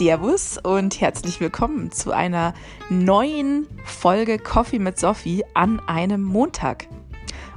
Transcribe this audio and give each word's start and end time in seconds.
Servus 0.00 0.56
und 0.56 0.98
herzlich 1.02 1.40
willkommen 1.40 1.92
zu 1.92 2.10
einer 2.10 2.54
neuen 2.88 3.66
Folge 3.84 4.38
Coffee 4.38 4.78
mit 4.78 4.98
Sophie 4.98 5.44
an 5.52 5.78
einem 5.80 6.22
Montag. 6.22 6.88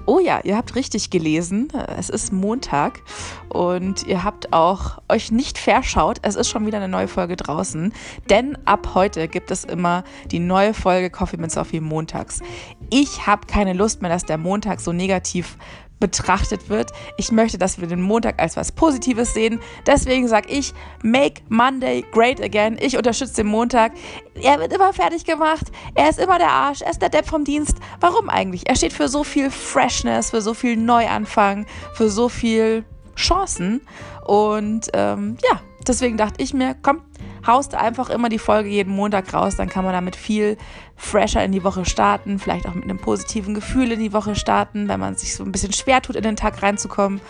Oh 0.06 0.20
ja, 0.20 0.42
ihr 0.44 0.58
habt 0.58 0.76
richtig 0.76 1.10
gelesen. 1.10 1.70
Es 1.98 2.10
ist 2.10 2.34
Montag 2.34 3.02
und 3.48 4.06
ihr 4.06 4.26
habt 4.26 4.52
auch 4.52 5.02
euch 5.08 5.32
nicht 5.32 5.58
verschaut. 5.58 6.18
Es 6.22 6.36
ist 6.36 6.50
schon 6.50 6.66
wieder 6.66 6.80
eine 6.80 6.90
neue 6.90 7.08
Folge 7.08 7.38
draußen, 7.38 7.94
denn 8.30 8.58
ab 8.66 8.90
heute 8.94 9.30
gibt 9.30 9.50
es 9.50 9.64
immer 9.64 10.04
die 10.30 10.40
neue 10.40 10.74
Folge 10.74 11.10
Coffee 11.10 11.38
mit 11.38 11.50
Sophie 11.50 11.80
montags. 11.80 12.42
Ich 12.90 13.26
habe 13.26 13.48
keine 13.48 13.72
Lust 13.72 14.02
mehr, 14.02 14.12
dass 14.12 14.26
der 14.26 14.38
Montag 14.38 14.82
so 14.82 14.92
negativ 14.92 15.58
betrachtet 16.00 16.70
wird. 16.70 16.92
Ich 17.18 17.32
möchte, 17.32 17.58
dass 17.58 17.80
wir 17.80 17.88
den 17.88 18.02
Montag 18.02 18.42
als 18.42 18.58
was 18.58 18.72
Positives 18.72 19.34
sehen. 19.34 19.60
Deswegen 19.88 20.28
sage 20.28 20.50
ich, 20.50 20.74
make 21.02 21.42
Monday 21.50 22.04
great 22.12 22.42
again. 22.42 22.78
Ich 22.80 22.98
unterstütze 22.98 23.36
den 23.36 23.48
Montag. 23.48 23.94
Er 24.36 24.60
wird 24.60 24.74
immer 24.74 24.94
fertig 24.94 25.26
gemacht. 25.26 25.66
Er 25.96 26.10
ist 26.10 26.20
immer 26.20 26.38
der 26.40 26.50
Arsch. 26.50 26.82
Er 26.82 26.92
ist 26.92 27.02
der 27.02 27.10
Depp 27.10 27.28
vom 27.28 27.46
Dienst. 27.46 27.78
Warum 28.00 28.30
eigentlich? 28.30 28.68
Er 28.68 28.76
steht 28.76 28.94
für 28.94 29.08
so 29.08 29.24
viel 29.24 29.50
Freshness, 29.50 30.32
für 30.32 30.42
so 30.42 30.54
viel 30.54 30.76
Neuanfang, 30.76 31.66
für 31.94 32.10
so 32.10 32.28
viel 32.28 32.84
Chancen. 33.16 33.82
Und 34.26 34.90
ähm, 34.94 35.38
ja, 35.50 35.62
deswegen 35.84 36.18
dachte 36.18 36.42
ich 36.42 36.54
mir, 36.54 36.76
komm, 36.82 37.02
haust 37.46 37.76
einfach 37.76 38.10
immer 38.10 38.30
die 38.30 38.40
Folge 38.40 38.70
jeden 38.70 38.94
Montag 38.94 39.34
raus, 39.34 39.56
dann 39.56 39.70
kann 39.70 39.84
man 39.84 39.94
damit 39.94 40.16
viel 40.16 40.58
fresher 40.96 41.44
in 41.44 41.52
die 41.52 41.64
Woche 41.64 41.86
starten, 41.86 42.40
vielleicht 42.40 42.68
auch 42.68 42.74
mit 42.74 42.84
einem 42.86 42.98
positiven 42.98 43.54
Gefühl 43.54 43.92
in 43.92 44.00
die 44.00 44.14
Woche 44.14 44.36
starten, 44.36 44.88
wenn 44.88 45.00
man 45.00 45.16
sich 45.16 45.36
so 45.36 45.44
ein 45.44 45.52
bisschen 45.52 45.74
schwer 45.74 46.02
tut, 46.02 46.16
in 46.16 46.24
den 46.24 46.36
Tag 46.36 46.62
reinzukommen. 46.62 47.22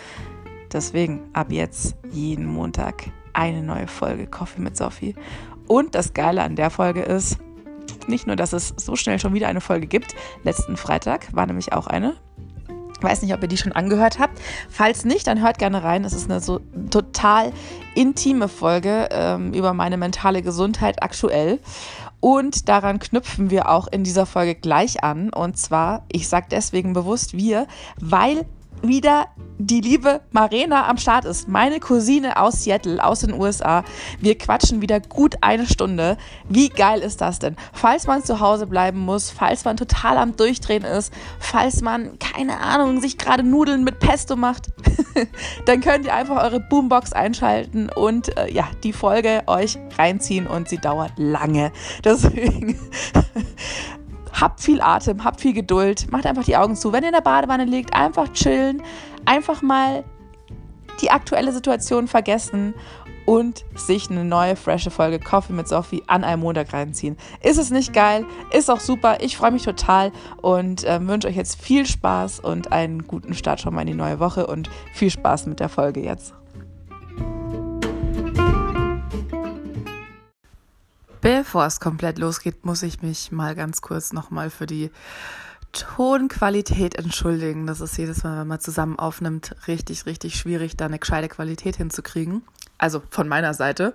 Deswegen 0.72 1.22
ab 1.32 1.50
jetzt 1.50 1.96
jeden 2.10 2.46
Montag 2.46 3.04
eine 3.32 3.62
neue 3.62 3.86
Folge 3.86 4.26
Coffee 4.26 4.60
mit 4.60 4.76
Sophie. 4.76 5.14
Und 5.66 5.94
das 5.94 6.14
Geile 6.14 6.42
an 6.42 6.56
der 6.56 6.70
Folge 6.70 7.02
ist, 7.02 7.38
nicht 8.06 8.26
nur, 8.26 8.36
dass 8.36 8.52
es 8.52 8.74
so 8.76 8.96
schnell 8.96 9.18
schon 9.18 9.34
wieder 9.34 9.48
eine 9.48 9.60
Folge 9.60 9.86
gibt. 9.86 10.14
Letzten 10.42 10.76
Freitag 10.76 11.34
war 11.34 11.46
nämlich 11.46 11.72
auch 11.72 11.86
eine. 11.86 12.16
Ich 13.04 13.10
weiß 13.10 13.20
nicht, 13.20 13.34
ob 13.34 13.42
ihr 13.42 13.48
die 13.48 13.58
schon 13.58 13.72
angehört 13.72 14.18
habt. 14.18 14.40
Falls 14.70 15.04
nicht, 15.04 15.26
dann 15.26 15.42
hört 15.42 15.58
gerne 15.58 15.82
rein. 15.82 16.06
Es 16.06 16.14
ist 16.14 16.30
eine 16.30 16.40
so 16.40 16.60
total 16.90 17.52
intime 17.94 18.48
Folge 18.48 19.10
ähm, 19.12 19.52
über 19.52 19.74
meine 19.74 19.98
mentale 19.98 20.40
Gesundheit 20.40 21.02
aktuell. 21.02 21.60
Und 22.20 22.70
daran 22.70 23.00
knüpfen 23.00 23.50
wir 23.50 23.68
auch 23.68 23.88
in 23.88 24.04
dieser 24.04 24.24
Folge 24.24 24.54
gleich 24.54 25.04
an. 25.04 25.28
Und 25.28 25.58
zwar, 25.58 26.06
ich 26.10 26.28
sage 26.30 26.46
deswegen 26.50 26.94
bewusst 26.94 27.36
wir, 27.36 27.66
weil 28.00 28.46
wieder 28.88 29.26
die 29.58 29.80
liebe 29.80 30.20
Marena 30.32 30.88
am 30.88 30.96
Start 30.96 31.24
ist. 31.24 31.48
Meine 31.48 31.78
Cousine 31.78 32.40
aus 32.40 32.64
Seattle, 32.64 33.02
aus 33.02 33.20
den 33.20 33.32
USA. 33.32 33.84
Wir 34.20 34.36
quatschen 34.36 34.82
wieder 34.82 35.00
gut 35.00 35.36
eine 35.42 35.66
Stunde. 35.66 36.16
Wie 36.48 36.68
geil 36.68 37.00
ist 37.00 37.20
das 37.20 37.38
denn? 37.38 37.56
Falls 37.72 38.06
man 38.06 38.24
zu 38.24 38.40
Hause 38.40 38.66
bleiben 38.66 38.98
muss, 38.98 39.30
falls 39.30 39.64
man 39.64 39.76
total 39.76 40.18
am 40.18 40.36
Durchdrehen 40.36 40.84
ist, 40.84 41.12
falls 41.38 41.82
man, 41.82 42.18
keine 42.18 42.60
Ahnung, 42.60 43.00
sich 43.00 43.16
gerade 43.16 43.42
Nudeln 43.42 43.84
mit 43.84 44.00
Pesto 44.00 44.36
macht, 44.36 44.70
dann 45.66 45.80
könnt 45.80 46.04
ihr 46.06 46.14
einfach 46.14 46.42
eure 46.42 46.60
Boombox 46.60 47.12
einschalten 47.12 47.88
und 47.88 48.36
äh, 48.36 48.52
ja, 48.52 48.68
die 48.82 48.92
Folge 48.92 49.42
euch 49.46 49.78
reinziehen 49.96 50.46
und 50.46 50.68
sie 50.68 50.78
dauert 50.78 51.12
lange. 51.16 51.72
Deswegen 52.04 52.78
habt 54.40 54.60
viel 54.60 54.80
Atem, 54.80 55.24
habt 55.24 55.40
viel 55.40 55.52
Geduld, 55.52 56.10
macht 56.10 56.26
einfach 56.26 56.44
die 56.44 56.56
Augen 56.56 56.76
zu. 56.76 56.92
Wenn 56.92 57.02
ihr 57.02 57.08
in 57.08 57.14
der 57.14 57.20
Badewanne 57.20 57.64
liegt, 57.64 57.94
einfach 57.94 58.32
chillen, 58.32 58.82
einfach 59.24 59.62
mal 59.62 60.04
die 61.00 61.10
aktuelle 61.10 61.52
Situation 61.52 62.06
vergessen 62.06 62.74
und 63.26 63.64
sich 63.74 64.10
eine 64.10 64.24
neue, 64.24 64.54
frische 64.54 64.90
Folge 64.90 65.18
Coffee 65.18 65.54
mit 65.54 65.66
Sophie 65.66 66.02
an 66.06 66.24
einem 66.24 66.42
Montag 66.42 66.72
reinziehen. 66.72 67.16
Ist 67.42 67.58
es 67.58 67.70
nicht 67.70 67.92
geil? 67.92 68.26
Ist 68.52 68.70
auch 68.70 68.80
super. 68.80 69.18
Ich 69.20 69.36
freue 69.36 69.50
mich 69.50 69.62
total 69.62 70.12
und 70.42 70.84
äh, 70.84 71.00
wünsche 71.06 71.28
euch 71.28 71.36
jetzt 71.36 71.60
viel 71.60 71.86
Spaß 71.86 72.40
und 72.40 72.72
einen 72.72 73.06
guten 73.06 73.34
Start 73.34 73.60
schon 73.60 73.74
mal 73.74 73.82
in 73.82 73.88
die 73.88 73.94
neue 73.94 74.20
Woche 74.20 74.46
und 74.46 74.68
viel 74.92 75.10
Spaß 75.10 75.46
mit 75.46 75.60
der 75.60 75.68
Folge 75.68 76.00
jetzt. 76.00 76.34
Bevor 81.24 81.64
es 81.64 81.80
komplett 81.80 82.18
losgeht, 82.18 82.66
muss 82.66 82.82
ich 82.82 83.00
mich 83.00 83.32
mal 83.32 83.54
ganz 83.54 83.80
kurz 83.80 84.12
nochmal 84.12 84.50
für 84.50 84.66
die 84.66 84.90
Tonqualität 85.72 86.96
entschuldigen. 86.96 87.66
Das 87.66 87.80
ist 87.80 87.96
jedes 87.96 88.24
Mal, 88.24 88.40
wenn 88.40 88.46
man 88.46 88.60
zusammen 88.60 88.98
aufnimmt, 88.98 89.56
richtig, 89.66 90.04
richtig 90.04 90.36
schwierig, 90.36 90.76
da 90.76 90.84
eine 90.84 90.98
gescheite 90.98 91.30
Qualität 91.30 91.76
hinzukriegen. 91.76 92.42
Also 92.76 93.02
von 93.08 93.26
meiner 93.26 93.54
Seite. 93.54 93.94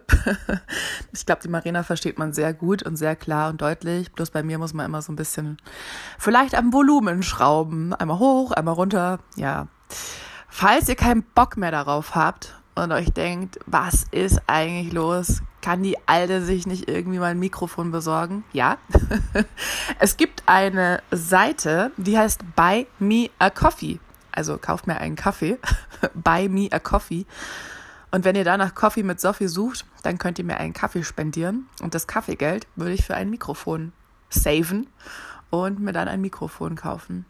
ich 1.14 1.24
glaube, 1.28 1.44
die 1.44 1.50
Marina 1.50 1.84
versteht 1.84 2.18
man 2.18 2.34
sehr 2.34 2.52
gut 2.52 2.82
und 2.82 2.96
sehr 2.96 3.16
klar 3.16 3.52
und 3.52 3.62
deutlich. 3.62 4.12
Bloß 4.12 4.32
bei 4.32 4.42
mir 4.42 4.58
muss 4.58 4.74
man 4.74 4.88
immer 4.88 5.04
so 5.04 5.12
ein 5.12 5.16
bisschen 5.16 5.58
vielleicht 6.18 6.56
am 6.56 6.74
Volumen 6.74 7.22
schrauben. 7.22 7.94
Einmal 7.94 8.18
hoch, 8.18 8.54
einmal 8.54 8.74
runter. 8.74 9.20
Ja. 9.36 9.68
Falls 10.48 10.90
ihr 10.90 10.96
keinen 10.96 11.22
Bock 11.36 11.58
mehr 11.58 11.70
darauf 11.70 12.16
habt 12.16 12.60
und 12.74 12.92
euch 12.92 13.12
denkt, 13.12 13.60
was 13.68 14.06
ist 14.10 14.42
eigentlich 14.48 14.94
los? 14.94 15.44
Kann 15.62 15.84
die 15.84 15.98
Alte 16.08 16.42
sich 16.42 16.66
nicht 16.66 16.90
irgendwie 16.90 17.20
mal 17.20 17.32
ein 17.32 17.40
Mikrofon 17.40 17.92
besorgen? 17.92 18.44
Ja. 18.54 18.78
es 20.00 20.16
gibt 20.16 20.44
eine 20.46 21.02
Seite, 21.12 21.92
die 21.98 22.18
heißt 22.18 22.56
Buy 22.56 22.88
Me 23.00 23.30
a 23.40 23.50
Coffee. 23.50 24.00
Also 24.32 24.58
kauft 24.58 24.88
mir 24.88 24.98
einen 24.98 25.16
Kaffee. 25.16 25.58
Buy 26.14 26.48
Me 26.48 26.70
a 26.72 26.80
Coffee. 26.80 27.26
Und 28.12 28.26
wenn 28.26 28.36
ihr 28.36 28.44
da 28.44 28.58
nach 28.58 28.74
Coffee 28.74 29.04
mit 29.04 29.20
Sophie 29.20 29.48
sucht, 29.48 29.86
dann 30.04 30.18
könnt 30.18 30.40
ihr 30.40 30.46
mir 30.46 30.58
einen 30.58 30.74
Kaffee 30.74 31.04
spendieren. 31.04 31.68
Und 31.82 31.94
das 31.94 32.08
Kaffeegeld 32.08 32.68
würde 32.76 32.94
ich 32.94 33.06
für 33.06 33.16
ein 33.16 33.30
Mikrofon 33.30 33.92
saven 34.30 34.88
und 35.50 35.80
mir 35.80 35.94
dann 35.94 36.08
ein 36.08 36.22
Mikrofon 36.22 36.76
kaufen. 36.76 37.26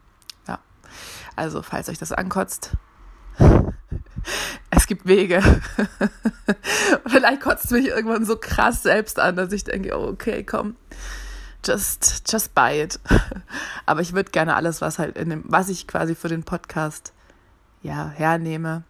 Ja. 0.47 0.59
Also, 1.35 1.61
falls 1.61 1.89
euch 1.89 1.97
das 1.97 2.11
ankotzt, 2.11 2.77
es 4.69 4.87
gibt 4.87 5.07
Wege. 5.07 5.41
Vielleicht 7.07 7.41
kotzt 7.41 7.65
es 7.65 7.71
mich 7.71 7.87
irgendwann 7.87 8.25
so 8.25 8.37
krass 8.37 8.83
selbst 8.83 9.19
an, 9.19 9.35
dass 9.35 9.51
ich 9.51 9.63
denke, 9.63 9.97
oh, 9.97 10.07
okay, 10.07 10.43
komm, 10.43 10.75
just, 11.65 12.23
just 12.31 12.53
buy 12.53 12.81
it. 12.81 12.99
Aber 13.85 14.01
ich 14.01 14.13
würde 14.13 14.31
gerne 14.31 14.55
alles, 14.55 14.81
was 14.81 14.99
halt 14.99 15.17
in 15.17 15.29
dem, 15.29 15.43
was 15.45 15.69
ich 15.69 15.87
quasi 15.87 16.15
für 16.15 16.29
den 16.29 16.43
Podcast 16.43 17.13
ja 17.81 18.09
hernehme, 18.09 18.83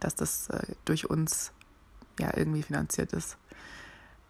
dass 0.00 0.14
das 0.14 0.48
äh, 0.50 0.74
durch 0.84 1.08
uns 1.08 1.52
ja 2.18 2.30
irgendwie 2.34 2.62
finanziert 2.62 3.12
ist. 3.12 3.36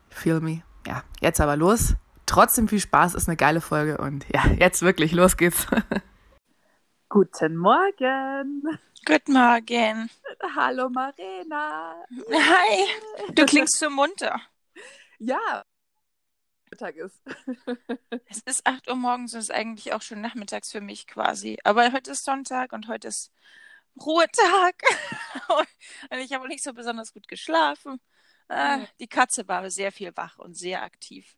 Feel 0.08 0.40
me. 0.40 0.62
Ja, 0.86 1.02
jetzt 1.20 1.40
aber 1.40 1.56
los. 1.56 1.94
Trotzdem 2.26 2.68
viel 2.68 2.80
Spaß, 2.80 3.14
ist 3.14 3.28
eine 3.28 3.36
geile 3.36 3.60
Folge 3.60 3.98
und 3.98 4.26
ja, 4.32 4.44
jetzt 4.58 4.82
wirklich, 4.82 5.12
los 5.12 5.36
geht's. 5.36 5.66
Guten 7.08 7.56
Morgen. 7.56 8.62
Guten 9.08 9.34
Morgen. 9.34 10.10
Hallo 10.56 10.88
Marina. 10.88 11.94
Hi. 12.28 12.86
Du 13.34 13.46
klingst 13.46 13.78
so 13.78 13.88
munter. 13.88 14.40
Ja. 15.20 15.64
Mittag 16.68 16.96
ist. 16.96 17.22
es 18.26 18.40
ist 18.46 18.66
8 18.66 18.88
Uhr 18.88 18.96
morgens 18.96 19.32
und 19.32 19.38
es 19.38 19.44
ist 19.44 19.54
eigentlich 19.54 19.92
auch 19.92 20.02
schon 20.02 20.20
nachmittags 20.22 20.72
für 20.72 20.80
mich 20.80 21.06
quasi. 21.06 21.56
Aber 21.62 21.92
heute 21.92 22.10
ist 22.10 22.24
Sonntag 22.24 22.72
und 22.72 22.88
heute 22.88 23.06
ist 23.06 23.30
Ruhetag. 24.04 24.74
und 26.10 26.18
ich 26.18 26.32
habe 26.32 26.48
nicht 26.48 26.64
so 26.64 26.72
besonders 26.72 27.12
gut 27.12 27.28
geschlafen. 27.28 28.00
Äh, 28.48 28.86
die 28.98 29.06
Katze 29.06 29.46
war 29.46 29.70
sehr 29.70 29.92
viel 29.92 30.16
wach 30.16 30.40
und 30.40 30.54
sehr 30.54 30.82
aktiv. 30.82 31.36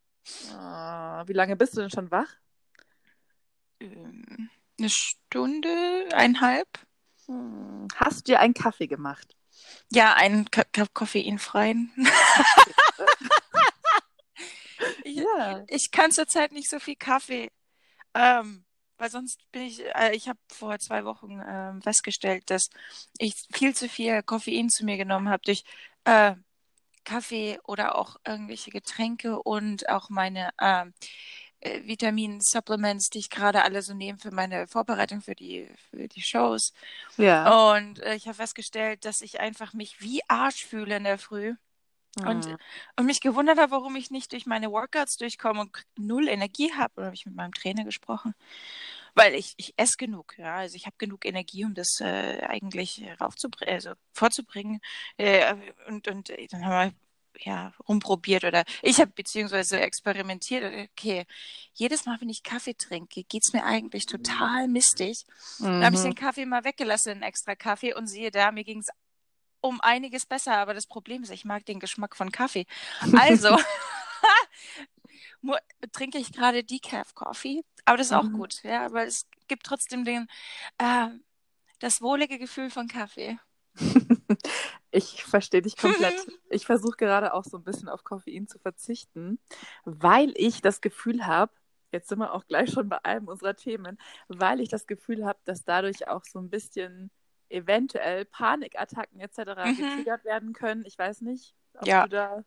Oh, 0.55 1.23
wie 1.27 1.34
lange 1.34 1.55
bist 1.55 1.77
du 1.77 1.83
denn 1.83 1.91
schon 1.91 2.11
wach? 2.11 2.34
Ähm, 3.78 4.49
eine 4.78 4.89
Stunde, 4.89 6.09
eineinhalb. 6.15 6.88
Hm. 7.28 7.89
Hast 7.94 8.21
du 8.21 8.33
dir 8.33 8.41
einen 8.41 8.54
Kaffee 8.54 8.86
gemacht? 8.86 9.36
Ja, 9.91 10.15
einen 10.15 10.51
K 10.51 10.65
koffeinfreien. 10.95 11.92
ich, 15.04 15.16
ja. 15.16 15.65
ich 15.69 15.91
kann 15.91 16.10
zurzeit 16.10 16.53
nicht 16.53 16.71
so 16.71 16.78
viel 16.78 16.97
Kaffee, 16.97 17.51
ähm, 18.15 18.65
weil 18.97 19.10
sonst 19.10 19.41
bin 19.53 19.63
ich, 19.63 19.84
äh, 19.95 20.15
ich 20.15 20.28
habe 20.28 20.39
vor 20.53 20.78
zwei 20.78 21.04
Wochen 21.04 21.41
äh, 21.41 21.80
festgestellt, 21.83 22.51
dass 22.51 22.71
ich 23.19 23.34
viel 23.53 23.75
zu 23.75 23.89
viel 23.89 24.22
Koffein 24.22 24.71
zu 24.71 24.84
mir 24.84 24.97
genommen 24.97 25.28
habe 25.28 25.42
durch 25.45 25.65
äh, 26.04 26.34
Kaffee 27.04 27.59
oder 27.65 27.97
auch 27.97 28.16
irgendwelche 28.27 28.71
Getränke 28.71 29.42
und 29.42 29.89
auch 29.89 30.10
meine 30.10 30.51
äh, 31.60 31.69
äh, 31.69 31.87
Vitamin-Supplements, 31.87 33.10
die 33.10 33.19
ich 33.19 33.31
gerade 33.31 33.63
alle 33.63 33.83
so 33.83 33.95
nehme 33.95 34.19
für 34.19 34.31
meine 34.31 34.66
Vorbereitung 34.66 35.21
für 35.21 35.34
die, 35.34 35.69
für 35.91 36.09
die 36.09 36.22
Shows. 36.22 36.72
Ja. 37.16 37.72
Und 37.75 38.01
äh, 38.01 38.15
ich 38.15 38.27
habe 38.27 38.37
festgestellt, 38.37 39.05
dass 39.05 39.21
ich 39.21 39.41
einfach 39.41 39.72
mich 39.72 40.01
wie 40.01 40.21
Arsch 40.28 40.65
fühle 40.65 40.97
in 40.97 41.05
der 41.05 41.19
Früh. 41.19 41.55
Und, 42.25 42.47
mhm. 42.47 42.57
und 42.97 43.07
mich 43.07 43.21
gewundert 43.21 43.59
habe, 43.59 43.71
warum 43.71 43.95
ich 43.95 44.10
nicht 44.10 44.33
durch 44.33 44.45
meine 44.45 44.72
Workouts 44.72 45.19
durchkomme 45.19 45.60
und 45.60 45.84
null 45.97 46.27
Energie 46.27 46.72
habe. 46.72 46.93
Oder 46.97 47.07
habe 47.07 47.15
ich 47.15 47.27
mit 47.27 47.37
meinem 47.37 47.53
Trainer 47.53 47.84
gesprochen? 47.84 48.34
Weil 49.15 49.34
ich, 49.34 49.54
ich 49.57 49.75
esse 49.77 49.97
genug, 49.99 50.37
ja. 50.37 50.57
Also 50.57 50.75
ich 50.75 50.87
habe 50.87 50.97
genug 50.99 51.25
Energie, 51.25 51.65
um 51.65 51.75
das 51.75 52.01
äh, 52.01 52.41
eigentlich 52.41 53.04
raufzubringen, 53.21 53.72
also 53.72 53.93
vorzubringen. 54.13 54.81
Äh, 55.16 55.54
und, 55.87 56.09
und 56.09 56.33
dann 56.51 56.65
haben 56.65 56.91
wir 56.91 57.08
ja, 57.39 57.73
rumprobiert 57.89 58.45
oder 58.45 58.65
ich 58.83 59.01
habe 59.01 59.13
beziehungsweise 59.13 59.81
experimentiert. 59.81 60.91
Okay, 60.93 61.27
jedes 61.73 62.07
Mal, 62.07 62.21
wenn 62.21 62.29
ich 62.29 62.43
Kaffee 62.43 62.75
trinke, 62.75 63.25
geht's 63.25 63.53
mir 63.53 63.65
eigentlich 63.65 64.07
total 64.07 64.69
mistig. 64.69 65.25
Mhm. 65.59 65.65
Dann 65.65 65.85
habe 65.85 65.97
ich 65.97 66.03
den 66.03 66.15
Kaffee 66.15 66.47
mal 66.47 66.65
weggelassen, 66.65 67.13
einen 67.13 67.23
extra 67.23 67.55
Kaffee 67.55 67.95
und 67.95 68.07
siehe 68.07 68.31
da, 68.31 68.53
mir 68.53 68.65
ging's 68.65 68.89
um 69.61 69.81
einiges 69.81 70.27
besser. 70.27 70.57
Aber 70.57 70.75
das 70.75 70.87
Problem 70.87 71.23
ist, 71.23 71.31
ich 71.31 71.45
mag 71.45 71.65
den 71.67 71.81
Geschmack 71.81 72.17
von 72.17 72.33
Kaffee. 72.33 72.67
Also 73.17 73.57
trinke 75.93 76.19
ich 76.19 76.33
gerade 76.33 76.65
Decaf 76.65 77.15
Coffee, 77.15 77.63
aber 77.85 77.97
das 77.97 78.09
ist 78.09 78.13
auch 78.13 78.25
mhm. 78.25 78.39
gut, 78.39 78.63
ja, 78.63 78.85
aber 78.85 79.05
es 79.05 79.27
gibt 79.47 79.65
trotzdem 79.65 80.05
den, 80.05 80.27
äh, 80.79 81.09
das 81.79 82.01
wohlige 82.01 82.39
Gefühl 82.39 82.71
von 82.71 82.89
Kaffee. 82.89 83.39
Ich 84.91 85.25
verstehe 85.25 85.63
dich 85.63 85.77
komplett. 85.77 86.15
Ich 86.51 86.65
versuche 86.65 86.97
gerade 86.97 87.35
auch 87.35 87.45
so 87.45 87.59
ein 87.59 87.63
bisschen 87.63 87.91
auf 87.91 88.05
Koffein 88.05 88.49
zu 88.49 88.59
verzichten, 88.59 89.39
weil 89.85 90.33
ich 90.35 90.63
das 90.63 90.81
Gefühl 90.81 91.27
habe, 91.27 91.53
jetzt 91.93 92.09
sind 92.09 92.21
wir 92.21 92.33
auch 92.33 92.47
gleich 92.47 92.71
schon 92.71 92.89
bei 92.89 93.05
einem 93.05 93.29
unserer 93.29 93.55
Themen, 93.55 93.99
weil 94.29 94.61
ich 94.61 94.71
das 94.71 94.87
Gefühl 94.87 95.27
habe, 95.27 95.39
dass 95.45 95.65
dadurch 95.65 96.09
auch 96.09 96.25
so 96.25 96.39
ein 96.39 96.49
bisschen 96.49 97.11
eventuell 97.51 98.25
Panikattacken 98.25 99.21
etc. 99.21 99.39
Mhm. 99.39 99.77
getriggert 99.77 100.25
werden 100.25 100.53
können. 100.55 100.85
Ich 100.87 100.99
weiß 100.99 101.21
nicht, 101.21 101.55
ob 101.75 101.87
ja. 101.87 102.05
du 102.05 102.09
da. 102.09 102.45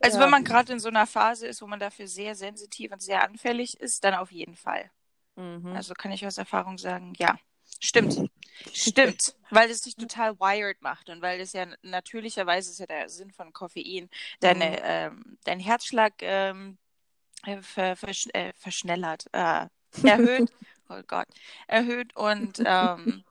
Also 0.00 0.18
ja. 0.18 0.24
wenn 0.24 0.30
man 0.30 0.44
gerade 0.44 0.72
in 0.72 0.80
so 0.80 0.88
einer 0.88 1.06
Phase 1.06 1.46
ist, 1.46 1.62
wo 1.62 1.66
man 1.66 1.80
dafür 1.80 2.06
sehr 2.06 2.34
sensitiv 2.34 2.92
und 2.92 3.02
sehr 3.02 3.24
anfällig 3.24 3.80
ist, 3.80 4.04
dann 4.04 4.14
auf 4.14 4.30
jeden 4.30 4.54
Fall. 4.54 4.90
Mhm. 5.36 5.72
Also 5.74 5.94
kann 5.94 6.12
ich 6.12 6.26
aus 6.26 6.38
Erfahrung 6.38 6.78
sagen, 6.78 7.12
ja. 7.16 7.38
Stimmt. 7.80 8.30
Stimmt. 8.72 9.34
weil 9.50 9.70
es 9.70 9.82
dich 9.82 9.96
total 9.96 10.38
wired 10.38 10.82
macht 10.82 11.08
und 11.08 11.22
weil 11.22 11.40
es 11.40 11.52
ja 11.52 11.66
natürlicherweise 11.82 12.70
ist 12.70 12.80
ja 12.80 12.86
der 12.86 13.08
Sinn 13.08 13.30
von 13.30 13.52
Koffein, 13.52 14.10
deine, 14.40 14.70
mhm. 14.70 14.76
ähm, 14.82 15.38
dein 15.44 15.60
Herzschlag 15.60 16.14
ähm, 16.20 16.78
äh, 17.44 17.60
ver, 17.62 17.96
vers, 17.96 18.26
äh, 18.32 18.52
verschnellert, 18.54 19.26
äh, 19.32 19.66
erhöht, 20.02 20.50
oh 20.88 21.00
Gott, 21.06 21.28
erhöht 21.66 22.14
und 22.16 22.60
ähm, 22.64 23.24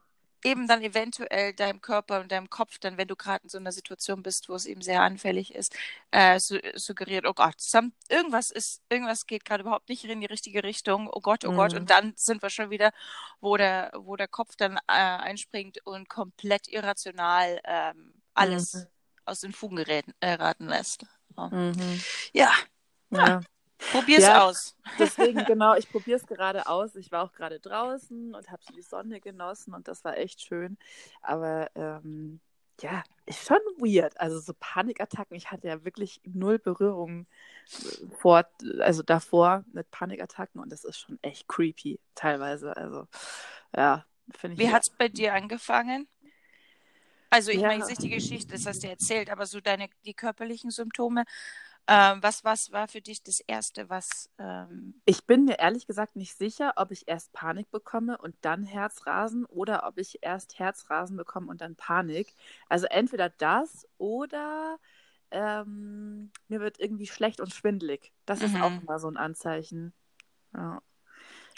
eben 0.47 0.67
dann 0.67 0.81
eventuell 0.81 1.53
deinem 1.53 1.81
Körper 1.81 2.21
und 2.21 2.31
deinem 2.31 2.49
Kopf 2.49 2.79
dann, 2.79 2.97
wenn 2.97 3.07
du 3.07 3.15
gerade 3.15 3.43
in 3.43 3.49
so 3.49 3.57
einer 3.57 3.71
Situation 3.71 4.23
bist, 4.23 4.49
wo 4.49 4.55
es 4.55 4.65
eben 4.65 4.81
sehr 4.81 5.01
anfällig 5.01 5.53
ist, 5.53 5.75
äh, 6.11 6.39
su 6.39 6.57
suggeriert, 6.75 7.25
oh 7.27 7.33
Gott, 7.33 7.59
some, 7.59 7.91
irgendwas 8.09 8.51
ist, 8.51 8.81
irgendwas 8.89 9.25
geht 9.27 9.45
gerade 9.45 9.61
überhaupt 9.61 9.89
nicht 9.89 10.03
in 10.05 10.21
die 10.21 10.25
richtige 10.27 10.63
Richtung, 10.63 11.09
oh 11.11 11.21
Gott, 11.21 11.45
oh 11.45 11.51
mhm. 11.51 11.57
Gott, 11.57 11.73
und 11.73 11.89
dann 11.89 12.13
sind 12.15 12.41
wir 12.41 12.49
schon 12.49 12.69
wieder, 12.69 12.91
wo 13.41 13.57
der, 13.57 13.91
wo 13.95 14.15
der 14.15 14.27
Kopf 14.27 14.55
dann 14.55 14.77
äh, 14.77 14.79
einspringt 14.87 15.85
und 15.85 16.09
komplett 16.09 16.67
irrational 16.67 17.59
ähm, 17.65 18.13
alles 18.33 18.73
mhm. 18.73 18.87
aus 19.25 19.41
den 19.41 19.53
Fugen 19.53 19.75
geraten, 19.75 20.13
äh, 20.21 20.77
lässt. 20.77 21.05
Oh. 21.35 21.47
Mhm. 21.47 22.01
Ja. 22.33 22.51
ja. 23.11 23.41
Probier's 23.91 24.23
ja, 24.23 24.43
aus. 24.43 24.75
Deswegen, 24.99 25.45
genau, 25.45 25.75
ich 25.75 25.89
probiere 25.89 26.17
es 26.17 26.25
gerade 26.25 26.67
aus. 26.67 26.95
Ich 26.95 27.11
war 27.11 27.23
auch 27.23 27.33
gerade 27.33 27.59
draußen 27.59 28.33
und 28.33 28.51
habe 28.51 28.63
so 28.63 28.73
die 28.73 28.81
Sonne 28.81 29.19
genossen 29.19 29.73
und 29.73 29.87
das 29.87 30.03
war 30.03 30.17
echt 30.17 30.41
schön. 30.41 30.77
Aber 31.21 31.69
ähm, 31.75 32.39
ja, 32.81 33.03
ist 33.25 33.45
schon 33.45 33.57
weird. 33.77 34.19
Also 34.19 34.39
so 34.39 34.53
Panikattacken, 34.59 35.35
ich 35.35 35.51
hatte 35.51 35.67
ja 35.67 35.83
wirklich 35.83 36.21
null 36.23 36.59
Berührung 36.59 37.25
äh, 37.71 38.15
vor, 38.19 38.45
also 38.79 39.03
davor 39.03 39.63
mit 39.73 39.89
Panikattacken 39.91 40.61
und 40.61 40.71
das 40.71 40.83
ist 40.83 40.99
schon 40.99 41.19
echt 41.21 41.47
creepy 41.47 41.99
teilweise. 42.15 42.75
Also 42.75 43.07
ja, 43.75 44.05
finde 44.31 44.55
ich. 44.55 44.59
Wie 44.59 44.71
hat 44.71 44.83
es 44.83 44.89
bei 44.89 45.07
dir 45.07 45.33
angefangen? 45.33 46.07
Also 47.29 47.51
ich 47.51 47.59
ja. 47.59 47.67
meine 47.67 47.85
nicht 47.85 48.01
die 48.01 48.09
Geschichte, 48.09 48.53
das 48.53 48.65
hast 48.65 48.83
du 48.83 48.87
erzählt, 48.87 49.29
aber 49.29 49.45
so 49.45 49.59
deine 49.59 49.89
die 50.05 50.13
körperlichen 50.13 50.71
Symptome. 50.71 51.25
Ähm, 51.89 52.21
was, 52.21 52.43
was 52.43 52.71
war 52.71 52.87
für 52.87 53.01
dich 53.01 53.23
das 53.23 53.39
Erste, 53.39 53.89
was. 53.89 54.29
Ähm... 54.37 55.01
Ich 55.05 55.25
bin 55.25 55.45
mir 55.45 55.59
ehrlich 55.59 55.87
gesagt 55.87 56.15
nicht 56.17 56.37
sicher, 56.37 56.73
ob 56.75 56.91
ich 56.91 57.07
erst 57.07 57.31
Panik 57.31 57.71
bekomme 57.71 58.17
und 58.17 58.35
dann 58.41 58.63
Herzrasen 58.63 59.45
oder 59.45 59.87
ob 59.87 59.97
ich 59.97 60.19
erst 60.21 60.59
Herzrasen 60.59 61.15
bekomme 61.15 61.47
und 61.47 61.61
dann 61.61 61.75
Panik. 61.75 62.33
Also 62.67 62.87
entweder 62.87 63.29
das 63.29 63.87
oder 63.97 64.77
ähm, 65.31 66.31
mir 66.47 66.59
wird 66.59 66.79
irgendwie 66.79 67.07
schlecht 67.07 67.39
und 67.39 67.53
schwindelig. 67.53 68.11
Das 68.25 68.39
mhm. 68.39 68.45
ist 68.45 68.61
auch 68.61 68.69
mhm. 68.69 68.81
immer 68.81 68.99
so 68.99 69.09
ein 69.09 69.17
Anzeichen. 69.17 69.93
Ja. 70.53 70.81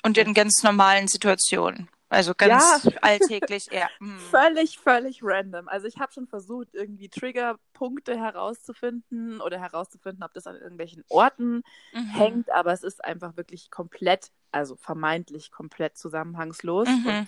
Und 0.04 0.18
in 0.18 0.34
ganz 0.34 0.62
normalen 0.64 1.08
Situationen. 1.08 1.90
Also 2.10 2.34
ganz 2.36 2.84
ja. 2.84 2.92
alltäglich, 3.02 3.68
ja. 3.72 3.88
Mm. 4.00 4.18
Völlig, 4.32 4.80
völlig 4.80 5.20
random. 5.22 5.68
Also 5.68 5.88
ich 5.88 5.98
habe 5.98 6.12
schon 6.12 6.26
versucht, 6.26 6.70
irgendwie 6.74 7.10
Triggerpunkte 7.10 8.18
herauszufinden 8.18 9.42
oder 9.42 9.60
herauszufinden, 9.60 10.24
ob 10.24 10.34
das 10.34 10.48
an 10.48 10.56
irgendwelchen 10.56 11.04
Orten 11.10 11.64
mhm. 11.94 12.06
hängt, 12.08 12.52
aber 12.52 12.72
es 12.72 12.84
ist 12.84 13.04
einfach 13.04 13.36
wirklich 13.36 13.70
komplett, 13.70 14.32
also 14.52 14.76
vermeintlich 14.76 15.52
komplett 15.52 15.98
zusammenhangslos. 15.98 16.88
Mhm. 16.88 17.06
Und 17.08 17.28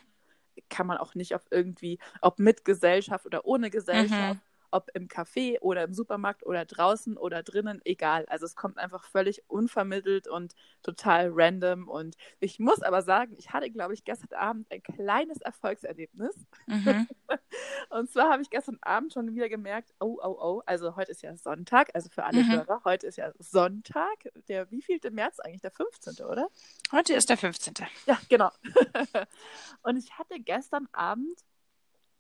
kann 0.70 0.88
man 0.88 0.98
auch 0.98 1.14
nicht 1.16 1.36
auf 1.36 1.44
irgendwie, 1.52 2.00
ob 2.22 2.40
mit 2.40 2.64
Gesellschaft 2.66 3.26
oder 3.26 3.46
ohne 3.46 3.70
Gesellschaft, 3.70 4.36
mhm 4.36 4.51
ob 4.72 4.90
im 4.94 5.08
Café 5.08 5.60
oder 5.60 5.84
im 5.84 5.94
Supermarkt 5.94 6.46
oder 6.46 6.66
draußen 6.66 7.18
oder 7.18 7.44
drinnen, 7.44 7.82
egal. 7.86 8.26
Also 8.28 8.46
es 8.46 8.56
kommt 8.56 8.78
einfach 8.78 9.06
völlig 9.06 9.44
unvermittelt 9.48 10.28
und 10.28 10.56
total 10.82 11.30
random. 11.34 11.88
Und 11.88 12.16
ich 12.40 12.60
muss 12.60 12.82
aber 12.82 13.02
sagen, 13.02 13.36
ich 13.38 13.52
hatte, 13.52 13.70
glaube 13.70 13.94
ich, 13.94 14.04
gestern 14.04 14.34
Abend 14.38 14.72
ein 14.72 14.82
kleines 14.82 15.42
Erfolgserlebnis. 15.42 16.36
Mhm. 16.68 17.08
und 17.90 18.10
zwar 18.10 18.32
habe 18.32 18.42
ich 18.42 18.50
gestern 18.50 18.80
Abend 18.82 19.14
schon 19.14 19.36
wieder 19.36 19.50
gemerkt, 19.50 19.94
oh, 20.00 20.18
oh, 20.22 20.38
oh, 20.40 20.62
also 20.66 20.96
heute 20.96 21.12
ist 21.12 21.22
ja 21.22 21.36
Sonntag, 21.36 21.90
also 21.94 22.10
für 22.10 22.24
alle 22.24 22.44
mhm. 22.44 22.52
Hörer, 22.52 22.82
heute 22.86 23.08
ist 23.08 23.18
ja 23.18 23.32
Sonntag, 23.40 24.30
der 24.48 24.72
wievielte 24.72 25.12
März 25.12 25.40
eigentlich, 25.40 25.62
der 25.62 25.72
15., 25.72 26.26
oder? 26.26 26.48
Heute 26.92 27.14
ist 27.14 27.30
der 27.30 27.38
15. 27.38 27.74
Ja, 28.06 28.18
genau. 28.30 28.50
und 29.84 29.98
ich 29.98 30.18
hatte 30.18 30.40
gestern 30.40 30.88
Abend 30.92 31.40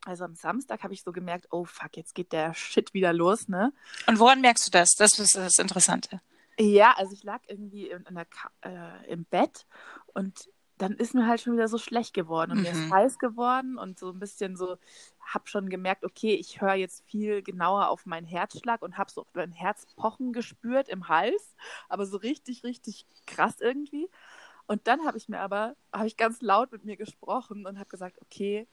also 0.05 0.23
am 0.23 0.35
Samstag 0.35 0.83
habe 0.83 0.93
ich 0.93 1.03
so 1.03 1.11
gemerkt, 1.11 1.47
oh 1.51 1.65
fuck, 1.65 1.95
jetzt 1.95 2.15
geht 2.15 2.31
der 2.31 2.53
Shit 2.53 2.93
wieder 2.93 3.13
los, 3.13 3.47
ne? 3.47 3.73
Und 4.07 4.19
woran 4.19 4.41
merkst 4.41 4.67
du 4.67 4.71
das? 4.71 4.89
Das 4.97 5.19
ist 5.19 5.35
das 5.35 5.57
Interessante. 5.57 6.21
Ja, 6.59 6.93
also 6.97 7.13
ich 7.13 7.23
lag 7.23 7.41
irgendwie 7.47 7.89
in, 7.89 8.03
in 8.05 8.17
äh, 8.17 9.11
im 9.11 9.25
Bett 9.25 9.65
und 10.13 10.49
dann 10.77 10.93
ist 10.93 11.13
mir 11.13 11.27
halt 11.27 11.41
schon 11.41 11.53
wieder 11.53 11.67
so 11.67 11.77
schlecht 11.77 12.13
geworden 12.13 12.51
und 12.51 12.57
mhm. 12.57 12.63
mir 12.63 12.71
ist 12.71 12.77
mhm. 12.79 12.93
heiß 12.93 13.19
geworden 13.19 13.77
und 13.77 13.99
so 13.99 14.09
ein 14.09 14.19
bisschen 14.19 14.57
so, 14.57 14.77
habe 15.19 15.47
schon 15.47 15.69
gemerkt, 15.69 16.03
okay, 16.03 16.33
ich 16.33 16.59
höre 16.59 16.73
jetzt 16.73 17.03
viel 17.05 17.43
genauer 17.43 17.89
auf 17.89 18.07
meinen 18.07 18.25
Herzschlag 18.25 18.81
und 18.81 18.97
habe 18.97 19.11
so 19.11 19.25
mein 19.33 19.51
Herz 19.51 19.85
pochen 19.95 20.33
gespürt 20.33 20.89
im 20.89 21.07
Hals, 21.07 21.55
aber 21.87 22.07
so 22.07 22.17
richtig, 22.17 22.63
richtig 22.63 23.05
krass 23.27 23.61
irgendwie. 23.61 24.09
Und 24.65 24.87
dann 24.87 25.05
habe 25.05 25.17
ich 25.17 25.29
mir 25.29 25.39
aber, 25.39 25.75
habe 25.93 26.07
ich 26.07 26.17
ganz 26.17 26.41
laut 26.41 26.71
mit 26.71 26.83
mir 26.83 26.97
gesprochen 26.97 27.67
und 27.67 27.77
habe 27.77 27.89
gesagt, 27.89 28.19
okay, 28.21 28.67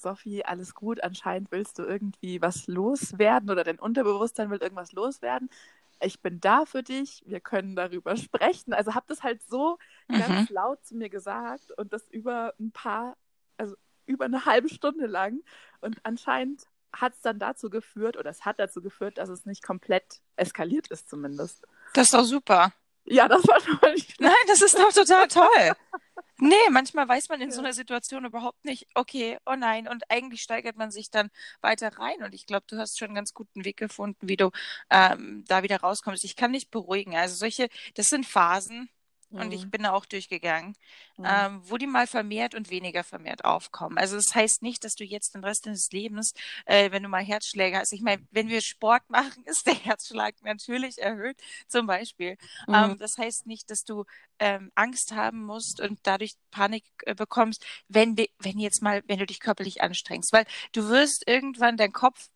Sophie, 0.00 0.44
alles 0.44 0.74
gut, 0.74 1.02
anscheinend 1.02 1.50
willst 1.52 1.78
du 1.78 1.82
irgendwie 1.82 2.40
was 2.40 2.66
loswerden 2.66 3.50
oder 3.50 3.64
dein 3.64 3.78
Unterbewusstsein 3.78 4.50
will 4.50 4.62
irgendwas 4.62 4.92
loswerden. 4.92 5.50
Ich 6.02 6.20
bin 6.20 6.40
da 6.40 6.64
für 6.64 6.82
dich, 6.82 7.22
wir 7.26 7.40
können 7.40 7.76
darüber 7.76 8.16
sprechen. 8.16 8.72
Also 8.72 8.94
habe 8.94 9.06
das 9.08 9.22
halt 9.22 9.42
so 9.42 9.78
mhm. 10.08 10.18
ganz 10.18 10.50
laut 10.50 10.84
zu 10.84 10.96
mir 10.96 11.10
gesagt 11.10 11.72
und 11.76 11.92
das 11.92 12.08
über 12.08 12.54
ein 12.58 12.72
paar, 12.72 13.16
also 13.56 13.76
über 14.06 14.24
eine 14.24 14.44
halbe 14.44 14.68
Stunde 14.68 15.06
lang. 15.06 15.42
Und 15.80 15.98
anscheinend 16.04 16.66
hat 16.92 17.14
es 17.14 17.20
dann 17.20 17.38
dazu 17.38 17.70
geführt, 17.70 18.16
oder 18.16 18.30
es 18.30 18.44
hat 18.44 18.58
dazu 18.58 18.82
geführt, 18.82 19.18
dass 19.18 19.28
es 19.28 19.46
nicht 19.46 19.62
komplett 19.62 20.20
eskaliert 20.36 20.88
ist 20.88 21.08
zumindest. 21.08 21.66
Das 21.94 22.06
ist 22.06 22.14
doch 22.14 22.24
super. 22.24 22.72
Ja, 23.04 23.28
das 23.28 23.46
war 23.48 23.60
schon 23.60 23.78
mal 23.82 23.92
nicht 23.94 24.20
Nein, 24.20 24.32
das 24.46 24.62
ist 24.62 24.78
doch 24.78 24.92
total 24.92 25.26
toll. 25.28 25.72
Nee, 26.42 26.54
manchmal 26.70 27.06
weiß 27.06 27.28
man 27.28 27.40
in 27.42 27.50
so 27.50 27.60
einer 27.60 27.74
Situation 27.74 28.24
überhaupt 28.24 28.64
nicht, 28.64 28.86
okay, 28.94 29.36
oh 29.44 29.56
nein, 29.56 29.86
und 29.88 30.04
eigentlich 30.10 30.40
steigert 30.40 30.76
man 30.76 30.90
sich 30.90 31.10
dann 31.10 31.28
weiter 31.60 31.98
rein. 31.98 32.22
Und 32.22 32.34
ich 32.34 32.46
glaube, 32.46 32.64
du 32.66 32.78
hast 32.78 32.98
schon 32.98 33.08
einen 33.08 33.14
ganz 33.16 33.34
guten 33.34 33.64
Weg 33.66 33.76
gefunden, 33.76 34.26
wie 34.26 34.36
du 34.36 34.50
ähm, 34.90 35.44
da 35.48 35.62
wieder 35.62 35.80
rauskommst. 35.80 36.24
Ich 36.24 36.36
kann 36.36 36.52
dich 36.54 36.70
beruhigen. 36.70 37.14
Also 37.14 37.34
solche, 37.36 37.68
das 37.94 38.06
sind 38.06 38.24
Phasen, 38.26 38.88
und 39.30 39.52
ich 39.52 39.64
mhm. 39.64 39.70
bin 39.70 39.82
da 39.84 39.92
auch 39.92 40.06
durchgegangen, 40.06 40.74
mhm. 41.16 41.24
ähm, 41.26 41.60
wo 41.64 41.76
die 41.76 41.86
mal 41.86 42.06
vermehrt 42.06 42.54
und 42.54 42.70
weniger 42.70 43.04
vermehrt 43.04 43.44
aufkommen. 43.44 43.96
Also 43.96 44.16
das 44.16 44.34
heißt 44.34 44.62
nicht, 44.62 44.84
dass 44.84 44.94
du 44.94 45.04
jetzt 45.04 45.34
den 45.34 45.44
Rest 45.44 45.66
deines 45.66 45.90
Lebens, 45.92 46.32
äh, 46.66 46.90
wenn 46.90 47.02
du 47.02 47.08
mal 47.08 47.22
Herzschläge 47.22 47.78
hast, 47.78 47.92
ich 47.92 48.02
meine, 48.02 48.26
wenn 48.30 48.48
wir 48.48 48.60
Sport 48.60 49.02
machen, 49.08 49.44
ist 49.44 49.66
der 49.66 49.74
Herzschlag 49.74 50.34
natürlich 50.42 50.98
erhöht, 50.98 51.36
zum 51.68 51.86
Beispiel. 51.86 52.36
Ähm, 52.66 52.74
mhm. 52.74 52.74
Ähm, 52.74 52.98
das 52.98 53.18
heißt 53.18 53.46
nicht, 53.46 53.70
dass 53.70 53.84
du 53.84 54.04
ähm, 54.38 54.72
Angst 54.74 55.12
haben 55.12 55.44
musst 55.44 55.80
und 55.80 56.00
dadurch 56.02 56.34
Panik 56.50 56.84
äh, 57.04 57.14
bekommst, 57.14 57.64
wenn, 57.88 58.16
wenn 58.16 58.58
jetzt 58.58 58.82
mal, 58.82 59.02
wenn 59.06 59.18
du 59.18 59.26
dich 59.26 59.40
körperlich 59.40 59.82
anstrengst, 59.82 60.32
weil 60.32 60.46
du 60.72 60.88
wirst 60.88 61.28
irgendwann 61.28 61.76
dein 61.76 61.92
Kopf 61.92 62.28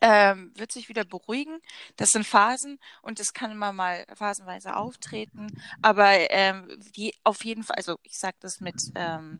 ähm, 0.00 0.52
wird 0.56 0.72
sich 0.72 0.88
wieder 0.88 1.04
beruhigen. 1.04 1.60
Das 1.96 2.10
sind 2.10 2.26
Phasen 2.26 2.78
und 3.02 3.20
das 3.20 3.32
kann 3.32 3.50
immer 3.50 3.72
mal 3.72 4.04
phasenweise 4.14 4.76
auftreten. 4.76 5.48
Aber 5.82 6.30
ähm, 6.30 6.78
die 6.96 7.14
auf 7.24 7.44
jeden 7.44 7.64
Fall, 7.64 7.76
also 7.76 7.98
ich 8.02 8.18
sage 8.18 8.36
das 8.40 8.60
mit 8.60 8.76
ähm, 8.94 9.38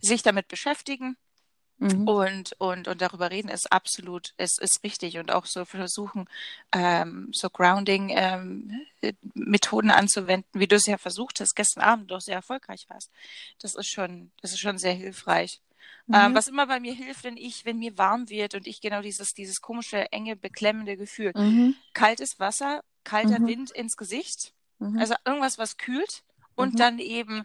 sich 0.00 0.22
damit 0.22 0.48
beschäftigen 0.48 1.16
Mhm. 1.78 2.06
Und, 2.06 2.52
und, 2.58 2.88
und 2.88 3.00
darüber 3.00 3.30
reden 3.30 3.48
ist 3.48 3.72
absolut, 3.72 4.34
ist, 4.36 4.60
ist 4.60 4.84
richtig. 4.84 5.18
Und 5.18 5.32
auch 5.32 5.46
so 5.46 5.64
versuchen, 5.64 6.26
ähm, 6.72 7.30
so 7.32 7.48
Grounding-Methoden 7.50 9.90
ähm, 9.90 9.96
anzuwenden, 9.96 10.48
wie 10.52 10.68
du 10.68 10.76
es 10.76 10.86
ja 10.86 10.98
versucht 10.98 11.40
hast, 11.40 11.54
gestern 11.54 11.82
Abend 11.82 12.10
doch 12.10 12.20
sehr 12.20 12.36
erfolgreich 12.36 12.86
warst. 12.88 13.10
Das 13.60 13.74
ist 13.74 13.88
schon, 13.88 14.30
das 14.40 14.52
ist 14.52 14.60
schon 14.60 14.78
sehr 14.78 14.94
hilfreich. 14.94 15.60
Ähm, 16.12 16.20
mhm. 16.20 16.26
Ähm, 16.26 16.34
was 16.34 16.48
immer 16.48 16.66
bei 16.66 16.80
mir 16.80 16.94
hilft, 16.94 17.24
wenn 17.24 17.36
ich, 17.36 17.64
wenn 17.64 17.78
mir 17.78 17.96
warm 17.96 18.28
wird 18.28 18.54
und 18.54 18.66
ich 18.66 18.80
genau 18.80 19.00
dieses, 19.00 19.34
dieses 19.34 19.60
komische, 19.60 20.12
enge, 20.12 20.36
beklemmende 20.36 20.96
Gefühl. 20.96 21.32
Mhm. 21.34 21.76
Kaltes 21.92 22.38
Wasser, 22.38 22.82
kalter 23.04 23.40
mhm. 23.40 23.46
Wind 23.46 23.70
ins 23.70 23.96
Gesicht. 23.96 24.52
Mhm. 24.78 24.98
Also 24.98 25.14
irgendwas, 25.24 25.58
was 25.58 25.76
kühlt. 25.76 26.22
Und 26.56 26.74
mhm. 26.74 26.78
dann 26.78 26.98
eben 26.98 27.44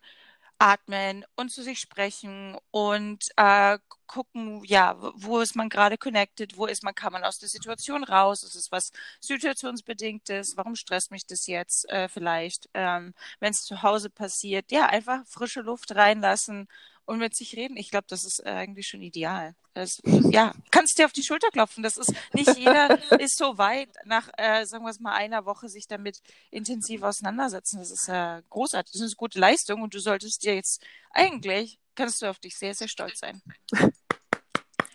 atmen 0.59 1.25
und 1.37 1.49
zu 1.51 1.63
sich 1.63 1.79
sprechen 1.79 2.57
und 2.69 3.29
äh, 3.37 3.79
gucken, 4.07 4.61
ja, 4.65 4.97
wo 5.15 5.39
ist 5.39 5.55
man 5.55 5.69
gerade 5.69 5.97
connected, 5.97 6.57
wo 6.57 6.65
ist 6.65 6.83
man, 6.83 6.93
kann 6.93 7.13
man 7.13 7.23
aus 7.23 7.39
der 7.39 7.47
Situation 7.47 8.03
raus, 8.03 8.43
ist 8.43 8.55
es 8.55 8.71
was 8.71 8.91
situationsbedingtes, 9.21 10.57
warum 10.57 10.75
stresst 10.75 11.11
mich 11.11 11.25
das 11.25 11.47
jetzt 11.47 11.89
äh, 11.89 12.09
vielleicht, 12.09 12.69
ähm, 12.73 13.13
wenn 13.39 13.51
es 13.51 13.63
zu 13.63 13.81
Hause 13.83 14.09
passiert, 14.09 14.71
ja, 14.71 14.87
einfach 14.87 15.25
frische 15.25 15.61
Luft 15.61 15.95
reinlassen 15.95 16.67
und 17.09 17.17
mit 17.17 17.35
sich 17.35 17.55
reden. 17.55 17.75
Ich 17.75 17.89
glaube, 17.89 18.05
das 18.07 18.23
ist 18.23 18.45
eigentlich 18.45 18.87
schon 18.87 19.01
ideal. 19.01 19.55
Das, 19.73 19.99
ja, 20.05 20.53
kannst 20.69 20.99
dir 20.99 21.05
auf 21.05 21.11
die 21.11 21.23
Schulter 21.23 21.49
klopfen. 21.49 21.81
Das 21.81 21.97
ist 21.97 22.13
nicht 22.33 22.55
jeder 22.55 22.99
ist 23.19 23.35
so 23.35 23.57
weit 23.57 23.89
nach, 24.05 24.29
äh, 24.37 24.63
sagen 24.65 24.85
wir 24.85 24.91
es 24.91 24.99
mal, 24.99 25.15
einer 25.15 25.43
Woche 25.45 25.69
sich 25.69 25.87
damit 25.87 26.21
intensiv 26.51 27.01
auseinandersetzen. 27.01 27.79
Das 27.79 27.89
ist 27.89 28.09
äh, 28.09 28.43
großartig. 28.51 28.93
Das 28.93 29.01
ist 29.01 29.13
eine 29.13 29.17
gute 29.17 29.39
Leistung 29.39 29.81
und 29.81 29.95
du 29.95 29.99
solltest 29.99 30.43
dir 30.43 30.53
jetzt 30.53 30.85
eigentlich 31.11 31.79
kannst 31.95 32.21
du 32.21 32.27
auf 32.27 32.37
dich 32.37 32.55
sehr, 32.55 32.75
sehr 32.75 32.87
stolz 32.87 33.19
sein. 33.19 33.41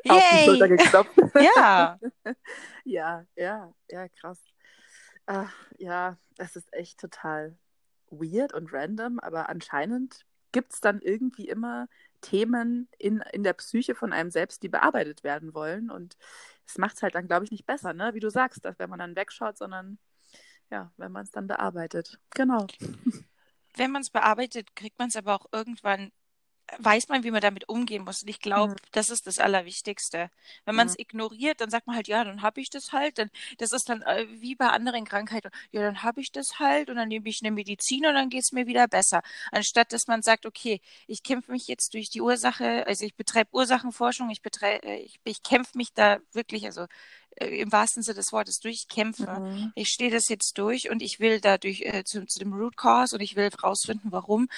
auf 0.09 0.23
die 0.33 0.45
Schulter 0.45 0.69
geklopft. 0.69 1.17
ja. 1.57 1.99
ja, 2.85 3.27
ja, 3.35 3.75
ja, 3.91 4.09
krass. 4.09 4.39
Ach, 5.27 5.53
ja, 5.79 6.17
das 6.37 6.55
ist 6.55 6.73
echt 6.73 7.01
total 7.01 7.59
weird 8.09 8.55
und 8.55 8.73
random, 8.73 9.19
aber 9.19 9.49
anscheinend 9.49 10.25
gibt 10.55 10.73
es 10.73 10.81
dann 10.81 11.01
irgendwie 11.01 11.49
immer 11.49 11.89
Themen 12.21 12.89
in, 12.99 13.23
in 13.33 13.43
der 13.43 13.55
Psyche 13.55 13.97
von 13.97 14.13
einem 14.13 14.31
selbst, 14.31 14.63
die 14.63 14.69
bearbeitet 14.69 15.25
werden 15.25 15.53
wollen. 15.53 15.91
Und 15.91 16.17
es 16.65 16.79
macht 16.79 16.95
es 16.95 17.03
halt 17.03 17.17
dann, 17.17 17.27
glaube 17.27 17.45
ich, 17.45 17.51
nicht 17.51 17.67
besser, 17.67 17.93
ne? 17.93 18.15
Wie 18.15 18.21
du 18.21 18.31
sagst, 18.31 18.65
dass 18.65 18.79
wenn 18.79 18.89
man 18.89 19.01
dann 19.01 19.17
wegschaut, 19.17 19.59
sondern 19.59 19.99
ja, 20.71 20.93
wenn 20.97 21.11
man 21.11 21.25
es 21.25 21.33
dann 21.33 21.49
bearbeitet. 21.49 22.19
Genau. 22.31 22.67
Wenn 23.77 23.91
man 23.91 24.03
es 24.03 24.11
bearbeitet, 24.11 24.77
kriegt 24.77 25.01
man 25.01 25.09
es 25.09 25.17
aber 25.17 25.35
auch 25.35 25.47
irgendwann 25.51 26.13
weiß 26.79 27.09
man, 27.09 27.25
wie 27.25 27.31
man 27.31 27.41
damit 27.41 27.69
umgehen 27.69 28.05
muss. 28.05 28.23
Und 28.23 28.29
ich 28.29 28.41
glaube, 28.41 28.73
mhm. 28.73 28.77
das 28.93 29.11
ist 29.11 29.27
das 29.27 29.39
Allerwichtigste. 29.39 30.31
Wenn 30.65 30.75
man 30.75 30.87
es 30.87 30.95
mhm. 30.95 31.03
ignoriert, 31.03 31.61
dann 31.61 31.71
sagt 31.71 31.87
man 31.87 31.97
halt, 31.97 32.09
ja, 32.09 32.25
dann 32.25 32.43
habe 32.43 32.61
ich 32.61 32.71
das 32.71 32.93
halt. 32.93 33.19
Dann, 33.19 33.31
das 33.59 33.73
ist 33.73 33.89
dann 33.89 34.03
äh, 34.03 34.27
wie 34.41 34.55
bei 34.55 34.69
anderen 34.69 35.05
Krankheiten. 35.05 35.51
Ja, 35.73 35.83
dann 35.83 36.03
habe 36.03 36.21
ich 36.21 36.33
das 36.33 36.59
halt 36.59 36.91
und 36.91 36.97
dann 36.97 37.09
nehme 37.09 37.29
ich 37.29 37.41
eine 37.43 37.51
Medizin 37.51 38.07
und 38.07 38.15
dann 38.15 38.31
geht 38.31 38.45
es 38.45 38.53
mir 38.53 38.67
wieder 38.67 38.89
besser. 38.89 39.23
Anstatt, 39.53 39.93
dass 39.93 40.07
man 40.07 40.23
sagt, 40.23 40.47
okay, 40.47 40.81
ich 41.07 41.23
kämpfe 41.23 41.53
mich 41.53 41.67
jetzt 41.69 41.95
durch 41.95 42.11
die 42.11 42.21
Ursache, 42.21 42.87
also 42.87 43.05
ich 43.05 43.15
betreibe 43.15 43.51
Ursachenforschung, 43.53 44.31
ich 44.31 44.43
betreibe, 44.43 44.87
äh, 44.87 44.97
ich, 44.97 45.21
ich 45.25 45.43
kämpfe 45.43 45.77
mich 45.77 45.93
da 45.93 46.19
wirklich, 46.33 46.65
also 46.65 46.87
äh, 47.37 47.61
im 47.61 47.73
wahrsten 47.73 48.03
Sinne 48.03 48.17
des 48.17 48.33
Wortes 48.33 48.61
durchkämpfe. 48.61 49.41
Mhm. 49.41 49.73
Ich 49.75 49.89
stehe 49.89 50.11
das 50.11 50.29
jetzt 50.29 50.57
durch 50.59 50.91
und 50.91 51.03
ich 51.03 51.21
will 51.21 51.41
dadurch 51.41 51.83
äh, 51.83 52.05
zu, 52.05 52.27
zu, 52.27 52.39
dem 52.39 52.53
Root 52.53 52.77
Cause 52.77 53.17
und 53.17 53.23
ich 53.23 53.37
will 53.37 53.51
herausfinden, 53.51 54.13
warum. 54.13 54.49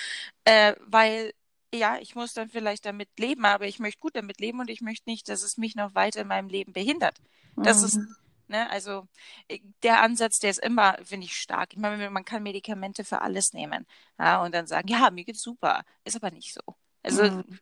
Äh, 0.45 0.75
weil 0.87 1.33
ja, 1.75 1.99
ich 1.99 2.15
muss 2.15 2.33
dann 2.33 2.49
vielleicht 2.49 2.87
damit 2.87 3.09
leben, 3.19 3.45
aber 3.45 3.67
ich 3.67 3.79
möchte 3.79 4.01
gut 4.01 4.17
damit 4.17 4.41
leben 4.41 4.61
und 4.61 4.71
ich 4.71 4.81
möchte 4.81 5.09
nicht, 5.09 5.29
dass 5.29 5.43
es 5.43 5.57
mich 5.57 5.75
noch 5.75 5.95
weiter 5.95 6.21
in 6.21 6.29
meinem 6.29 6.49
Leben 6.49 6.73
behindert. 6.73 7.19
Das 7.57 7.81
mhm. 7.81 7.87
ist, 7.87 8.01
ne, 8.49 8.71
also 8.71 9.07
äh, 9.49 9.61
der 9.83 10.03
Ansatz, 10.03 10.39
der 10.39 10.51
ist 10.51 10.63
immer, 10.63 10.97
finde 11.03 11.27
ich, 11.27 11.37
stark. 11.37 11.73
Ich 11.73 11.79
meine, 11.79 12.11
man 12.11 12.25
kann 12.25 12.43
Medikamente 12.43 13.05
für 13.05 13.23
alles 13.23 13.53
nehmen. 13.53 13.87
Ja, 14.19 14.43
und 14.43 14.55
dann 14.55 14.67
sagen, 14.67 14.89
ja, 14.89 15.11
mir 15.11 15.25
geht's 15.25 15.43
super. 15.43 15.85
Ist 16.05 16.17
aber 16.17 16.31
nicht 16.31 16.55
so. 16.55 16.61
Also 17.03 17.25
mhm. 17.25 17.59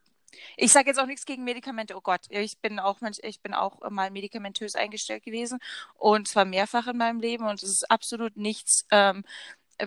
Ich 0.56 0.72
sage 0.72 0.88
jetzt 0.88 0.98
auch 0.98 1.06
nichts 1.06 1.26
gegen 1.26 1.44
Medikamente. 1.44 1.96
Oh 1.96 2.00
Gott, 2.00 2.22
ich 2.28 2.58
bin 2.58 2.78
auch 2.78 2.98
ich 3.22 3.40
bin 3.40 3.54
auch 3.54 3.88
mal 3.90 4.10
medikamentös 4.10 4.74
eingestellt 4.74 5.24
gewesen 5.24 5.58
und 5.94 6.28
zwar 6.28 6.44
mehrfach 6.44 6.86
in 6.86 6.96
meinem 6.96 7.20
Leben 7.20 7.46
und 7.46 7.62
es 7.62 7.70
ist 7.70 7.90
absolut 7.90 8.36
nichts, 8.36 8.84
ähm, 8.90 9.24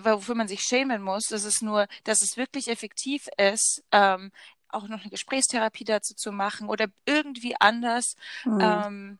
wofür 0.01 0.35
man 0.35 0.47
sich 0.47 0.61
schämen 0.61 1.01
muss. 1.01 1.25
Das 1.29 1.43
ist 1.43 1.61
nur, 1.61 1.87
dass 2.03 2.21
es 2.21 2.37
wirklich 2.37 2.67
effektiv 2.67 3.27
ist, 3.37 3.83
ähm, 3.91 4.31
auch 4.69 4.87
noch 4.87 5.01
eine 5.01 5.09
Gesprächstherapie 5.09 5.85
dazu 5.85 6.13
zu 6.13 6.31
machen 6.31 6.69
oder 6.69 6.87
irgendwie 7.05 7.55
anders. 7.59 8.15
Mhm. 8.45 8.59
Ähm, 8.61 9.19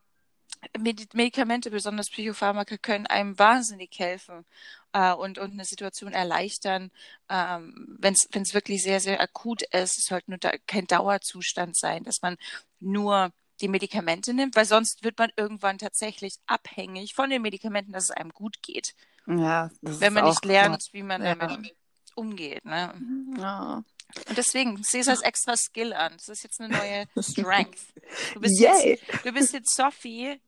Medikamente, 1.12 1.70
besonders 1.70 2.10
Psychopharmaka, 2.10 2.78
können 2.78 3.06
einem 3.06 3.38
wahnsinnig 3.38 3.96
helfen 3.96 4.44
äh, 4.92 5.12
und, 5.12 5.38
und 5.38 5.52
eine 5.52 5.64
Situation 5.64 6.12
erleichtern, 6.12 6.90
ähm, 7.28 7.96
wenn 8.00 8.14
es 8.14 8.54
wirklich 8.54 8.82
sehr, 8.82 9.00
sehr 9.00 9.20
akut 9.20 9.62
ist. 9.62 9.98
Es 9.98 10.06
sollte 10.08 10.30
nur 10.30 10.38
da 10.38 10.50
kein 10.66 10.86
Dauerzustand 10.86 11.76
sein, 11.76 12.02
dass 12.02 12.22
man 12.22 12.36
nur 12.80 13.30
die 13.60 13.68
Medikamente 13.68 14.34
nimmt, 14.34 14.56
weil 14.56 14.64
sonst 14.64 15.04
wird 15.04 15.18
man 15.18 15.30
irgendwann 15.36 15.78
tatsächlich 15.78 16.34
abhängig 16.46 17.14
von 17.14 17.30
den 17.30 17.42
Medikamenten, 17.42 17.92
dass 17.92 18.04
es 18.04 18.10
einem 18.10 18.30
gut 18.30 18.62
geht. 18.62 18.94
Ja, 19.28 19.70
wenn 19.82 20.12
man 20.14 20.24
nicht 20.24 20.44
lernt, 20.44 20.82
wie 20.92 21.02
man 21.02 21.22
ja. 21.22 21.34
damit 21.34 21.74
umgeht. 22.14 22.64
Ne? 22.64 22.94
Ja. 23.38 23.84
Und 24.28 24.38
deswegen, 24.38 24.82
sehe 24.82 25.02
es 25.02 25.08
als 25.08 25.20
extra 25.20 25.54
Skill 25.56 25.92
an. 25.92 26.14
Das 26.16 26.28
ist 26.28 26.42
jetzt 26.42 26.60
eine 26.60 26.74
neue 26.74 27.04
Strength. 27.22 27.78
Du 28.34 28.40
bist, 28.40 28.58
jetzt, 28.58 29.02
du 29.24 29.32
bist 29.32 29.52
jetzt 29.52 29.74
Sophie 29.74 30.40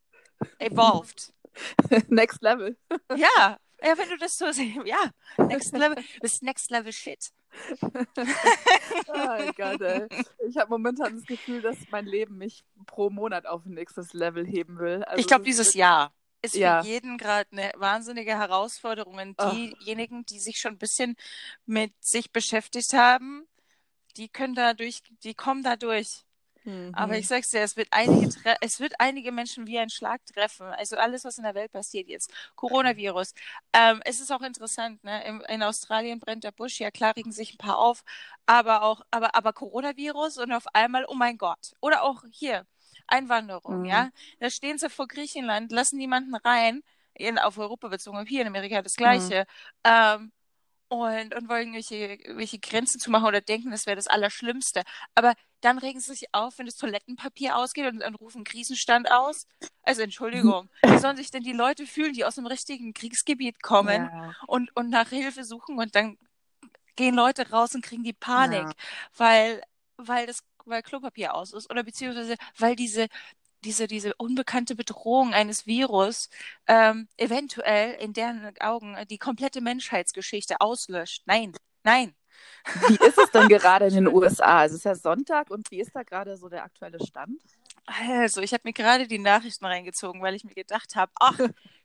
evolved. 0.58 1.32
Next 2.08 2.40
level. 2.42 2.76
Ja, 3.14 3.58
ja, 3.82 3.96
wenn 3.96 4.08
du 4.08 4.18
das 4.18 4.36
so 4.36 4.50
siehst, 4.52 4.78
ja, 4.84 5.10
next 5.38 5.72
level, 5.72 6.02
bist 6.20 6.42
next 6.42 6.70
level 6.70 6.92
shit. 6.92 7.32
oh 7.82 9.52
Gott, 9.56 9.80
ey. 9.80 10.06
Ich 10.46 10.56
habe 10.58 10.70
momentan 10.70 11.16
das 11.16 11.24
Gefühl, 11.24 11.62
dass 11.62 11.76
mein 11.90 12.04
Leben 12.06 12.36
mich 12.36 12.62
pro 12.86 13.10
Monat 13.10 13.46
auf 13.46 13.64
ein 13.64 13.72
nächstes 13.72 14.12
Level 14.12 14.46
heben 14.46 14.78
will. 14.78 15.02
Also 15.04 15.18
ich 15.18 15.26
glaube, 15.26 15.44
dieses 15.44 15.74
Jahr 15.74 16.12
ist 16.42 16.54
ja. 16.54 16.82
für 16.82 16.88
jeden 16.88 17.18
gerade 17.18 17.48
eine 17.52 17.72
wahnsinnige 17.76 18.38
Herausforderung. 18.38 19.14
Und 19.14 19.40
diejenigen, 19.52 20.24
die 20.26 20.38
sich 20.38 20.58
schon 20.58 20.72
ein 20.72 20.78
bisschen 20.78 21.16
mit 21.66 21.92
sich 22.00 22.32
beschäftigt 22.32 22.92
haben, 22.92 23.46
die 24.16 24.28
können 24.28 24.54
da 24.54 24.74
durch, 24.74 25.02
die 25.22 25.34
kommen 25.34 25.62
da 25.62 25.76
durch. 25.76 26.24
Mhm. 26.64 26.92
Aber 26.94 27.16
ich 27.16 27.26
sag's 27.26 27.50
dir, 27.50 27.60
es 27.60 27.76
wird 27.76 27.88
einige, 27.90 28.28
es 28.60 28.80
wird 28.80 28.94
einige 28.98 29.32
Menschen 29.32 29.66
wie 29.66 29.78
ein 29.78 29.90
Schlag 29.90 30.24
treffen. 30.26 30.66
Also 30.66 30.96
alles, 30.96 31.24
was 31.24 31.38
in 31.38 31.44
der 31.44 31.54
Welt 31.54 31.72
passiert 31.72 32.08
jetzt. 32.08 32.30
Coronavirus. 32.54 33.32
Ähm, 33.72 34.02
es 34.04 34.20
ist 34.20 34.30
auch 34.30 34.42
interessant, 34.42 35.02
ne? 35.04 35.24
In, 35.24 35.40
in, 35.42 35.62
Australien 35.62 36.20
brennt 36.20 36.44
der 36.44 36.52
Busch. 36.52 36.78
Ja, 36.80 36.90
klar 36.90 37.16
regen 37.16 37.32
sich 37.32 37.54
ein 37.54 37.58
paar 37.58 37.78
auf. 37.78 38.02
Aber 38.46 38.82
auch, 38.82 39.00
aber, 39.10 39.34
aber 39.34 39.52
Coronavirus 39.52 40.38
und 40.38 40.52
auf 40.52 40.66
einmal, 40.74 41.06
oh 41.08 41.14
mein 41.14 41.38
Gott. 41.38 41.72
Oder 41.80 42.02
auch 42.02 42.24
hier. 42.30 42.66
Einwanderung, 43.06 43.80
mhm. 43.80 43.84
ja. 43.86 44.10
Da 44.38 44.50
stehen 44.50 44.78
sie 44.78 44.90
vor 44.90 45.08
Griechenland, 45.08 45.72
lassen 45.72 45.98
niemanden 45.98 46.34
rein, 46.34 46.82
in, 47.14 47.38
auf 47.38 47.58
Europa 47.58 47.88
bezogen, 47.88 48.24
hier 48.26 48.42
in 48.42 48.48
Amerika 48.48 48.82
das 48.82 48.96
Gleiche. 48.96 49.46
Mhm. 49.84 49.90
Ähm, 49.92 50.32
und, 50.88 51.36
und 51.36 51.48
wollen 51.48 51.72
irgendwelche, 51.72 51.94
irgendwelche 51.94 52.58
Grenzen 52.58 52.98
zu 52.98 53.12
machen 53.12 53.26
oder 53.26 53.40
denken, 53.40 53.70
das 53.70 53.86
wäre 53.86 53.94
das 53.94 54.08
Allerschlimmste. 54.08 54.82
Aber 55.14 55.34
dann 55.60 55.78
regen 55.78 56.00
sie 56.00 56.14
sich 56.14 56.26
auf, 56.32 56.58
wenn 56.58 56.66
das 56.66 56.74
Toilettenpapier 56.74 57.56
ausgeht 57.56 57.86
und 57.92 58.00
dann 58.00 58.16
rufen 58.16 58.42
Krisenstand 58.42 59.08
aus. 59.08 59.46
Also 59.82 60.02
Entschuldigung, 60.02 60.68
wie 60.82 60.98
sollen 60.98 61.16
sich 61.16 61.30
denn 61.30 61.44
die 61.44 61.52
Leute 61.52 61.86
fühlen, 61.86 62.12
die 62.12 62.24
aus 62.24 62.38
einem 62.38 62.48
richtigen 62.48 62.92
Kriegsgebiet 62.92 63.62
kommen 63.62 64.10
ja. 64.12 64.34
und, 64.48 64.74
und 64.74 64.90
nach 64.90 65.10
Hilfe 65.10 65.44
suchen 65.44 65.78
und 65.78 65.94
dann 65.94 66.18
gehen 66.96 67.14
Leute 67.14 67.50
raus 67.50 67.74
und 67.76 67.84
kriegen 67.84 68.02
die 68.02 68.12
Panik, 68.12 68.64
ja. 68.64 68.72
weil, 69.16 69.62
weil 69.96 70.26
das 70.26 70.42
weil 70.66 70.82
Klopapier 70.82 71.34
aus 71.34 71.52
ist 71.52 71.70
oder 71.70 71.82
beziehungsweise 71.82 72.36
weil 72.58 72.76
diese 72.76 73.08
diese, 73.64 73.86
diese 73.86 74.14
unbekannte 74.14 74.74
Bedrohung 74.74 75.34
eines 75.34 75.66
Virus 75.66 76.30
ähm, 76.66 77.08
eventuell 77.16 77.92
in 77.94 78.12
deren 78.12 78.54
Augen 78.60 78.96
die 79.10 79.18
komplette 79.18 79.60
Menschheitsgeschichte 79.60 80.60
auslöscht. 80.60 81.22
Nein, 81.26 81.52
nein. 81.84 82.14
Wie 82.88 82.94
ist 83.06 83.18
es 83.18 83.30
denn 83.32 83.48
gerade 83.48 83.86
in 83.86 83.94
den 83.94 84.06
USA? 84.14 84.64
Es 84.64 84.72
ist 84.72 84.84
ja 84.84 84.94
Sonntag 84.94 85.50
und 85.50 85.70
wie 85.70 85.80
ist 85.80 85.94
da 85.94 86.02
gerade 86.02 86.36
so 86.36 86.48
der 86.48 86.64
aktuelle 86.64 87.04
Stand? 87.04 87.40
Also, 87.86 88.40
ich 88.40 88.52
habe 88.52 88.62
mir 88.64 88.72
gerade 88.72 89.06
die 89.06 89.18
Nachrichten 89.18 89.64
reingezogen, 89.64 90.22
weil 90.22 90.34
ich 90.34 90.44
mir 90.44 90.54
gedacht 90.54 90.94
habe, 90.96 91.10
ach, 91.16 91.38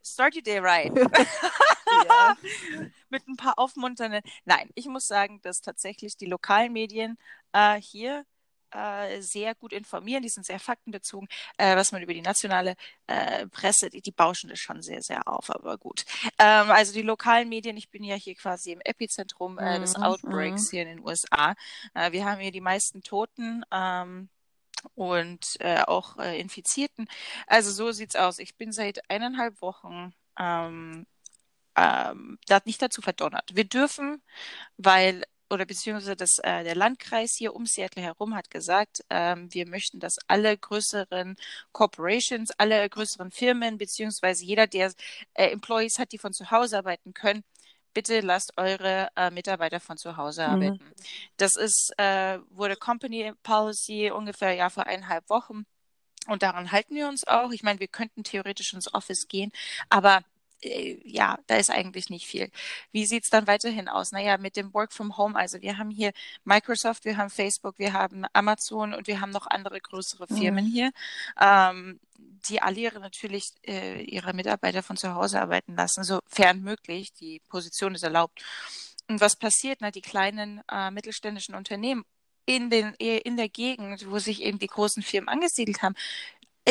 start 0.04 0.36
your 0.36 0.42
day 0.42 0.58
right. 0.58 0.92
Mit 3.10 3.26
ein 3.26 3.36
paar 3.36 3.58
aufmunternden. 3.58 4.22
Nein, 4.44 4.70
ich 4.74 4.86
muss 4.86 5.06
sagen, 5.06 5.40
dass 5.42 5.60
tatsächlich 5.60 6.16
die 6.16 6.26
lokalen 6.26 6.72
Medien 6.72 7.18
äh, 7.52 7.80
hier 7.80 8.24
äh, 8.76 9.20
sehr 9.22 9.54
gut 9.54 9.72
informieren, 9.72 10.22
die 10.22 10.28
sind 10.28 10.44
sehr 10.44 10.60
faktenbezogen, 10.60 11.28
äh, 11.56 11.76
was 11.76 11.92
man 11.92 12.02
über 12.02 12.14
die 12.14 12.22
nationale 12.22 12.76
äh, 13.06 13.46
Presse, 13.48 13.90
die, 13.90 14.02
die 14.02 14.12
bauschen 14.12 14.50
das 14.50 14.58
schon 14.58 14.82
sehr, 14.82 15.02
sehr 15.02 15.26
auf, 15.26 15.50
aber 15.50 15.78
gut. 15.78 16.04
Ähm, 16.38 16.70
also 16.70 16.92
die 16.92 17.02
lokalen 17.02 17.48
Medien, 17.48 17.76
ich 17.76 17.90
bin 17.90 18.04
ja 18.04 18.16
hier 18.16 18.34
quasi 18.34 18.72
im 18.72 18.80
Epizentrum 18.84 19.58
äh, 19.58 19.80
des 19.80 19.96
mhm, 19.96 20.02
Outbreaks 20.02 20.66
mhm. 20.66 20.70
hier 20.70 20.82
in 20.82 20.88
den 20.88 21.04
USA. 21.04 21.54
Äh, 21.94 22.12
wir 22.12 22.24
haben 22.24 22.40
hier 22.40 22.52
die 22.52 22.60
meisten 22.60 23.02
Toten. 23.02 23.64
Ähm, 23.72 24.28
und 24.94 25.56
äh, 25.60 25.82
auch 25.82 26.16
äh, 26.18 26.38
Infizierten. 26.38 27.08
Also 27.48 27.72
so 27.72 27.90
sieht's 27.90 28.14
aus. 28.14 28.38
Ich 28.38 28.56
bin 28.56 28.70
seit 28.70 29.10
eineinhalb 29.10 29.60
Wochen 29.60 30.14
ähm, 30.38 31.06
ähm, 31.76 32.38
nicht 32.64 32.82
dazu 32.82 33.02
verdonnert. 33.02 33.50
Wir 33.54 33.64
dürfen, 33.64 34.22
weil 34.76 35.24
oder 35.50 35.64
beziehungsweise 35.64 36.16
das, 36.16 36.38
äh, 36.42 36.64
der 36.64 36.74
Landkreis 36.74 37.34
hier 37.36 37.54
um 37.54 37.66
Seattle 37.66 38.02
herum 38.02 38.34
hat 38.34 38.50
gesagt, 38.50 39.04
ähm, 39.10 39.52
wir 39.52 39.68
möchten, 39.68 40.00
dass 40.00 40.16
alle 40.26 40.56
größeren 40.56 41.36
Corporations, 41.72 42.50
alle 42.58 42.88
größeren 42.88 43.30
Firmen, 43.30 43.78
beziehungsweise 43.78 44.44
jeder, 44.44 44.66
der 44.66 44.92
äh, 45.34 45.50
Employees 45.50 45.98
hat, 45.98 46.12
die 46.12 46.18
von 46.18 46.32
zu 46.32 46.50
Hause 46.50 46.78
arbeiten 46.78 47.14
können, 47.14 47.44
bitte 47.94 48.20
lasst 48.20 48.52
eure 48.58 49.08
äh, 49.16 49.30
Mitarbeiter 49.30 49.80
von 49.80 49.96
zu 49.96 50.16
Hause 50.16 50.42
mhm. 50.42 50.52
arbeiten. 50.52 50.84
Mhm. 50.84 50.94
Das 51.38 51.56
ist, 51.56 51.92
äh, 51.96 52.38
wurde 52.50 52.76
Company 52.76 53.32
Policy 53.42 54.10
ungefähr 54.10 54.52
ja 54.52 54.68
vor 54.68 54.86
eineinhalb 54.86 55.28
Wochen. 55.30 55.64
Und 56.26 56.42
daran 56.42 56.72
halten 56.72 56.94
wir 56.94 57.08
uns 57.08 57.26
auch. 57.26 57.52
Ich 57.52 57.62
meine, 57.62 57.80
wir 57.80 57.88
könnten 57.88 58.24
theoretisch 58.24 58.74
ins 58.74 58.92
Office 58.92 59.28
gehen, 59.28 59.52
aber 59.88 60.22
äh, 60.66 61.00
ja, 61.04 61.38
da 61.46 61.56
ist 61.56 61.70
eigentlich 61.70 62.10
nicht 62.10 62.26
viel. 62.26 62.50
Wie 62.92 63.06
sieht's 63.06 63.30
dann 63.30 63.46
weiterhin 63.46 63.88
aus? 63.88 64.12
Naja, 64.12 64.38
mit 64.38 64.56
dem 64.56 64.72
Work 64.74 64.92
from 64.92 65.16
Home, 65.16 65.38
also 65.38 65.60
wir 65.62 65.78
haben 65.78 65.90
hier 65.90 66.12
Microsoft, 66.44 67.04
wir 67.04 67.16
haben 67.16 67.30
Facebook, 67.30 67.78
wir 67.78 67.92
haben 67.92 68.24
Amazon 68.32 68.94
und 68.94 69.06
wir 69.06 69.20
haben 69.20 69.30
noch 69.30 69.46
andere 69.46 69.80
größere 69.80 70.26
Firmen 70.26 70.66
mhm. 70.66 70.70
hier, 70.70 70.90
ähm, 71.40 72.00
die 72.48 72.62
alle 72.62 72.80
ihre 72.80 73.00
natürlich 73.00 73.52
äh, 73.66 74.02
ihre 74.02 74.32
Mitarbeiter 74.32 74.82
von 74.82 74.96
zu 74.96 75.14
Hause 75.14 75.40
arbeiten 75.40 75.74
lassen, 75.76 76.04
sofern 76.04 76.62
möglich. 76.62 77.12
Die 77.12 77.40
Position 77.48 77.94
ist 77.94 78.02
erlaubt. 78.02 78.44
Und 79.08 79.20
was 79.20 79.36
passiert? 79.36 79.78
Na, 79.80 79.90
die 79.90 80.02
kleinen 80.02 80.62
äh, 80.70 80.90
mittelständischen 80.90 81.54
Unternehmen 81.54 82.04
in, 82.46 82.70
den, 82.70 82.94
in 82.94 83.36
der 83.36 83.48
Gegend, 83.48 84.08
wo 84.08 84.18
sich 84.18 84.42
eben 84.42 84.58
die 84.58 84.68
großen 84.68 85.02
Firmen 85.02 85.28
angesiedelt 85.28 85.82
haben, 85.82 85.96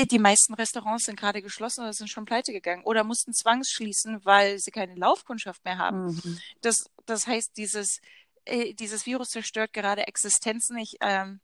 die 0.03 0.19
meisten 0.19 0.53
Restaurants 0.53 1.05
sind 1.05 1.17
gerade 1.17 1.41
geschlossen 1.41 1.81
oder 1.81 1.93
sind 1.93 2.09
schon 2.09 2.25
pleite 2.25 2.51
gegangen 2.51 2.83
oder 2.83 3.03
mussten 3.03 3.33
zwangsschließen, 3.33 4.25
weil 4.25 4.59
sie 4.59 4.71
keine 4.71 4.95
Laufkundschaft 4.95 5.63
mehr 5.63 5.77
haben. 5.77 6.07
Mhm. 6.07 6.39
Das, 6.61 6.89
das 7.05 7.27
heißt, 7.27 7.55
dieses, 7.55 8.01
äh, 8.43 8.73
dieses 8.73 9.05
Virus 9.05 9.29
zerstört 9.29 9.71
gerade 9.71 10.07
Existenzen. 10.07 10.77
Ich 10.77 10.97
ähm, 11.01 11.39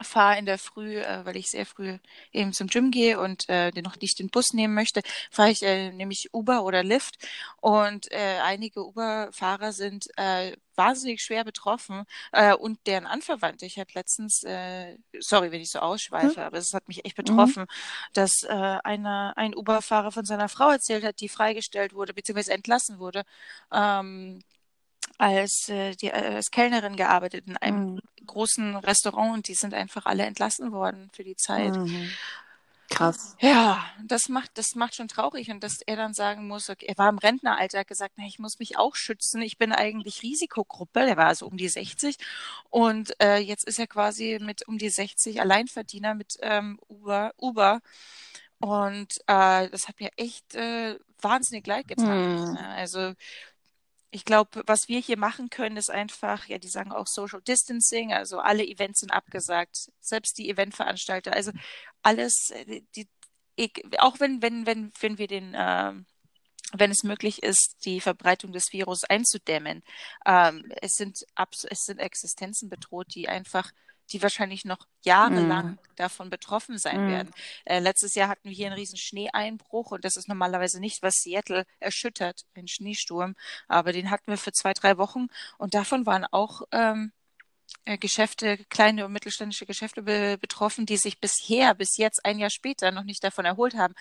fahre 0.00 0.38
in 0.38 0.46
der 0.46 0.58
Früh, 0.58 0.98
äh, 0.98 1.24
weil 1.24 1.36
ich 1.36 1.50
sehr 1.50 1.66
früh 1.66 1.98
eben 2.32 2.52
zum 2.52 2.68
Gym 2.68 2.90
gehe 2.90 3.20
und 3.20 3.48
äh, 3.48 3.70
noch 3.82 3.96
nicht 4.00 4.18
den 4.18 4.28
Bus 4.28 4.52
nehmen 4.52 4.74
möchte, 4.74 5.02
fahre 5.30 5.50
ich 5.50 5.62
äh, 5.62 5.90
nämlich 5.92 6.30
Uber 6.32 6.64
oder 6.64 6.82
Lyft 6.82 7.16
und 7.60 8.10
äh, 8.12 8.38
einige 8.42 8.84
Uber-Fahrer 8.84 9.72
sind 9.72 10.06
äh, 10.16 10.56
wahnsinnig 10.76 11.22
schwer 11.22 11.44
betroffen 11.44 12.04
äh, 12.32 12.54
und 12.54 12.78
deren 12.86 13.06
Anverwandte. 13.06 13.66
Ich 13.66 13.78
hatte 13.78 13.92
letztens, 13.94 14.42
äh, 14.44 14.98
sorry, 15.20 15.52
wenn 15.52 15.60
ich 15.60 15.70
so 15.70 15.78
ausschweife, 15.78 16.36
hm. 16.36 16.42
aber 16.42 16.58
es 16.58 16.74
hat 16.74 16.88
mich 16.88 17.04
echt 17.04 17.16
mhm. 17.18 17.24
betroffen, 17.24 17.62
mhm. 17.62 17.66
dass 18.12 18.42
äh, 18.42 18.48
einer, 18.48 19.34
ein 19.36 19.54
Uber-Fahrer 19.54 20.12
von 20.12 20.24
seiner 20.24 20.48
Frau 20.48 20.70
erzählt 20.70 21.04
hat, 21.04 21.20
die 21.20 21.28
freigestellt 21.28 21.94
wurde 21.94 22.14
bzw. 22.14 22.52
entlassen 22.52 22.98
wurde. 22.98 23.24
Ähm, 23.72 24.40
als, 25.18 25.68
äh, 25.68 25.94
die, 25.96 26.08
äh, 26.08 26.34
als 26.34 26.50
Kellnerin 26.50 26.96
gearbeitet 26.96 27.46
in 27.46 27.56
einem 27.56 27.94
mhm. 27.94 28.00
großen 28.26 28.76
Restaurant 28.76 29.34
und 29.34 29.48
die 29.48 29.54
sind 29.54 29.74
einfach 29.74 30.06
alle 30.06 30.24
entlassen 30.24 30.72
worden 30.72 31.10
für 31.14 31.24
die 31.24 31.36
Zeit. 31.36 31.76
Mhm. 31.76 32.10
Krass. 32.90 33.34
Ja, 33.40 33.84
das 34.04 34.28
macht, 34.28 34.50
das 34.54 34.74
macht 34.74 34.94
schon 34.94 35.08
traurig 35.08 35.50
und 35.50 35.64
dass 35.64 35.80
er 35.86 35.96
dann 35.96 36.12
sagen 36.12 36.46
muss, 36.46 36.68
okay, 36.68 36.86
er 36.86 36.98
war 36.98 37.08
im 37.08 37.18
Rentneralter, 37.18 37.80
hat 37.80 37.88
gesagt, 37.88 38.14
na, 38.16 38.26
ich 38.26 38.38
muss 38.38 38.58
mich 38.58 38.76
auch 38.76 38.94
schützen, 38.94 39.40
ich 39.42 39.56
bin 39.58 39.72
eigentlich 39.72 40.22
Risikogruppe, 40.22 41.06
der 41.06 41.16
war 41.16 41.26
also 41.26 41.46
um 41.46 41.56
die 41.56 41.68
60 41.68 42.16
und 42.70 43.18
äh, 43.20 43.38
jetzt 43.38 43.66
ist 43.66 43.78
er 43.78 43.86
quasi 43.86 44.38
mit 44.40 44.68
um 44.68 44.78
die 44.78 44.90
60 44.90 45.40
Alleinverdiener 45.40 46.14
mit 46.14 46.36
ähm, 46.42 46.78
Uber, 46.88 47.32
Uber 47.38 47.80
und 48.60 49.18
äh, 49.26 49.68
das 49.70 49.88
hat 49.88 49.98
mir 49.98 50.10
echt 50.16 50.54
äh, 50.54 50.98
wahnsinnig 51.20 51.66
leid 51.66 51.88
getan. 51.88 52.50
Mhm. 52.50 52.56
Also 52.56 53.14
ich 54.14 54.24
glaube, 54.24 54.62
was 54.66 54.86
wir 54.86 55.00
hier 55.00 55.18
machen 55.18 55.50
können, 55.50 55.76
ist 55.76 55.90
einfach, 55.90 56.46
ja, 56.46 56.58
die 56.58 56.68
sagen 56.68 56.92
auch 56.92 57.08
Social 57.08 57.42
Distancing, 57.42 58.12
also 58.12 58.38
alle 58.38 58.64
Events 58.64 59.00
sind 59.00 59.10
abgesagt, 59.10 59.90
selbst 59.98 60.38
die 60.38 60.48
Eventveranstalter, 60.48 61.32
also 61.32 61.50
alles, 62.00 62.50
äh, 62.50 62.82
die, 62.94 63.08
auch 63.98 64.20
wenn, 64.20 64.40
wenn, 64.40 64.66
wenn, 64.66 64.92
wenn 65.00 65.18
wir 65.18 65.26
den, 65.26 65.54
äh, 65.54 65.94
wenn 66.74 66.90
es 66.92 67.02
möglich 67.02 67.42
ist, 67.42 67.78
die 67.84 68.00
Verbreitung 68.00 68.52
des 68.52 68.72
Virus 68.72 69.02
einzudämmen, 69.02 69.82
ähm, 70.24 70.72
es 70.80 70.92
sind, 70.92 71.18
es 71.68 71.84
sind 71.84 71.98
Existenzen 71.98 72.68
bedroht, 72.68 73.08
die 73.16 73.28
einfach 73.28 73.72
die 74.12 74.22
wahrscheinlich 74.22 74.64
noch 74.64 74.86
jahrelang 75.02 75.72
mm. 75.72 75.78
davon 75.96 76.30
betroffen 76.30 76.78
sein 76.78 77.06
mm. 77.06 77.10
werden. 77.10 77.30
Äh, 77.64 77.80
letztes 77.80 78.14
Jahr 78.14 78.28
hatten 78.28 78.48
wir 78.48 78.54
hier 78.54 78.66
einen 78.66 78.76
riesen 78.76 78.98
Schneeeinbruch 78.98 79.92
und 79.92 80.04
das 80.04 80.16
ist 80.16 80.28
normalerweise 80.28 80.80
nicht, 80.80 81.02
was 81.02 81.14
Seattle 81.14 81.64
erschüttert, 81.80 82.44
ein 82.54 82.68
Schneesturm, 82.68 83.34
aber 83.68 83.92
den 83.92 84.10
hatten 84.10 84.30
wir 84.30 84.38
für 84.38 84.52
zwei, 84.52 84.72
drei 84.72 84.98
Wochen 84.98 85.28
und 85.58 85.74
davon 85.74 86.06
waren 86.06 86.26
auch 86.30 86.62
ähm, 86.72 87.12
äh, 87.86 87.98
Geschäfte, 87.98 88.58
kleine 88.68 89.06
und 89.06 89.12
mittelständische 89.12 89.66
Geschäfte 89.66 90.02
be 90.02 90.38
betroffen, 90.40 90.86
die 90.86 90.96
sich 90.96 91.20
bisher, 91.20 91.74
bis 91.74 91.96
jetzt 91.96 92.24
ein 92.24 92.38
Jahr 92.38 92.50
später 92.50 92.90
noch 92.90 93.04
nicht 93.04 93.22
davon 93.24 93.44
erholt 93.44 93.74
haben 93.74 93.94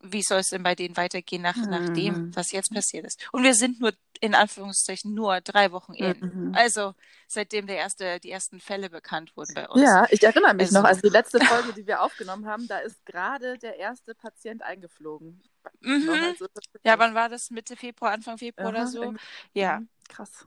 wie 0.00 0.22
soll 0.22 0.40
es 0.40 0.50
denn 0.50 0.62
bei 0.62 0.74
denen 0.74 0.96
weitergehen 0.96 1.42
nach, 1.42 1.56
mhm. 1.56 1.70
nach 1.70 1.88
dem, 1.90 2.14
mhm. 2.14 2.36
was 2.36 2.52
jetzt 2.52 2.72
passiert 2.72 3.06
ist? 3.06 3.28
Und 3.32 3.42
wir 3.42 3.54
sind 3.54 3.80
nur, 3.80 3.92
in 4.20 4.34
Anführungszeichen, 4.34 5.12
nur 5.12 5.40
drei 5.40 5.72
Wochen 5.72 5.94
in. 5.94 6.18
Mhm. 6.20 6.54
Also, 6.54 6.94
seitdem 7.26 7.66
der 7.66 7.76
erste, 7.76 8.20
die 8.20 8.30
ersten 8.30 8.60
Fälle 8.60 8.90
bekannt 8.90 9.36
wurden 9.36 9.54
bei 9.54 9.68
uns. 9.68 9.82
Ja, 9.82 10.06
ich 10.10 10.22
erinnere 10.22 10.54
mich 10.54 10.66
also. 10.66 10.80
noch, 10.80 10.84
also 10.84 11.00
die 11.00 11.08
letzte 11.08 11.40
Folge, 11.44 11.72
die 11.72 11.86
wir 11.86 12.02
aufgenommen 12.02 12.46
haben, 12.46 12.68
da 12.68 12.78
ist 12.78 13.04
gerade 13.06 13.58
der 13.58 13.76
erste 13.76 14.14
Patient 14.14 14.62
eingeflogen. 14.62 15.42
Mhm. 15.80 16.08
Also, 16.08 16.46
ja, 16.84 16.98
wann 16.98 17.14
war 17.14 17.28
das? 17.28 17.50
Mitte 17.50 17.76
Februar, 17.76 18.12
Anfang 18.12 18.38
Februar 18.38 18.68
oder 18.68 18.86
so? 18.86 19.14
Ja. 19.52 19.82
Krass. 20.08 20.46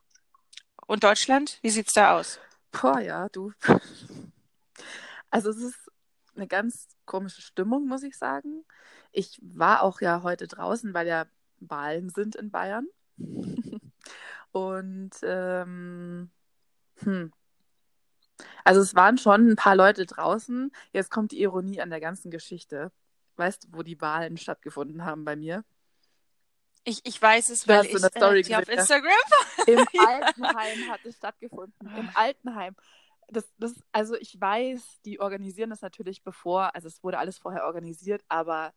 Und 0.87 1.03
Deutschland? 1.03 1.59
Wie 1.61 1.69
sieht's 1.69 1.93
da 1.93 2.17
aus? 2.17 2.39
Boah, 2.71 2.99
ja, 2.99 3.29
du. 3.29 3.51
Also 5.33 5.49
es 5.49 5.59
ist 5.59 5.89
eine 6.35 6.45
ganz 6.45 6.89
komische 7.05 7.41
Stimmung, 7.41 7.87
muss 7.87 8.03
ich 8.03 8.17
sagen. 8.17 8.65
Ich 9.11 9.39
war 9.41 9.83
auch 9.83 10.01
ja 10.01 10.23
heute 10.23 10.47
draußen, 10.47 10.93
weil 10.93 11.07
ja 11.07 11.25
Wahlen 11.59 12.09
sind 12.09 12.35
in 12.35 12.51
Bayern. 12.51 12.87
Und 14.51 15.11
ähm, 15.23 16.29
hm. 16.99 17.31
Also 18.63 18.81
es 18.81 18.95
waren 18.95 19.17
schon 19.17 19.49
ein 19.51 19.55
paar 19.55 19.75
Leute 19.75 20.05
draußen. 20.05 20.71
Jetzt 20.91 21.11
kommt 21.11 21.31
die 21.31 21.41
Ironie 21.41 21.81
an 21.81 21.89
der 21.89 21.99
ganzen 21.99 22.31
Geschichte. 22.31 22.91
Weißt 23.35 23.63
du, 23.63 23.67
wo 23.71 23.83
die 23.83 24.01
Wahlen 24.01 24.37
stattgefunden 24.37 25.05
haben 25.05 25.25
bei 25.25 25.35
mir? 25.35 25.63
Ich, 26.83 27.01
ich 27.05 27.21
weiß 27.21 27.49
es, 27.49 27.67
weil 27.67 27.85
ich 27.85 27.93
äh, 27.93 28.41
die 28.41 28.55
auf 28.55 28.67
Instagram 28.67 29.13
Im 29.67 29.79
Altenheim 29.99 30.91
hat 30.91 31.05
es 31.05 31.15
stattgefunden. 31.15 31.95
Im 31.95 32.09
Altenheim 32.15 32.75
das, 33.31 33.49
das, 33.57 33.73
also 33.91 34.15
ich 34.15 34.39
weiß, 34.39 35.01
die 35.05 35.19
organisieren 35.19 35.69
das 35.69 35.81
natürlich 35.81 36.23
bevor, 36.23 36.75
also 36.75 36.87
es 36.87 37.03
wurde 37.03 37.17
alles 37.17 37.37
vorher 37.37 37.65
organisiert, 37.65 38.23
aber 38.27 38.73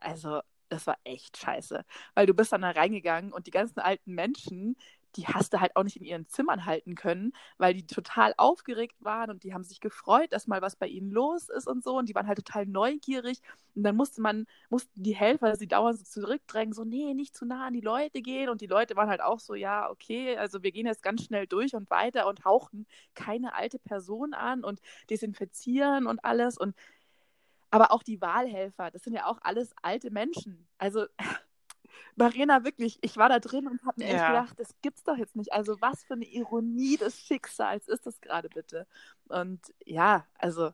also 0.00 0.40
das 0.68 0.86
war 0.86 0.96
echt 1.04 1.36
scheiße. 1.36 1.84
Weil 2.14 2.26
du 2.26 2.34
bist 2.34 2.52
dann 2.52 2.62
da 2.62 2.70
reingegangen 2.70 3.32
und 3.32 3.46
die 3.46 3.50
ganzen 3.50 3.80
alten 3.80 4.14
Menschen, 4.14 4.76
die 5.16 5.26
hast 5.26 5.52
du 5.52 5.60
halt 5.60 5.74
auch 5.74 5.82
nicht 5.82 5.96
in 5.96 6.04
ihren 6.04 6.28
Zimmern 6.28 6.66
halten 6.66 6.94
können, 6.94 7.32
weil 7.58 7.74
die 7.74 7.84
total 7.86 8.32
aufgeregt 8.36 8.94
waren 9.00 9.30
und 9.30 9.42
die 9.42 9.52
haben 9.52 9.64
sich 9.64 9.80
gefreut, 9.80 10.32
dass 10.32 10.46
mal 10.46 10.62
was 10.62 10.76
bei 10.76 10.86
ihnen 10.86 11.10
los 11.10 11.48
ist 11.48 11.66
und 11.66 11.82
so. 11.82 11.98
Und 11.98 12.08
die 12.08 12.14
waren 12.14 12.28
halt 12.28 12.38
total 12.38 12.66
neugierig. 12.66 13.40
Und 13.74 13.82
dann 13.82 13.96
musste 13.96 14.20
man, 14.20 14.46
mussten 14.68 15.02
die 15.02 15.16
Helfer 15.16 15.56
sie 15.56 15.66
dauernd 15.66 15.98
so 15.98 16.04
zurückdrängen, 16.04 16.72
so 16.72 16.84
nee, 16.84 17.12
nicht 17.14 17.36
zu 17.36 17.44
nah 17.44 17.66
an 17.66 17.72
die 17.74 17.80
Leute 17.80 18.22
gehen. 18.22 18.48
Und 18.48 18.60
die 18.60 18.66
Leute 18.68 18.94
waren 18.96 19.08
halt 19.08 19.20
auch 19.20 19.40
so, 19.40 19.54
ja, 19.54 19.90
okay, 19.90 20.36
also 20.36 20.62
wir 20.62 20.70
gehen 20.72 20.86
jetzt 20.86 21.02
ganz 21.02 21.24
schnell 21.24 21.46
durch 21.48 21.74
und 21.74 21.90
weiter 21.90 22.28
und 22.28 22.44
hauchen 22.44 22.86
keine 23.14 23.54
alte 23.54 23.80
Person 23.80 24.32
an 24.34 24.62
und 24.62 24.80
desinfizieren 25.10 26.06
und 26.06 26.24
alles. 26.24 26.56
Und 26.56 26.76
aber 27.70 27.92
auch 27.92 28.02
die 28.02 28.20
Wahlhelfer, 28.20 28.90
das 28.90 29.02
sind 29.02 29.14
ja 29.14 29.26
auch 29.26 29.38
alles 29.42 29.74
alte 29.82 30.10
Menschen. 30.10 30.66
Also 30.78 31.06
Marina, 32.16 32.64
wirklich, 32.64 32.98
ich 33.02 33.16
war 33.16 33.28
da 33.28 33.38
drin 33.38 33.66
und 33.66 33.82
habe 33.84 34.02
mir 34.02 34.08
ja. 34.08 34.14
echt 34.14 34.26
gedacht, 34.26 34.60
das 34.60 34.74
gibt's 34.82 35.04
doch 35.04 35.16
jetzt 35.16 35.36
nicht. 35.36 35.52
Also 35.52 35.80
was 35.80 36.02
für 36.04 36.14
eine 36.14 36.26
Ironie 36.26 36.96
des 36.96 37.20
Schicksals 37.20 37.88
ist 37.88 38.06
das 38.06 38.20
gerade 38.20 38.48
bitte? 38.48 38.86
Und 39.28 39.60
ja, 39.84 40.26
also 40.38 40.72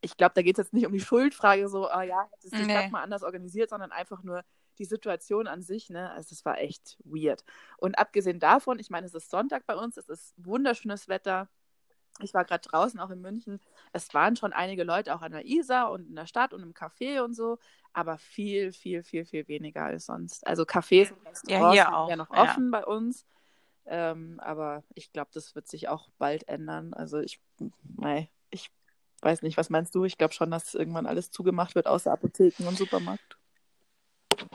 ich 0.00 0.16
glaube, 0.16 0.34
da 0.34 0.42
geht 0.42 0.58
es 0.58 0.66
jetzt 0.66 0.72
nicht 0.72 0.86
um 0.86 0.92
die 0.92 1.00
Schuldfrage, 1.00 1.68
so, 1.68 1.88
oh 1.90 2.00
ja, 2.00 2.28
hätte 2.30 2.46
es 2.46 2.50
die 2.50 2.66
nee. 2.66 2.88
Mal 2.90 3.02
anders 3.02 3.22
organisiert, 3.22 3.70
sondern 3.70 3.92
einfach 3.92 4.22
nur 4.22 4.44
die 4.78 4.84
Situation 4.84 5.46
an 5.46 5.62
sich, 5.62 5.90
ne? 5.90 6.10
Also 6.10 6.30
das 6.30 6.44
war 6.44 6.58
echt 6.58 6.98
weird. 7.04 7.44
Und 7.78 7.98
abgesehen 7.98 8.38
davon, 8.38 8.78
ich 8.78 8.90
meine, 8.90 9.06
es 9.06 9.14
ist 9.14 9.30
Sonntag 9.30 9.66
bei 9.66 9.74
uns, 9.74 9.96
es 9.96 10.08
ist 10.08 10.34
wunderschönes 10.36 11.08
Wetter. 11.08 11.48
Ich 12.22 12.34
war 12.34 12.44
gerade 12.44 12.68
draußen, 12.68 12.98
auch 13.00 13.10
in 13.10 13.20
München. 13.20 13.60
Es 13.92 14.12
waren 14.14 14.36
schon 14.36 14.52
einige 14.52 14.84
Leute 14.84 15.14
auch 15.14 15.22
an 15.22 15.32
der 15.32 15.46
Isar 15.46 15.90
und 15.90 16.08
in 16.08 16.16
der 16.16 16.26
Stadt 16.26 16.54
und 16.54 16.62
im 16.62 16.72
Café 16.72 17.22
und 17.22 17.34
so, 17.34 17.58
aber 17.92 18.18
viel, 18.18 18.72
viel, 18.72 19.02
viel, 19.02 19.24
viel 19.24 19.48
weniger 19.48 19.84
als 19.84 20.06
sonst. 20.06 20.46
Also 20.46 20.64
Cafés 20.64 21.12
und 21.12 21.26
Restaurants 21.26 21.48
ja, 21.48 21.72
hier 21.72 21.84
sind 21.84 22.10
ja 22.10 22.16
noch 22.16 22.30
offen 22.30 22.72
ja. 22.72 22.80
bei 22.80 22.86
uns. 22.86 23.26
Ähm, 23.86 24.40
aber 24.40 24.82
ich 24.94 25.12
glaube, 25.12 25.30
das 25.32 25.54
wird 25.54 25.68
sich 25.68 25.88
auch 25.88 26.08
bald 26.18 26.48
ändern. 26.48 26.92
Also 26.92 27.18
ich, 27.18 27.40
nein, 27.96 28.28
ich 28.50 28.70
weiß 29.22 29.42
nicht, 29.42 29.56
was 29.56 29.70
meinst 29.70 29.94
du? 29.94 30.04
Ich 30.04 30.18
glaube 30.18 30.34
schon, 30.34 30.50
dass 30.50 30.74
irgendwann 30.74 31.06
alles 31.06 31.30
zugemacht 31.30 31.74
wird, 31.74 31.86
außer 31.86 32.12
Apotheken 32.12 32.66
und 32.66 32.76
Supermarkt. 32.76 33.38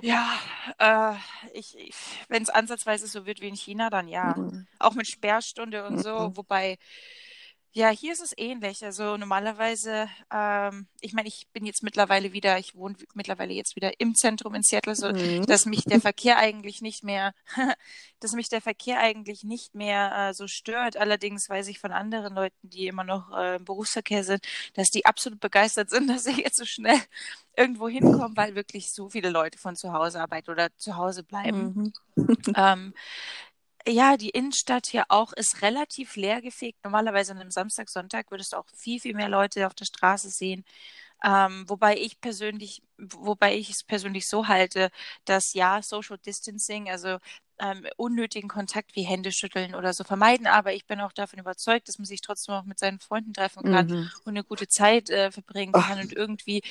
Ja, 0.01 0.37
äh, 0.77 1.15
ich, 1.53 1.77
ich 1.77 1.95
wenn 2.27 2.43
es 2.43 2.49
ansatzweise 2.49 3.07
so 3.07 3.25
wird 3.25 3.41
wie 3.41 3.47
in 3.47 3.55
China, 3.55 3.89
dann 3.89 4.07
ja. 4.07 4.35
Mhm. 4.37 4.67
Auch 4.79 4.93
mit 4.93 5.07
Sperrstunde 5.07 5.85
und 5.85 5.95
mhm. 5.95 6.01
so, 6.01 6.37
wobei 6.37 6.77
ja, 7.73 7.89
hier 7.89 8.11
ist 8.11 8.21
es 8.21 8.33
ähnlich. 8.35 8.83
Also 8.83 9.15
normalerweise, 9.15 10.09
ähm, 10.29 10.87
ich 10.99 11.13
meine, 11.13 11.29
ich 11.29 11.47
bin 11.53 11.65
jetzt 11.65 11.83
mittlerweile 11.83 12.33
wieder, 12.33 12.59
ich 12.59 12.75
wohne 12.75 12.95
mittlerweile 13.13 13.53
jetzt 13.53 13.77
wieder 13.77 13.97
im 13.99 14.13
Zentrum 14.13 14.55
in 14.55 14.63
Seattle, 14.63 14.93
so 14.93 15.09
mhm. 15.09 15.45
dass 15.45 15.65
mich 15.65 15.85
der 15.85 16.01
Verkehr 16.01 16.37
eigentlich 16.37 16.81
nicht 16.81 17.03
mehr, 17.03 17.33
dass 18.19 18.33
mich 18.33 18.49
der 18.49 18.59
Verkehr 18.59 18.99
eigentlich 18.99 19.45
nicht 19.45 19.73
mehr 19.73 20.11
äh, 20.13 20.33
so 20.33 20.47
stört. 20.47 20.97
Allerdings 20.97 21.49
weiß 21.49 21.69
ich 21.69 21.79
von 21.79 21.93
anderen 21.93 22.35
Leuten, 22.35 22.69
die 22.69 22.87
immer 22.87 23.05
noch 23.05 23.31
äh, 23.31 23.55
im 23.55 23.63
Berufsverkehr 23.63 24.25
sind, 24.25 24.45
dass 24.73 24.89
die 24.89 25.05
absolut 25.05 25.39
begeistert 25.39 25.89
sind, 25.89 26.07
dass 26.09 26.25
sie 26.25 26.41
jetzt 26.41 26.57
so 26.57 26.65
schnell 26.65 26.99
irgendwo 27.55 27.87
hinkommen, 27.87 28.35
weil 28.35 28.55
wirklich 28.55 28.91
so 28.91 29.09
viele 29.09 29.29
Leute 29.29 29.57
von 29.57 29.77
zu 29.77 29.93
Hause 29.93 30.19
arbeiten 30.19 30.51
oder 30.51 30.75
zu 30.77 30.97
Hause 30.97 31.23
bleiben. 31.23 31.93
Mhm. 32.15 32.37
ähm, 32.55 32.93
ja, 33.87 34.17
die 34.17 34.29
Innenstadt 34.29 34.87
hier 34.87 35.05
auch 35.09 35.33
ist 35.33 35.61
relativ 35.61 36.15
leergefegt. 36.15 36.83
Normalerweise 36.83 37.31
an 37.31 37.39
einem 37.39 37.51
Samstag, 37.51 37.89
Sonntag 37.89 38.31
würdest 38.31 38.53
du 38.53 38.57
auch 38.57 38.65
viel, 38.75 38.99
viel 38.99 39.15
mehr 39.15 39.29
Leute 39.29 39.67
auf 39.67 39.73
der 39.73 39.85
Straße 39.85 40.29
sehen. 40.29 40.63
Ähm, 41.23 41.65
wobei 41.67 41.97
ich 41.97 42.19
persönlich, 42.19 42.81
wobei 42.97 43.55
ich 43.55 43.69
es 43.69 43.83
persönlich 43.83 44.27
so 44.27 44.47
halte, 44.47 44.89
dass 45.25 45.53
ja, 45.53 45.81
Social 45.83 46.17
Distancing, 46.17 46.89
also 46.89 47.17
ähm, 47.59 47.85
unnötigen 47.95 48.49
Kontakt 48.49 48.95
wie 48.95 49.03
Hände 49.03 49.31
schütteln 49.31 49.75
oder 49.75 49.93
so 49.93 50.03
vermeiden. 50.03 50.47
Aber 50.47 50.73
ich 50.73 50.85
bin 50.87 50.99
auch 50.99 51.11
davon 51.13 51.39
überzeugt, 51.39 51.87
dass 51.87 51.99
man 51.99 52.05
sich 52.05 52.21
trotzdem 52.21 52.55
auch 52.55 52.63
mit 52.63 52.79
seinen 52.79 52.99
Freunden 52.99 53.33
treffen 53.33 53.63
kann 53.63 53.87
mhm. 53.87 54.11
und 54.25 54.29
eine 54.29 54.43
gute 54.43 54.67
Zeit 54.67 55.09
äh, 55.11 55.31
verbringen 55.31 55.73
kann 55.73 55.97
Ach. 55.99 56.03
und 56.03 56.13
irgendwie 56.13 56.63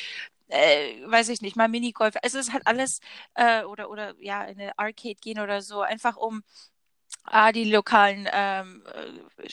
äh, 0.48 1.06
weiß 1.06 1.28
ich 1.28 1.42
nicht, 1.42 1.54
mal 1.54 1.68
Minigolf. 1.68 2.16
Also 2.22 2.38
es 2.38 2.48
ist 2.48 2.52
halt 2.52 2.66
alles 2.66 3.00
äh, 3.34 3.62
oder 3.62 3.88
oder 3.88 4.14
ja 4.20 4.42
in 4.44 4.60
eine 4.60 4.76
Arcade 4.78 5.14
gehen 5.14 5.38
oder 5.38 5.62
so, 5.62 5.80
einfach 5.80 6.16
um 6.16 6.42
ah, 7.30 7.52
die 7.52 7.64
lokalen 7.64 8.28
ähm, 8.32 8.84
äh, 8.94 9.48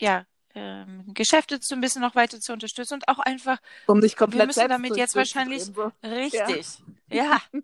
ja, 0.00 0.26
ähm, 0.54 1.04
Geschäfte 1.14 1.58
so 1.60 1.74
ein 1.74 1.80
bisschen 1.80 2.02
noch 2.02 2.14
weiter 2.14 2.40
zu 2.40 2.52
unterstützen 2.52 2.94
und 2.94 3.08
auch 3.08 3.18
einfach, 3.18 3.58
um 3.86 4.00
dich 4.00 4.16
komplett 4.16 4.40
wir 4.40 4.46
müssen 4.46 4.68
damit 4.68 4.96
jetzt 4.96 5.16
wahrscheinlich 5.16 5.64
richtig, 6.02 6.66
ja, 7.10 7.40
ja 7.52 7.60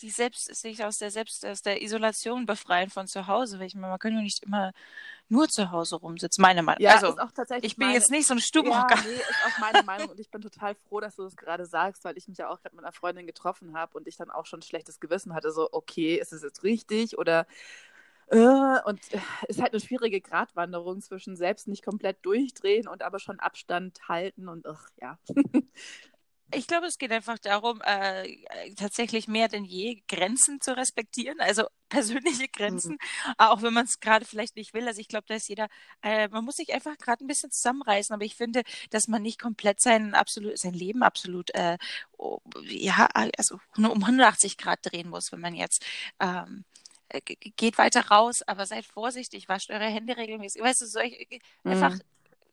die 0.00 0.10
selbst 0.10 0.54
sich 0.54 0.84
aus 0.84 0.98
der 0.98 1.10
selbst 1.10 1.44
aus 1.44 1.62
der 1.62 1.82
Isolation 1.82 2.46
befreien 2.46 2.90
von 2.90 3.06
zu 3.06 3.26
Hause, 3.26 3.58
weil 3.58 3.66
ich 3.66 3.74
meine, 3.74 3.88
man 3.88 3.98
kann 3.98 4.14
ja 4.14 4.22
nicht 4.22 4.42
immer 4.44 4.72
nur 5.28 5.48
zu 5.48 5.70
Hause 5.70 5.96
rumsitzen, 5.96 6.42
meine 6.42 6.62
Meinung. 6.62 6.82
Ja, 6.82 6.94
also, 6.96 7.16
ich 7.62 7.76
bin 7.76 7.86
meine, 7.86 7.98
jetzt 7.98 8.10
nicht 8.10 8.26
so 8.26 8.34
ein 8.34 8.40
Stubenhocker. 8.40 8.96
Ja, 8.96 9.02
nee, 9.02 9.14
ist 9.14 9.46
auch 9.46 9.58
meine 9.60 9.82
Meinung 9.84 10.08
und 10.08 10.18
ich 10.18 10.30
bin 10.30 10.40
total 10.40 10.74
froh, 10.74 11.00
dass 11.00 11.16
du 11.16 11.22
das 11.22 11.36
gerade 11.36 11.66
sagst, 11.66 12.04
weil 12.04 12.16
ich 12.18 12.26
mich 12.26 12.38
ja 12.38 12.48
auch 12.48 12.60
gerade 12.60 12.74
mit 12.74 12.84
einer 12.84 12.92
Freundin 12.92 13.26
getroffen 13.26 13.76
habe 13.76 13.96
und 13.96 14.08
ich 14.08 14.16
dann 14.16 14.30
auch 14.30 14.46
schon 14.46 14.60
ein 14.60 14.64
schlechtes 14.64 14.98
Gewissen 14.98 15.34
hatte, 15.34 15.52
so, 15.52 15.68
okay, 15.70 16.16
ist 16.16 16.32
es 16.32 16.42
jetzt 16.42 16.64
richtig 16.64 17.16
oder 17.18 17.46
und 18.30 19.00
es 19.00 19.20
ist 19.48 19.60
halt 19.60 19.72
eine 19.72 19.80
schwierige 19.80 20.20
Gratwanderung 20.20 21.00
zwischen 21.00 21.36
selbst 21.36 21.66
nicht 21.66 21.84
komplett 21.84 22.24
durchdrehen 22.24 22.86
und 22.86 23.02
aber 23.02 23.18
schon 23.18 23.40
Abstand 23.40 23.98
halten 24.08 24.48
und 24.48 24.66
ach, 24.66 24.88
ja. 25.00 25.18
Ich 26.52 26.66
glaube, 26.66 26.86
es 26.86 26.98
geht 26.98 27.12
einfach 27.12 27.38
darum, 27.38 27.80
äh, 27.84 28.26
tatsächlich 28.74 29.28
mehr 29.28 29.46
denn 29.46 29.64
je 29.64 30.02
Grenzen 30.08 30.60
zu 30.60 30.76
respektieren, 30.76 31.38
also 31.38 31.66
persönliche 31.88 32.48
Grenzen, 32.48 32.94
mhm. 32.94 33.34
auch 33.38 33.62
wenn 33.62 33.72
man 33.72 33.84
es 33.84 34.00
gerade 34.00 34.24
vielleicht 34.24 34.56
nicht 34.56 34.74
will. 34.74 34.88
Also 34.88 35.00
ich 35.00 35.06
glaube, 35.06 35.26
da 35.28 35.34
ist 35.34 35.48
jeder, 35.48 35.68
äh, 36.02 36.26
man 36.26 36.44
muss 36.44 36.56
sich 36.56 36.74
einfach 36.74 36.96
gerade 36.98 37.24
ein 37.24 37.28
bisschen 37.28 37.52
zusammenreißen, 37.52 38.12
aber 38.12 38.24
ich 38.24 38.34
finde, 38.34 38.62
dass 38.90 39.06
man 39.06 39.22
nicht 39.22 39.40
komplett 39.40 39.80
sein 39.80 40.14
absolut, 40.14 40.58
sein 40.58 40.74
Leben 40.74 41.04
absolut, 41.04 41.54
äh, 41.54 41.78
oh, 42.18 42.40
ja, 42.62 43.06
also 43.36 43.60
nur 43.76 43.92
um 43.92 44.02
180 44.02 44.56
Grad 44.56 44.80
drehen 44.82 45.08
muss, 45.08 45.30
wenn 45.30 45.40
man 45.40 45.54
jetzt 45.54 45.84
ähm, 46.18 46.64
äh, 46.88 46.89
geht 47.56 47.78
weiter 47.78 48.08
raus, 48.08 48.42
aber 48.42 48.66
seid 48.66 48.84
vorsichtig, 48.84 49.48
wascht 49.48 49.70
eure 49.70 49.86
Hände 49.86 50.16
regelmäßig. 50.16 50.62
Weißt 50.62 50.82
du, 50.82 50.86
solch, 50.86 51.26
äh, 51.30 51.38
mhm. 51.64 51.72
einfach 51.72 51.98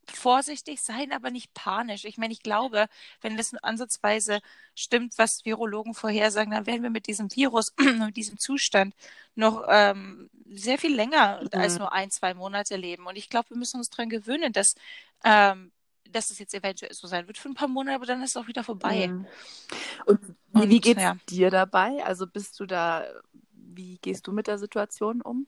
vorsichtig 0.10 0.82
sein, 0.82 1.12
aber 1.12 1.32
nicht 1.32 1.54
panisch. 1.54 2.06
Ich 2.06 2.17
meine, 2.17 2.34
ich 2.34 2.41
glaube, 2.41 2.88
wenn 3.22 3.38
das 3.38 3.54
ansatzweise 3.56 4.39
stimmt, 4.74 5.17
was 5.17 5.43
Virologen 5.43 5.93
vorhersagen, 5.93 6.52
dann 6.52 6.65
werden 6.65 6.84
wir 6.84 6.89
mit 6.89 7.08
diesem 7.08 7.30
Virus, 7.36 7.74
mit 7.78 8.15
diesem 8.15 8.39
Zustand 8.39 8.96
noch 9.36 9.65
ähm, 9.67 10.30
sehr 10.50 10.78
viel 10.78 10.96
länger 10.96 11.41
mhm. 11.41 11.60
als 11.60 11.78
nur 11.78 11.91
ein, 11.91 12.10
zwei 12.10 12.34
Monate 12.34 12.78
leben. 12.78 13.06
Und 13.06 13.17
ich 13.17 13.30
glaube, 13.30 13.50
wir 13.50 13.58
müssen 13.58 13.78
uns 13.78 13.89
daran 13.89 14.10
gewöhnen, 14.10 14.54
dass 14.54 14.76
ähm, 15.24 15.72
dass 16.10 16.30
es 16.32 16.39
jetzt 16.39 16.54
eventuell 16.54 16.93
so 16.93 17.06
sein 17.06 17.28
wird 17.28 17.38
für 17.38 17.50
ein 17.50 17.54
paar 17.54 17.67
Monate, 17.67 17.96
aber 17.96 18.06
dann 18.06 18.24
ist 18.24 18.30
es 18.30 18.38
auch 18.38 18.48
wieder 18.48 18.63
vorbei. 18.63 19.08
Mhm. 19.08 19.28
Und, 20.06 20.20
Und 20.54 20.70
wie 20.70 20.80
geht's 20.80 21.02
ja. 21.02 21.17
dir 21.28 21.52
dabei? 21.52 22.02
Also 22.06 22.26
bist 22.28 22.58
du 22.62 22.65
da 22.65 23.06
wie 23.78 23.98
gehst 24.00 24.28
du 24.28 24.34
mit 24.34 24.48
der 24.48 24.58
Situation 24.58 25.22
um? 25.22 25.48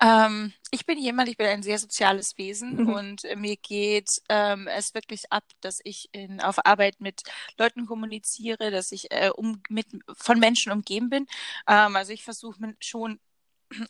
Ähm, 0.00 0.52
ich 0.70 0.86
bin 0.86 0.98
jemand, 0.98 1.28
ich 1.28 1.36
bin 1.36 1.46
ein 1.46 1.62
sehr 1.62 1.78
soziales 1.78 2.36
Wesen 2.38 2.76
mhm. 2.76 2.88
und 2.88 3.22
mir 3.36 3.56
geht 3.56 4.22
ähm, 4.28 4.66
es 4.66 4.94
wirklich 4.94 5.30
ab, 5.30 5.44
dass 5.60 5.80
ich 5.84 6.08
in, 6.12 6.40
auf 6.40 6.66
Arbeit 6.66 7.00
mit 7.00 7.22
Leuten 7.58 7.86
kommuniziere, 7.86 8.70
dass 8.70 8.90
ich 8.90 9.12
äh, 9.12 9.30
um, 9.34 9.62
mit, 9.68 9.86
von 10.16 10.38
Menschen 10.38 10.72
umgeben 10.72 11.10
bin. 11.10 11.26
Ähm, 11.68 11.94
also 11.94 12.12
ich 12.12 12.24
versuche 12.24 12.74
schon 12.80 13.20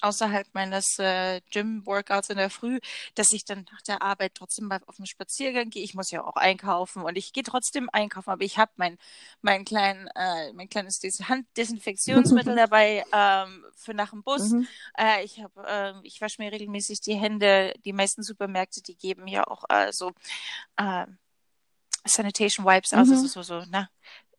außerhalb 0.01 0.47
meines 0.53 0.99
äh, 0.99 1.41
Gym-Workouts 1.51 2.31
in 2.31 2.37
der 2.37 2.51
Früh, 2.51 2.81
dass 3.15 3.33
ich 3.33 3.45
dann 3.45 3.67
nach 3.73 3.83
der 3.83 4.03
Arbeit 4.03 4.35
trotzdem 4.35 4.67
mal 4.67 4.81
auf 4.87 4.99
einen 4.99 5.07
Spaziergang 5.07 5.71
gehe. 5.71 5.83
Ich 5.83 5.95
muss 5.95 6.11
ja 6.11 6.25
auch 6.25 6.37
einkaufen 6.37 7.03
und 7.03 7.17
ich 7.17 7.33
gehe 7.33 7.43
trotzdem 7.43 7.89
einkaufen, 7.93 8.31
aber 8.31 8.43
ich 8.43 8.59
habe 8.59 8.73
mein, 8.77 8.99
mein, 9.43 9.65
klein, 9.65 10.09
äh, 10.15 10.53
mein 10.53 10.69
kleines 10.69 10.99
Des 10.99 11.29
Handdesinfektionsmittel 11.29 12.57
dabei 12.57 13.05
ähm, 13.13 13.65
für 13.77 13.95
nach 13.95 14.11
dem 14.11 14.23
Bus. 14.23 14.51
Mhm. 14.51 14.67
Äh, 14.99 15.25
ich 15.25 15.39
äh, 15.39 15.93
ich 16.03 16.21
wasche 16.21 16.43
mir 16.43 16.53
regelmäßig 16.53 17.01
die 17.01 17.15
Hände. 17.15 17.75
Die 17.85 17.93
meisten 17.93 18.23
Supermärkte, 18.23 18.83
die 18.83 18.97
geben 18.97 19.27
ja 19.27 19.47
auch 19.47 19.65
äh, 19.69 19.93
so 19.93 20.13
äh, 20.77 21.07
Sanitation 22.07 22.67
Wipes 22.67 22.93
aus, 22.93 23.09
mhm. 23.09 23.15
also 23.15 23.27
so, 23.27 23.43
so, 23.43 23.65
na, 23.71 23.83
äh, 23.83 23.87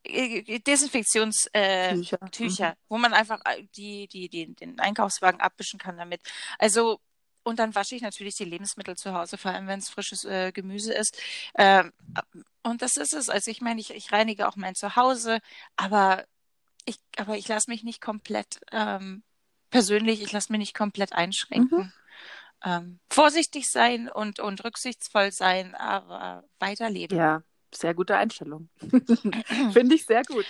Desinfektionstücher, 0.05 2.21
äh, 2.21 2.29
Tücher, 2.31 2.69
mhm. 2.69 2.75
wo 2.89 2.97
man 2.97 3.13
einfach 3.13 3.39
äh, 3.45 3.63
die, 3.75 4.07
die, 4.07 4.29
die, 4.29 4.53
den 4.53 4.79
Einkaufswagen 4.79 5.41
abwischen 5.41 5.79
kann 5.79 5.97
damit. 5.97 6.21
Also, 6.59 6.99
und 7.43 7.59
dann 7.59 7.75
wasche 7.75 7.95
ich 7.95 8.01
natürlich 8.01 8.35
die 8.35 8.45
Lebensmittel 8.45 8.95
zu 8.95 9.13
Hause, 9.13 9.37
vor 9.37 9.51
allem 9.51 9.67
wenn 9.67 9.79
es 9.79 9.89
frisches 9.89 10.25
äh, 10.25 10.51
Gemüse 10.51 10.93
ist. 10.93 11.21
Ähm, 11.57 11.93
und 12.63 12.81
das 12.81 12.97
ist 12.97 13.13
es. 13.13 13.29
Also 13.29 13.51
ich 13.51 13.61
meine, 13.61 13.79
ich, 13.79 13.91
ich 13.91 14.11
reinige 14.11 14.47
auch 14.47 14.55
mein 14.55 14.73
Zuhause, 14.73 15.39
aber 15.75 16.25
ich, 16.85 16.97
aber 17.17 17.37
ich 17.37 17.47
lasse 17.47 17.69
mich 17.69 17.83
nicht 17.83 18.01
komplett 18.01 18.61
ähm, 18.71 19.23
persönlich, 19.69 20.21
ich 20.21 20.31
lasse 20.31 20.51
mich 20.51 20.59
nicht 20.59 20.75
komplett 20.75 21.13
einschränken. 21.13 21.77
Mhm. 21.77 21.93
Ähm, 22.63 22.99
vorsichtig 23.09 23.69
sein 23.69 24.09
und, 24.09 24.39
und 24.39 24.63
rücksichtsvoll 24.63 25.31
sein, 25.31 25.75
aber 25.75 26.43
weiterleben. 26.57 27.17
Ja, 27.17 27.43
sehr 27.75 27.93
gute 27.93 28.17
Einstellung. 28.17 28.69
Finde 29.71 29.95
ich 29.95 30.05
sehr 30.05 30.23
gut. 30.23 30.45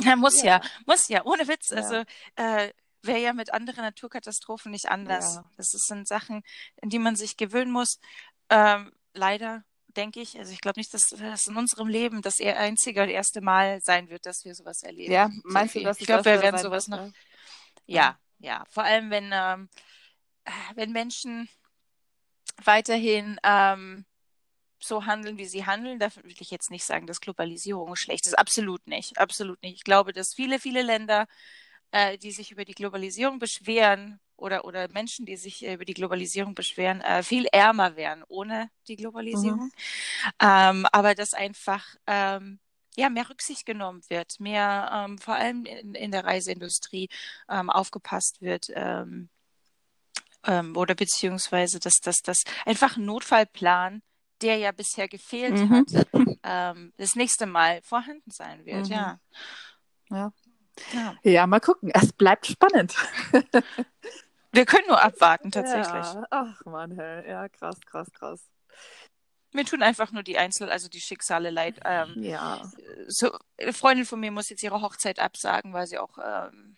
Ja, 0.00 0.16
muss 0.16 0.42
ja. 0.42 0.60
ja. 0.62 0.70
muss 0.86 1.08
ja, 1.08 1.24
ohne 1.24 1.46
Witz. 1.46 1.70
Ja. 1.70 1.76
Also 1.76 1.94
äh, 2.36 2.70
wäre 3.02 3.20
ja 3.20 3.32
mit 3.32 3.52
anderen 3.52 3.84
Naturkatastrophen 3.84 4.72
nicht 4.72 4.88
anders. 4.88 5.40
Das 5.56 5.70
sind 5.70 6.08
Sachen, 6.08 6.42
in 6.80 6.88
die 6.88 6.98
man 6.98 7.16
sich 7.16 7.36
gewöhnen 7.36 7.70
muss. 7.70 8.00
Ähm, 8.48 8.92
leider 9.12 9.64
denke 9.88 10.20
ich, 10.20 10.38
also 10.38 10.52
ich 10.52 10.60
glaube 10.60 10.80
nicht, 10.80 10.92
dass 10.92 11.08
das 11.08 11.46
in 11.46 11.56
unserem 11.56 11.88
Leben 11.88 12.22
das 12.22 12.40
eher 12.40 12.58
einzige 12.58 13.02
und 13.02 13.08
erste 13.08 13.40
Mal 13.40 13.80
sein 13.80 14.08
wird, 14.08 14.26
dass 14.26 14.44
wir 14.44 14.54
sowas 14.54 14.82
erleben. 14.82 15.12
Ja, 15.12 15.30
meinst 15.44 15.74
so 15.74 15.80
du, 15.80 15.84
dass 15.86 16.00
Ich 16.00 16.06
glaube, 16.06 16.24
wir 16.24 16.42
werden 16.42 16.60
sowas 16.60 16.88
noch. 16.88 17.10
Ja, 17.86 18.18
ja. 18.38 18.64
Vor 18.70 18.82
allem, 18.82 19.10
wenn, 19.10 19.30
ähm, 19.32 19.68
wenn 20.74 20.92
Menschen 20.92 21.48
weiterhin 22.64 23.38
ähm, 23.42 24.04
so 24.84 25.06
handeln, 25.06 25.38
wie 25.38 25.46
sie 25.46 25.66
handeln, 25.66 25.98
da 25.98 26.14
will 26.16 26.34
ich 26.38 26.50
jetzt 26.50 26.70
nicht 26.70 26.84
sagen, 26.84 27.06
dass 27.06 27.20
Globalisierung 27.20 27.96
schlecht 27.96 28.26
ist. 28.26 28.38
Absolut 28.38 28.86
nicht. 28.86 29.18
Absolut 29.18 29.62
nicht. 29.62 29.76
Ich 29.76 29.84
glaube, 29.84 30.12
dass 30.12 30.34
viele, 30.34 30.58
viele 30.58 30.82
Länder, 30.82 31.26
äh, 31.90 32.18
die 32.18 32.32
sich 32.32 32.50
über 32.50 32.64
die 32.64 32.74
Globalisierung 32.74 33.38
beschweren 33.38 34.20
oder, 34.36 34.64
oder 34.64 34.88
Menschen, 34.88 35.26
die 35.26 35.36
sich 35.36 35.64
über 35.64 35.84
die 35.84 35.94
Globalisierung 35.94 36.54
beschweren, 36.54 37.00
äh, 37.00 37.22
viel 37.22 37.46
ärmer 37.46 37.96
wären 37.96 38.24
ohne 38.28 38.70
die 38.88 38.96
Globalisierung. 38.96 39.64
Mhm. 39.64 39.72
Ähm, 40.40 40.86
aber 40.92 41.14
dass 41.14 41.34
einfach 41.34 41.84
ähm, 42.06 42.58
ja, 42.96 43.10
mehr 43.10 43.28
Rücksicht 43.28 43.66
genommen 43.66 44.02
wird, 44.08 44.38
mehr 44.38 44.90
ähm, 44.92 45.18
vor 45.18 45.34
allem 45.34 45.64
in, 45.64 45.94
in 45.94 46.10
der 46.10 46.24
Reiseindustrie 46.24 47.08
ähm, 47.48 47.70
aufgepasst 47.70 48.40
wird. 48.40 48.66
Ähm, 48.74 49.28
ähm, 50.46 50.76
oder 50.76 50.94
beziehungsweise 50.94 51.80
dass 51.80 52.00
das, 52.02 52.16
das 52.22 52.38
einfach 52.64 52.96
ein 52.96 53.04
Notfallplan 53.04 54.02
der 54.44 54.58
ja 54.58 54.72
bisher 54.72 55.08
gefehlt 55.08 55.54
mhm. 55.54 55.70
hat, 55.70 56.06
ähm, 56.42 56.92
das 56.98 57.16
nächste 57.16 57.46
Mal 57.46 57.80
vorhanden 57.82 58.30
sein 58.30 58.64
wird, 58.66 58.86
mhm. 58.86 58.92
ja. 58.92 59.20
ja. 60.10 60.32
Ja. 60.92 61.14
ja, 61.22 61.46
mal 61.46 61.60
gucken. 61.60 61.90
Es 61.94 62.12
bleibt 62.12 62.46
spannend. 62.46 62.96
Wir 64.52 64.66
können 64.66 64.88
nur 64.88 65.00
abwarten, 65.00 65.52
tatsächlich. 65.52 65.86
Ja. 65.86 66.24
Ach 66.30 66.64
man, 66.64 66.90
hey. 66.96 67.28
ja, 67.28 67.48
krass, 67.48 67.78
krass, 67.86 68.12
krass. 68.12 68.40
Mir 69.52 69.64
tun 69.64 69.82
einfach 69.82 70.10
nur 70.10 70.24
die 70.24 70.36
Einzel, 70.36 70.68
also 70.70 70.88
die 70.88 71.00
Schicksale 71.00 71.50
leid. 71.50 71.80
Ähm, 71.84 72.22
ja. 72.22 72.60
So, 73.06 73.30
eine 73.56 73.72
Freundin 73.72 74.04
von 74.04 74.18
mir 74.18 74.32
muss 74.32 74.48
jetzt 74.48 74.64
ihre 74.64 74.82
Hochzeit 74.82 75.20
absagen, 75.20 75.72
weil 75.72 75.86
sie 75.86 75.98
auch 75.98 76.18
ähm, 76.18 76.76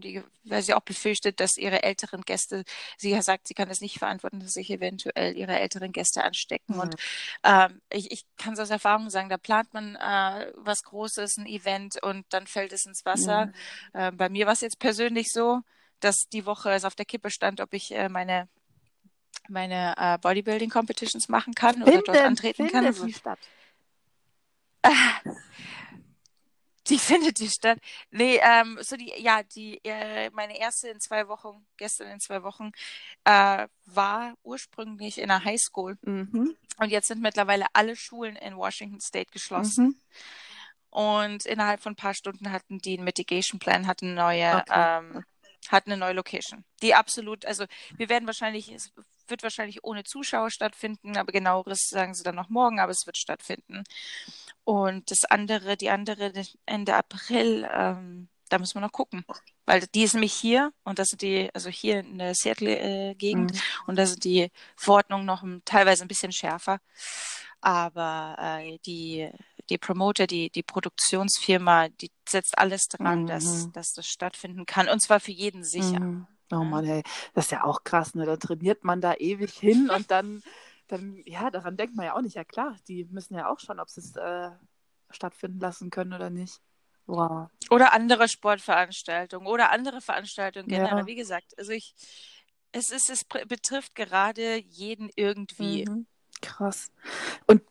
die, 0.00 0.22
weil 0.44 0.62
sie 0.62 0.74
auch 0.74 0.82
befürchtet, 0.82 1.40
dass 1.40 1.56
ihre 1.56 1.82
älteren 1.82 2.22
Gäste, 2.22 2.64
sie 2.96 3.20
sagt, 3.20 3.48
sie 3.48 3.54
kann 3.54 3.70
es 3.70 3.80
nicht 3.80 3.98
verantworten, 3.98 4.40
dass 4.40 4.54
sich 4.54 4.70
eventuell 4.70 5.36
ihre 5.36 5.58
älteren 5.58 5.92
Gäste 5.92 6.24
anstecken. 6.24 6.74
Mhm. 6.74 6.80
Und 6.80 6.96
ähm, 7.44 7.80
ich, 7.90 8.10
ich 8.10 8.24
kann 8.36 8.54
es 8.54 8.60
aus 8.60 8.70
Erfahrung 8.70 9.10
sagen, 9.10 9.28
da 9.28 9.36
plant 9.36 9.72
man 9.74 9.96
äh, 9.96 10.52
was 10.56 10.82
Großes, 10.84 11.38
ein 11.38 11.46
Event 11.46 12.02
und 12.02 12.24
dann 12.30 12.46
fällt 12.46 12.72
es 12.72 12.86
ins 12.86 13.04
Wasser. 13.04 13.46
Mhm. 13.46 13.52
Äh, 13.92 14.12
bei 14.12 14.28
mir 14.28 14.46
war 14.46 14.52
es 14.52 14.60
jetzt 14.60 14.78
persönlich 14.78 15.30
so, 15.30 15.60
dass 16.00 16.28
die 16.32 16.46
Woche 16.46 16.70
es 16.70 16.84
auf 16.84 16.94
der 16.94 17.06
Kippe 17.06 17.30
stand, 17.30 17.60
ob 17.60 17.72
ich 17.74 17.92
äh, 17.92 18.08
meine 18.08 18.48
meine 19.48 19.94
äh, 19.96 20.18
Bodybuilding 20.18 20.70
Competitions 20.70 21.28
machen 21.28 21.54
kann 21.54 21.74
finden, 21.74 21.88
oder 21.88 22.02
dort 22.02 22.18
antreten 22.18 22.68
kann. 22.68 22.92
Die 22.92 23.12
statt. 23.12 23.38
Die 26.88 26.98
findet 26.98 27.38
die 27.38 27.48
statt. 27.48 27.78
Nee, 28.10 28.40
ähm, 28.42 28.78
so 28.80 28.96
die, 28.96 29.12
ja, 29.18 29.42
die, 29.42 29.80
äh, 29.84 30.30
meine 30.30 30.58
erste 30.58 30.88
in 30.88 31.00
zwei 31.00 31.28
Wochen, 31.28 31.64
gestern 31.76 32.08
in 32.08 32.20
zwei 32.20 32.42
Wochen, 32.42 32.72
äh, 33.24 33.66
war 33.86 34.34
ursprünglich 34.42 35.18
in 35.18 35.30
einer 35.30 35.44
Highschool. 35.44 35.98
Mhm. 36.02 36.56
Und 36.78 36.90
jetzt 36.90 37.08
sind 37.08 37.20
mittlerweile 37.20 37.66
alle 37.72 37.96
Schulen 37.96 38.36
in 38.36 38.56
Washington 38.56 39.00
State 39.00 39.30
geschlossen. 39.30 39.84
Mhm. 39.84 40.00
Und 40.90 41.46
innerhalb 41.46 41.80
von 41.80 41.92
ein 41.92 41.96
paar 41.96 42.14
Stunden 42.14 42.52
hatten 42.52 42.78
die 42.78 42.98
einen 42.98 43.04
Mitigation 43.04 43.58
Plan, 43.58 43.86
hatten 43.86 44.14
neue, 44.14 44.56
okay. 44.56 44.98
ähm, 44.98 45.24
hatten 45.68 45.92
eine 45.92 46.00
neue 46.00 46.14
Location. 46.14 46.64
Die 46.82 46.94
absolut, 46.94 47.44
also 47.46 47.66
wir 47.96 48.08
werden 48.08 48.26
wahrscheinlich, 48.26 48.70
es 48.72 48.92
wird 49.28 49.42
wahrscheinlich 49.42 49.84
ohne 49.84 50.04
Zuschauer 50.04 50.50
stattfinden, 50.50 51.16
aber 51.16 51.32
genaueres 51.32 51.88
sagen 51.88 52.14
sie 52.14 52.22
dann 52.22 52.34
noch 52.34 52.48
morgen, 52.48 52.80
aber 52.80 52.92
es 52.92 53.06
wird 53.06 53.16
stattfinden. 53.16 53.84
Und 54.64 55.10
das 55.10 55.24
andere, 55.24 55.76
die 55.76 55.90
andere 55.90 56.32
Ende 56.66 56.94
April, 56.94 57.68
ähm, 57.72 58.28
da 58.48 58.58
müssen 58.58 58.74
wir 58.74 58.80
noch 58.80 58.92
gucken. 58.92 59.24
Weil 59.64 59.86
die 59.94 60.02
ist 60.02 60.12
nämlich 60.14 60.34
hier 60.34 60.72
und 60.84 60.98
das 60.98 61.08
sind 61.08 61.22
die, 61.22 61.50
also 61.54 61.70
hier 61.70 62.00
in 62.00 62.18
der 62.18 62.34
Seattle-Gegend 62.34 63.52
mhm. 63.52 63.60
und 63.86 63.96
da 63.96 64.06
sind 64.06 64.24
die 64.24 64.50
Verordnungen 64.76 65.24
noch 65.24 65.42
teilweise 65.64 66.04
ein 66.04 66.08
bisschen 66.08 66.32
schärfer. 66.32 66.78
Aber 67.60 68.36
äh, 68.38 68.78
die, 68.84 69.30
die 69.72 69.78
Promoter, 69.78 70.26
die, 70.26 70.50
die 70.50 70.62
Produktionsfirma, 70.62 71.88
die 71.88 72.10
setzt 72.28 72.58
alles 72.58 72.88
dran, 72.88 73.22
mhm. 73.22 73.26
dass, 73.26 73.72
dass 73.72 73.92
das 73.92 74.06
stattfinden 74.06 74.66
kann. 74.66 74.88
Und 74.88 75.00
zwar 75.00 75.20
für 75.20 75.32
jeden 75.32 75.64
sicher. 75.64 76.00
Mhm. 76.00 76.26
Oh 76.52 76.64
Mann, 76.64 76.84
hey, 76.84 77.02
das 77.34 77.46
ist 77.46 77.50
ja 77.52 77.64
auch 77.64 77.82
krass, 77.82 78.14
ne? 78.14 78.26
Da 78.26 78.36
trainiert 78.36 78.84
man 78.84 79.00
da 79.00 79.14
ewig 79.14 79.54
hin 79.54 79.90
und 79.94 80.10
dann 80.10 80.42
dann, 80.92 81.22
ja, 81.24 81.50
daran 81.50 81.76
denkt 81.76 81.96
man 81.96 82.06
ja 82.06 82.14
auch 82.14 82.20
nicht. 82.20 82.36
Ja 82.36 82.44
klar, 82.44 82.76
die 82.86 83.04
müssen 83.10 83.34
ja 83.34 83.50
auch 83.50 83.58
schauen, 83.58 83.80
ob 83.80 83.88
sie 83.88 84.00
es 84.00 84.14
äh, 84.14 84.50
stattfinden 85.10 85.58
lassen 85.58 85.90
können 85.90 86.12
oder 86.12 86.30
nicht. 86.30 86.60
Wow. 87.06 87.48
Oder 87.70 87.92
andere 87.92 88.28
Sportveranstaltungen 88.28 89.48
oder 89.48 89.70
andere 89.70 90.00
Veranstaltungen 90.00 90.68
generell. 90.68 90.98
Ja. 90.98 91.06
Wie 91.06 91.14
gesagt, 91.14 91.58
also 91.58 91.72
ich, 91.72 91.94
es 92.70 92.90
ist, 92.90 93.10
es 93.10 93.24
betrifft 93.24 93.94
gerade 93.94 94.58
jeden 94.58 95.10
irgendwie. 95.16 95.86
Mhm. 95.88 96.06
Krass. 96.40 96.90
Und 97.46 97.62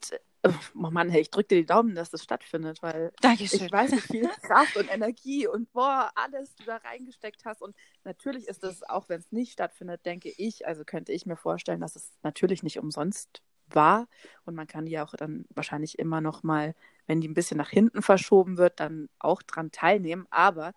Oh 0.44 0.90
Mann, 0.90 1.10
hey, 1.10 1.22
ich 1.22 1.30
drücke 1.30 1.50
dir 1.50 1.62
die 1.62 1.66
Daumen, 1.66 1.94
dass 1.94 2.10
das 2.10 2.24
stattfindet, 2.24 2.82
weil 2.82 3.12
Dankeschön. 3.22 3.68
ich 3.68 3.72
weiß, 3.72 3.92
wie 3.92 4.00
viel 4.00 4.28
Kraft 4.42 4.76
und 4.76 4.88
Energie 4.88 5.48
und 5.48 5.72
boah, 5.72 6.12
alles 6.16 6.56
du 6.56 6.64
da 6.64 6.78
reingesteckt 6.78 7.46
hast. 7.46 7.62
Und 7.62 7.76
natürlich 8.04 8.48
ist 8.48 8.64
es, 8.64 8.82
auch 8.84 9.08
wenn 9.08 9.20
es 9.20 9.32
nicht 9.32 9.52
stattfindet, 9.52 10.06
denke 10.06 10.34
ich, 10.36 10.66
also 10.66 10.84
könnte 10.84 11.12
ich 11.12 11.28
mir 11.28 11.36
vorstellen, 11.36 11.80
dass 11.80 11.96
es 11.96 12.12
natürlich 12.24 12.64
nicht 12.64 12.80
umsonst 12.80 13.44
war. 13.68 14.08
Und 14.46 14.56
man 14.56 14.66
kann 14.66 14.86
die 14.86 15.00
auch 15.00 15.14
dann 15.16 15.46
wahrscheinlich 15.54 16.00
immer 16.00 16.22
noch 16.22 16.42
mal, 16.42 16.74
wenn 17.06 17.22
die 17.22 17.28
ein 17.28 17.36
bisschen 17.36 17.58
nach 17.58 17.70
hinten 17.70 18.02
verschoben 18.02 18.58
wird, 18.58 18.80
dann 18.80 19.10
auch 19.20 19.44
dran 19.44 19.72
teilnehmen. 19.72 20.26
Aber, 20.32 20.74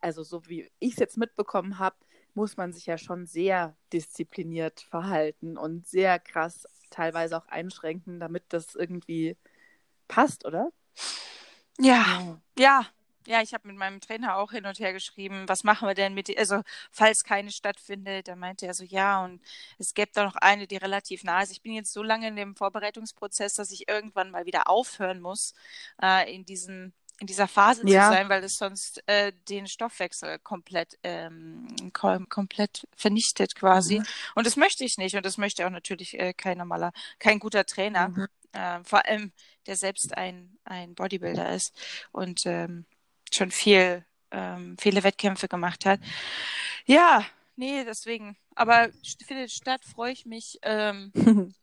also 0.00 0.22
so 0.22 0.46
wie 0.46 0.70
ich 0.78 0.92
es 0.94 0.98
jetzt 0.98 1.18
mitbekommen 1.18 1.78
habe, 1.78 1.96
muss 2.34 2.56
man 2.56 2.72
sich 2.72 2.86
ja 2.86 2.96
schon 2.96 3.26
sehr 3.26 3.76
diszipliniert 3.92 4.80
verhalten 4.80 5.58
und 5.58 5.86
sehr 5.86 6.18
krass 6.18 6.66
teilweise 6.92 7.36
auch 7.36 7.46
einschränken, 7.48 8.20
damit 8.20 8.44
das 8.50 8.74
irgendwie 8.74 9.36
passt, 10.08 10.44
oder? 10.44 10.70
Ja, 11.78 12.38
ja, 12.58 12.86
ja, 13.26 13.40
ich 13.40 13.54
habe 13.54 13.68
mit 13.68 13.76
meinem 13.76 14.00
Trainer 14.00 14.36
auch 14.36 14.50
hin 14.52 14.66
und 14.66 14.78
her 14.80 14.92
geschrieben, 14.92 15.48
was 15.48 15.64
machen 15.64 15.86
wir 15.88 15.94
denn 15.94 16.14
mit, 16.14 16.36
also 16.38 16.62
falls 16.90 17.24
keine 17.24 17.50
stattfindet, 17.52 18.28
dann 18.28 18.38
meinte 18.38 18.66
er 18.66 18.74
so, 18.74 18.84
ja, 18.84 19.24
und 19.24 19.40
es 19.78 19.94
gäbe 19.94 20.10
da 20.12 20.24
noch 20.24 20.36
eine, 20.36 20.66
die 20.66 20.76
relativ 20.76 21.24
nah 21.24 21.42
ist. 21.42 21.52
Ich 21.52 21.62
bin 21.62 21.72
jetzt 21.72 21.92
so 21.92 22.02
lange 22.02 22.28
in 22.28 22.36
dem 22.36 22.56
Vorbereitungsprozess, 22.56 23.54
dass 23.54 23.70
ich 23.70 23.88
irgendwann 23.88 24.30
mal 24.30 24.46
wieder 24.46 24.68
aufhören 24.68 25.20
muss, 25.20 25.54
äh, 26.02 26.34
in 26.34 26.44
diesen 26.44 26.92
in 27.22 27.26
dieser 27.28 27.46
Phase 27.46 27.82
ja. 27.86 28.08
zu 28.08 28.16
sein, 28.16 28.28
weil 28.28 28.42
es 28.42 28.56
sonst 28.56 29.00
äh, 29.06 29.32
den 29.48 29.68
Stoffwechsel 29.68 30.40
komplett 30.40 30.98
ähm, 31.04 31.68
kom 31.92 32.28
komplett 32.28 32.88
vernichtet 32.96 33.54
quasi. 33.54 34.00
Mhm. 34.00 34.06
Und 34.34 34.46
das 34.46 34.56
möchte 34.56 34.84
ich 34.84 34.98
nicht 34.98 35.14
und 35.14 35.24
das 35.24 35.38
möchte 35.38 35.64
auch 35.64 35.70
natürlich 35.70 36.18
äh, 36.18 36.32
kein 36.32 36.58
normaler, 36.58 36.92
kein 37.20 37.38
guter 37.38 37.64
Trainer, 37.64 38.08
mhm. 38.08 38.26
äh, 38.54 38.80
vor 38.82 39.06
allem 39.06 39.32
der 39.66 39.76
selbst 39.76 40.16
ein 40.16 40.58
ein 40.64 40.96
Bodybuilder 40.96 41.54
ist 41.54 41.72
und 42.10 42.44
ähm, 42.44 42.86
schon 43.32 43.52
viel 43.52 44.04
ähm, 44.32 44.76
viele 44.80 45.04
Wettkämpfe 45.04 45.46
gemacht 45.46 45.86
hat. 45.86 46.00
Ja, 46.86 47.24
nee, 47.54 47.84
deswegen. 47.84 48.36
Aber 48.56 48.88
findet 49.24 49.52
statt, 49.52 49.84
freue 49.84 50.10
ich 50.10 50.26
mich. 50.26 50.58
Ähm, 50.62 51.12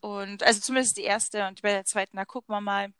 und 0.00 0.44
also 0.44 0.60
zumindest 0.60 0.96
die 0.96 1.02
erste 1.02 1.48
und 1.48 1.60
bei 1.62 1.72
der 1.72 1.84
zweiten, 1.84 2.16
da 2.16 2.24
gucken 2.24 2.54
wir 2.54 2.60
mal. 2.60 2.92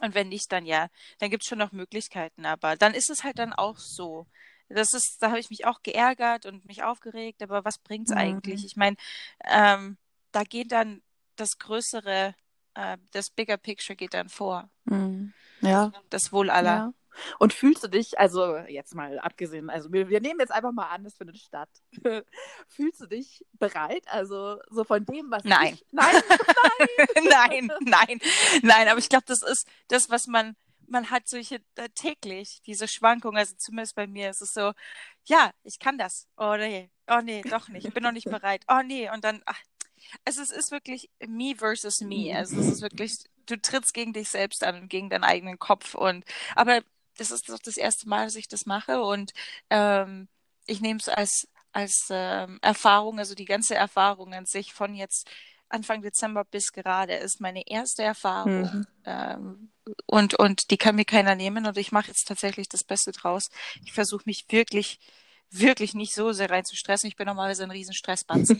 Und 0.00 0.14
wenn 0.14 0.28
nicht, 0.28 0.52
dann 0.52 0.66
ja, 0.66 0.88
dann 1.18 1.30
gibt 1.30 1.42
es 1.42 1.48
schon 1.48 1.58
noch 1.58 1.72
Möglichkeiten. 1.72 2.46
Aber 2.46 2.76
dann 2.76 2.94
ist 2.94 3.10
es 3.10 3.24
halt 3.24 3.38
dann 3.38 3.52
auch 3.52 3.78
so. 3.78 4.26
Das 4.68 4.92
ist, 4.92 5.18
da 5.20 5.28
habe 5.28 5.40
ich 5.40 5.50
mich 5.50 5.66
auch 5.66 5.82
geärgert 5.82 6.44
und 6.44 6.66
mich 6.66 6.82
aufgeregt, 6.82 7.42
aber 7.42 7.64
was 7.64 7.78
bringt's 7.78 8.10
mhm. 8.10 8.18
eigentlich? 8.18 8.64
Ich 8.66 8.76
meine, 8.76 8.96
ähm, 9.44 9.96
da 10.30 10.42
geht 10.42 10.72
dann 10.72 11.02
das 11.36 11.58
größere, 11.58 12.34
äh, 12.74 12.98
das 13.12 13.30
Bigger 13.30 13.56
Picture 13.56 13.96
geht 13.96 14.14
dann 14.14 14.28
vor. 14.28 14.68
Mhm. 14.84 15.32
Ja. 15.60 15.92
Das 16.10 16.32
Wohl 16.32 16.50
aller. 16.50 16.76
Ja. 16.76 16.92
Und 17.38 17.52
fühlst 17.52 17.84
du 17.84 17.88
dich, 17.88 18.18
also 18.18 18.56
jetzt 18.56 18.94
mal 18.94 19.18
abgesehen, 19.18 19.70
also 19.70 19.92
wir, 19.92 20.08
wir 20.08 20.20
nehmen 20.20 20.40
jetzt 20.40 20.52
einfach 20.52 20.72
mal 20.72 20.88
an, 20.88 21.04
das 21.04 21.16
findet 21.16 21.38
statt. 21.38 21.68
fühlst 22.68 23.00
du 23.00 23.06
dich 23.06 23.44
bereit? 23.52 24.04
Also 24.08 24.58
so 24.70 24.84
von 24.84 25.04
dem, 25.04 25.30
was 25.30 25.44
Nein. 25.44 25.74
Ich, 25.74 25.86
nein, 25.92 26.14
nein, 26.28 27.24
nein, 27.24 27.70
nein, 27.80 28.20
nein. 28.62 28.88
Aber 28.88 28.98
ich 28.98 29.08
glaube, 29.08 29.24
das 29.26 29.42
ist 29.42 29.66
das, 29.88 30.10
was 30.10 30.26
man 30.26 30.56
man 30.90 31.10
hat 31.10 31.28
solche 31.28 31.60
äh, 31.76 31.88
täglich 31.94 32.62
diese 32.66 32.88
Schwankungen. 32.88 33.38
Also 33.38 33.54
zumindest 33.56 33.94
bei 33.94 34.06
mir 34.06 34.30
ist 34.30 34.40
es 34.40 34.54
so, 34.54 34.72
ja, 35.24 35.52
ich 35.62 35.78
kann 35.78 35.98
das. 35.98 36.26
Oh 36.36 36.56
nee, 36.56 36.90
oh 37.08 37.20
nee, 37.22 37.42
doch 37.42 37.68
nicht. 37.68 37.86
Ich 37.86 37.94
bin 37.94 38.02
noch 38.02 38.12
nicht 38.12 38.30
bereit. 38.30 38.64
Oh 38.68 38.80
nee, 38.84 39.10
und 39.10 39.24
dann, 39.24 39.42
ach, 39.44 39.60
also 40.24 40.42
es 40.42 40.50
ist 40.50 40.70
wirklich 40.70 41.10
me 41.26 41.54
versus 41.56 42.00
me. 42.00 42.34
Also 42.34 42.58
es 42.60 42.66
ist 42.66 42.82
wirklich, 42.82 43.18
du 43.46 43.60
trittst 43.60 43.94
gegen 43.94 44.12
dich 44.12 44.28
selbst 44.28 44.64
an, 44.64 44.88
gegen 44.88 45.10
deinen 45.10 45.24
eigenen 45.24 45.58
Kopf 45.58 45.94
und, 45.94 46.24
aber 46.54 46.82
das 47.18 47.30
ist 47.30 47.48
doch 47.48 47.58
das 47.58 47.76
erste 47.76 48.08
Mal, 48.08 48.24
dass 48.24 48.36
ich 48.36 48.48
das 48.48 48.66
mache 48.66 49.02
und 49.02 49.32
ähm, 49.70 50.28
ich 50.66 50.80
nehme 50.80 51.00
es 51.00 51.08
als, 51.08 51.48
als 51.72 52.08
ähm, 52.10 52.58
Erfahrung, 52.62 53.18
also 53.18 53.34
die 53.34 53.44
ganze 53.44 53.74
Erfahrung 53.74 54.32
an 54.32 54.46
sich 54.46 54.72
von 54.72 54.94
jetzt 54.94 55.28
Anfang 55.70 56.00
Dezember 56.00 56.44
bis 56.44 56.72
gerade 56.72 57.14
ist 57.14 57.40
meine 57.40 57.66
erste 57.66 58.02
Erfahrung 58.02 58.62
mhm. 58.62 58.86
ähm, 59.04 59.72
und, 60.06 60.34
und 60.34 60.70
die 60.70 60.78
kann 60.78 60.96
mir 60.96 61.04
keiner 61.04 61.34
nehmen 61.34 61.66
und 61.66 61.76
ich 61.76 61.92
mache 61.92 62.08
jetzt 62.08 62.26
tatsächlich 62.26 62.68
das 62.68 62.84
Beste 62.84 63.12
draus. 63.12 63.50
Ich 63.84 63.92
versuche 63.92 64.22
mich 64.24 64.46
wirklich 64.48 64.98
wirklich 65.50 65.94
nicht 65.94 66.14
so 66.14 66.32
sehr 66.32 66.50
rein 66.50 66.64
zu 66.66 66.76
stressen. 66.76 67.08
Ich 67.08 67.16
bin 67.16 67.26
normalerweise 67.26 67.64
ein 67.64 67.70
riesen 67.70 67.94
Stressbanz. 67.94 68.50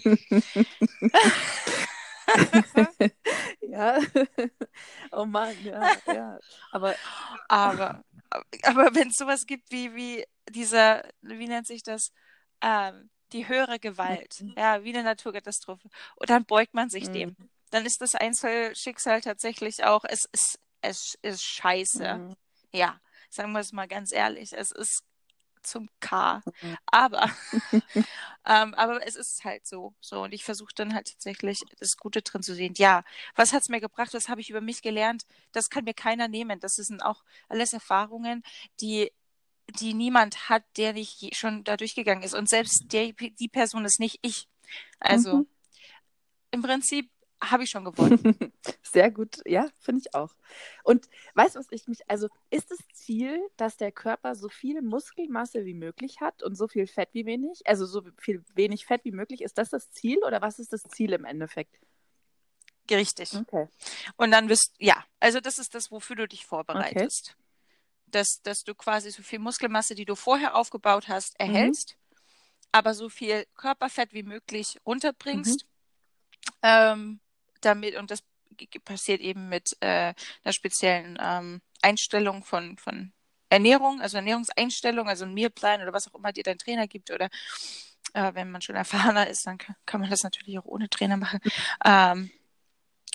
ja. 3.61 3.99
Oh 5.11 5.25
Mann, 5.25 5.55
ja, 5.64 5.92
ja. 6.07 6.38
Aber, 6.71 6.94
aber 7.49 8.05
aber 8.30 8.42
wenn 8.94 9.08
es 9.08 9.16
sowas 9.16 9.46
gibt 9.46 9.70
wie, 9.70 9.94
wie 9.94 10.24
dieser, 10.50 11.08
wie 11.22 11.48
nennt 11.48 11.66
sich 11.66 11.82
das, 11.82 12.12
ähm, 12.60 13.10
die 13.32 13.48
höhere 13.48 13.78
Gewalt, 13.78 14.40
mhm. 14.40 14.54
ja, 14.56 14.82
wie 14.84 14.94
eine 14.94 15.02
Naturkatastrophe, 15.02 15.88
und 16.16 16.30
dann 16.30 16.44
beugt 16.44 16.74
man 16.74 16.90
sich 16.90 17.08
mhm. 17.08 17.12
dem. 17.12 17.36
Dann 17.70 17.84
ist 17.84 18.00
das 18.00 18.14
Einzelschicksal 18.14 19.20
tatsächlich 19.20 19.84
auch, 19.84 20.04
es 20.04 20.24
ist, 20.32 20.58
es 20.80 21.18
ist 21.22 21.42
scheiße. 21.42 22.14
Mhm. 22.14 22.36
Ja, 22.72 23.00
sagen 23.28 23.52
wir 23.52 23.60
es 23.60 23.72
mal 23.72 23.88
ganz 23.88 24.12
ehrlich, 24.12 24.52
es 24.54 24.70
ist 24.70 25.02
zum 25.62 25.88
K. 26.01 26.42
Mhm. 26.62 26.77
Aber, 26.87 27.31
ähm, 28.47 28.75
aber 28.75 29.07
es 29.07 29.16
ist 29.16 29.44
halt 29.44 29.66
so. 29.66 29.94
So, 30.01 30.23
und 30.23 30.33
ich 30.33 30.44
versuche 30.44 30.75
dann 30.75 30.94
halt 30.94 31.12
tatsächlich 31.12 31.62
das 31.79 31.97
Gute 31.97 32.23
drin 32.23 32.42
zu 32.42 32.55
sehen. 32.55 32.75
Ja, 32.77 33.05
was 33.35 33.53
hat 33.53 33.62
es 33.62 33.68
mir 33.68 33.81
gebracht? 33.81 34.14
Was 34.14 34.29
habe 34.29 34.40
ich 34.40 34.51
über 34.51 34.61
mich 34.61 34.83
gelernt? 34.83 35.27
Das 35.53 35.71
kann 35.71 35.85
mir 35.85 35.94
keiner 35.94 36.29
nehmen. 36.29 36.61
Das 36.61 36.77
sind 36.77 37.03
auch 37.03 37.25
alles 37.49 37.73
Erfahrungen, 37.73 38.42
die 38.81 39.12
die 39.81 39.92
niemand 39.92 40.49
hat, 40.49 40.64
der 40.79 40.94
nicht 40.94 41.37
schon 41.37 41.62
da 41.62 41.77
durchgegangen 41.77 42.23
ist. 42.23 42.35
Und 42.35 42.49
selbst 42.49 42.90
der, 42.92 43.12
die 43.12 43.49
Person 43.49 43.85
ist 43.85 44.01
nicht 44.01 44.18
ich. 44.23 44.49
Also 44.99 45.38
mhm. 45.38 45.47
im 46.53 46.62
Prinzip 46.62 47.11
habe 47.40 47.64
ich 47.64 47.70
schon 47.70 47.85
gewonnen. 47.85 48.20
Sehr 48.83 49.11
gut, 49.11 49.40
ja, 49.46 49.68
finde 49.81 50.03
ich 50.05 50.14
auch. 50.14 50.35
Und 50.83 51.09
weißt 51.35 51.55
du, 51.55 51.61
was 51.61 51.66
ich 51.70 51.87
mich, 51.87 52.01
also 52.09 52.29
ist 52.51 52.70
das 52.70 52.79
Ziel, 52.92 53.40
dass 53.57 53.77
der 53.77 53.92
Körper 53.92 54.35
so 54.35 54.48
viel 54.48 54.83
Muskelmasse 54.83 55.64
wie 55.64 55.74
möglich 55.74 56.20
hat 56.20 56.42
und 56.42 56.57
so 56.57 56.68
viel 56.68 56.87
Fett 56.87 57.11
wie 57.12 57.27
wenig, 57.27 57.61
also 57.66 57.87
so 57.87 58.03
viel 58.18 58.44
wenig 58.55 58.87
Fett 58.87 59.05
wie 59.05 59.12
möglich, 59.12 59.42
ist 59.42 59.59
das 59.59 59.70
das 59.70 59.90
Ziel 59.90 60.18
oder 60.24 60.40
was 60.42 60.59
ist 60.59 60.72
das 60.72 60.83
Ziel 60.83 61.12
im 61.12 61.24
Endeffekt? 61.24 61.79
Richtig. 62.90 63.35
Okay. 63.35 63.68
Und 64.16 64.31
dann 64.31 64.48
wirst, 64.48 64.74
ja, 64.79 65.05
also 65.20 65.40
das 65.40 65.59
ist 65.59 65.74
das, 65.74 65.90
wofür 65.90 66.16
du 66.16 66.27
dich 66.27 66.46
vorbereitest. 66.46 67.35
Okay. 67.35 67.44
Dass, 68.07 68.40
dass 68.42 68.64
du 68.64 68.74
quasi 68.74 69.11
so 69.11 69.22
viel 69.22 69.38
Muskelmasse, 69.38 69.94
die 69.94 70.07
du 70.07 70.14
vorher 70.14 70.57
aufgebaut 70.57 71.09
hast, 71.09 71.38
mhm. 71.38 71.46
erhältst, 71.46 71.96
mhm. 71.98 72.16
aber 72.72 72.94
so 72.94 73.11
viel 73.11 73.44
Körperfett 73.55 74.14
wie 74.14 74.22
möglich 74.22 74.79
runterbringst. 74.87 75.64
Mhm. 75.64 75.68
Ähm, 76.62 77.20
damit, 77.61 77.97
und 77.97 78.11
das 78.11 78.23
passiert 78.85 79.21
eben 79.21 79.49
mit 79.49 79.77
äh, 79.81 80.14
einer 80.44 80.53
speziellen 80.53 81.18
ähm, 81.21 81.61
Einstellung 81.83 82.44
von, 82.44 82.77
von 82.79 83.12
Ernährung, 83.51 84.01
also 84.01 84.16
Ernährungseinstellung, 84.16 85.09
also 85.09 85.25
ein 85.25 85.35
Mealplan 85.35 85.83
oder 85.83 85.92
was 85.92 86.09
auch 86.09 86.18
immer 86.18 86.33
dir 86.33 86.42
dein 86.42 86.59
Trainer 86.59 86.87
gibt 86.87 87.11
oder 87.11 87.29
äh, 88.14 88.35
wenn 88.35 88.51
man 88.51 88.62
schon 88.62 88.77
erfahrener 88.77 89.29
ist, 89.29 89.47
dann 89.47 89.59
kann, 89.59 90.01
man 90.01 90.11
das 90.11 90.23
natürlich 90.23 90.59
auch 90.59 90.64
ohne 90.64 90.88
Trainer 90.88 91.16
machen. 91.16 91.40
Ähm, 91.85 92.31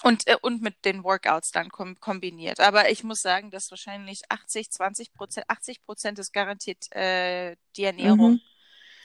und, 0.04 0.28
äh, 0.28 0.36
und 0.42 0.62
mit 0.62 0.84
den 0.86 1.04
Workouts 1.04 1.52
dann 1.52 1.70
kom 1.70 2.00
kombiniert. 2.00 2.60
Aber 2.60 2.90
ich 2.90 3.04
muss 3.04 3.22
sagen, 3.22 3.52
dass 3.52 3.72
wahrscheinlich 3.72 4.22
80, 4.30 4.70
20 4.72 5.14
Prozent, 5.14 5.50
80 5.50 5.84
Prozent 5.86 6.20
ist 6.20 6.34
garantiert 6.34 6.92
äh, 6.92 7.56
die 7.76 7.86
Ernährung. 7.86 8.34
Mhm. 8.34 8.42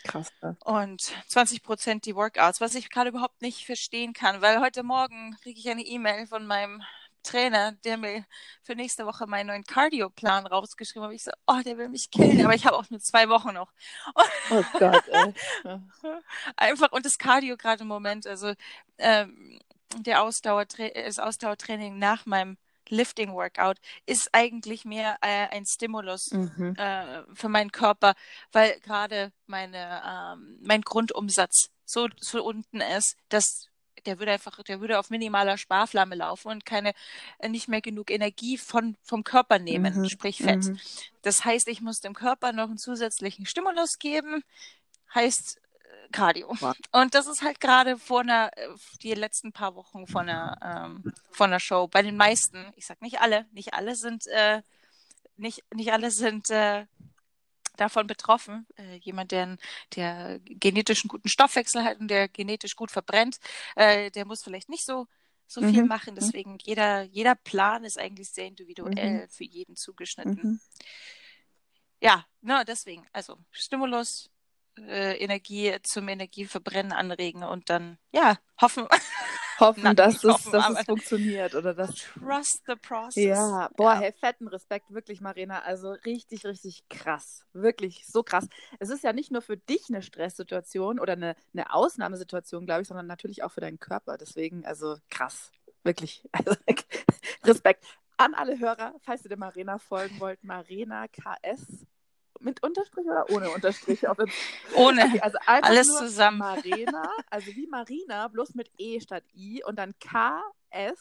Krass. 0.08 0.32
Und 0.64 1.12
20 1.28 1.62
Prozent 1.62 2.06
die 2.06 2.16
Workouts, 2.16 2.60
was 2.60 2.74
ich 2.74 2.90
gerade 2.90 3.10
überhaupt 3.10 3.42
nicht 3.42 3.66
verstehen 3.66 4.12
kann, 4.12 4.40
weil 4.40 4.60
heute 4.60 4.82
Morgen 4.82 5.36
kriege 5.42 5.60
ich 5.60 5.68
eine 5.68 5.82
E-Mail 5.82 6.26
von 6.26 6.46
meinem 6.46 6.82
Trainer, 7.22 7.72
der 7.84 7.98
mir 7.98 8.24
für 8.62 8.74
nächste 8.74 9.04
Woche 9.04 9.26
meinen 9.26 9.48
neuen 9.48 9.64
Cardio-Plan 9.64 10.46
rausgeschrieben 10.46 11.08
hat. 11.08 11.14
Ich 11.14 11.24
so, 11.24 11.30
oh, 11.46 11.60
der 11.64 11.76
will 11.76 11.88
mich 11.90 12.10
killen, 12.10 12.42
aber 12.44 12.54
ich 12.54 12.64
habe 12.64 12.76
auch 12.76 12.88
nur 12.90 13.00
zwei 13.00 13.28
Wochen 13.28 13.52
noch. 13.52 13.70
oh 14.50 14.64
Gott, 14.78 15.06
ey. 15.08 15.34
Einfach, 16.56 16.92
und 16.92 17.04
das 17.04 17.18
Cardio 17.18 17.56
gerade 17.56 17.82
im 17.82 17.88
Moment, 17.88 18.26
also 18.26 18.54
ähm, 18.96 19.60
der 19.96 20.22
Ausdauertra 20.22 20.88
das 20.88 21.18
Ausdauertraining 21.18 21.98
nach 21.98 22.24
meinem 22.24 22.56
Lifting-Workout 22.90 23.79
ist 24.07 24.29
eigentlich 24.33 24.85
mehr 24.85 25.18
äh, 25.20 25.48
ein 25.48 25.64
Stimulus 25.66 26.31
mhm. 26.33 26.74
äh, 26.77 27.22
für 27.35 27.48
meinen 27.48 27.72
Körper, 27.72 28.14
weil 28.53 28.79
gerade 28.81 29.33
meine 29.46 30.03
ähm, 30.07 30.59
mein 30.62 30.83
Grundumsatz 30.83 31.70
so, 31.85 32.09
so 32.20 32.44
unten 32.44 32.81
ist, 32.81 33.16
dass 33.29 33.68
der 34.07 34.18
würde 34.18 34.33
einfach, 34.33 34.62
der 34.62 34.81
würde 34.81 34.98
auf 34.98 35.11
minimaler 35.11 35.59
Sparflamme 35.59 36.14
laufen 36.14 36.48
und 36.48 36.64
keine, 36.64 36.92
äh, 37.38 37.48
nicht 37.48 37.68
mehr 37.68 37.81
genug 37.81 38.11
Energie 38.11 38.59
von, 38.59 38.96
vom 39.03 39.24
Körper 39.24 39.59
nehmen, 39.59 40.01
mhm. 40.01 40.09
sprich 40.09 40.38
Fett. 40.38 40.64
Mhm. 40.64 40.79
Das 41.22 41.44
heißt, 41.44 41.68
ich 41.68 41.81
muss 41.81 42.01
dem 42.01 42.14
Körper 42.14 42.53
noch 42.53 42.68
einen 42.68 42.79
zusätzlichen 42.79 43.46
Stimulus 43.46 43.98
geben, 43.98 44.44
heißt 45.14 45.61
Cardio. 46.12 46.54
Und 46.92 47.14
das 47.14 47.26
ist 47.26 47.42
halt 47.42 47.60
gerade 47.60 47.98
vor 47.98 48.20
einer, 48.20 48.50
äh, 48.56 48.68
die 49.02 49.14
letzten 49.14 49.52
paar 49.52 49.74
Wochen 49.74 50.06
von 50.06 50.28
einer, 50.28 50.58
ähm, 50.62 51.12
von 51.30 51.50
einer 51.50 51.60
Show. 51.60 51.88
Bei 51.88 52.02
den 52.02 52.16
meisten, 52.16 52.72
ich 52.76 52.86
sag 52.86 53.02
nicht 53.02 53.20
alle, 53.20 53.46
nicht 53.52 53.74
alle 53.74 53.94
sind, 53.94 54.26
äh, 54.28 54.62
nicht, 55.36 55.64
nicht 55.74 55.92
alle 55.92 56.10
sind 56.10 56.50
äh, 56.50 56.86
davon 57.76 58.06
betroffen. 58.06 58.66
Äh, 58.76 58.96
jemand, 58.96 59.32
der, 59.32 59.56
der 59.94 60.40
genetischen 60.40 61.08
guten 61.08 61.28
Stoffwechsel 61.28 61.84
hat 61.84 62.00
und 62.00 62.08
der 62.08 62.28
genetisch 62.28 62.76
gut 62.76 62.90
verbrennt, 62.90 63.38
äh, 63.76 64.10
der 64.10 64.24
muss 64.24 64.42
vielleicht 64.42 64.68
nicht 64.68 64.84
so 64.84 65.06
so 65.48 65.62
viel 65.62 65.82
mhm. 65.82 65.88
machen. 65.88 66.14
Mhm. 66.14 66.18
Deswegen 66.18 66.58
jeder, 66.62 67.02
jeder 67.02 67.34
Plan 67.34 67.82
ist 67.84 67.98
eigentlich 67.98 68.28
sehr 68.28 68.46
individuell 68.46 69.22
mhm. 69.22 69.28
für 69.28 69.44
jeden 69.44 69.74
zugeschnitten. 69.74 70.40
Mhm. 70.42 70.60
Ja, 72.00 72.26
ne, 72.42 72.64
deswegen, 72.66 73.06
also 73.12 73.38
Stimulus, 73.50 74.30
äh, 74.88 75.16
Energie 75.16 75.74
zum 75.82 76.08
Energieverbrennen 76.08 76.92
anregen 76.92 77.42
und 77.42 77.70
dann, 77.70 77.98
ja, 78.12 78.38
hoffen. 78.60 78.86
Hoffen, 79.60 79.82
Nein, 79.82 79.96
dass, 79.96 80.22
es, 80.22 80.22
hoffen, 80.22 80.52
dass 80.52 80.70
es 80.70 80.84
funktioniert 80.84 81.56
oder 81.56 81.74
das. 81.74 81.92
Trust 81.96 82.62
the 82.68 82.76
process. 82.76 83.24
Ja, 83.24 83.68
boah, 83.76 83.94
ja. 83.94 84.00
hey, 84.02 84.12
fetten 84.12 84.46
Respekt, 84.46 84.92
wirklich, 84.94 85.20
Marina. 85.20 85.62
Also 85.62 85.90
richtig, 85.90 86.44
richtig 86.44 86.88
krass. 86.88 87.44
Wirklich 87.52 88.06
so 88.06 88.22
krass. 88.22 88.46
Es 88.78 88.88
ist 88.88 89.02
ja 89.02 89.12
nicht 89.12 89.32
nur 89.32 89.42
für 89.42 89.56
dich 89.56 89.86
eine 89.88 90.02
Stresssituation 90.02 91.00
oder 91.00 91.14
eine, 91.14 91.34
eine 91.52 91.74
Ausnahmesituation, 91.74 92.66
glaube 92.66 92.82
ich, 92.82 92.88
sondern 92.88 93.08
natürlich 93.08 93.42
auch 93.42 93.50
für 93.50 93.60
deinen 93.60 93.80
Körper. 93.80 94.16
Deswegen, 94.16 94.64
also 94.64 94.96
krass. 95.10 95.50
Wirklich. 95.82 96.22
Also, 96.32 96.54
Respekt 97.42 97.84
an 98.16 98.34
alle 98.34 98.58
Hörer, 98.58 98.94
falls 99.00 99.24
ihr 99.24 99.28
der 99.28 99.38
Marina 99.38 99.78
folgen 99.78 100.20
wollt. 100.20 100.44
Marina 100.44 101.08
KS 101.08 101.86
mit 102.40 102.62
Unterstrich 102.62 103.07
oder 103.07 103.29
ohne 103.31 103.51
Unterstrich? 103.51 104.07
ohne. 104.74 105.05
Okay, 105.05 105.20
also 105.20 105.38
Alles 105.46 105.87
zusammen. 105.87 106.38
Marina, 106.38 107.11
also 107.31 107.55
wie 107.55 107.66
Marina, 107.66 108.29
bloß 108.29 108.55
mit 108.55 108.70
E 108.79 109.01
statt 109.01 109.24
I 109.35 109.62
und 109.64 109.79
dann 109.79 109.94
KS 109.98 111.01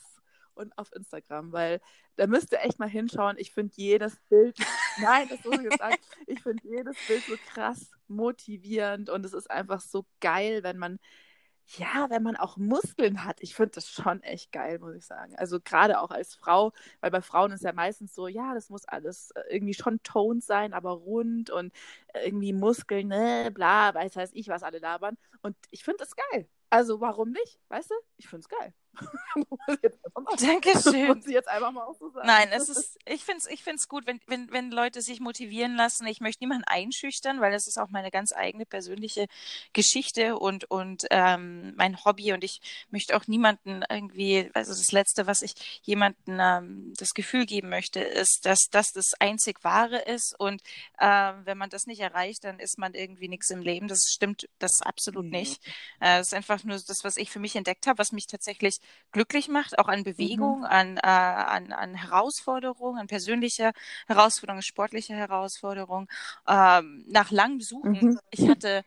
und 0.58 0.78
auf 0.78 0.92
Instagram, 0.94 1.52
weil 1.52 1.80
da 2.16 2.28
müsst 2.28 2.52
ihr 2.52 2.62
echt 2.62 2.80
mal 2.80 2.90
hinschauen. 2.90 3.38
Ich 3.38 3.52
finde 3.52 3.74
jedes 3.76 4.18
Bild, 4.30 4.58
nein, 5.00 5.28
das 5.30 5.44
muss 5.46 5.60
ich 5.60 5.66
jetzt 5.66 5.80
sagen, 5.80 5.98
ich 6.26 6.42
finde 6.42 6.68
jedes 6.68 6.98
Bild 7.08 7.24
so 7.24 7.36
krass 7.54 7.92
motivierend 8.08 9.10
und 9.10 9.26
es 9.26 9.34
ist 9.34 9.50
einfach 9.50 9.82
so 9.82 10.06
geil, 10.20 10.64
wenn 10.64 10.78
man 10.78 11.00
ja, 11.76 12.10
wenn 12.10 12.24
man 12.24 12.38
auch 12.38 12.58
Muskeln 12.58 13.24
hat, 13.26 13.42
ich 13.42 13.54
finde 13.56 13.72
das 13.76 13.90
schon 13.90 14.24
echt 14.24 14.52
geil, 14.52 14.80
muss 14.80 14.96
ich 14.96 15.06
sagen. 15.06 15.36
Also 15.38 15.60
gerade 15.60 16.00
auch 16.00 16.12
als 16.12 16.36
Frau, 16.36 16.72
weil 17.02 17.12
bei 17.12 17.22
Frauen 17.22 17.52
ist 17.52 17.64
ja 17.64 17.74
meistens 17.74 18.16
so, 18.16 18.28
ja, 18.28 18.54
das 18.54 18.70
muss 18.70 18.86
alles 18.86 19.32
äh, 19.32 19.42
irgendwie 19.50 19.74
schon 19.74 20.02
toned 20.04 20.44
sein, 20.44 20.74
aber 20.74 20.92
rund 20.92 21.50
und 21.50 21.74
irgendwie 22.24 22.54
Muskeln, 22.54 23.10
ne, 23.10 23.52
bla, 23.54 23.94
weiß 23.94 24.16
weiß 24.16 24.32
ich, 24.34 24.48
was 24.48 24.64
alle 24.64 24.80
labern. 24.80 25.18
Und 25.42 25.58
ich 25.72 25.84
finde 25.84 26.00
das 26.00 26.16
geil. 26.16 26.48
Also 26.70 27.02
warum 27.02 27.32
nicht? 27.32 27.60
Weißt 27.70 27.92
du? 27.92 27.96
Ich 28.18 28.28
finde 28.28 28.42
es 28.42 28.50
geil. 28.50 28.74
Dankeschön. 30.40 31.08
Muss 31.16 31.28
ich 31.28 31.34
jetzt 31.34 31.48
einfach 31.48 31.72
mal 31.72 31.84
auch 31.84 31.98
so 31.98 32.10
sagen. 32.10 32.28
Nein, 32.28 32.50
es 32.52 32.70
ist, 32.70 32.98
ich 33.06 33.24
finde 33.24 33.40
es 33.40 33.48
ich 33.48 33.64
find's 33.64 33.88
gut, 33.88 34.06
wenn, 34.08 34.20
wenn, 34.28 34.52
wenn 34.52 34.72
Leute 34.72 35.02
sich 35.02 35.20
motivieren 35.20 35.76
lassen. 35.76 36.08
Ich 36.08 36.22
möchte 36.22 36.44
niemanden 36.44 36.66
einschüchtern, 36.66 37.42
weil 37.42 37.52
das 37.52 37.68
ist 37.68 37.78
auch 37.78 37.90
meine 37.90 38.12
ganz 38.12 38.34
eigene 38.34 38.66
persönliche 38.66 39.28
Geschichte 39.74 40.38
und, 40.38 40.70
und 40.70 41.06
ähm, 41.12 41.74
mein 41.76 42.04
Hobby. 42.04 42.34
Und 42.34 42.44
ich 42.44 42.62
möchte 42.90 43.16
auch 43.16 43.28
niemanden 43.28 43.84
irgendwie, 43.90 44.50
also 44.54 44.72
das 44.72 44.92
Letzte, 44.92 45.28
was 45.28 45.42
ich 45.42 45.82
jemandem 45.84 46.40
ähm, 46.40 46.94
das 46.98 47.10
Gefühl 47.10 47.46
geben 47.46 47.70
möchte, 47.70 48.00
ist, 48.00 48.46
dass 48.46 48.68
das 48.72 48.92
das 48.94 49.14
einzig 49.20 49.64
Wahre 49.64 50.00
ist. 50.00 50.36
Und 50.40 50.62
ähm, 51.00 51.42
wenn 51.46 51.58
man 51.58 51.70
das 51.70 51.86
nicht 51.86 52.00
erreicht, 52.00 52.44
dann 52.44 52.60
ist 52.60 52.78
man 52.78 52.94
irgendwie 52.94 53.28
nichts 53.28 53.50
im 53.50 53.62
Leben. 53.62 53.88
Das 53.88 54.00
stimmt, 54.10 54.48
das 54.60 54.82
absolut 54.82 55.26
mhm. 55.26 55.32
nicht. 55.32 55.66
Äh, 56.00 56.18
das 56.18 56.28
ist 56.28 56.34
einfach 56.34 56.64
nur 56.64 56.78
das, 56.78 57.04
was 57.04 57.18
ich 57.18 57.30
für 57.30 57.40
mich 57.40 57.56
entdeckt 57.56 57.88
habe, 57.88 58.00
was 58.00 58.12
mich 58.12 58.28
tatsächlich 58.28 58.80
glücklich 59.12 59.48
macht, 59.48 59.80
auch 59.80 59.88
an 59.88 60.04
Bewegung, 60.04 60.60
mhm. 60.60 60.66
an, 60.66 60.98
äh, 60.98 61.02
an, 61.02 61.72
an 61.72 61.96
Herausforderungen, 61.96 63.00
an 63.00 63.08
persönliche 63.08 63.72
Herausforderungen, 64.08 64.62
sportliche 64.62 65.14
Herausforderungen. 65.14 66.08
Ähm, 66.48 67.06
nach 67.08 67.32
langem 67.32 67.62
Suchen, 67.62 67.92
mhm. 67.92 68.20
ich 68.32 68.48
hatte 68.48 68.84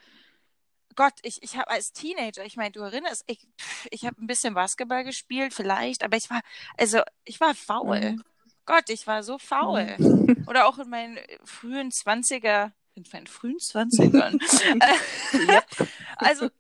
Gott, 0.97 1.15
ich, 1.23 1.43
ich 1.43 1.57
habe 1.57 1.71
als 1.71 1.93
Teenager, 1.93 2.45
ich 2.45 2.57
meine, 2.57 2.73
du 2.73 2.81
erinnerst, 2.81 3.25
ich, 3.27 3.47
ich 3.91 4.05
habe 4.05 4.21
ein 4.23 4.27
bisschen 4.27 4.55
Basketball 4.55 5.05
gespielt, 5.05 5.55
vielleicht, 5.55 6.03
aber 6.03 6.17
ich 6.17 6.29
war, 6.29 6.41
also 6.77 7.01
ich 7.25 7.41
war 7.41 7.55
faul. 7.55 8.13
Mhm. 8.13 8.25
Gott, 8.67 8.91
ich 8.91 9.07
war 9.07 9.23
so 9.23 9.39
faul. 9.39 9.97
Mhm. 9.99 10.45
Oder 10.49 10.67
auch 10.67 10.79
in 10.79 10.91
meinen 10.91 11.19
frühen 11.45 11.91
Zwanziger, 11.91 12.73
in 12.95 13.05
meinen 13.13 13.27
frühen 13.27 13.59
Zwanzigern. 13.59 14.39
also 16.17 16.51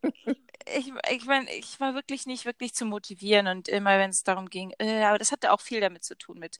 ich, 0.66 0.92
ich 1.10 1.24
meine, 1.26 1.52
ich 1.54 1.80
war 1.80 1.94
wirklich 1.94 2.26
nicht 2.26 2.44
wirklich 2.44 2.74
zu 2.74 2.84
motivieren 2.84 3.46
und 3.46 3.68
immer, 3.68 3.98
wenn 3.98 4.10
es 4.10 4.22
darum 4.24 4.48
ging, 4.48 4.72
äh, 4.78 5.02
aber 5.04 5.18
das 5.18 5.32
hatte 5.32 5.52
auch 5.52 5.60
viel 5.60 5.80
damit 5.80 6.04
zu 6.04 6.16
tun 6.16 6.38
mit, 6.38 6.58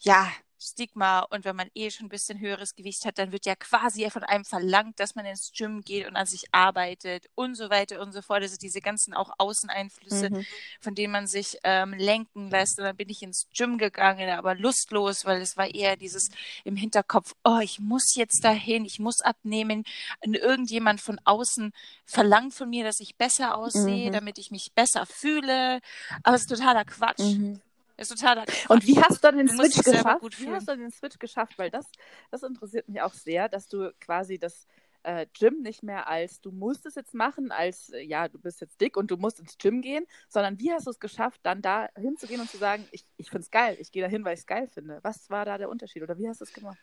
ja, 0.00 0.30
Stigma 0.58 1.20
und 1.20 1.44
wenn 1.44 1.56
man 1.56 1.70
eh 1.74 1.90
schon 1.90 2.06
ein 2.06 2.10
bisschen 2.10 2.40
höheres 2.40 2.74
Gewicht 2.74 3.04
hat, 3.04 3.18
dann 3.18 3.32
wird 3.32 3.46
ja 3.46 3.54
quasi 3.54 4.08
von 4.10 4.24
einem 4.24 4.44
verlangt, 4.44 4.98
dass 4.98 5.14
man 5.14 5.24
ins 5.24 5.52
Gym 5.54 5.82
geht 5.82 6.06
und 6.06 6.16
an 6.16 6.26
sich 6.26 6.46
arbeitet 6.52 7.26
und 7.34 7.54
so 7.54 7.70
weiter 7.70 8.00
und 8.00 8.12
so 8.12 8.22
fort. 8.22 8.42
Also 8.42 8.56
diese 8.56 8.80
ganzen 8.80 9.14
auch 9.14 9.30
Außeneinflüsse, 9.38 10.30
mhm. 10.30 10.46
von 10.80 10.94
denen 10.94 11.12
man 11.12 11.26
sich 11.26 11.58
ähm, 11.62 11.94
lenken 11.94 12.50
lässt. 12.50 12.78
Und 12.78 12.84
dann 12.84 12.96
bin 12.96 13.08
ich 13.08 13.22
ins 13.22 13.48
Gym 13.54 13.78
gegangen, 13.78 14.28
aber 14.30 14.54
lustlos, 14.54 15.24
weil 15.24 15.40
es 15.40 15.56
war 15.56 15.72
eher 15.72 15.96
dieses 15.96 16.30
im 16.64 16.76
Hinterkopf, 16.76 17.34
oh, 17.44 17.60
ich 17.62 17.78
muss 17.78 18.14
jetzt 18.14 18.44
dahin, 18.44 18.84
ich 18.84 18.98
muss 18.98 19.20
abnehmen. 19.20 19.84
Und 20.24 20.34
irgendjemand 20.34 21.00
von 21.00 21.20
außen 21.24 21.72
verlangt 22.04 22.54
von 22.54 22.68
mir, 22.68 22.84
dass 22.84 23.00
ich 23.00 23.16
besser 23.16 23.56
aussehe, 23.56 24.08
mhm. 24.08 24.12
damit 24.12 24.38
ich 24.38 24.50
mich 24.50 24.72
besser 24.74 25.06
fühle. 25.06 25.80
Aber 26.22 26.36
es 26.36 26.42
ist 26.42 26.50
totaler 26.50 26.84
Quatsch. 26.84 27.20
Mhm. 27.20 27.60
Ist 27.98 28.10
total. 28.10 28.44
Und 28.68 28.86
wie 28.86 28.96
hast 28.98 29.16
du 29.16 29.20
dann 29.22 29.36
den 29.38 29.48
Switch 29.48 29.76
geschafft? 29.82 30.40
Wie 30.40 30.48
hast 30.50 30.68
du 30.68 30.76
den 30.76 30.90
Switch 30.90 31.18
geschafft? 31.18 31.58
Weil 31.58 31.70
das, 31.70 31.84
das 32.30 32.44
interessiert 32.44 32.88
mich 32.88 33.02
auch 33.02 33.12
sehr, 33.12 33.48
dass 33.48 33.68
du 33.68 33.92
quasi 34.00 34.38
das 34.38 34.66
äh, 35.02 35.26
Gym 35.36 35.62
nicht 35.62 35.82
mehr 35.82 36.08
als 36.08 36.40
du 36.40 36.52
musst 36.52 36.86
es 36.86 36.94
jetzt 36.94 37.14
machen, 37.14 37.50
als 37.50 37.90
äh, 37.90 38.02
ja, 38.02 38.28
du 38.28 38.38
bist 38.38 38.60
jetzt 38.60 38.80
dick 38.80 38.96
und 38.96 39.10
du 39.10 39.16
musst 39.16 39.40
ins 39.40 39.58
Gym 39.58 39.82
gehen, 39.82 40.06
sondern 40.28 40.58
wie 40.60 40.72
hast 40.72 40.86
du 40.86 40.90
es 40.90 41.00
geschafft, 41.00 41.40
dann 41.42 41.60
da 41.60 41.88
hinzugehen 41.96 42.40
und 42.40 42.50
zu 42.50 42.56
sagen, 42.56 42.86
ich, 42.92 43.04
ich 43.16 43.30
finde 43.30 43.42
es 43.42 43.50
geil, 43.50 43.76
ich 43.80 43.90
gehe 43.90 44.02
da 44.02 44.08
hin, 44.08 44.24
weil 44.24 44.34
ich 44.34 44.40
es 44.40 44.46
geil 44.46 44.68
finde. 44.68 45.00
Was 45.02 45.28
war 45.28 45.44
da 45.44 45.58
der 45.58 45.68
Unterschied 45.68 46.02
oder 46.02 46.18
wie 46.18 46.28
hast 46.28 46.40
du 46.40 46.44
es 46.44 46.52
gemacht? 46.52 46.78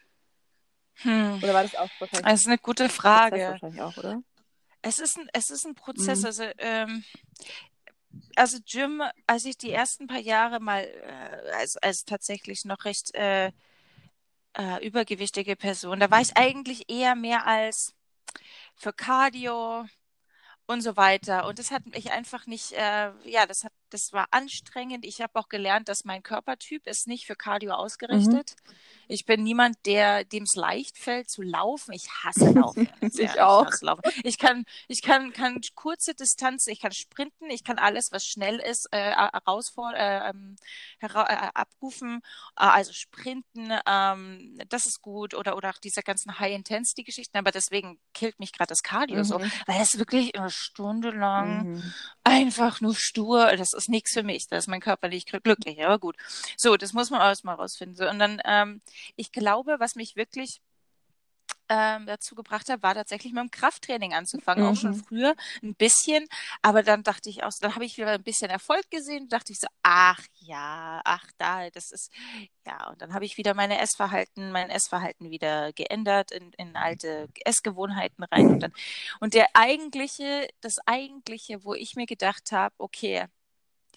Hm. 0.95 1.39
Oder 1.43 1.53
war 1.53 1.63
das 1.63 1.75
auch 1.75 1.89
wahrscheinlich? 1.99 2.25
Das 2.25 2.41
ist 2.41 2.47
eine 2.47 2.57
gute 2.57 2.89
Frage. 2.89 3.37
Das 3.37 3.51
wahrscheinlich 3.51 3.81
auch, 3.81 3.97
oder? 3.97 4.23
Es 4.81 4.99
ist 4.99 5.17
ein, 5.17 5.27
es 5.33 5.49
ist 5.49 5.65
ein 5.65 5.75
Prozess. 5.75 6.19
Mhm. 6.19 6.25
Also, 6.25 6.43
ähm, 6.57 7.03
also 8.35 8.57
Gym, 8.65 9.01
als 9.27 9.45
ich 9.45 9.57
die 9.57 9.71
ersten 9.71 10.07
paar 10.07 10.19
Jahre 10.19 10.59
mal 10.59 10.83
äh, 10.83 11.51
als, 11.55 11.77
als 11.77 12.05
tatsächlich 12.05 12.65
noch 12.65 12.85
recht 12.85 13.13
äh, 13.15 13.51
äh, 14.57 14.85
übergewichtige 14.85 15.55
Person, 15.55 15.99
da 15.99 16.11
war 16.11 16.21
ich 16.21 16.37
eigentlich 16.37 16.89
eher 16.89 17.15
mehr 17.15 17.45
als 17.47 17.93
für 18.75 18.93
Cardio 18.93 19.85
und 20.67 20.81
so 20.81 20.97
weiter. 20.97 21.47
Und 21.47 21.59
das 21.59 21.71
hat 21.71 21.85
mich 21.87 22.11
einfach 22.11 22.47
nicht, 22.47 22.73
äh, 22.73 23.11
ja, 23.23 23.45
das 23.47 23.63
hat, 23.63 23.73
das 23.89 24.13
war 24.13 24.27
anstrengend. 24.31 25.05
Ich 25.05 25.21
habe 25.21 25.39
auch 25.39 25.49
gelernt, 25.49 25.89
dass 25.89 26.05
mein 26.05 26.23
Körpertyp 26.23 26.87
ist 26.87 27.07
nicht 27.07 27.25
für 27.25 27.35
Cardio 27.35 27.71
mhm. 27.71 27.75
ausgerichtet. 27.75 28.55
Mhm. 28.65 28.73
Ich 29.07 29.25
bin 29.25 29.43
niemand, 29.43 29.77
der 29.85 30.23
dem 30.23 30.43
es 30.43 30.55
leicht 30.55 30.97
fällt 30.97 31.29
zu 31.29 31.41
laufen. 31.41 31.93
Ich 31.93 32.09
hasse 32.09 32.51
Laufen. 32.51 32.89
ich 33.01 33.39
auch. 33.41 33.71
Ich, 33.73 33.81
laufen. 33.81 34.01
ich 34.23 34.37
kann, 34.37 34.65
ich 34.87 35.01
kann, 35.01 35.33
kann 35.33 35.61
kurze 35.75 36.15
Distanzen, 36.15 36.71
ich 36.71 36.81
kann 36.81 36.91
sprinten, 36.91 37.49
ich 37.49 37.63
kann 37.63 37.77
alles, 37.77 38.11
was 38.11 38.25
schnell 38.25 38.59
ist, 38.59 38.87
äh, 38.91 39.11
herausfordern, 39.11 39.95
äh, 39.95 40.29
ähm, 40.29 40.55
äh, 41.01 41.07
abrufen. 41.53 42.21
Äh, 42.57 42.63
also 42.65 42.93
sprinten, 42.93 43.71
ähm, 43.85 44.59
das 44.69 44.85
ist 44.85 45.01
gut. 45.01 45.33
Oder, 45.33 45.55
oder 45.55 45.69
auch 45.69 45.79
diese 45.79 46.01
ganzen 46.01 46.39
High-Intensity-Geschichten. 46.39 47.37
Aber 47.37 47.51
deswegen 47.51 47.99
killt 48.13 48.39
mich 48.39 48.51
gerade 48.51 48.69
das 48.69 48.83
Cardio 48.83 49.17
mhm. 49.17 49.23
so, 49.23 49.39
weil 49.39 49.81
es 49.81 49.97
wirklich 49.99 50.37
eine 50.37 50.49
Stunde 50.49 51.11
lang 51.11 51.73
mhm. 51.73 51.93
einfach 52.23 52.81
nur 52.81 52.95
stur, 52.95 53.55
das 53.55 53.73
ist 53.75 53.89
nichts 53.89 54.13
für 54.13 54.23
mich. 54.23 54.47
Da 54.47 54.57
ist 54.57 54.67
mein 54.67 54.81
Körper 54.81 55.07
nicht 55.09 55.27
glücklich. 55.27 55.83
Aber 55.85 55.99
gut. 55.99 56.17
So, 56.57 56.77
das 56.77 56.93
muss 56.93 57.09
man 57.09 57.21
erstmal 57.21 57.55
rausfinden. 57.55 57.95
So, 57.95 58.09
und 58.09 58.19
dann, 58.19 58.41
ähm, 58.45 58.81
ich 59.15 59.31
glaube, 59.31 59.77
was 59.79 59.95
mich 59.95 60.15
wirklich 60.15 60.61
ähm, 61.69 62.05
dazu 62.05 62.35
gebracht 62.35 62.69
hat, 62.69 62.83
war 62.83 62.93
tatsächlich 62.93 63.33
mit 63.33 63.41
dem 63.41 63.51
Krafttraining 63.51 64.13
anzufangen, 64.13 64.63
mhm. 64.63 64.71
auch 64.71 64.75
schon 64.75 64.91
mhm. 64.91 65.03
früher 65.03 65.35
ein 65.63 65.75
bisschen, 65.75 66.27
aber 66.61 66.83
dann 66.83 67.03
dachte 67.03 67.29
ich 67.29 67.43
auch, 67.43 67.51
dann 67.59 67.75
habe 67.75 67.85
ich 67.85 67.97
wieder 67.97 68.11
ein 68.11 68.23
bisschen 68.23 68.49
Erfolg 68.49 68.89
gesehen, 68.91 69.29
dachte 69.29 69.51
ich 69.51 69.59
so, 69.59 69.67
ach 69.83 70.19
ja, 70.39 71.01
ach 71.03 71.25
da, 71.37 71.69
das 71.71 71.91
ist, 71.91 72.11
ja, 72.65 72.89
und 72.89 73.01
dann 73.01 73.13
habe 73.13 73.25
ich 73.25 73.37
wieder 73.37 73.53
meine 73.53 73.79
Essverhalten, 73.79 74.51
mein 74.51 74.69
Essverhalten 74.69 75.31
wieder 75.31 75.73
geändert, 75.73 76.31
in, 76.31 76.51
in 76.53 76.75
alte 76.75 77.29
Essgewohnheiten 77.43 78.23
rein 78.25 78.47
und 78.47 78.59
dann, 78.59 78.73
und 79.19 79.33
der 79.33 79.47
eigentliche, 79.53 80.47
das 80.61 80.77
eigentliche, 80.85 81.63
wo 81.63 81.73
ich 81.73 81.95
mir 81.95 82.05
gedacht 82.05 82.51
habe, 82.51 82.75
okay, 82.77 83.25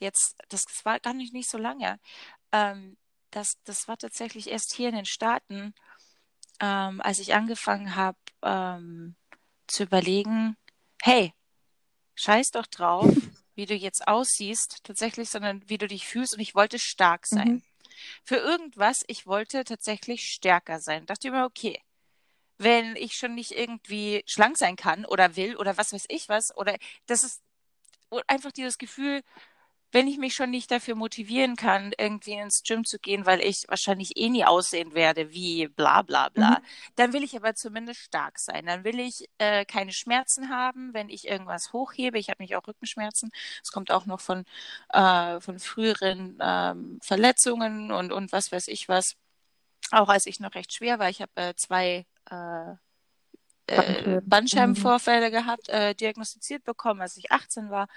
jetzt, 0.01 0.37
das, 0.49 0.65
das 0.65 0.85
war 0.85 1.01
gar 1.01 1.15
nicht, 1.15 1.33
nicht 1.33 1.51
so 1.51 1.59
lange, 1.59 1.99
ähm, 2.53 2.97
das, 3.31 3.55
das 3.65 3.89
war 3.89 3.97
tatsächlich 3.99 4.49
erst 4.49 4.75
hier 4.75 4.89
in 4.89 4.97
den 4.97 5.05
Staaten, 5.05 5.75
ähm, 6.61 7.01
als 7.03 7.19
ich 7.19 7.35
angefangen 7.35 7.95
habe 7.95 8.19
ähm, 8.43 9.17
zu 9.67 9.85
überlegen, 9.85 10.57
hey, 11.03 11.33
scheiß 12.15 12.51
doch 12.51 12.67
drauf, 12.67 13.11
wie 13.55 13.67
du 13.67 13.75
jetzt 13.75 14.09
aussiehst, 14.09 14.81
tatsächlich, 14.83 15.31
sondern 15.31 15.69
wie 15.69 15.79
du 15.79 15.87
dich 15.87 16.07
fühlst 16.07 16.35
und 16.35 16.41
ich 16.41 16.55
wollte 16.55 16.79
stark 16.79 17.27
sein. 17.27 17.49
Mhm. 17.49 17.63
Für 18.25 18.37
irgendwas, 18.37 19.03
ich 19.09 19.27
wollte 19.27 19.65
tatsächlich 19.65 20.23
stärker 20.23 20.81
sein. 20.81 21.07
Dachte 21.07 21.29
immer, 21.29 21.45
okay, 21.45 21.81
wenn 22.57 22.97
ich 22.97 23.15
schon 23.15 23.35
nicht 23.35 23.53
irgendwie 23.53 24.23
schlank 24.27 24.59
sein 24.59 24.77
kann 24.77 25.05
oder 25.05 25.37
will 25.37 25.57
oder 25.57 25.77
was 25.77 25.93
weiß 25.93 26.07
ich 26.09 26.29
was, 26.29 26.57
oder 26.57 26.77
das 27.07 27.25
ist 27.25 27.43
einfach 28.27 28.53
dieses 28.53 28.79
Gefühl, 28.79 29.23
wenn 29.93 30.07
ich 30.07 30.19
mich 30.19 30.35
schon 30.35 30.51
nicht 30.51 30.71
dafür 30.71 30.95
motivieren 30.95 31.57
kann, 31.57 31.93
irgendwie 31.97 32.35
ins 32.35 32.63
Gym 32.63 32.85
zu 32.85 32.99
gehen, 32.99 33.25
weil 33.27 33.41
ich 33.41 33.65
wahrscheinlich 33.69 34.17
eh 34.17 34.29
nie 34.29 34.45
aussehen 34.45 34.95
werde 34.95 35.33
wie 35.33 35.69
bla 35.69 36.03
bla 36.03 36.29
bla, 36.29 36.51
mhm. 36.51 36.65
dann 36.97 37.13
will 37.13 37.23
ich 37.23 37.35
aber 37.37 37.55
zumindest 37.55 38.01
stark 38.01 38.39
sein. 38.39 38.67
Dann 38.67 38.85
will 38.85 39.01
ich 39.01 39.29
äh, 39.39 39.65
keine 39.65 39.93
Schmerzen 39.93 40.51
haben, 40.51 40.93
wenn 40.95 41.09
ich 41.09 41.27
irgendwas 41.27 41.73
hochhebe. 41.73 42.19
Ich 42.19 42.29
habe 42.29 42.43
mich 42.43 42.57
auch 42.57 42.67
Rückenschmerzen. 42.67 43.31
Es 43.63 43.73
kommt 43.73 43.91
auch 43.91 44.07
noch 44.07 44.21
von, 44.21 44.45
äh, 44.91 45.41
von 45.41 45.59
früheren 45.59 46.39
ähm, 46.41 46.99
Verletzungen 47.03 47.91
und, 47.91 48.13
und 48.13 48.33
was 48.33 48.53
weiß 48.53 48.69
ich 48.69 48.89
was. 48.89 49.17
Auch 49.91 50.09
als 50.09 50.27
ich 50.27 50.39
noch 50.41 50.55
recht 50.55 50.73
schwer 50.75 50.99
war. 50.99 51.09
Ich 51.09 51.23
habe 51.23 51.33
äh, 51.37 51.55
zwei 51.57 52.05
äh, 52.31 52.75
äh, 53.69 54.21
Bandscheibenvorfälle 54.25 55.29
mhm. 55.29 55.33
gehabt, 55.33 55.69
äh, 55.69 55.95
diagnostiziert 55.95 56.65
bekommen, 56.65 57.01
als 57.01 57.17
ich 57.17 57.31
18 57.31 57.71
war. 57.71 57.89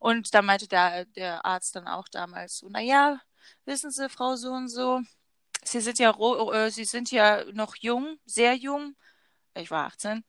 Und 0.00 0.34
da 0.34 0.42
meinte 0.42 0.68
der, 0.68 1.04
der 1.06 1.44
Arzt 1.44 1.76
dann 1.76 1.86
auch 1.86 2.08
damals 2.08 2.58
so, 2.58 2.68
naja, 2.68 3.20
wissen 3.64 3.90
Sie, 3.90 4.08
Frau 4.08 4.36
so 4.36 4.50
und 4.50 4.68
so, 4.68 5.00
Sie 5.64 5.80
sind 5.80 5.98
ja, 5.98 6.10
äh, 6.10 6.70
Sie 6.70 6.84
sind 6.84 7.10
ja 7.10 7.44
noch 7.52 7.76
jung, 7.76 8.18
sehr 8.24 8.54
jung. 8.54 8.94
Ich 9.54 9.70
war 9.70 9.86
18. 9.86 10.24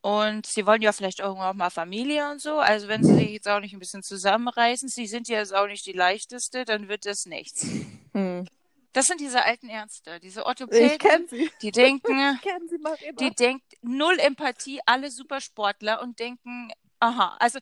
Und 0.00 0.44
Sie 0.46 0.66
wollen 0.66 0.82
ja 0.82 0.92
vielleicht 0.92 1.20
irgendwann 1.20 1.48
auch 1.48 1.54
mal 1.54 1.70
Familie 1.70 2.30
und 2.30 2.40
so. 2.40 2.58
Also 2.58 2.88
wenn 2.88 3.02
Sie 3.02 3.14
sich 3.14 3.30
jetzt 3.30 3.48
auch 3.48 3.60
nicht 3.60 3.72
ein 3.72 3.78
bisschen 3.78 4.02
zusammenreißen, 4.02 4.88
Sie 4.88 5.06
sind 5.06 5.28
ja 5.28 5.38
jetzt 5.38 5.54
auch 5.54 5.66
nicht 5.66 5.86
die 5.86 5.92
leichteste, 5.92 6.64
dann 6.64 6.88
wird 6.88 7.06
das 7.06 7.24
nichts. 7.24 7.66
Hm. 8.12 8.46
Das 8.94 9.08
sind 9.08 9.20
diese 9.20 9.44
alten 9.44 9.68
Ärzte, 9.68 10.20
diese 10.20 10.46
Orthopäden, 10.46 11.28
die 11.60 11.72
denken, 11.72 12.40
die 13.20 13.34
denken 13.34 13.76
null 13.82 14.18
Empathie, 14.20 14.80
alle 14.86 15.10
Supersportler 15.10 16.00
und 16.00 16.20
denken, 16.20 16.70
aha, 17.00 17.36
also 17.40 17.58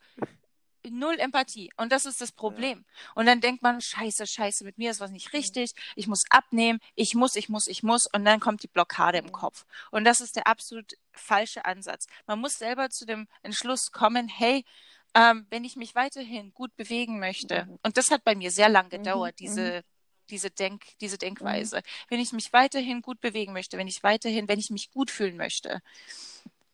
null 0.91 1.19
Empathie. 1.19 1.71
Und 1.79 1.91
das 1.91 2.05
ist 2.05 2.21
das 2.21 2.33
Problem. 2.33 2.85
Ja. 2.87 3.13
Und 3.15 3.27
dann 3.27 3.41
denkt 3.41 3.63
man, 3.63 3.81
scheiße, 3.81 4.27
scheiße, 4.27 4.63
mit 4.63 4.77
mir 4.77 4.91
ist 4.91 5.01
was 5.01 5.11
nicht 5.11 5.33
richtig, 5.33 5.73
ich 5.97 6.07
muss 6.07 6.25
abnehmen, 6.29 6.81
ich 6.97 7.15
muss, 7.15 7.35
ich 7.35 7.49
muss, 7.49 7.67
ich 7.67 7.83
muss. 7.83 8.07
Und 8.13 8.27
dann 8.27 8.39
kommt 8.39 8.63
die 8.63 8.69
Blockade 8.69 9.17
im 9.17 9.33
Kopf. 9.33 9.65
Und 9.91 10.05
das 10.05 10.21
ist 10.21 10.37
der 10.37 10.47
absolut 10.47 10.93
falsche 11.13 11.65
Ansatz. 11.65 12.09
Man 12.27 12.41
muss 12.41 12.59
selber 12.59 12.91
zu 12.91 13.07
dem 13.07 13.27
Entschluss 13.43 13.91
kommen, 13.91 14.29
hey, 14.29 14.67
ähm, 15.15 15.47
wenn 15.49 15.65
ich 15.65 15.77
mich 15.77 15.95
weiterhin 15.95 16.53
gut 16.53 16.77
bewegen 16.77 17.19
möchte, 17.19 17.65
mhm. 17.65 17.79
und 17.83 17.97
das 17.97 18.11
hat 18.11 18.23
bei 18.23 18.35
mir 18.35 18.51
sehr 18.51 18.69
lang 18.69 18.91
gedauert, 18.91 19.41
mhm. 19.41 19.45
diese 19.45 19.79
mhm 19.79 19.92
diese, 20.31 20.51
Denk, 20.51 20.85
diese 21.01 21.19
Denkweise. 21.19 21.79
Mhm. 21.79 21.83
Wenn 22.09 22.21
ich 22.21 22.33
mich 22.33 22.53
weiterhin 22.53 23.03
gut 23.03 23.21
bewegen 23.21 23.53
möchte, 23.53 23.79
wenn 23.79 23.89
ich 23.89 24.03
weiterhin, 24.03 24.49
wenn 24.49 24.59
ich 24.59 24.71
mich 24.71 24.91
gut 24.91 25.11
fühlen 25.11 25.37
möchte, 25.37 25.81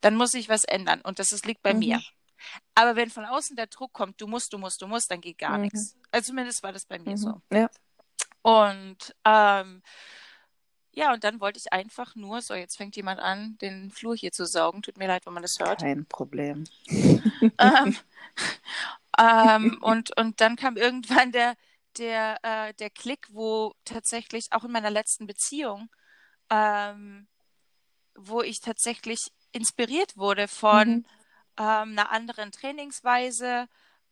dann 0.01 0.15
muss 0.17 0.35
ich 0.35 0.49
was 0.49 0.65
ändern. 0.65 1.01
Und 1.01 1.19
das 1.19 1.33
ist, 1.33 1.47
liegt 1.47 1.63
bei 1.63 1.73
mhm. 1.73 1.79
mir. 1.81 2.03
Aber 2.75 2.97
wenn 2.97 3.11
von 3.11 3.25
außen 3.25 3.57
der 3.57 3.67
Druck 3.67 3.93
kommt, 3.93 4.21
du 4.21 4.27
musst, 4.27 4.53
du 4.53 4.59
musst, 4.59 4.81
du 4.81 4.87
musst, 4.87 5.11
dann 5.11 5.21
geht 5.21 5.39
gar 5.39 5.57
mhm. 5.57 5.63
nichts. 5.65 5.97
Also 6.11 6.29
zumindest 6.31 6.63
war 6.63 6.73
das 6.73 6.87
bei 6.87 6.99
mir 6.99 7.17
so. 7.17 7.41
Mhm. 7.51 7.57
Ja. 7.57 7.71
Und 8.43 9.15
ähm, 9.25 9.83
ja, 10.93 11.13
und 11.13 11.23
dann 11.23 11.41
wollte 11.41 11.59
ich 11.59 11.73
einfach 11.73 12.17
nur, 12.17 12.41
so 12.43 12.55
jetzt 12.55 12.77
fängt 12.77 12.97
jemand 12.97 13.21
an, 13.21 13.57
den 13.59 13.91
Flur 13.91 14.17
hier 14.17 14.33
zu 14.33 14.47
saugen. 14.47 14.83
Tut 14.83 14.99
mir 14.99 15.07
leid, 15.07 15.27
wenn 15.27 15.33
man 15.33 15.43
das 15.43 15.59
hört. 15.61 15.81
Kein 15.81 16.07
Problem. 16.07 16.65
ähm, 16.89 17.97
ähm, 19.19 19.79
und, 19.81 20.17
und 20.17 20.41
dann 20.41 20.57
kam 20.57 20.77
irgendwann 20.77 21.31
der, 21.31 21.55
der, 21.99 22.39
äh, 22.43 22.75
der 22.75 22.91
Klick, 22.91 23.27
wo 23.31 23.75
tatsächlich 23.85 24.47
auch 24.53 24.65
in 24.65 24.73
meiner 24.73 24.91
letzten 24.91 25.27
Beziehung, 25.27 25.89
ähm, 26.51 27.29
wo 28.15 28.43
ich 28.43 28.61
tatsächlich 28.61 29.31
inspiriert 29.53 30.17
wurde 30.17 30.49
von 30.49 30.89
mhm. 30.89 31.05
ähm, 31.59 31.93
einer 31.93 32.11
anderen 32.11 32.53
Trainingsweise, 32.53 33.69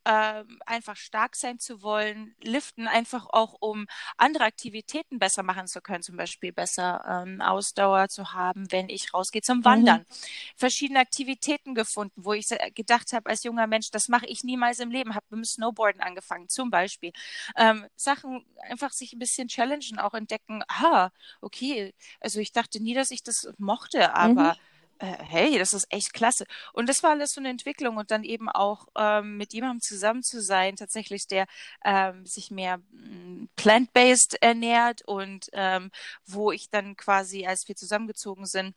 ähm, 0.06 0.60
einfach 0.66 0.96
stark 0.96 1.34
sein 1.34 1.58
zu 1.58 1.82
wollen, 1.82 2.36
liften 2.40 2.86
einfach 2.86 3.26
auch, 3.30 3.56
um 3.58 3.86
andere 4.16 4.44
Aktivitäten 4.44 5.18
besser 5.18 5.42
machen 5.42 5.66
zu 5.66 5.80
können, 5.80 6.02
zum 6.02 6.16
Beispiel 6.16 6.52
besser 6.52 7.24
ähm, 7.26 7.40
Ausdauer 7.40 8.08
zu 8.08 8.32
haben, 8.32 8.70
wenn 8.70 8.88
ich 8.88 9.12
rausgehe 9.12 9.42
zum 9.42 9.64
Wandern. 9.64 10.02
Mhm. 10.02 10.14
Verschiedene 10.54 11.00
Aktivitäten 11.00 11.74
gefunden, 11.74 12.24
wo 12.24 12.34
ich 12.34 12.46
gedacht 12.74 13.12
habe 13.12 13.28
als 13.28 13.42
junger 13.42 13.66
Mensch, 13.66 13.90
das 13.90 14.08
mache 14.08 14.26
ich 14.26 14.44
niemals 14.44 14.78
im 14.78 14.92
Leben, 14.92 15.14
habe 15.14 15.26
mit 15.30 15.38
dem 15.38 15.44
Snowboarden 15.44 16.00
angefangen 16.00 16.48
zum 16.48 16.70
Beispiel. 16.70 17.12
Ähm, 17.56 17.86
Sachen 17.96 18.46
einfach 18.68 18.92
sich 18.92 19.12
ein 19.12 19.18
bisschen 19.18 19.48
challengen, 19.48 19.98
auch 19.98 20.14
entdecken, 20.14 20.62
ah, 20.68 21.10
okay, 21.40 21.92
also 22.20 22.38
ich 22.38 22.52
dachte 22.52 22.80
nie, 22.80 22.94
dass 22.94 23.10
ich 23.10 23.24
das 23.24 23.48
mochte, 23.58 24.14
aber 24.14 24.54
mhm 24.54 24.60
äh, 24.60 24.75
hey, 25.00 25.58
das 25.58 25.72
ist 25.72 25.86
echt 25.90 26.12
klasse. 26.12 26.44
Und 26.72 26.88
das 26.88 27.02
war 27.02 27.10
alles 27.10 27.32
so 27.32 27.40
eine 27.40 27.50
Entwicklung 27.50 27.96
und 27.96 28.10
dann 28.10 28.24
eben 28.24 28.48
auch 28.48 28.88
ähm, 28.96 29.36
mit 29.36 29.52
jemandem 29.52 29.80
zusammen 29.80 30.22
zu 30.22 30.40
sein, 30.40 30.76
tatsächlich, 30.76 31.26
der 31.26 31.46
ähm, 31.84 32.24
sich 32.26 32.50
mehr 32.50 32.78
mm, 32.78 33.48
plant-based 33.56 34.42
ernährt 34.42 35.02
und 35.02 35.48
ähm, 35.52 35.90
wo 36.24 36.52
ich 36.52 36.70
dann 36.70 36.96
quasi, 36.96 37.46
als 37.46 37.68
wir 37.68 37.76
zusammengezogen 37.76 38.46
sind, 38.46 38.74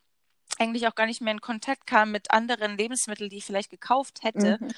eigentlich 0.58 0.86
auch 0.86 0.94
gar 0.94 1.06
nicht 1.06 1.20
mehr 1.22 1.32
in 1.32 1.40
Kontakt 1.40 1.86
kam 1.86 2.10
mit 2.10 2.30
anderen 2.30 2.76
Lebensmitteln, 2.76 3.30
die 3.30 3.38
ich 3.38 3.44
vielleicht 3.44 3.70
gekauft 3.70 4.22
hätte, 4.22 4.58
mhm. 4.60 4.72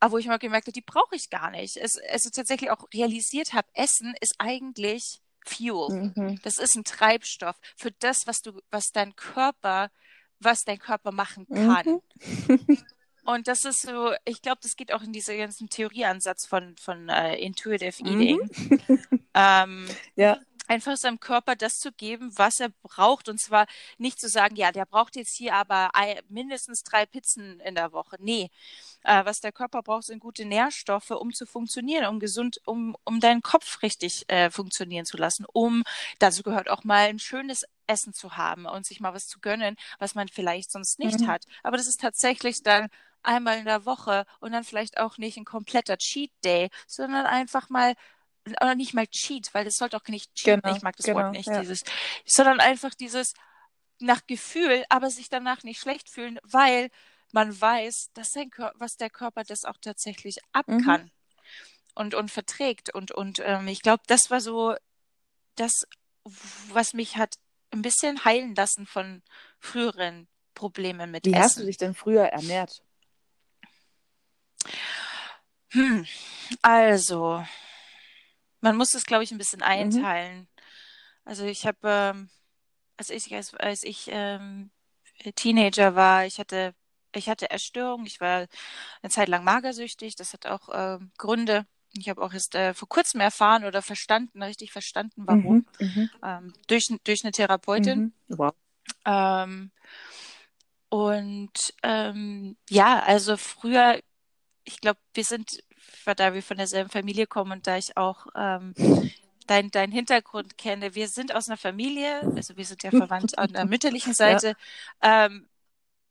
aber 0.00 0.12
wo 0.12 0.18
ich 0.18 0.26
mal 0.26 0.38
gemerkt 0.38 0.66
habe, 0.66 0.72
die 0.72 0.80
brauche 0.80 1.14
ich 1.14 1.30
gar 1.30 1.50
nicht. 1.50 1.76
Es, 1.76 1.96
also 2.10 2.30
tatsächlich 2.30 2.70
auch 2.70 2.84
realisiert 2.92 3.52
habe, 3.52 3.68
Essen 3.74 4.14
ist 4.20 4.34
eigentlich 4.38 5.20
Fuel. 5.46 6.12
Mhm. 6.14 6.40
Das 6.42 6.58
ist 6.58 6.76
ein 6.76 6.84
Treibstoff 6.84 7.56
für 7.76 7.92
das, 7.92 8.26
was 8.26 8.40
du, 8.40 8.60
was 8.70 8.90
dein 8.92 9.14
Körper 9.16 9.90
was 10.40 10.64
dein 10.64 10.78
Körper 10.78 11.12
machen 11.12 11.46
kann. 11.48 12.00
Mhm. 12.46 12.78
Und 13.24 13.46
das 13.46 13.64
ist 13.64 13.82
so, 13.82 14.12
ich 14.24 14.40
glaube, 14.40 14.58
das 14.62 14.74
geht 14.74 14.90
auch 14.90 15.02
in 15.02 15.12
diesen 15.12 15.36
ganzen 15.36 15.68
Theorieansatz 15.68 16.46
von, 16.46 16.74
von 16.78 17.10
uh, 17.10 17.34
Intuitive 17.34 18.02
Eating. 18.02 18.40
Mhm. 18.40 19.00
ähm, 19.34 19.86
Ja. 20.16 20.38
Einfach 20.68 20.96
seinem 20.96 21.20
Körper 21.20 21.56
das 21.56 21.80
zu 21.80 21.92
geben, 21.92 22.30
was 22.36 22.60
er 22.60 22.70
braucht. 22.82 23.28
Und 23.28 23.40
zwar 23.40 23.66
nicht 23.98 24.20
zu 24.20 24.28
sagen, 24.28 24.56
ja, 24.56 24.72
der 24.72 24.86
braucht 24.86 25.16
jetzt 25.16 25.34
hier 25.36 25.54
aber 25.54 25.90
mindestens 26.28 26.82
drei 26.84 27.06
Pizzen 27.06 27.60
in 27.60 27.74
der 27.74 27.92
Woche. 27.92 28.16
Nee, 28.20 28.50
äh, 29.04 29.24
was 29.24 29.40
der 29.40 29.52
Körper 29.52 29.82
braucht, 29.82 30.04
sind 30.04 30.20
gute 30.20 30.44
Nährstoffe, 30.44 31.10
um 31.10 31.32
zu 31.32 31.46
funktionieren, 31.46 32.06
um 32.06 32.20
gesund, 32.20 32.60
um, 32.66 32.96
um 33.04 33.20
deinen 33.20 33.42
Kopf 33.42 33.82
richtig 33.82 34.24
äh, 34.28 34.50
funktionieren 34.50 35.06
zu 35.06 35.16
lassen, 35.16 35.44
um, 35.52 35.84
dazu 36.18 36.42
gehört 36.42 36.68
auch 36.70 36.84
mal 36.84 37.08
ein 37.08 37.18
schönes 37.18 37.64
Essen 37.86 38.12
zu 38.12 38.36
haben 38.36 38.66
und 38.66 38.86
sich 38.86 39.00
mal 39.00 39.14
was 39.14 39.28
zu 39.28 39.40
gönnen, 39.40 39.76
was 39.98 40.14
man 40.14 40.28
vielleicht 40.28 40.70
sonst 40.70 40.98
nicht 40.98 41.20
Mhm. 41.20 41.26
hat. 41.26 41.44
Aber 41.62 41.76
das 41.76 41.86
ist 41.86 42.00
tatsächlich 42.00 42.62
dann 42.62 42.88
einmal 43.22 43.58
in 43.58 43.64
der 43.64 43.84
Woche 43.84 44.26
und 44.40 44.52
dann 44.52 44.64
vielleicht 44.64 44.98
auch 44.98 45.18
nicht 45.18 45.36
ein 45.38 45.44
kompletter 45.44 45.98
Cheat 45.98 46.30
Day, 46.44 46.70
sondern 46.86 47.26
einfach 47.26 47.68
mal 47.70 47.94
oder 48.52 48.74
nicht 48.74 48.94
mal 48.94 49.06
Cheat, 49.06 49.52
weil 49.54 49.64
das 49.64 49.74
sollte 49.74 49.96
auch 49.96 50.06
nicht 50.08 50.34
cheaten. 50.34 50.62
Genau, 50.62 50.76
ich 50.76 50.82
mag 50.82 50.96
das 50.96 51.06
genau, 51.06 51.18
Wort 51.18 51.32
nicht, 51.32 51.48
ja. 51.48 51.60
dieses, 51.60 51.82
sondern 52.26 52.60
einfach 52.60 52.94
dieses 52.94 53.32
nach 54.00 54.26
Gefühl, 54.26 54.84
aber 54.88 55.10
sich 55.10 55.28
danach 55.28 55.62
nicht 55.64 55.80
schlecht 55.80 56.08
fühlen, 56.10 56.38
weil 56.42 56.90
man 57.32 57.58
weiß, 57.60 58.10
dass 58.14 58.30
sein 58.30 58.50
Kör 58.50 58.72
was 58.76 58.96
der 58.96 59.10
Körper 59.10 59.42
das 59.44 59.64
auch 59.64 59.76
tatsächlich 59.80 60.38
ab 60.52 60.66
Mhm. 60.68 60.84
kann 60.84 61.10
und, 61.94 62.14
und 62.14 62.30
verträgt. 62.30 62.94
Und, 62.94 63.10
und 63.10 63.40
ähm, 63.44 63.68
ich 63.68 63.82
glaube, 63.82 64.02
das 64.06 64.30
war 64.30 64.40
so 64.40 64.74
das, 65.56 65.72
was 66.68 66.92
mich 66.94 67.16
hat 67.16 67.34
ein 67.70 67.82
bisschen 67.82 68.24
heilen 68.24 68.54
lassen 68.54 68.86
von 68.86 69.22
früheren 69.58 70.28
Problemen 70.54 71.10
mit 71.10 71.26
Wie 71.26 71.36
hast 71.36 71.56
du 71.56 71.60
Essen. 71.60 71.66
dich 71.66 71.76
denn 71.76 71.94
früher 71.94 72.24
ernährt? 72.24 72.82
Hm. 75.70 76.06
Also, 76.62 77.44
man 78.60 78.76
muss 78.76 78.90
das, 78.90 79.04
glaube 79.04 79.24
ich, 79.24 79.30
ein 79.32 79.38
bisschen 79.38 79.60
Mhm. 79.60 79.66
einteilen. 79.66 80.48
Also 81.24 81.44
ich 81.44 81.66
habe, 81.66 81.78
ähm, 81.84 82.30
als 82.96 83.10
ich, 83.10 83.34
als, 83.34 83.54
als 83.54 83.82
ich 83.84 84.08
ähm, 84.10 84.70
Teenager 85.34 85.94
war, 85.94 86.26
ich 86.26 86.38
hatte, 86.38 86.74
ich 87.14 87.28
hatte 87.28 87.50
Essstörungen, 87.50 88.06
ich 88.06 88.20
war 88.20 88.46
eine 89.02 89.10
Zeit 89.10 89.28
lang 89.28 89.44
magersüchtig, 89.44 90.16
das 90.16 90.32
hat 90.32 90.46
auch 90.46 90.68
ähm, 90.72 91.12
Gründe. 91.18 91.66
Ich 91.92 92.08
habe 92.08 92.22
auch 92.22 92.32
erst 92.32 92.54
äh, 92.54 92.74
vor 92.74 92.88
kurzem 92.88 93.20
erfahren 93.20 93.64
oder 93.64 93.82
verstanden, 93.82 94.42
richtig 94.42 94.72
verstanden, 94.72 95.22
warum, 95.26 95.66
Mhm. 95.80 95.86
Mhm. 95.86 96.10
ähm, 96.22 96.52
durch, 96.66 96.88
durch 97.04 97.24
eine 97.24 97.32
Therapeutin. 97.32 98.12
Mhm. 98.28 98.36
Wow. 98.36 98.52
Ähm, 99.04 99.70
und 100.90 101.74
ähm, 101.82 102.56
ja, 102.70 103.02
also 103.02 103.36
früher, 103.36 104.00
ich 104.64 104.80
glaube, 104.80 105.00
wir 105.14 105.24
sind, 105.24 105.62
da 106.16 106.34
wir 106.34 106.42
von 106.42 106.56
derselben 106.56 106.90
Familie 106.90 107.26
kommen 107.26 107.52
und 107.52 107.66
da 107.66 107.76
ich 107.76 107.96
auch 107.96 108.26
ähm, 108.36 108.74
dein, 109.46 109.70
dein 109.70 109.92
Hintergrund 109.92 110.58
kenne, 110.58 110.94
wir 110.94 111.08
sind 111.08 111.34
aus 111.34 111.48
einer 111.48 111.56
Familie, 111.56 112.20
also 112.36 112.56
wir 112.56 112.64
sind 112.64 112.82
ja 112.82 112.92
verwandt 112.92 113.38
an 113.38 113.52
der 113.52 113.66
mütterlichen 113.66 114.12
Seite. 114.14 114.54
Ähm, 115.02 115.48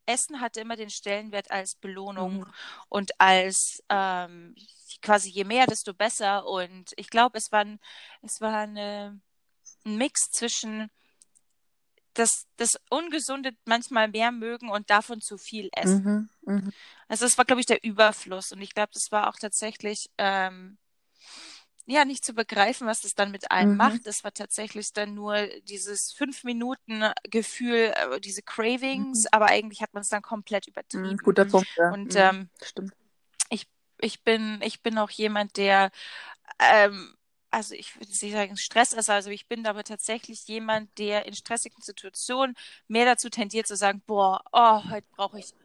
Essen 0.05 0.41
hatte 0.41 0.61
immer 0.61 0.75
den 0.77 0.89
Stellenwert 0.89 1.51
als 1.51 1.75
Belohnung 1.75 2.39
Mhm. 2.39 2.53
und 2.89 3.19
als 3.19 3.83
ähm, 3.89 4.55
quasi 5.01 5.29
je 5.29 5.43
mehr, 5.43 5.67
desto 5.67 5.93
besser. 5.93 6.45
Und 6.47 6.93
ich 6.97 7.09
glaube, 7.09 7.37
es 7.37 7.51
war, 7.51 7.61
ein, 7.61 7.79
es 8.21 8.41
war 8.41 8.55
eine, 8.57 9.19
ein 9.85 9.97
Mix 9.97 10.31
zwischen 10.31 10.89
das, 12.17 12.47
das 12.57 12.79
Ungesunde 12.89 13.51
manchmal 13.65 14.07
mehr 14.07 14.31
mögen 14.31 14.69
und 14.69 14.89
davon 14.89 15.21
zu 15.21 15.37
viel 15.37 15.69
essen. 15.73 16.29
Mhm. 16.43 16.53
Mhm. 16.53 16.73
Also 17.07 17.25
das 17.25 17.37
war, 17.37 17.45
glaube 17.45 17.61
ich, 17.61 17.67
der 17.67 17.83
Überfluss. 17.83 18.51
Und 18.51 18.61
ich 18.61 18.73
glaube, 18.73 18.89
das 18.93 19.11
war 19.11 19.29
auch 19.29 19.35
tatsächlich 19.35 20.09
ähm, 20.17 20.77
ja 21.85 22.05
nicht 22.05 22.25
zu 22.25 22.33
begreifen, 22.33 22.87
was 22.87 23.01
das 23.01 23.13
dann 23.13 23.31
mit 23.31 23.51
einem 23.51 23.71
Mhm. 23.71 23.77
macht. 23.77 24.07
Das 24.07 24.23
war 24.23 24.33
tatsächlich 24.33 24.91
dann 24.93 25.13
nur 25.13 25.47
dieses 25.63 26.11
fünf 26.11 26.43
Minuten 26.43 27.03
Gefühl, 27.23 27.93
äh, 27.95 28.19
diese 28.19 28.41
Cravings, 28.41 29.23
Mhm. 29.23 29.29
aber 29.31 29.45
eigentlich 29.47 29.81
hat 29.81 29.93
man 29.93 30.01
es 30.01 30.09
dann 30.09 30.21
komplett 30.21 30.67
übertrieben. 30.67 31.11
Mhm. 31.11 31.17
Guter 31.17 31.45
Punkt, 31.45 31.69
ja. 31.77 31.91
Und 31.91 32.13
Mhm. 32.15 32.19
ähm, 32.19 32.49
Stimmt. 32.63 32.93
ich 33.99 34.23
bin, 34.23 34.61
ich 34.61 34.83
bin 34.83 34.99
auch 34.99 35.09
jemand, 35.09 35.57
der, 35.57 35.89
ähm, 36.59 37.16
also 37.57 37.73
ich 37.73 37.95
würde 37.95 38.09
nicht 38.09 38.31
sagen 38.31 38.55
Stress 38.55 38.93
ist, 38.93 39.09
also 39.09 39.31
ich 39.31 39.47
bin 39.47 39.65
aber 39.65 39.83
tatsächlich 39.83 40.47
jemand, 40.47 40.95
der 40.99 41.25
in 41.25 41.33
stressigen 41.33 41.81
Situationen 41.81 42.55
mehr 42.87 43.05
dazu 43.05 43.29
tendiert 43.29 43.65
zu 43.65 43.75
sagen, 43.75 44.03
boah, 44.05 44.43
oh, 44.51 44.83
heute 44.91 45.07
brauche 45.15 45.39
ich, 45.39 45.55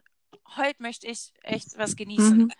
heute 0.55 0.81
möchte 0.81 1.05
ich 1.05 1.33
echt 1.43 1.77
was 1.77 1.95
genießen. 1.95 2.37
Mhm. 2.37 2.51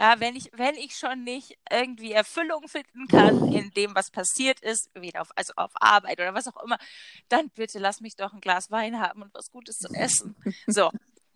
Ja, 0.00 0.20
wenn 0.20 0.36
ich, 0.36 0.50
wenn 0.54 0.76
ich 0.76 0.96
schon 0.96 1.22
nicht 1.22 1.58
irgendwie 1.70 2.12
Erfüllung 2.12 2.66
finden 2.66 3.08
kann 3.08 3.52
in 3.52 3.72
dem, 3.72 3.94
was 3.94 4.10
passiert 4.10 4.60
ist, 4.60 4.90
weder 4.94 5.20
auf, 5.20 5.30
also 5.36 5.52
auf 5.56 5.72
Arbeit 5.74 6.18
oder 6.18 6.32
was 6.32 6.48
auch 6.48 6.62
immer, 6.62 6.78
dann 7.28 7.50
bitte 7.50 7.78
lass 7.78 8.00
mich 8.00 8.16
doch 8.16 8.32
ein 8.32 8.40
Glas 8.40 8.70
Wein 8.70 9.00
haben 9.00 9.22
und 9.22 9.34
was 9.34 9.50
Gutes 9.50 9.78
zu 9.78 9.88
essen. 9.92 10.34
So, 10.66 10.90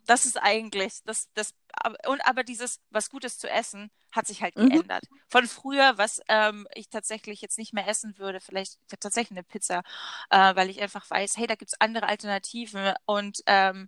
das 0.05 0.25
ist 0.25 0.37
eigentlich, 0.41 1.01
das, 1.05 1.29
das, 1.33 1.53
aber- 1.73 1.97
und 2.09 2.21
aber 2.27 2.43
dieses 2.43 2.79
was 2.89 3.09
Gutes 3.09 3.37
zu 3.37 3.49
essen 3.49 3.91
hat 4.11 4.27
sich 4.27 4.41
halt 4.41 4.57
Mhm. 4.57 4.69
geändert. 4.69 5.09
Von 5.29 5.47
früher, 5.47 5.97
was 5.97 6.21
ähm, 6.27 6.67
ich 6.75 6.89
tatsächlich 6.89 7.41
jetzt 7.41 7.57
nicht 7.57 7.73
mehr 7.73 7.87
essen 7.87 8.17
würde, 8.17 8.39
vielleicht 8.41 8.77
tatsächlich 8.99 9.31
eine 9.31 9.43
Pizza, 9.43 9.83
äh, 10.29 10.55
weil 10.55 10.69
ich 10.69 10.81
einfach 10.81 11.09
weiß, 11.09 11.37
hey, 11.37 11.47
da 11.47 11.55
gibt's 11.55 11.79
andere 11.79 12.07
Alternativen 12.07 12.93
und 13.05 13.39
ähm, 13.47 13.87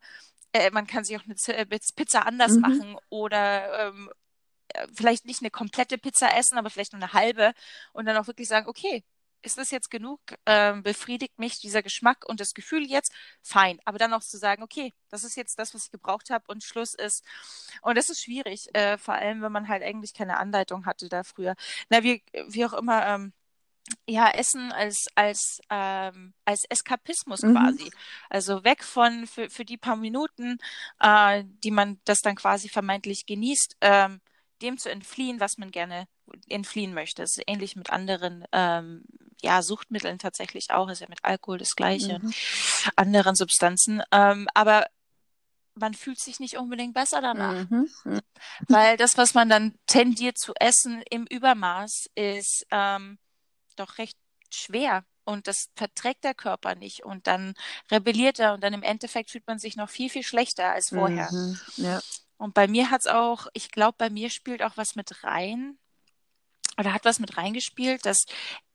äh, 0.53 0.71
man 0.71 0.87
kann 0.87 1.03
sich 1.05 1.17
auch 1.17 1.23
eine 1.25 1.35
äh, 1.57 1.65
Pizza 1.95 2.25
anders 2.25 2.57
Mhm. 2.57 2.61
machen 2.61 2.97
oder 3.09 3.87
ähm, 3.89 4.09
äh, 4.69 4.87
vielleicht 4.95 5.25
nicht 5.25 5.41
eine 5.41 5.51
komplette 5.51 5.97
Pizza 5.97 6.35
essen, 6.37 6.57
aber 6.57 6.69
vielleicht 6.69 6.93
nur 6.93 7.01
eine 7.03 7.13
halbe 7.13 7.53
und 7.93 8.05
dann 8.05 8.17
auch 8.17 8.27
wirklich 8.27 8.47
sagen, 8.47 8.67
okay, 8.67 9.03
ist 9.45 9.57
das 9.57 9.71
jetzt 9.71 9.91
genug? 9.91 10.19
Ähm, 10.45 10.83
befriedigt 10.83 11.39
mich 11.39 11.59
dieser 11.59 11.83
Geschmack 11.83 12.25
und 12.27 12.39
das 12.39 12.53
Gefühl 12.53 12.83
jetzt? 12.85 13.13
Fein. 13.41 13.79
Aber 13.85 13.97
dann 13.97 14.13
auch 14.13 14.21
zu 14.21 14.37
sagen, 14.37 14.63
okay, 14.63 14.93
das 15.09 15.23
ist 15.23 15.35
jetzt 15.37 15.59
das, 15.59 15.73
was 15.73 15.85
ich 15.85 15.91
gebraucht 15.91 16.29
habe 16.29 16.45
und 16.47 16.63
Schluss 16.63 16.93
ist. 16.93 17.23
Und 17.81 17.97
das 17.97 18.09
ist 18.09 18.21
schwierig, 18.23 18.73
äh, 18.75 18.97
vor 18.97 19.15
allem, 19.15 19.41
wenn 19.41 19.51
man 19.51 19.67
halt 19.67 19.83
eigentlich 19.83 20.13
keine 20.13 20.37
Anleitung 20.37 20.85
hatte 20.85 21.09
da 21.09 21.23
früher. 21.23 21.55
Na, 21.89 22.03
wie, 22.03 22.23
wie 22.47 22.65
auch 22.65 22.73
immer, 22.73 23.05
ähm, 23.07 23.33
ja, 24.07 24.29
Essen 24.31 24.71
als, 24.71 25.07
als, 25.15 25.59
ähm, 25.69 26.33
als 26.45 26.65
Eskapismus 26.69 27.41
Mhm. 27.43 27.53
quasi. 27.53 27.91
Also 28.29 28.63
weg 28.63 28.83
von, 28.83 29.27
für, 29.27 29.49
für 29.49 29.65
die 29.65 29.77
paar 29.77 29.95
Minuten, 29.95 30.57
äh, 30.99 31.43
die 31.63 31.71
man 31.71 31.99
das 32.05 32.21
dann 32.21 32.35
quasi 32.35 32.69
vermeintlich 32.69 33.25
genießt, 33.25 33.77
ähm, 33.81 34.21
dem 34.61 34.77
zu 34.77 34.89
entfliehen, 34.89 35.39
was 35.39 35.57
man 35.57 35.71
gerne 35.71 36.07
entfliehen 36.47 36.93
möchte. 36.93 37.21
Das 37.21 37.37
ist 37.37 37.43
ähnlich 37.47 37.75
mit 37.75 37.89
anderen, 37.89 38.45
ähm, 38.51 39.03
ja, 39.41 39.61
Suchtmitteln 39.61 40.19
tatsächlich 40.19 40.71
auch, 40.71 40.89
ist 40.89 41.01
ja 41.01 41.07
mit 41.09 41.23
Alkohol 41.23 41.57
das 41.57 41.75
Gleiche, 41.75 42.19
Mhm. 42.19 42.33
anderen 42.95 43.35
Substanzen. 43.35 44.01
Ähm, 44.11 44.47
aber 44.53 44.85
man 45.75 45.93
fühlt 45.93 46.19
sich 46.19 46.39
nicht 46.39 46.57
unbedingt 46.57 46.93
besser 46.93 47.21
danach. 47.21 47.69
Mhm. 47.69 47.89
Mhm. 48.05 48.21
Weil 48.67 48.97
das, 48.97 49.17
was 49.17 49.33
man 49.33 49.49
dann 49.49 49.75
tendiert 49.87 50.37
zu 50.37 50.53
essen 50.55 51.03
im 51.09 51.27
Übermaß, 51.27 52.09
ist 52.15 52.65
ähm, 52.71 53.19
doch 53.75 53.97
recht 53.97 54.17
schwer. 54.49 55.03
Und 55.25 55.47
das 55.47 55.69
verträgt 55.75 56.23
der 56.23 56.33
Körper 56.33 56.75
nicht. 56.75 57.03
Und 57.03 57.27
dann 57.27 57.55
rebelliert 57.91 58.39
er. 58.39 58.53
Und 58.53 58.63
dann 58.63 58.73
im 58.73 58.83
Endeffekt 58.83 59.31
fühlt 59.31 59.47
man 59.47 59.59
sich 59.59 59.75
noch 59.75 59.89
viel, 59.89 60.09
viel 60.09 60.23
schlechter 60.23 60.71
als 60.71 60.89
vorher. 60.89 61.29
Mhm. 61.31 61.59
Ja. 61.77 61.99
Und 62.37 62.53
bei 62.53 62.67
mir 62.67 62.89
hat's 62.91 63.07
auch, 63.07 63.47
ich 63.53 63.71
glaube, 63.71 63.95
bei 63.97 64.09
mir 64.09 64.29
spielt 64.29 64.61
auch 64.61 64.77
was 64.77 64.95
mit 64.95 65.23
rein. 65.23 65.77
Oder 66.77 66.93
hat 66.93 67.05
was 67.05 67.19
mit 67.19 67.37
reingespielt, 67.37 68.05
dass 68.05 68.25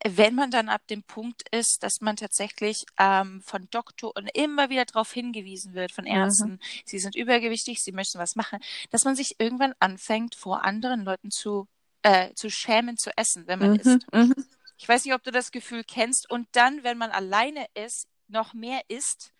wenn 0.06 0.34
man 0.34 0.50
dann 0.50 0.68
ab 0.68 0.80
dem 0.88 1.02
Punkt 1.02 1.42
ist, 1.50 1.78
dass 1.82 2.00
man 2.00 2.16
tatsächlich 2.16 2.84
ähm, 2.98 3.42
von 3.42 3.68
Doktoren 3.70 4.26
immer 4.32 4.70
wieder 4.70 4.86
darauf 4.86 5.12
hingewiesen 5.12 5.74
wird, 5.74 5.92
von 5.92 6.04
Mhm. 6.04 6.10
Ärzten, 6.10 6.58
sie 6.86 6.98
sind 6.98 7.14
übergewichtig, 7.14 7.82
sie 7.82 7.92
möchten 7.92 8.18
was 8.18 8.36
machen, 8.36 8.58
dass 8.90 9.04
man 9.04 9.16
sich 9.16 9.34
irgendwann 9.38 9.74
anfängt, 9.80 10.34
vor 10.34 10.64
anderen 10.64 11.02
Leuten 11.02 11.30
zu, 11.30 11.68
äh, 12.02 12.32
zu 12.34 12.50
schämen 12.50 12.96
zu 12.96 13.10
essen, 13.16 13.46
wenn 13.46 13.58
man 13.58 13.72
Mhm. 13.72 13.80
isst. 13.80 14.06
Mhm. 14.12 14.34
Ich 14.78 14.88
weiß 14.88 15.04
nicht, 15.04 15.14
ob 15.14 15.22
du 15.22 15.30
das 15.30 15.50
Gefühl 15.50 15.84
kennst. 15.84 16.30
Und 16.30 16.48
dann, 16.52 16.82
wenn 16.84 16.96
man 16.96 17.10
alleine 17.10 17.66
ist, 17.74 18.08
noch 18.28 18.54
mehr 18.54 18.80
isst, 18.88 19.32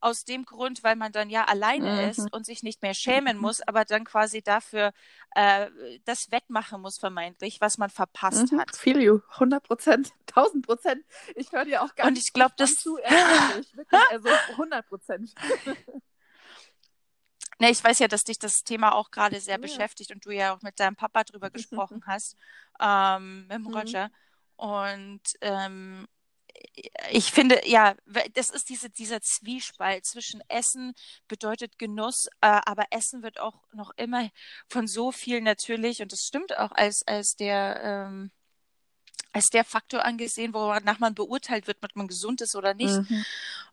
aus 0.00 0.24
dem 0.24 0.44
Grund, 0.44 0.84
weil 0.84 0.94
man 0.96 1.10
dann 1.12 1.28
ja 1.30 1.44
alleine 1.44 1.90
Mhm. 1.92 2.08
ist 2.10 2.32
und 2.32 2.46
sich 2.46 2.62
nicht 2.62 2.82
mehr 2.82 2.94
schämen 2.94 3.36
muss, 3.38 3.60
aber 3.60 3.84
dann 3.84 4.04
quasi 4.04 4.42
dafür 4.42 4.92
äh, 5.34 5.68
das 6.04 6.30
wettmachen 6.30 6.80
muss, 6.80 6.98
vermeintlich, 6.98 7.60
was 7.60 7.78
man 7.78 7.90
verpasst 7.90 8.52
Mhm. 8.52 8.60
hat. 8.60 8.76
Feel 8.76 9.00
you. 9.00 9.20
100 9.30 9.62
Prozent. 9.62 10.12
1000 10.34 10.66
Prozent. 10.66 11.04
Ich 11.34 11.50
höre 11.52 11.64
dir 11.64 11.82
auch 11.82 11.94
gar 11.94 12.06
Und 12.06 12.14
nicht 12.14 12.26
ich 12.28 12.32
glaube, 12.32 12.54
gespannt 12.56 12.70
das- 12.76 12.82
zu. 12.82 12.96
Ehrlich, 12.98 13.76
wirklich. 13.76 14.00
Also 14.10 14.28
100 14.56 14.86
Prozent. 14.88 15.34
Ne, 17.60 17.70
ich 17.70 17.82
weiß 17.82 17.98
ja, 17.98 18.06
dass 18.06 18.22
dich 18.22 18.38
das 18.38 18.62
Thema 18.62 18.94
auch 18.94 19.10
gerade 19.10 19.40
sehr 19.40 19.54
Ja. 19.56 19.60
beschäftigt 19.60 20.12
und 20.12 20.24
du 20.24 20.30
ja 20.30 20.54
auch 20.54 20.62
mit 20.62 20.78
deinem 20.78 20.94
Papa 20.94 21.24
drüber 21.24 21.50
gesprochen 21.50 22.04
hast, 22.06 22.36
ähm, 22.80 23.48
mit 23.48 23.52
dem 23.56 23.62
Mhm. 23.62 23.74
Roger. 23.74 24.10
Und 24.54 25.22
ähm, 25.40 26.06
ich 27.10 27.32
finde, 27.32 27.60
ja, 27.64 27.94
das 28.34 28.50
ist 28.50 28.68
diese, 28.68 28.90
dieser 28.90 29.20
Zwiespalt 29.20 30.06
zwischen 30.06 30.42
Essen 30.48 30.94
bedeutet 31.26 31.78
Genuss, 31.78 32.26
äh, 32.40 32.60
aber 32.64 32.86
Essen 32.90 33.22
wird 33.22 33.40
auch 33.40 33.54
noch 33.72 33.90
immer 33.96 34.28
von 34.68 34.86
so 34.86 35.12
viel 35.12 35.40
natürlich, 35.40 36.02
und 36.02 36.12
das 36.12 36.20
stimmt 36.20 36.56
auch 36.56 36.72
als, 36.72 37.02
als 37.06 37.34
der, 37.36 37.80
ähm, 37.82 38.30
als 39.32 39.46
der 39.46 39.64
Faktor 39.64 40.04
angesehen, 40.04 40.54
wonach 40.54 40.98
man 40.98 41.14
beurteilt 41.14 41.66
wird, 41.66 41.78
ob 41.82 41.96
man 41.96 42.08
gesund 42.08 42.40
ist 42.40 42.56
oder 42.56 42.74
nicht. 42.74 42.96
Mhm. 43.10 43.24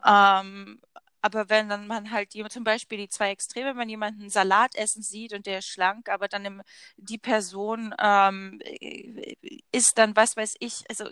Ähm, 0.06 0.82
aber 1.26 1.50
wenn 1.50 1.70
dann 1.70 1.88
man 1.88 2.12
halt 2.12 2.34
zum 2.50 2.64
Beispiel 2.64 3.00
die 3.00 3.10
zwei 3.10 3.32
Extreme, 3.32 3.70
wenn 3.70 3.78
man 3.78 3.90
jemanden 3.90 4.30
Salat 4.30 4.76
essen 4.76 5.02
sieht 5.02 5.34
und 5.34 5.48
der 5.48 5.60
ist 5.60 5.68
schlank, 5.68 6.08
aber 6.08 6.28
dann 6.28 6.46
im, 6.46 6.62
die 6.98 7.18
Person 7.18 7.96
ähm, 8.00 8.60
isst 9.72 9.98
dann, 9.98 10.16
was 10.16 10.38
weiß 10.38 10.54
ich, 10.60 10.84
also 10.88 11.10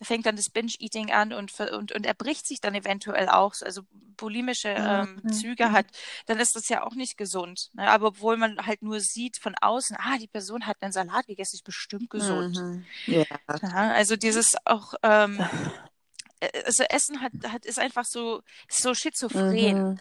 fängt 0.00 0.26
dann 0.26 0.36
das 0.36 0.50
Binge-Eating 0.50 1.10
an 1.10 1.32
und, 1.32 1.58
und, 1.58 1.90
und 1.90 2.06
erbricht 2.06 2.46
sich 2.46 2.60
dann 2.60 2.76
eventuell 2.76 3.28
auch, 3.28 3.52
also 3.62 3.82
bulimische 4.16 4.68
ähm, 4.68 5.20
mhm. 5.24 5.32
Züge 5.32 5.72
hat, 5.72 5.86
dann 6.26 6.38
ist 6.38 6.54
das 6.54 6.68
ja 6.68 6.84
auch 6.84 6.94
nicht 6.94 7.16
gesund. 7.16 7.70
Ne? 7.72 7.90
Aber 7.90 8.08
obwohl 8.08 8.36
man 8.36 8.64
halt 8.64 8.82
nur 8.82 9.00
sieht 9.00 9.38
von 9.38 9.56
außen, 9.60 9.96
ah, 9.98 10.18
die 10.18 10.28
Person 10.28 10.66
hat 10.66 10.76
einen 10.80 10.92
Salat 10.92 11.26
gegessen, 11.26 11.56
ist 11.56 11.64
bestimmt 11.64 12.10
gesund. 12.10 12.56
Mhm. 12.56 12.84
Ja. 13.06 13.24
ja. 13.62 13.92
Also 13.92 14.16
dieses 14.16 14.54
auch 14.64 14.94
ähm, 15.02 15.38
Äh, 15.38 15.44
also 16.64 16.84
Essen 16.84 17.20
hat, 17.20 17.32
hat 17.48 17.64
ist 17.64 17.78
einfach 17.78 18.04
so, 18.04 18.42
so 18.68 18.94
schizophren. 18.94 19.90
Mhm. 19.90 19.98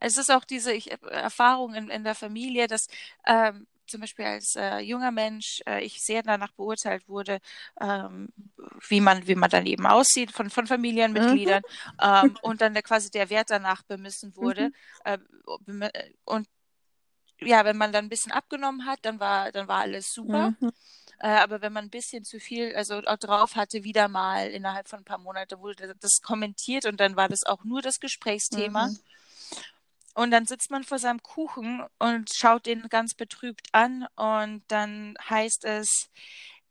Es 0.00 0.18
ist 0.18 0.30
auch 0.30 0.44
diese 0.44 0.72
ich, 0.72 0.90
äh, 0.90 0.98
Erfahrung 1.10 1.74
in, 1.74 1.88
in 1.88 2.04
der 2.04 2.14
Familie, 2.14 2.66
dass 2.66 2.86
ähm, 3.26 3.66
zum 3.86 4.00
Beispiel 4.00 4.24
als 4.24 4.56
äh, 4.56 4.78
junger 4.80 5.12
Mensch 5.12 5.62
äh, 5.66 5.84
ich 5.84 6.02
sehr 6.02 6.22
danach 6.22 6.52
beurteilt 6.52 7.08
wurde, 7.08 7.38
ähm, 7.80 8.28
wie 8.88 9.00
man 9.00 9.26
wie 9.26 9.36
man 9.36 9.50
dann 9.50 9.66
eben 9.66 9.86
aussieht 9.86 10.32
von 10.32 10.50
von 10.50 10.66
Familienmitgliedern 10.66 11.62
mhm. 11.62 12.00
ähm, 12.02 12.38
und 12.42 12.60
dann 12.60 12.74
der, 12.74 12.82
quasi 12.82 13.10
der 13.10 13.30
Wert 13.30 13.50
danach 13.50 13.82
bemessen 13.84 14.36
wurde 14.36 14.70
mhm. 15.64 15.82
äh, 15.82 15.98
und 16.24 16.48
ja, 17.40 17.64
wenn 17.64 17.76
man 17.76 17.92
dann 17.92 18.06
ein 18.06 18.08
bisschen 18.08 18.32
abgenommen 18.32 18.86
hat, 18.86 19.00
dann 19.02 19.20
war 19.20 19.52
dann 19.52 19.68
war 19.68 19.80
alles 19.80 20.12
super. 20.12 20.54
Mhm. 20.58 20.72
Äh, 21.18 21.28
aber 21.28 21.62
wenn 21.62 21.72
man 21.72 21.84
ein 21.84 21.90
bisschen 21.90 22.24
zu 22.24 22.38
viel, 22.38 22.74
also 22.74 22.96
auch 23.06 23.16
drauf 23.16 23.56
hatte, 23.56 23.84
wieder 23.84 24.08
mal 24.08 24.48
innerhalb 24.50 24.88
von 24.88 25.00
ein 25.00 25.04
paar 25.04 25.18
Monaten 25.18 25.58
wurde 25.60 25.94
das 26.00 26.20
kommentiert 26.22 26.84
und 26.86 27.00
dann 27.00 27.16
war 27.16 27.28
das 27.28 27.44
auch 27.44 27.64
nur 27.64 27.82
das 27.82 28.00
Gesprächsthema. 28.00 28.88
Mhm. 28.88 28.98
Und 30.14 30.30
dann 30.30 30.46
sitzt 30.46 30.70
man 30.70 30.82
vor 30.82 30.98
seinem 30.98 31.22
Kuchen 31.22 31.84
und 31.98 32.30
schaut 32.34 32.64
den 32.64 32.88
ganz 32.88 33.14
betrübt 33.14 33.68
an 33.72 34.06
und 34.16 34.62
dann 34.68 35.14
heißt 35.28 35.64
es, 35.66 36.08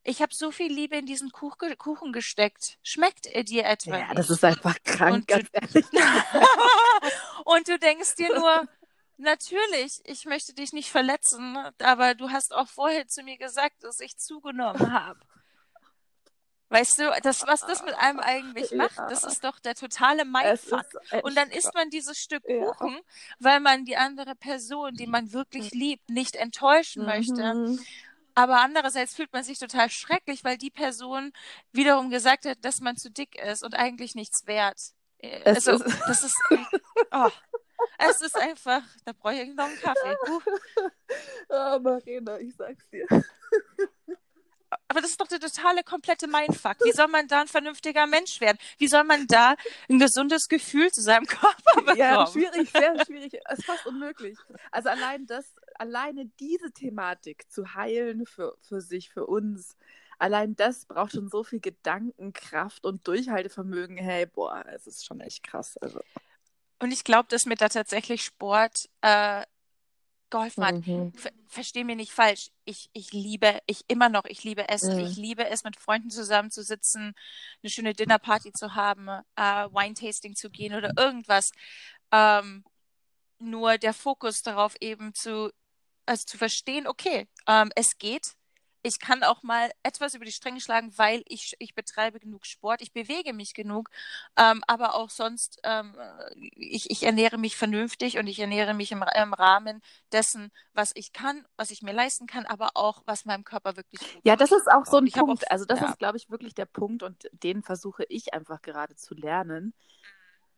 ich 0.07 0.21
habe 0.21 0.33
so 0.33 0.51
viel 0.51 0.71
Liebe 0.71 0.95
in 0.95 1.07
diesen 1.07 1.31
Kuchen 1.31 2.13
gesteckt. 2.13 2.77
Schmeckt 2.83 3.25
er 3.25 3.43
dir 3.43 3.65
etwa? 3.65 3.97
Ja, 3.97 4.13
das 4.13 4.29
ist 4.29 4.43
einfach 4.43 4.77
krank, 4.83 5.15
und 5.15 5.27
ganz 5.27 5.49
ehrlich. 5.51 5.85
und 7.45 7.67
du 7.67 7.79
denkst 7.79 8.15
dir 8.15 8.29
nur, 8.35 8.67
Natürlich, 9.17 10.01
ich 10.03 10.25
möchte 10.25 10.53
dich 10.53 10.73
nicht 10.73 10.91
verletzen, 10.91 11.57
aber 11.79 12.15
du 12.15 12.29
hast 12.29 12.53
auch 12.53 12.67
vorher 12.67 13.07
zu 13.07 13.23
mir 13.23 13.37
gesagt, 13.37 13.83
dass 13.83 13.99
ich 13.99 14.17
zugenommen 14.17 14.91
habe. 14.91 15.19
Weißt 16.69 16.99
du, 16.99 17.13
das, 17.21 17.43
was 17.45 17.61
das 17.61 17.83
mit 17.85 17.93
einem 17.93 18.19
eigentlich 18.19 18.71
macht, 18.71 18.97
ja. 18.97 19.07
das 19.07 19.23
ist 19.23 19.43
doch 19.43 19.59
der 19.59 19.75
totale 19.75 20.25
Mindfuck. 20.25 20.85
Und 21.23 21.37
dann 21.37 21.51
isst 21.51 21.73
man 21.75 21.89
dieses 21.89 22.17
Stück 22.17 22.43
Kuchen, 22.43 22.95
ja. 22.95 23.01
weil 23.39 23.59
man 23.59 23.85
die 23.85 23.97
andere 23.97 24.35
Person, 24.35 24.95
die 24.95 25.07
man 25.07 25.31
wirklich 25.31 25.71
liebt, 25.71 26.09
nicht 26.09 26.35
enttäuschen 26.35 27.03
mhm. 27.03 27.07
möchte. 27.07 27.79
Aber 28.33 28.59
andererseits 28.61 29.15
fühlt 29.15 29.31
man 29.31 29.43
sich 29.43 29.59
total 29.59 29.89
schrecklich, 29.89 30.43
weil 30.43 30.57
die 30.57 30.71
Person 30.71 31.31
wiederum 31.71 32.09
gesagt 32.09 32.45
hat, 32.45 32.57
dass 32.65 32.81
man 32.81 32.97
zu 32.97 33.09
dick 33.09 33.41
ist 33.41 33.63
und 33.63 33.75
eigentlich 33.75 34.15
nichts 34.15 34.45
wert. 34.47 34.79
Es 35.19 35.67
also, 35.67 35.85
ist... 35.85 35.99
das 36.07 36.23
ist. 36.23 36.37
Oh. 37.11 37.29
Es 37.97 38.21
ist 38.21 38.37
einfach, 38.37 38.83
da 39.03 39.13
brauche 39.13 39.35
ich 39.35 39.53
noch 39.53 39.65
einen 39.65 39.79
Kaffee. 39.79 40.15
Uh. 40.29 40.39
Oh, 41.49 41.79
Marina, 41.79 42.39
ich 42.39 42.55
sag's 42.55 42.87
dir. 42.89 43.07
Aber 44.87 45.01
das 45.01 45.11
ist 45.11 45.21
doch 45.21 45.27
der 45.27 45.39
totale, 45.39 45.83
komplette 45.83 46.27
Mindfuck. 46.27 46.77
Wie 46.83 46.91
soll 46.91 47.07
man 47.07 47.27
da 47.27 47.41
ein 47.41 47.47
vernünftiger 47.47 48.07
Mensch 48.07 48.41
werden? 48.41 48.57
Wie 48.77 48.87
soll 48.87 49.03
man 49.03 49.27
da 49.27 49.55
ein 49.89 49.99
gesundes 49.99 50.47
Gefühl 50.47 50.91
zu 50.91 51.01
seinem 51.01 51.25
Körper 51.27 51.75
bekommen? 51.75 51.97
Ja, 51.97 52.27
schwierig, 52.27 52.69
sehr 52.71 53.05
schwierig. 53.05 53.39
Es 53.49 53.59
ist 53.59 53.65
fast 53.65 53.85
unmöglich. 53.85 54.37
Also 54.71 54.89
allein 54.89 55.25
das, 55.27 55.45
alleine 55.75 56.25
diese 56.39 56.71
Thematik 56.71 57.49
zu 57.51 57.75
heilen 57.75 58.25
für, 58.25 58.57
für 58.61 58.81
sich, 58.81 59.09
für 59.09 59.25
uns, 59.25 59.75
allein 60.17 60.55
das 60.55 60.85
braucht 60.85 61.13
schon 61.13 61.29
so 61.29 61.43
viel 61.43 61.59
Gedankenkraft 61.59 62.85
und 62.85 63.07
Durchhaltevermögen. 63.07 63.97
Hey, 63.97 64.25
boah, 64.25 64.65
es 64.67 64.87
ist 64.87 65.05
schon 65.05 65.21
echt 65.21 65.43
krass. 65.43 65.77
Also. 65.77 66.01
Und 66.79 66.91
ich 66.91 67.03
glaube, 67.03 67.27
dass 67.29 67.45
mir 67.45 67.55
da 67.55 67.69
tatsächlich 67.69 68.23
Sport 68.23 68.89
äh, 69.01 69.43
geholfen 70.29 70.65
hat. 70.65 70.87
Mhm. 70.87 71.13
Ver 71.13 71.31
Verstehe 71.47 71.85
mir 71.85 71.95
nicht 71.95 72.11
falsch. 72.11 72.49
Ich, 72.65 72.89
ich 72.91 73.13
liebe, 73.13 73.59
ich 73.65 73.85
immer 73.87 74.09
noch, 74.09 74.25
ich 74.25 74.43
liebe 74.43 74.67
Essen. 74.67 74.97
Mhm. 74.97 75.05
Ich 75.05 75.15
liebe 75.15 75.47
es, 75.47 75.63
mit 75.63 75.77
Freunden 75.77 76.09
zusammenzusitzen, 76.09 77.13
eine 77.63 77.69
schöne 77.69 77.93
Dinnerparty 77.93 78.51
zu 78.51 78.75
haben, 78.75 79.07
äh, 79.07 79.41
Wine-Tasting 79.41 80.35
zu 80.35 80.49
gehen 80.49 80.75
oder 80.75 80.91
irgendwas. 80.97 81.51
Ähm, 82.11 82.65
nur 83.39 83.77
der 83.77 83.93
Fokus 83.93 84.41
darauf 84.41 84.75
eben 84.81 85.13
zu, 85.13 85.49
also 86.05 86.25
zu 86.25 86.37
verstehen, 86.37 86.87
okay, 86.87 87.27
ähm, 87.47 87.71
es 87.75 87.97
geht, 87.97 88.33
ich 88.85 88.99
kann 88.99 89.23
auch 89.23 89.41
mal 89.41 89.71
etwas 89.81 90.13
über 90.13 90.25
die 90.25 90.31
Stränge 90.31 90.61
schlagen, 90.61 90.93
weil 90.95 91.23
ich, 91.27 91.55
ich 91.57 91.73
betreibe 91.73 92.19
genug 92.19 92.45
Sport, 92.45 92.83
ich 92.83 92.93
bewege 92.93 93.33
mich 93.33 93.55
genug, 93.55 93.89
ähm, 94.37 94.63
aber 94.67 94.93
auch 94.93 95.09
sonst, 95.09 95.59
ähm, 95.63 95.95
ich, 96.35 96.91
ich 96.91 97.01
ernähre 97.01 97.39
mich 97.39 97.57
vernünftig 97.57 98.19
und 98.19 98.27
ich 98.27 98.37
ernähre 98.37 98.75
mich 98.75 98.91
im, 98.91 99.03
im, 99.15 99.33
Rahmen 99.33 99.81
dessen, 100.11 100.51
was 100.73 100.91
ich 100.93 101.13
kann, 101.13 101.45
was 101.57 101.71
ich 101.71 101.81
mir 101.81 101.93
leisten 101.93 102.27
kann, 102.27 102.45
aber 102.45 102.71
auch, 102.75 103.01
was 103.07 103.25
meinem 103.25 103.43
Körper 103.43 103.75
wirklich 103.75 103.99
gut 104.01 104.21
Ja, 104.23 104.35
das 104.35 104.51
ist 104.51 104.71
auch 104.71 104.85
so 104.85 104.97
ein 104.97 105.09
Punkt. 105.09 105.47
Auch, 105.47 105.51
also 105.51 105.65
das 105.65 105.79
ja. 105.79 105.89
ist, 105.89 105.97
glaube 105.97 106.17
ich, 106.17 106.29
wirklich 106.29 106.53
der 106.53 106.65
Punkt 106.65 107.01
und 107.01 107.27
den 107.31 107.63
versuche 107.63 108.03
ich 108.07 108.35
einfach 108.35 108.61
gerade 108.61 108.95
zu 108.95 109.15
lernen. 109.15 109.73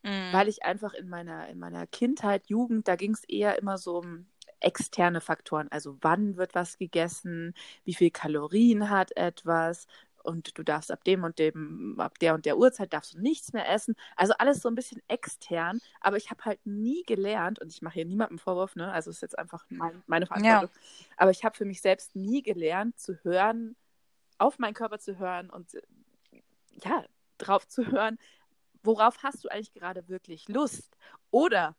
Mhm. 0.03 0.34
Weil 0.34 0.49
ich 0.49 0.63
einfach 0.63 0.93
in 0.93 1.07
meiner, 1.07 1.47
in 1.47 1.59
meiner 1.59 1.88
Kindheit, 1.88 2.47
Jugend, 2.47 2.89
da 2.89 2.97
ging 2.97 3.13
es 3.13 3.23
eher 3.23 3.57
immer 3.57 3.78
so 3.78 3.99
um 3.99 4.28
externe 4.60 5.22
Faktoren, 5.22 5.68
also 5.72 5.97
wann 6.01 6.38
wird 6.38 6.55
was 6.55 6.78
gegessen, 6.78 7.53
wie 7.84 7.93
viel 7.93 8.12
Kalorien 8.12 8.89
hat 8.89 9.16
etwas 9.16 9.88
und 10.24 10.58
du 10.58 10.64
darfst 10.64 10.91
ab 10.91 11.03
dem 11.05 11.24
und 11.24 11.39
dem, 11.39 11.95
ab 11.99 12.20
der 12.20 12.34
und 12.34 12.45
der 12.45 12.58
Uhrzeit 12.58 12.91
darfst 12.91 13.14
du 13.14 13.20
nichts 13.20 13.53
mehr 13.53 13.70
essen. 13.70 13.95
Also 14.16 14.34
alles 14.38 14.62
so 14.62 14.68
ein 14.68 14.76
bisschen 14.76 15.01
extern, 15.08 15.80
aber 16.01 16.18
ich 16.18 16.30
habe 16.30 16.43
halt 16.43 16.66
nie 16.66 17.03
gelernt, 17.03 17.60
und 17.60 17.72
ich 17.72 17.82
mache 17.82 17.95
hier 17.95 18.05
niemandem 18.05 18.38
Vorwurf, 18.38 18.76
ne? 18.76 18.91
Also 18.91 19.10
ist 19.10 19.22
jetzt 19.22 19.39
einfach 19.39 19.66
mein, 19.70 20.03
meine 20.05 20.26
Verantwortung. 20.26 20.70
Ja. 20.70 21.14
Aber 21.16 21.32
ich 21.32 21.45
habe 21.45 21.55
für 21.55 21.66
mich 21.66 21.82
selbst 21.82 22.16
nie 22.16 22.41
gelernt 22.43 22.99
zu 22.99 23.16
hören, 23.24 23.76
auf 24.38 24.60
meinen 24.60 24.74
Körper 24.74 24.99
zu 24.99 25.18
hören 25.18 25.49
und 25.49 25.72
ja, 26.84 27.05
drauf 27.38 27.68
zu 27.68 27.88
hören, 27.88 28.18
worauf 28.84 29.24
hast 29.24 29.43
du 29.43 29.49
eigentlich 29.49 29.74
gerade 29.74 30.10
wirklich 30.10 30.49
Lust? 30.49 30.97
Oder 31.32 31.76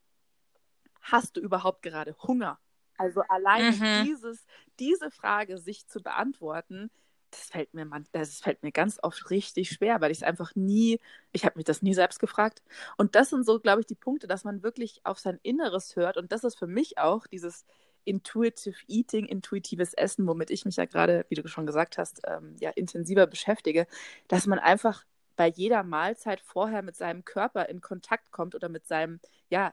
hast 1.02 1.36
du 1.36 1.40
überhaupt 1.40 1.82
gerade 1.82 2.16
Hunger? 2.22 2.58
Also 2.98 3.22
allein 3.28 3.78
mhm. 3.78 4.04
dieses, 4.04 4.44
diese 4.78 5.10
Frage 5.10 5.58
sich 5.58 5.86
zu 5.86 6.00
beantworten, 6.00 6.90
das 7.30 7.50
fällt 7.50 7.74
mir 7.74 7.84
man, 7.84 8.06
das 8.12 8.40
fällt 8.40 8.62
mir 8.62 8.72
ganz 8.72 8.98
oft 9.02 9.30
richtig 9.30 9.70
schwer, 9.70 10.00
weil 10.00 10.10
ich 10.10 10.18
es 10.18 10.22
einfach 10.22 10.54
nie, 10.54 10.98
ich 11.32 11.44
habe 11.44 11.56
mich 11.56 11.64
das 11.64 11.82
nie 11.82 11.94
selbst 11.94 12.20
gefragt. 12.20 12.62
Und 12.96 13.14
das 13.14 13.30
sind 13.30 13.44
so, 13.44 13.60
glaube 13.60 13.80
ich, 13.80 13.86
die 13.86 13.94
Punkte, 13.94 14.26
dass 14.26 14.44
man 14.44 14.62
wirklich 14.62 15.00
auf 15.04 15.18
sein 15.18 15.38
Inneres 15.42 15.96
hört. 15.96 16.16
Und 16.16 16.32
das 16.32 16.44
ist 16.44 16.58
für 16.58 16.66
mich 16.66 16.98
auch 16.98 17.26
dieses 17.26 17.64
Intuitive 18.04 18.78
Eating, 18.86 19.26
intuitives 19.26 19.92
Essen, 19.92 20.26
womit 20.26 20.50
ich 20.50 20.64
mich 20.64 20.76
ja 20.76 20.86
gerade, 20.86 21.26
wie 21.28 21.34
du 21.34 21.46
schon 21.48 21.66
gesagt 21.66 21.98
hast, 21.98 22.22
ähm, 22.26 22.56
ja 22.60 22.70
intensiver 22.70 23.26
beschäftige, 23.26 23.86
dass 24.28 24.46
man 24.46 24.58
einfach 24.58 25.04
bei 25.36 25.48
jeder 25.48 25.82
Mahlzeit 25.82 26.40
vorher 26.40 26.82
mit 26.82 26.96
seinem 26.96 27.24
Körper 27.24 27.68
in 27.68 27.80
Kontakt 27.80 28.32
kommt 28.32 28.54
oder 28.54 28.68
mit 28.68 28.86
seinem, 28.86 29.20
ja, 29.50 29.72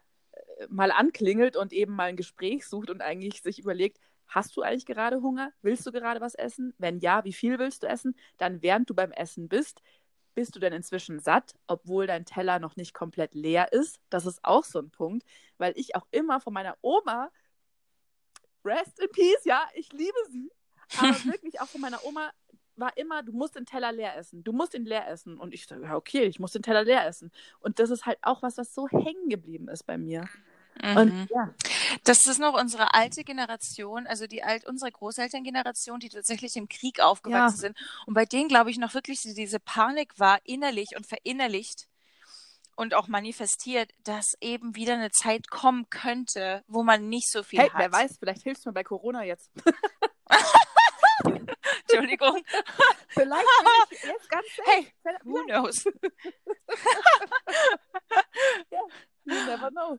mal 0.69 0.91
anklingelt 0.91 1.57
und 1.57 1.73
eben 1.73 1.93
mal 1.93 2.09
ein 2.09 2.17
Gespräch 2.17 2.67
sucht 2.67 2.89
und 2.89 3.01
eigentlich 3.01 3.41
sich 3.41 3.59
überlegt, 3.59 3.99
hast 4.27 4.55
du 4.57 4.61
eigentlich 4.61 4.85
gerade 4.85 5.21
Hunger? 5.21 5.51
Willst 5.61 5.85
du 5.85 5.91
gerade 5.91 6.21
was 6.21 6.35
essen? 6.35 6.73
Wenn 6.77 6.99
ja, 6.99 7.23
wie 7.23 7.33
viel 7.33 7.59
willst 7.59 7.83
du 7.83 7.87
essen? 7.87 8.15
Dann 8.37 8.61
während 8.61 8.89
du 8.89 8.95
beim 8.95 9.11
Essen 9.11 9.47
bist, 9.47 9.81
bist 10.33 10.55
du 10.55 10.59
denn 10.59 10.73
inzwischen 10.73 11.19
satt, 11.19 11.55
obwohl 11.67 12.07
dein 12.07 12.25
Teller 12.25 12.59
noch 12.59 12.75
nicht 12.75 12.93
komplett 12.93 13.33
leer 13.33 13.71
ist? 13.71 13.99
Das 14.09 14.25
ist 14.25 14.39
auch 14.43 14.63
so 14.63 14.79
ein 14.79 14.91
Punkt, 14.91 15.25
weil 15.57 15.73
ich 15.75 15.95
auch 15.95 16.07
immer 16.11 16.41
von 16.41 16.53
meiner 16.53 16.77
Oma, 16.81 17.31
rest 18.63 18.99
in 18.99 19.09
peace, 19.11 19.45
ja, 19.45 19.65
ich 19.75 19.91
liebe 19.93 20.17
sie, 20.29 20.51
aber 20.97 21.07
wirklich 21.25 21.61
auch 21.61 21.67
von 21.67 21.81
meiner 21.81 22.03
Oma 22.03 22.31
war 22.77 22.95
immer, 22.97 23.23
du 23.23 23.31
musst 23.31 23.55
den 23.55 23.65
Teller 23.65 23.91
leer 23.91 24.17
essen. 24.17 24.43
Du 24.43 24.51
musst 24.51 24.73
ihn 24.73 24.85
leer 24.85 25.07
essen. 25.07 25.37
Und 25.37 25.53
ich 25.53 25.65
sage, 25.65 25.83
ja, 25.83 25.95
okay, 25.95 26.23
ich 26.23 26.39
muss 26.39 26.51
den 26.51 26.63
Teller 26.63 26.83
leer 26.83 27.05
essen. 27.05 27.31
Und 27.59 27.79
das 27.79 27.89
ist 27.89 28.05
halt 28.05 28.19
auch 28.21 28.41
was, 28.41 28.57
was 28.57 28.73
so 28.73 28.87
hängen 28.87 29.29
geblieben 29.29 29.67
ist 29.67 29.83
bei 29.83 29.97
mir. 29.97 30.27
Mhm. 30.81 30.97
Und 30.97 31.27
ja. 31.29 31.53
Das 32.03 32.25
ist 32.27 32.39
noch 32.39 32.59
unsere 32.59 32.93
alte 32.93 33.23
Generation, 33.23 34.07
also 34.07 34.27
die 34.27 34.43
alt, 34.43 34.65
unsere 34.65 34.91
Großelterngeneration, 34.91 35.99
die 35.99 36.09
tatsächlich 36.09 36.55
im 36.55 36.67
Krieg 36.67 36.99
aufgewachsen 36.99 37.55
ja. 37.55 37.61
sind. 37.61 37.77
Und 38.05 38.13
bei 38.13 38.25
denen, 38.25 38.49
glaube 38.49 38.71
ich, 38.71 38.77
noch 38.77 38.93
wirklich 38.93 39.21
diese 39.21 39.59
Panik 39.59 40.19
war, 40.19 40.39
innerlich 40.43 40.95
und 40.95 41.05
verinnerlicht 41.05 41.87
und 42.75 42.93
auch 42.93 43.07
manifestiert, 43.07 43.91
dass 44.03 44.35
eben 44.41 44.75
wieder 44.75 44.95
eine 44.95 45.11
Zeit 45.11 45.49
kommen 45.49 45.89
könnte, 45.89 46.63
wo 46.67 46.83
man 46.83 47.07
nicht 47.07 47.31
so 47.31 47.43
viel 47.43 47.59
hey, 47.59 47.69
hat. 47.69 47.79
Wer 47.79 47.91
weiß, 47.91 48.17
vielleicht 48.19 48.43
hilfst 48.43 48.65
du 48.65 48.69
mir 48.69 48.73
bei 48.73 48.83
Corona 48.83 49.23
jetzt. 49.23 49.49
Entschuldigung. 51.95 52.43
Vielleicht 53.07 53.45
bin 53.45 53.67
ich 53.91 54.03
jetzt 54.03 54.29
ganz. 54.29 54.45
Hey, 54.65 54.93
who 55.23 55.43
knows? 55.45 55.85
ja, 58.71 58.79
you 59.25 59.45
never 59.45 59.71
know. 59.71 59.97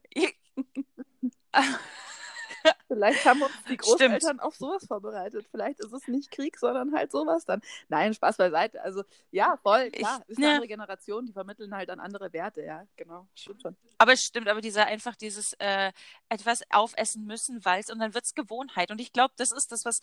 Vielleicht 2.88 3.24
haben 3.24 3.42
uns 3.42 3.52
die 3.68 3.76
Großeltern 3.76 4.20
Stimmt. 4.20 4.42
auf 4.42 4.56
sowas 4.56 4.86
vorbereitet. 4.86 5.46
Vielleicht 5.50 5.80
ist 5.80 5.92
es 5.92 6.08
nicht 6.08 6.30
Krieg, 6.30 6.58
sondern 6.58 6.94
halt 6.94 7.12
sowas 7.12 7.44
dann. 7.44 7.60
Nein, 7.88 8.14
Spaß 8.14 8.36
beiseite. 8.36 8.82
Also 8.82 9.04
ja, 9.30 9.56
voll, 9.62 9.90
klar. 9.90 10.22
Ich, 10.24 10.30
ist 10.30 10.38
eine 10.38 10.46
ja. 10.46 10.52
andere 10.54 10.68
Generation, 10.68 11.26
die 11.26 11.32
vermitteln 11.32 11.74
halt 11.74 11.88
dann 11.88 12.00
andere 12.00 12.32
Werte, 12.32 12.62
ja, 12.62 12.84
genau. 12.96 13.28
Stimmt 13.34 13.62
schon. 13.62 13.76
Aber 13.98 14.12
es 14.12 14.22
stimmt, 14.22 14.48
aber 14.48 14.60
dieser 14.60 14.86
einfach 14.86 15.16
dieses 15.16 15.54
äh, 15.54 15.92
etwas 16.28 16.62
aufessen 16.70 17.24
müssen, 17.24 17.64
weil 17.64 17.80
es 17.80 17.90
und 17.90 17.98
dann 17.98 18.14
wird 18.14 18.24
es 18.24 18.34
Gewohnheit. 18.34 18.90
Und 18.90 19.00
ich 19.00 19.12
glaube, 19.12 19.34
das 19.36 19.52
ist 19.52 19.72
das, 19.72 19.84
was 19.84 20.00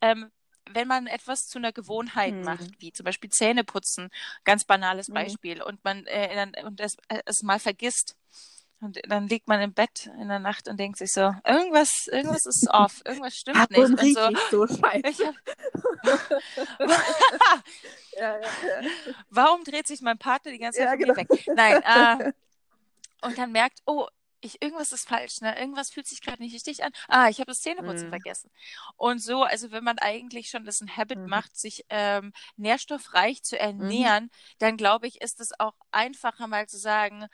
ähm, 0.00 0.30
wenn 0.70 0.88
man 0.88 1.06
etwas 1.06 1.46
zu 1.46 1.58
einer 1.58 1.72
Gewohnheit 1.72 2.32
hm. 2.32 2.42
macht, 2.42 2.80
wie 2.80 2.92
zum 2.92 3.04
Beispiel 3.04 3.30
Zähne 3.30 3.64
putzen, 3.64 4.10
ganz 4.44 4.64
banales 4.64 5.08
hm. 5.08 5.14
Beispiel, 5.14 5.62
und 5.62 5.82
man 5.84 6.06
äh, 6.06 6.34
dann, 6.34 6.52
und 6.64 6.80
es, 6.80 6.96
äh, 7.08 7.20
es 7.26 7.42
mal 7.42 7.58
vergisst, 7.58 8.16
und 8.84 9.00
dann 9.08 9.28
liegt 9.28 9.48
man 9.48 9.62
im 9.62 9.72
Bett 9.72 10.10
in 10.20 10.28
der 10.28 10.38
Nacht 10.40 10.68
und 10.68 10.78
denkt 10.78 10.98
sich 10.98 11.10
so, 11.10 11.34
irgendwas, 11.46 12.06
irgendwas 12.12 12.44
ist 12.44 12.68
off, 12.70 13.00
irgendwas 13.06 13.34
stimmt 13.34 13.56
Ab 13.56 13.70
nicht. 13.70 13.80
Und, 13.80 13.98
und 13.98 14.38
so, 14.50 14.66
so 14.66 14.76
scheiße. 14.76 15.34
Ja, 16.04 16.18
ja, 18.18 18.36
ja. 18.36 18.90
Warum 19.30 19.64
dreht 19.64 19.86
sich 19.86 20.02
mein 20.02 20.18
Partner 20.18 20.52
die 20.52 20.58
ganze 20.58 20.80
Zeit 20.80 20.90
von 20.90 20.98
genau. 20.98 21.16
weg? 21.16 21.28
Nein, 21.54 21.82
äh, 21.82 22.32
und 23.26 23.38
dann 23.38 23.52
merkt, 23.52 23.80
oh, 23.86 24.06
ich, 24.44 24.62
irgendwas 24.62 24.92
ist 24.92 25.08
falsch, 25.08 25.40
ne? 25.40 25.58
Irgendwas 25.58 25.90
fühlt 25.90 26.06
sich 26.06 26.20
gerade 26.20 26.42
nicht 26.42 26.54
richtig 26.54 26.84
an. 26.84 26.92
Ah, 27.08 27.28
ich 27.28 27.38
habe 27.38 27.50
das 27.50 27.60
Zähneputzen 27.60 28.08
mm. 28.08 28.10
vergessen. 28.10 28.50
Und 28.96 29.20
so, 29.20 29.42
also 29.42 29.70
wenn 29.70 29.84
man 29.84 29.98
eigentlich 29.98 30.50
schon 30.50 30.64
das 30.64 30.80
ein 30.80 30.96
Habit 30.96 31.18
mm. 31.18 31.26
macht, 31.26 31.56
sich 31.56 31.84
ähm, 31.88 32.32
nährstoffreich 32.56 33.42
zu 33.42 33.58
ernähren, 33.58 34.24
mm. 34.24 34.30
dann 34.58 34.76
glaube 34.76 35.06
ich, 35.06 35.20
ist 35.20 35.40
es 35.40 35.58
auch 35.58 35.74
einfacher 35.90 36.46
mal 36.46 36.66
zu 36.66 36.78
sagen, 36.78 37.26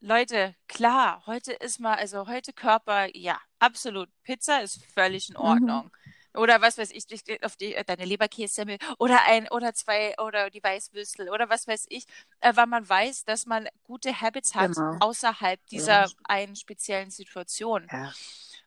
Leute, 0.00 0.54
klar, 0.68 1.22
heute 1.26 1.52
ist 1.52 1.80
mal, 1.80 1.94
also 1.94 2.26
heute 2.26 2.52
Körper, 2.52 3.08
ja, 3.16 3.40
absolut. 3.58 4.08
Pizza 4.22 4.60
ist 4.60 4.84
völlig 4.92 5.30
in 5.30 5.36
mhm. 5.36 5.40
Ordnung. 5.40 5.84
Mhm 5.84 6.12
oder 6.36 6.60
was 6.60 6.78
weiß 6.78 6.90
ich, 6.92 7.04
auf 7.42 7.56
die, 7.56 7.76
deine 7.86 8.04
Leberkässemmel 8.04 8.78
oder 8.98 9.24
ein 9.26 9.48
oder 9.48 9.74
zwei 9.74 10.14
oder 10.18 10.50
die 10.50 10.62
Weißwürstel 10.62 11.28
oder 11.28 11.48
was 11.48 11.66
weiß 11.66 11.86
ich, 11.88 12.06
äh, 12.40 12.54
weil 12.54 12.66
man 12.66 12.88
weiß, 12.88 13.24
dass 13.24 13.46
man 13.46 13.68
gute 13.84 14.20
Habits 14.20 14.54
hat 14.54 14.74
genau. 14.74 14.96
außerhalb 15.00 15.64
dieser 15.66 16.06
ja. 16.06 16.08
einen 16.24 16.56
speziellen 16.56 17.10
Situation. 17.10 17.86
Ja. 17.90 18.12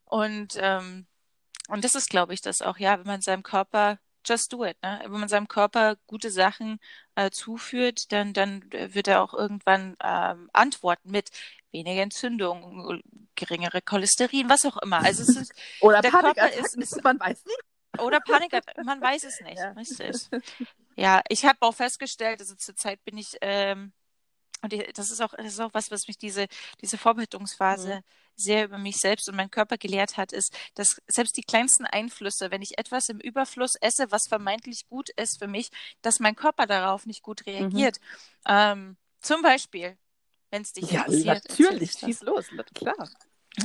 Und, 0.05 0.57
ähm, 0.59 1.05
und 1.67 1.83
das 1.83 1.95
ist, 1.95 2.09
glaube 2.09 2.33
ich, 2.33 2.41
das 2.41 2.61
auch, 2.61 2.77
ja, 2.77 2.97
wenn 2.99 3.07
man 3.07 3.21
seinem 3.21 3.43
Körper 3.43 3.99
just 4.25 4.51
do 4.53 4.65
it. 4.65 4.77
Ne? 4.83 4.99
Wenn 5.03 5.19
man 5.19 5.29
seinem 5.29 5.47
Körper 5.47 5.95
gute 6.07 6.31
Sachen 6.31 6.79
äh, 7.15 7.31
zuführt, 7.31 8.11
dann, 8.11 8.33
dann 8.33 8.63
wird 8.71 9.07
er 9.07 9.21
auch 9.21 9.33
irgendwann 9.33 9.95
ähm, 10.03 10.49
antworten 10.53 11.11
mit 11.11 11.31
weniger 11.71 12.01
Entzündung, 12.01 13.01
geringere 13.39 13.81
Cholesterin, 13.81 14.49
was 14.49 14.65
auch 14.65 14.77
immer. 14.77 14.99
Also 14.99 15.23
es 15.23 15.35
ist, 15.35 15.53
Oder 15.81 16.01
der 16.01 16.11
Körper 16.11 16.51
ist, 16.53 16.75
ist, 16.75 17.03
man 17.03 17.19
weiß 17.19 17.45
nicht. 17.45 17.59
Oder 17.99 18.19
Panik, 18.19 18.51
man 18.83 19.01
weiß 19.01 19.23
es 19.23 19.39
nicht. 19.41 19.57
Ja, 19.57 19.71
richtig. 19.71 20.15
ja 20.95 21.21
ich 21.29 21.45
habe 21.45 21.57
auch 21.61 21.73
festgestellt, 21.73 22.39
also 22.39 22.55
zurzeit 22.55 23.03
bin 23.03 23.17
ich 23.17 23.37
ähm, 23.41 23.93
und 24.61 24.73
das 24.97 25.09
ist 25.09 25.21
auch, 25.21 25.33
das 25.37 25.53
ist 25.53 25.59
auch 25.59 25.73
was, 25.73 25.89
was 25.89 26.07
mich 26.07 26.17
diese, 26.17 26.47
diese 26.81 26.97
Vorbereitungsphase 26.97 27.95
mhm. 27.95 28.01
sehr 28.35 28.65
über 28.65 28.77
mich 28.77 28.97
selbst 28.97 29.29
und 29.29 29.35
meinen 29.35 29.51
Körper 29.51 29.77
gelehrt 29.77 30.17
hat, 30.17 30.33
ist, 30.33 30.53
dass 30.75 31.01
selbst 31.07 31.37
die 31.37 31.43
kleinsten 31.43 31.85
Einflüsse, 31.85 32.51
wenn 32.51 32.61
ich 32.61 32.77
etwas 32.77 33.07
im 33.07 33.19
Überfluss 33.19 33.75
esse, 33.79 34.11
was 34.11 34.27
vermeintlich 34.27 34.85
gut 34.89 35.09
ist 35.11 35.39
für 35.39 35.47
mich, 35.47 35.69
dass 36.01 36.19
mein 36.19 36.35
Körper 36.35 36.65
darauf 36.65 37.05
nicht 37.05 37.23
gut 37.23 37.45
reagiert. 37.45 37.99
Mhm. 37.99 38.49
Ähm, 38.49 38.97
zum 39.21 39.41
Beispiel, 39.41 39.97
wenn 40.51 40.63
es 40.63 40.73
dich 40.73 40.91
ja, 40.91 41.03
interessiert. 41.03 41.49
Natürlich, 41.49 41.91
schieß 41.93 42.21
los, 42.23 42.47
klar. 42.73 43.09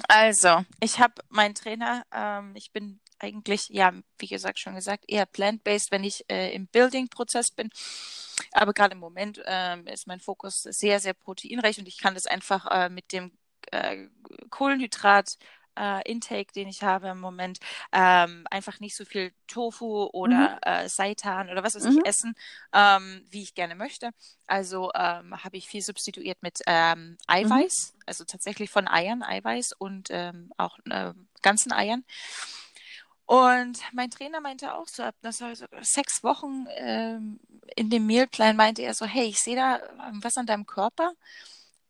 Also, 0.09 0.65
ich 0.81 0.99
habe 0.99 1.15
meinen 1.29 1.55
Trainer, 1.55 2.05
ähm, 2.13 2.53
ich 2.57 2.73
bin 2.73 3.01
eigentlich, 3.19 3.69
ja, 3.69 3.93
wie 4.19 4.27
gesagt, 4.27 4.59
schon 4.59 4.75
gesagt, 4.75 5.05
eher 5.09 5.27
plant-based, 5.27 5.91
wenn 5.91 6.05
ich 6.05 6.25
äh, 6.29 6.55
im 6.55 6.67
Building-Prozess 6.67 7.51
bin. 7.55 7.71
Aber 8.53 8.73
gerade 8.73 8.95
im 8.95 9.01
Moment 9.01 9.41
ähm, 9.47 9.87
ist 9.87 10.07
mein 10.07 10.21
Fokus 10.21 10.63
sehr, 10.63 11.01
sehr 11.01 11.15
proteinreich 11.15 11.79
und 11.79 11.89
ich 11.89 11.99
kann 11.99 12.15
das 12.15 12.27
einfach 12.27 12.67
äh, 12.71 12.89
mit 12.89 13.13
dem 13.13 13.33
äh, 13.71 14.09
Kohlenhydrat 14.51 15.37
äh, 15.79 16.11
Intake, 16.11 16.53
den 16.53 16.69
ich 16.69 16.83
habe 16.83 17.09
im 17.09 17.21
Moment, 17.21 17.59
ähm, 17.93 18.47
einfach 18.51 18.81
nicht 18.81 18.97
so 18.97 19.05
viel 19.05 19.33
Tofu 19.47 20.09
oder 20.13 20.51
mhm. 20.51 20.59
äh, 20.63 20.89
Seitan 20.89 21.51
oder 21.51 21.63
was 21.63 21.75
weiß 21.75 21.85
mhm. 21.85 21.99
ich 21.99 22.07
essen, 22.07 22.35
ähm, 22.73 23.25
wie 23.31 23.43
ich 23.43 23.55
gerne 23.55 23.75
möchte. 23.75 24.11
Also 24.47 24.91
ähm, 24.95 25.43
habe 25.43 25.57
ich 25.57 25.69
viel 25.69 25.83
substituiert 25.83 26.43
mit 26.43 26.61
ähm, 26.67 27.17
Eiweiß, 27.27 27.95
mhm. 27.95 28.03
also 28.07 28.25
tatsächlich 28.25 28.71
von 28.71 28.89
Eiern, 28.89 29.23
Eiweiß 29.23 29.73
und 29.79 30.09
ähm, 30.11 30.53
auch 30.57 30.79
äh, 30.91 31.13
ganzen 31.43 31.73
Eiern. 31.73 32.05
Und 33.27 33.79
mein 33.93 34.11
Trainer 34.11 34.43
meinte 34.43 34.75
auch 34.75 34.87
so, 34.87 35.03
ab 35.03 35.15
das 35.23 35.41
war 35.41 35.57
so 35.57 35.65
sechs 35.81 36.23
Wochen 36.23 36.67
ähm, 36.77 37.41
in 37.77 37.91
dem 37.91 38.07
Mealplan 38.07 38.57
meinte 38.57 38.83
er 38.83 38.95
so, 38.95 39.07
hey, 39.07 39.27
ich 39.27 39.41
sehe 39.41 39.57
da 39.57 39.81
was 40.23 40.37
an 40.37 40.47
deinem 40.47 40.67
Körper. 40.67 41.13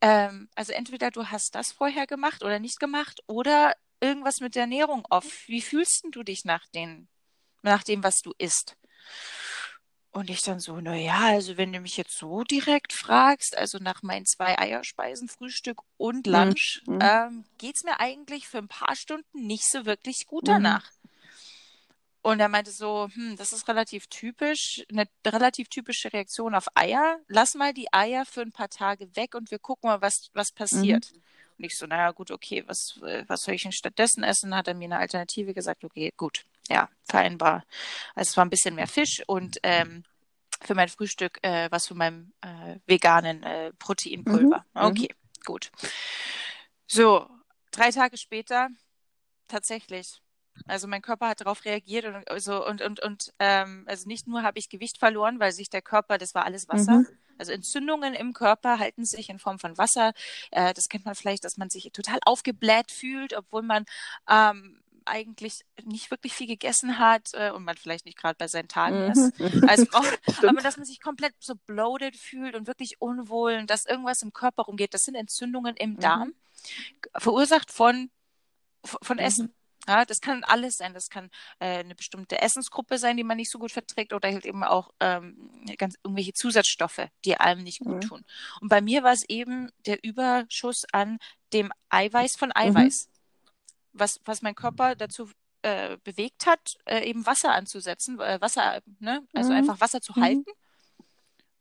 Ähm, 0.00 0.48
also 0.54 0.72
entweder 0.72 1.10
du 1.10 1.26
hast 1.26 1.54
das 1.54 1.72
vorher 1.72 2.06
gemacht 2.06 2.42
oder 2.42 2.58
nicht 2.58 2.78
gemacht 2.78 3.20
oder 3.26 3.74
irgendwas 4.00 4.40
mit 4.40 4.54
der 4.54 4.62
Ernährung 4.62 5.06
off. 5.10 5.44
Wie 5.46 5.62
fühlst 5.62 6.04
du 6.10 6.22
dich 6.22 6.44
nach, 6.44 6.66
den, 6.74 7.08
nach 7.62 7.82
dem, 7.82 8.02
was 8.02 8.16
du 8.20 8.32
isst? 8.38 8.76
Und 10.10 10.30
ich 10.30 10.42
dann 10.42 10.60
so, 10.60 10.80
na 10.80 10.94
ja, 10.94 11.18
also 11.22 11.56
wenn 11.56 11.72
du 11.72 11.80
mich 11.80 11.96
jetzt 11.96 12.16
so 12.16 12.44
direkt 12.44 12.92
fragst, 12.92 13.58
also 13.58 13.78
nach 13.78 14.02
meinen 14.02 14.26
zwei 14.26 14.56
Eierspeisen, 14.56 15.28
Frühstück 15.28 15.80
und 15.96 16.26
mhm. 16.26 16.32
Lunch, 16.32 16.82
mhm. 16.86 16.98
ähm, 17.02 17.44
geht's 17.58 17.82
mir 17.82 17.98
eigentlich 17.98 18.46
für 18.46 18.58
ein 18.58 18.68
paar 18.68 18.94
Stunden 18.94 19.46
nicht 19.46 19.68
so 19.68 19.86
wirklich 19.86 20.26
gut 20.26 20.44
mhm. 20.44 20.52
danach. 20.52 20.88
Mhm. 21.02 21.03
Und 22.24 22.40
er 22.40 22.48
meinte 22.48 22.70
so, 22.70 23.10
hm, 23.12 23.36
das 23.36 23.52
ist 23.52 23.68
relativ 23.68 24.06
typisch, 24.06 24.82
eine 24.90 25.06
relativ 25.26 25.68
typische 25.68 26.10
Reaktion 26.10 26.54
auf 26.54 26.68
Eier. 26.74 27.18
Lass 27.28 27.54
mal 27.54 27.74
die 27.74 27.92
Eier 27.92 28.24
für 28.24 28.40
ein 28.40 28.50
paar 28.50 28.70
Tage 28.70 29.14
weg 29.14 29.34
und 29.34 29.50
wir 29.50 29.58
gucken 29.58 29.90
mal, 29.90 30.00
was, 30.00 30.30
was 30.32 30.50
passiert. 30.50 31.12
Mhm. 31.12 31.22
Und 31.58 31.64
ich 31.66 31.76
so, 31.76 31.86
naja, 31.86 32.12
gut, 32.12 32.30
okay, 32.30 32.64
was, 32.66 32.98
was 33.26 33.42
soll 33.42 33.52
ich 33.52 33.64
denn 33.64 33.72
stattdessen 33.72 34.24
essen? 34.24 34.56
Hat 34.56 34.68
er 34.68 34.72
mir 34.72 34.86
eine 34.86 35.00
Alternative 35.00 35.52
gesagt, 35.52 35.84
okay, 35.84 36.14
gut, 36.16 36.46
ja, 36.70 36.88
vereinbar. 37.04 37.62
Also 38.14 38.30
es 38.30 38.36
war 38.38 38.46
ein 38.46 38.50
bisschen 38.50 38.74
mehr 38.74 38.88
Fisch 38.88 39.22
und 39.26 39.58
ähm, 39.62 40.02
für 40.62 40.74
mein 40.74 40.88
Frühstück 40.88 41.38
äh, 41.42 41.70
was 41.70 41.88
für 41.88 41.94
meinem 41.94 42.32
äh, 42.40 42.78
veganen 42.86 43.42
äh, 43.42 43.70
Proteinpulver. 43.78 44.64
Mhm. 44.72 44.80
Okay, 44.80 45.10
mhm. 45.10 45.42
gut. 45.44 45.70
So, 46.86 47.28
drei 47.70 47.90
Tage 47.90 48.16
später, 48.16 48.70
tatsächlich, 49.46 50.22
also 50.66 50.86
mein 50.86 51.02
Körper 51.02 51.28
hat 51.28 51.40
darauf 51.40 51.64
reagiert 51.64 52.06
und 52.06 52.28
also 52.28 52.66
und 52.66 52.82
und 52.82 53.00
und 53.00 53.32
ähm, 53.38 53.84
also 53.86 54.08
nicht 54.08 54.26
nur 54.26 54.42
habe 54.42 54.58
ich 54.58 54.68
Gewicht 54.68 54.98
verloren, 54.98 55.40
weil 55.40 55.52
sich 55.52 55.70
der 55.70 55.82
Körper, 55.82 56.18
das 56.18 56.34
war 56.34 56.44
alles 56.44 56.68
Wasser. 56.68 56.98
Mhm. 56.98 57.08
Also 57.38 57.52
Entzündungen 57.52 58.14
im 58.14 58.32
Körper 58.32 58.78
halten 58.78 59.04
sich 59.04 59.28
in 59.28 59.38
Form 59.38 59.58
von 59.58 59.76
Wasser. 59.76 60.12
Äh, 60.50 60.72
das 60.74 60.88
kennt 60.88 61.04
man 61.04 61.14
vielleicht, 61.14 61.44
dass 61.44 61.56
man 61.56 61.68
sich 61.70 61.90
total 61.92 62.18
aufgebläht 62.24 62.92
fühlt, 62.92 63.34
obwohl 63.34 63.62
man 63.62 63.84
ähm, 64.28 64.80
eigentlich 65.06 65.64
nicht 65.84 66.10
wirklich 66.10 66.32
viel 66.32 66.46
gegessen 66.46 66.98
hat 66.98 67.30
äh, 67.34 67.50
und 67.50 67.64
man 67.64 67.76
vielleicht 67.76 68.06
nicht 68.06 68.16
gerade 68.16 68.36
bei 68.38 68.48
seinen 68.48 68.68
Tagen 68.68 69.04
mhm. 69.04 69.10
ist 69.10 69.68
als 69.68 69.88
Frau, 69.88 70.02
aber 70.48 70.60
dass 70.62 70.76
man 70.76 70.86
sich 70.86 71.00
komplett 71.00 71.34
so 71.40 71.54
bloated 71.66 72.16
fühlt 72.16 72.54
und 72.54 72.66
wirklich 72.66 73.00
unwohl 73.00 73.54
und 73.54 73.68
dass 73.68 73.86
irgendwas 73.86 74.22
im 74.22 74.32
Körper 74.32 74.62
rumgeht. 74.62 74.94
Das 74.94 75.04
sind 75.04 75.14
Entzündungen 75.14 75.76
im 75.76 75.92
mhm. 75.92 76.00
Darm, 76.00 76.34
verursacht 77.16 77.70
von 77.70 78.10
von 78.82 79.16
mhm. 79.16 79.22
Essen. 79.22 79.54
Ja, 79.86 80.04
das 80.04 80.20
kann 80.20 80.44
alles 80.44 80.76
sein. 80.76 80.94
Das 80.94 81.10
kann 81.10 81.30
äh, 81.58 81.78
eine 81.78 81.94
bestimmte 81.94 82.40
Essensgruppe 82.40 82.98
sein, 82.98 83.16
die 83.16 83.24
man 83.24 83.36
nicht 83.36 83.50
so 83.50 83.58
gut 83.58 83.72
verträgt, 83.72 84.12
oder 84.12 84.30
halt 84.30 84.46
eben 84.46 84.64
auch 84.64 84.90
ähm, 85.00 85.50
ganz 85.78 85.96
irgendwelche 86.02 86.32
Zusatzstoffe, 86.32 87.08
die 87.24 87.36
einem 87.36 87.62
nicht 87.62 87.80
gut 87.80 87.96
mhm. 87.96 88.00
tun. 88.00 88.24
Und 88.60 88.68
bei 88.68 88.80
mir 88.80 89.02
war 89.02 89.12
es 89.12 89.28
eben 89.28 89.70
der 89.86 90.02
Überschuss 90.02 90.84
an 90.92 91.18
dem 91.52 91.72
Eiweiß 91.90 92.36
von 92.36 92.48
mhm. 92.48 92.56
Eiweiß, 92.56 93.08
mhm. 93.08 93.98
was, 93.98 94.20
was 94.24 94.42
mein 94.42 94.54
Körper 94.54 94.94
dazu 94.94 95.30
äh, 95.62 95.98
bewegt 96.04 96.46
hat, 96.46 96.76
äh, 96.84 97.08
eben 97.08 97.26
Wasser 97.26 97.52
anzusetzen, 97.52 98.20
äh, 98.20 98.40
Wasser, 98.40 98.80
ne? 99.00 99.26
also 99.32 99.50
mhm. 99.50 99.58
einfach 99.58 99.80
Wasser 99.80 100.00
zu 100.00 100.12
mhm. 100.16 100.22
halten. 100.22 100.50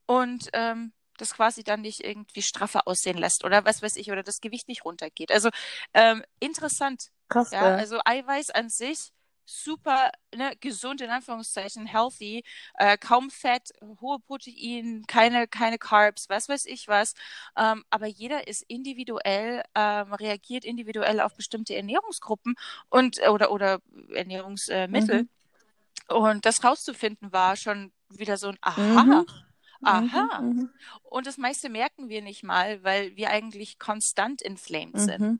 Und 0.06 0.50
ähm, 0.54 0.94
das 1.18 1.34
quasi 1.34 1.64
dann 1.64 1.82
nicht 1.82 2.04
irgendwie 2.04 2.42
straffer 2.42 2.88
aussehen 2.88 3.18
lässt 3.18 3.46
oder 3.46 3.66
was 3.66 3.82
weiß 3.82 3.96
ich, 3.96 4.12
oder 4.12 4.24
das 4.24 4.42
Gewicht 4.42 4.68
nicht 4.68 4.84
runtergeht. 4.84 5.32
Also 5.32 5.50
ähm, 5.94 6.24
interessant, 6.40 7.12
Krass. 7.30 7.52
Ja, 7.52 7.70
ja. 7.70 7.76
also 7.76 8.00
Eiweiß 8.04 8.52
an 8.52 8.70
sich 8.70 9.12
super 9.46 10.12
ne, 10.36 10.54
gesund 10.60 11.02
in 11.02 11.10
Anführungszeichen, 11.10 11.86
healthy, 11.86 12.44
äh, 12.76 12.98
kaum 12.98 13.30
Fett, 13.30 13.72
hohe 14.00 14.20
Protein, 14.20 15.04
keine, 15.08 15.48
keine 15.48 15.78
Carbs, 15.78 16.30
was 16.30 16.50
weiß 16.50 16.66
ich 16.66 16.88
was. 16.88 17.14
Ähm, 17.58 17.84
aber 17.90 18.08
jeder 18.08 18.48
ist 18.48 18.64
individuell, 18.68 19.64
ähm, 19.76 20.14
reagiert 20.14 20.66
individuell 20.66 21.20
auf 21.20 21.36
bestimmte 21.36 21.76
Ernährungsgruppen 21.76 22.56
und 22.90 23.20
oder 23.28 23.52
oder 23.52 23.80
Ernährungsmittel. 24.14 25.24
Mhm. 25.24 25.30
Und 26.08 26.46
das 26.46 26.64
rauszufinden 26.64 27.32
war 27.32 27.56
schon 27.56 27.92
wieder 28.10 28.38
so 28.38 28.50
ein 28.50 28.58
Aha. 28.62 29.04
Mhm. 29.04 29.26
Aha. 29.86 30.42
Mhm, 30.42 30.48
mhm. 30.48 30.70
Und 31.04 31.28
das 31.28 31.38
meiste 31.38 31.70
merken 31.70 32.08
wir 32.08 32.22
nicht 32.22 32.44
mal, 32.44 32.82
weil 32.84 33.18
wir 33.18 33.30
eigentlich 33.30 33.80
konstant 33.80 34.42
inflamed 34.42 34.98
sind. 35.00 35.40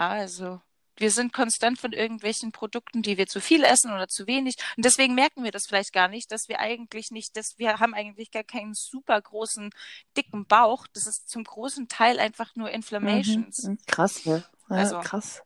Mhm. 0.00 0.06
mhm. 0.06 0.12
Ja, 0.14 0.20
also 0.20 0.60
wir 1.00 1.10
sind 1.10 1.32
konstant 1.32 1.78
von 1.78 1.92
irgendwelchen 1.92 2.52
Produkten, 2.52 3.02
die 3.02 3.16
wir 3.16 3.26
zu 3.26 3.40
viel 3.40 3.64
essen 3.64 3.90
oder 3.90 4.06
zu 4.06 4.26
wenig. 4.26 4.56
Und 4.76 4.84
deswegen 4.84 5.14
merken 5.14 5.42
wir 5.42 5.50
das 5.50 5.66
vielleicht 5.66 5.94
gar 5.94 6.08
nicht, 6.08 6.30
dass 6.30 6.48
wir 6.48 6.60
eigentlich 6.60 7.10
nicht, 7.10 7.36
dass 7.36 7.58
wir 7.58 7.80
haben 7.80 7.94
eigentlich 7.94 8.30
gar 8.30 8.44
keinen 8.44 8.74
super 8.74 9.20
großen, 9.20 9.70
dicken 10.16 10.46
Bauch. 10.46 10.86
Das 10.92 11.06
ist 11.06 11.28
zum 11.30 11.44
großen 11.44 11.88
Teil 11.88 12.20
einfach 12.20 12.54
nur 12.54 12.70
Inflammations. 12.70 13.62
Mhm. 13.62 13.78
Krass, 13.86 14.24
ja. 14.24 14.36
ja 14.36 14.44
also, 14.68 15.00
krass. 15.00 15.42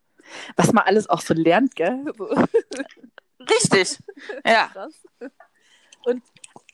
Was 0.57 0.73
man 0.73 0.85
alles 0.85 1.09
auch 1.09 1.21
so 1.21 1.35
lernt, 1.35 1.77
gell? 1.77 2.05
Richtig. 3.39 3.99
Ja. 4.45 4.69
Krass. 4.69 4.95
Und 6.05 6.23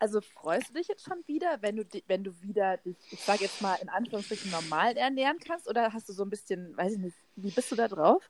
also 0.01 0.20
freust 0.20 0.70
du 0.70 0.74
dich 0.74 0.88
jetzt 0.88 1.05
schon 1.05 1.22
wieder, 1.26 1.61
wenn 1.61 1.76
du, 1.76 1.84
wenn 2.07 2.24
du 2.24 2.40
wieder 2.42 2.78
dich, 2.78 2.96
ich 3.11 3.20
sage 3.20 3.44
jetzt 3.44 3.61
mal 3.61 3.74
in 3.76 3.88
Anführungsstrichen 3.88 4.51
normal 4.51 4.96
ernähren 4.96 5.38
kannst? 5.38 5.68
Oder 5.68 5.92
hast 5.92 6.09
du 6.09 6.12
so 6.12 6.24
ein 6.24 6.30
bisschen, 6.30 6.76
weiß 6.76 6.94
ich 6.94 6.98
nicht, 6.98 7.16
wie 7.36 7.51
bist 7.51 7.70
du 7.70 7.76
da 7.76 7.86
drauf? 7.86 8.22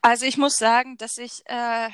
Also 0.00 0.26
ich 0.26 0.36
muss 0.36 0.56
sagen, 0.56 0.96
dass 0.96 1.16
ich, 1.18 1.42
äh, 1.46 1.88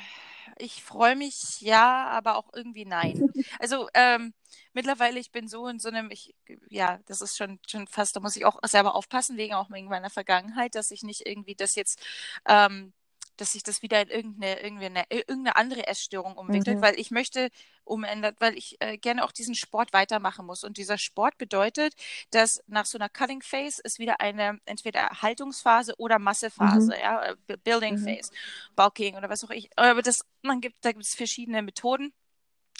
ich 0.57 0.83
freue 0.83 1.15
mich 1.15 1.61
ja, 1.61 2.07
aber 2.07 2.35
auch 2.35 2.51
irgendwie 2.53 2.85
nein. 2.85 3.31
Also 3.59 3.87
ähm, 3.93 4.33
mittlerweile, 4.73 5.19
ich 5.19 5.31
bin 5.31 5.47
so 5.47 5.67
in 5.67 5.79
so 5.79 5.89
einem, 5.89 6.09
ich, 6.09 6.33
ja, 6.69 6.99
das 7.05 7.21
ist 7.21 7.37
schon, 7.37 7.59
schon 7.67 7.87
fast, 7.87 8.15
da 8.15 8.19
muss 8.19 8.35
ich 8.35 8.45
auch 8.45 8.59
selber 8.63 8.95
aufpassen, 8.95 9.37
wegen 9.37 9.53
auch 9.53 9.69
meiner 9.69 10.09
Vergangenheit, 10.09 10.73
dass 10.75 10.91
ich 10.91 11.03
nicht 11.03 11.27
irgendwie 11.27 11.55
das 11.55 11.75
jetzt 11.75 12.01
ähm, 12.47 12.93
dass 13.39 13.53
sich 13.53 13.63
das 13.63 13.81
wieder 13.81 14.01
in 14.01 14.09
irgendeine, 14.09 14.61
irgendwie 14.61 14.85
eine, 14.85 15.03
irgendeine 15.09 15.55
andere 15.55 15.87
Essstörung 15.87 16.35
umwickelt, 16.35 16.77
mhm. 16.77 16.81
weil 16.81 16.99
ich 16.99 17.11
möchte 17.11 17.49
umändert, 17.83 18.35
weil 18.39 18.57
ich 18.57 18.77
äh, 18.79 18.97
gerne 18.97 19.23
auch 19.23 19.31
diesen 19.31 19.55
Sport 19.55 19.93
weitermachen 19.93 20.45
muss. 20.45 20.63
Und 20.63 20.77
dieser 20.77 20.97
Sport 20.97 21.37
bedeutet, 21.37 21.93
dass 22.31 22.61
nach 22.67 22.85
so 22.85 22.97
einer 22.97 23.09
Cutting 23.09 23.41
Phase 23.41 23.81
ist 23.83 23.99
wieder 23.99 24.19
eine 24.19 24.59
entweder 24.65 25.09
Haltungsphase 25.21 25.95
oder 25.97 26.19
Massephase, 26.19 26.87
mhm. 26.87 27.01
ja, 27.01 27.25
äh, 27.25 27.57
Building 27.63 27.95
mhm. 27.95 28.05
Phase, 28.05 28.31
Bulking 28.75 29.15
oder 29.15 29.29
was 29.29 29.43
auch 29.43 29.51
ich. 29.51 29.69
Aber 29.75 30.01
das, 30.01 30.25
man 30.41 30.61
gibt, 30.61 30.83
da 30.83 30.91
gibt 30.91 31.05
es 31.05 31.15
verschiedene 31.15 31.61
Methoden. 31.61 32.13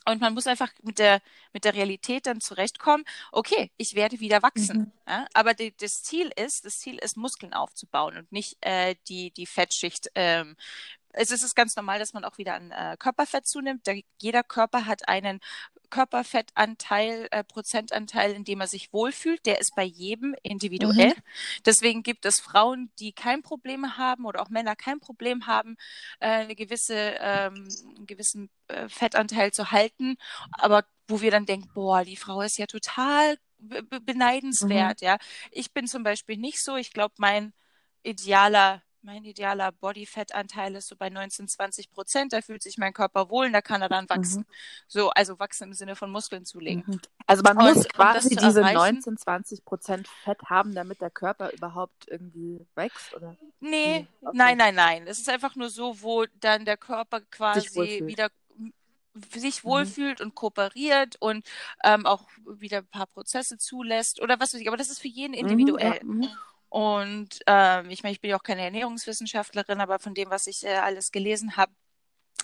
Und 0.06 0.22
man 0.22 0.34
muss 0.34 0.48
einfach 0.48 0.72
mit 0.82 0.98
der, 0.98 1.22
mit 1.54 1.66
der 1.66 1.76
Realität 1.76 2.26
dann 2.26 2.42
zurechtkommen, 2.42 3.04
okay, 3.32 3.72
ich 3.78 3.96
werde 3.96 4.20
wieder 4.20 4.42
wachsen. 4.42 4.78
Mhm. 4.78 4.92
Ja? 5.08 5.28
Aber 5.34 5.54
die, 5.54 5.76
das 5.78 6.04
Ziel 6.04 6.32
ist, 6.36 6.66
das 6.66 6.80
Ziel 6.80 6.98
ist, 6.98 7.18
Muskeln 7.18 7.54
aufzubauen 7.54 8.18
und 8.18 8.32
nicht 8.32 8.58
äh, 8.62 8.96
die, 9.08 9.32
die 9.32 9.46
Fettschicht 9.46 10.10
ähm, 10.16 10.56
es 11.12 11.32
ist 11.32 11.56
ganz 11.56 11.76
normal, 11.76 12.00
dass 12.00 12.14
man 12.14 12.24
auch 12.24 12.38
wieder 12.38 12.54
an 12.54 12.72
äh, 12.72 12.96
Körperfett 12.98 13.48
zunimmt. 13.48 13.88
Der, 13.88 14.02
jeder 14.20 14.44
Körper 14.44 14.86
hat 14.86 15.08
einen 15.08 15.40
Körperfettanteil, 15.90 17.28
äh, 17.32 17.44
Prozentanteil, 17.44 18.32
in 18.32 18.44
dem 18.44 18.62
er 18.62 18.68
sich 18.68 18.94
wohlfühlt. 18.94 19.46
Der 19.46 19.60
ist 19.60 19.76
bei 19.76 19.84
jedem 19.84 20.36
individuell. 20.44 21.10
Mhm. 21.10 21.24
Deswegen 21.66 22.04
gibt 22.04 22.26
es 22.26 22.40
Frauen, 22.40 22.92
die 23.00 23.14
kein 23.14 23.42
Problem 23.42 23.98
haben 23.98 24.26
oder 24.26 24.42
auch 24.42 24.50
Männer 24.50 24.76
kein 24.76 25.00
Problem 25.00 25.48
haben, 25.48 25.78
äh, 26.20 26.28
eine 26.28 26.56
gewisse, 26.56 26.96
ähm, 27.20 27.68
einen 27.96 28.06
gewissen 28.06 28.50
äh, 28.68 28.88
Fettanteil 28.90 29.52
zu 29.52 29.72
halten. 29.72 30.18
Aber 30.52 30.86
wo 31.08 31.22
wir 31.22 31.32
dann 31.32 31.46
denken, 31.46 31.70
boah, 31.74 32.04
die 32.04 32.18
Frau 32.18 32.42
ist 32.42 32.58
ja 32.58 32.68
total 32.68 33.38
beneidenswert, 34.06 35.02
mhm. 35.02 35.06
ja. 35.06 35.18
Ich 35.52 35.74
bin 35.74 35.88
zum 35.88 36.04
Beispiel 36.04 36.38
nicht 36.38 36.64
so. 36.64 36.78
Ich 36.78 36.94
glaube, 36.94 37.16
mein 37.18 37.54
idealer 38.04 38.82
mein 39.02 39.24
idealer 39.24 39.72
Bodyfettanteil 39.72 40.76
ist 40.76 40.88
so 40.88 40.96
bei 40.96 41.10
19, 41.10 41.48
20 41.48 41.92
Prozent. 41.92 42.34
Da 42.34 42.42
fühlt 42.42 42.62
sich 42.62 42.78
mein 42.78 42.94
Körper 42.94 43.30
wohl 43.30 43.48
und 43.48 43.54
da 43.54 43.62
kann 43.62 43.82
er 43.82 43.90
dann 43.90 44.10
wachsen. 44.10 44.42
Mhm. 44.42 44.54
So, 44.88 45.10
also 45.12 45.40
wachsen 45.40 45.66
im 45.66 45.74
Sinne 45.74 45.96
von 45.96 46.12
Muskeln 46.12 46.46
zulegen. 46.46 46.84
Mhm. 46.86 47.02
Also 47.26 47.44
man 47.44 47.58
und, 47.58 47.76
muss 47.76 47.88
quasi 47.88 48.36
diese 48.36 48.62
19, 48.62 49.18
20 49.18 49.66
Prozent 49.66 50.08
Fett 50.08 50.42
haben, 50.46 50.74
damit 50.76 51.02
der 51.02 51.10
Körper 51.10 51.52
überhaupt 51.52 52.08
irgendwie 52.08 52.66
wächst, 52.76 53.14
oder? 53.16 53.36
Nee, 53.60 54.08
okay. 54.22 54.32
nein, 54.34 54.58
nein, 54.58 54.76
nein. 54.76 55.08
Es 55.08 55.20
ist 55.20 55.30
einfach 55.30 55.56
nur 55.56 55.70
so, 55.70 56.02
wo 56.02 56.26
dann 56.40 56.66
der 56.66 56.78
Körper 56.78 57.22
quasi 57.22 58.06
wieder 58.06 58.30
sich 59.36 59.64
mhm. 59.64 59.70
wohlfühlt 59.70 60.20
mhm. 60.20 60.28
und 60.28 60.36
kooperiert 60.36 61.16
und 61.20 61.46
ähm, 61.84 62.06
auch 62.06 62.28
wieder 62.46 62.80
ein 62.80 62.88
paar 62.88 63.08
Prozesse 63.08 63.58
zulässt 63.58 64.22
oder 64.22 64.40
was 64.40 64.54
weiß 64.54 64.62
ich. 64.62 64.68
Aber 64.68 64.78
das 64.78 64.90
ist 64.90 65.00
für 65.00 65.08
jeden 65.08 65.34
mhm, 65.34 65.40
individuell. 65.40 66.00
Mhm, 66.04 66.24
ja. 66.24 66.30
Und 66.70 67.40
ähm, 67.48 67.90
ich 67.90 68.04
meine, 68.04 68.14
ich 68.14 68.22
bin 68.22 68.30
ja 68.30 68.38
auch 68.38 68.44
keine 68.44 68.64
Ernährungswissenschaftlerin, 68.64 69.82
aber 69.82 70.00
von 70.00 70.14
dem, 70.14 70.30
was 70.30 70.48
ich 70.48 70.64
äh, 70.66 70.76
alles 70.76 71.12
gelesen 71.12 71.58
habe, 71.58 71.72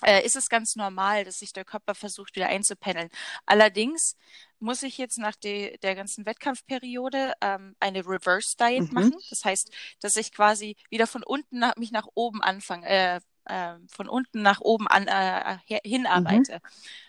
äh, 0.02 0.24
ist 0.24 0.36
es 0.36 0.48
ganz 0.48 0.76
normal, 0.76 1.24
dass 1.24 1.38
sich 1.38 1.52
der 1.52 1.64
Körper 1.64 1.94
versucht, 1.94 2.36
wieder 2.36 2.48
einzupendeln. 2.48 3.08
Allerdings 3.46 4.16
muss 4.58 4.82
ich 4.82 4.98
jetzt 4.98 5.18
nach 5.18 5.36
de, 5.36 5.78
der 5.78 5.94
ganzen 5.94 6.26
Wettkampfperiode 6.26 7.32
ähm, 7.40 7.76
eine 7.80 8.06
Reverse 8.06 8.56
Diet 8.58 8.88
mhm. 8.88 8.94
machen. 8.94 9.16
Das 9.30 9.44
heißt, 9.44 9.70
dass 10.00 10.16
ich 10.16 10.32
quasi 10.32 10.76
wieder 10.90 11.06
von 11.06 11.22
unten 11.22 11.60
nach, 11.60 11.76
mich 11.76 11.92
nach 11.92 12.08
oben 12.14 12.42
anfange, 12.42 12.86
äh, 12.86 13.20
äh, 13.44 13.76
von 13.88 14.08
unten 14.08 14.42
nach 14.42 14.60
oben 14.60 14.88
an, 14.88 15.06
äh, 15.06 15.58
hinarbeite. 15.84 16.54
Mhm. 16.54 16.60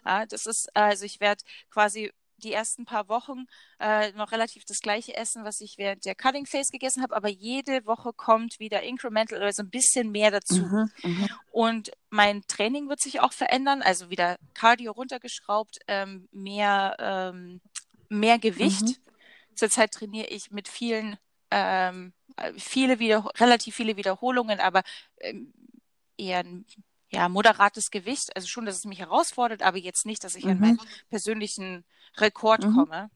Ja, 0.06 0.26
das 0.26 0.46
ist, 0.46 0.74
also 0.76 1.04
ich 1.04 1.20
werde 1.20 1.44
quasi 1.70 2.12
die 2.38 2.54
ersten 2.54 2.86
paar 2.86 3.10
Wochen 3.10 3.46
äh, 3.80 4.12
noch 4.14 4.32
relativ 4.32 4.64
das 4.66 4.82
gleiche 4.82 5.16
essen, 5.16 5.44
was 5.44 5.62
ich 5.62 5.78
während 5.78 6.06
der 6.06 6.16
Cutting 6.16 6.46
Phase 6.46 6.72
gegessen 6.72 7.04
habe, 7.04 7.16
aber 7.16 7.30
jede 7.30 7.86
Woche 7.86 8.14
kommt 8.14 8.60
wieder 8.60 8.84
incremental 8.84 9.40
oder 9.40 9.54
so 9.54 9.64
ein 9.64 9.70
bisschen 9.70 10.12
mehr 10.12 10.32
dazu. 10.32 10.66
Mhm, 10.66 10.92
mhm, 11.04 11.30
und 11.52 11.92
mein 12.10 12.44
Training 12.48 12.90
wird 12.90 13.00
sich 13.00 13.20
auch 13.20 13.34
verändern, 13.34 13.82
also 13.82 14.10
wieder 14.10 14.38
Cardio 14.54 14.92
runtergeschraubt, 14.92 15.80
ähm, 15.88 16.28
mehr, 16.32 16.96
ähm, 17.00 17.62
mehr 18.10 18.40
Gewicht. 18.40 18.84
Mhm. 18.84 18.96
Zurzeit 19.56 19.92
trainiere 19.92 20.28
ich 20.28 20.52
mit 20.52 20.68
vielen, 20.68 21.18
ähm, 21.52 22.14
viele 22.58 23.00
wieder, 23.00 23.30
relativ 23.40 23.76
viele 23.76 23.98
Wiederholungen, 23.98 24.60
aber 24.60 24.84
ähm, 25.20 25.52
eher 26.18 26.44
ja, 27.10 27.30
moderates 27.30 27.92
Gewicht. 27.92 28.36
Also 28.36 28.48
schon, 28.48 28.66
dass 28.66 28.78
es 28.78 28.86
mich 28.86 29.00
herausfordert, 29.00 29.62
aber 29.62 29.78
jetzt 29.78 30.06
nicht, 30.06 30.24
dass 30.24 30.36
ich 30.36 30.46
mhm. 30.46 30.52
an 30.52 30.60
meinen 30.60 30.82
persönlichen 31.10 31.86
Rekord 32.18 32.66
mhm. 32.66 32.74
komme. 32.74 33.10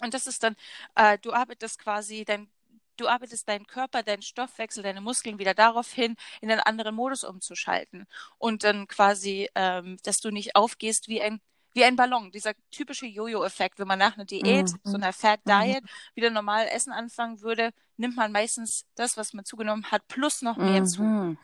Und 0.00 0.14
das 0.14 0.26
ist 0.26 0.42
dann, 0.42 0.56
äh, 0.96 1.18
du 1.18 1.32
arbeitest 1.32 1.78
quasi 1.78 2.24
dein 2.24 2.48
du 2.96 3.08
arbeitest 3.08 3.48
deinen 3.48 3.66
Körper, 3.66 4.02
deinen 4.02 4.22
Stoffwechsel, 4.22 4.82
deine 4.82 5.00
Muskeln 5.00 5.38
wieder 5.38 5.54
darauf 5.54 5.92
hin, 5.92 6.14
in 6.40 6.50
einen 6.50 6.60
anderen 6.60 6.94
Modus 6.94 7.24
umzuschalten. 7.24 8.06
Und 8.38 8.64
dann 8.64 8.86
quasi, 8.86 9.48
ähm, 9.56 9.96
dass 10.04 10.18
du 10.18 10.30
nicht 10.30 10.54
aufgehst 10.56 11.08
wie 11.08 11.20
ein 11.20 11.40
wie 11.74 11.84
ein 11.84 11.96
Ballon, 11.96 12.30
dieser 12.30 12.54
typische 12.70 13.06
Jojo-Effekt, 13.06 13.78
wenn 13.78 13.88
man 13.88 13.98
nach 13.98 14.14
einer 14.14 14.24
Diät, 14.24 14.72
mhm. 14.72 14.78
so 14.84 14.96
einer 14.96 15.12
Fat 15.12 15.40
mhm. 15.44 15.50
Diet, 15.50 15.84
wieder 16.14 16.30
normal 16.30 16.66
essen 16.68 16.92
anfangen 16.92 17.40
würde, 17.40 17.70
nimmt 17.96 18.16
man 18.16 18.32
meistens 18.32 18.86
das, 18.94 19.16
was 19.16 19.34
man 19.34 19.44
zugenommen 19.44 19.90
hat, 19.90 20.06
plus 20.08 20.42
noch 20.42 20.56
mehr 20.56 20.80
mhm. 20.80 20.86
zu. 20.86 21.36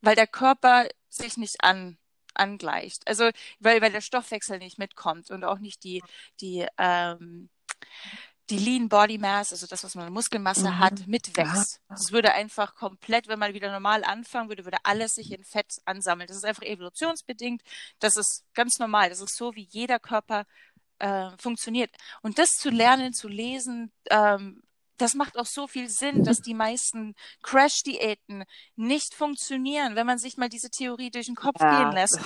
Weil 0.00 0.16
der 0.16 0.26
Körper 0.26 0.88
sich 1.08 1.36
nicht 1.36 1.62
an, 1.62 1.98
angleicht. 2.34 3.06
Also, 3.06 3.30
weil, 3.60 3.80
weil 3.80 3.92
der 3.92 4.00
Stoffwechsel 4.00 4.58
nicht 4.58 4.78
mitkommt 4.78 5.30
und 5.30 5.44
auch 5.44 5.58
nicht 5.58 5.84
die, 5.84 6.02
die, 6.40 6.66
ähm, 6.78 7.50
die 8.50 8.58
Lean 8.58 8.88
Body 8.88 9.18
Mass, 9.18 9.52
also 9.52 9.66
das, 9.66 9.84
was 9.84 9.94
man 9.94 10.06
an 10.06 10.12
Muskelmasse 10.12 10.70
mhm. 10.70 10.78
hat, 10.78 11.06
mitwächst. 11.06 11.80
Es 11.92 12.12
würde 12.12 12.32
einfach 12.32 12.74
komplett, 12.74 13.28
wenn 13.28 13.38
man 13.38 13.54
wieder 13.54 13.70
normal 13.70 14.04
anfangen 14.04 14.48
würde, 14.48 14.64
würde 14.64 14.78
alles 14.84 15.14
sich 15.14 15.32
in 15.32 15.44
Fett 15.44 15.66
ansammeln. 15.84 16.28
Das 16.28 16.36
ist 16.36 16.44
einfach 16.44 16.62
evolutionsbedingt. 16.62 17.62
Das 17.98 18.16
ist 18.16 18.44
ganz 18.54 18.78
normal. 18.78 19.10
Das 19.10 19.20
ist 19.20 19.36
so, 19.36 19.54
wie 19.54 19.68
jeder 19.70 19.98
Körper 19.98 20.46
äh, 20.98 21.30
funktioniert. 21.38 21.90
Und 22.22 22.38
das 22.38 22.48
zu 22.50 22.70
lernen, 22.70 23.12
zu 23.12 23.28
lesen, 23.28 23.92
ähm, 24.10 24.62
das 24.98 25.14
macht 25.14 25.38
auch 25.38 25.46
so 25.46 25.66
viel 25.66 25.88
Sinn, 25.88 26.24
dass 26.24 26.42
die 26.42 26.54
meisten 26.54 27.14
Crash-Diäten 27.42 28.44
nicht 28.76 29.14
funktionieren, 29.14 29.96
wenn 29.96 30.06
man 30.06 30.18
sich 30.18 30.36
mal 30.36 30.48
diese 30.48 30.70
Theorie 30.70 31.10
durch 31.10 31.26
den 31.26 31.34
Kopf 31.34 31.60
ja. 31.60 31.82
gehen 31.82 31.92
lässt. 31.92 32.20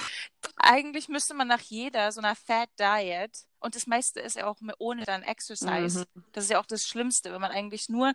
Eigentlich 0.56 1.08
müsste 1.08 1.34
man 1.34 1.48
nach 1.48 1.60
jeder 1.60 2.10
so 2.12 2.20
einer 2.20 2.34
Fat 2.34 2.70
Diet 2.78 3.46
und 3.60 3.76
das 3.76 3.86
meiste 3.86 4.20
ist 4.20 4.36
ja 4.36 4.46
auch 4.46 4.56
ohne 4.78 5.04
dann 5.04 5.22
Exercise. 5.22 6.06
Mhm. 6.14 6.24
Das 6.32 6.44
ist 6.44 6.50
ja 6.50 6.60
auch 6.60 6.66
das 6.66 6.82
Schlimmste, 6.82 7.32
wenn 7.32 7.40
man 7.40 7.52
eigentlich 7.52 7.88
nur 7.88 8.12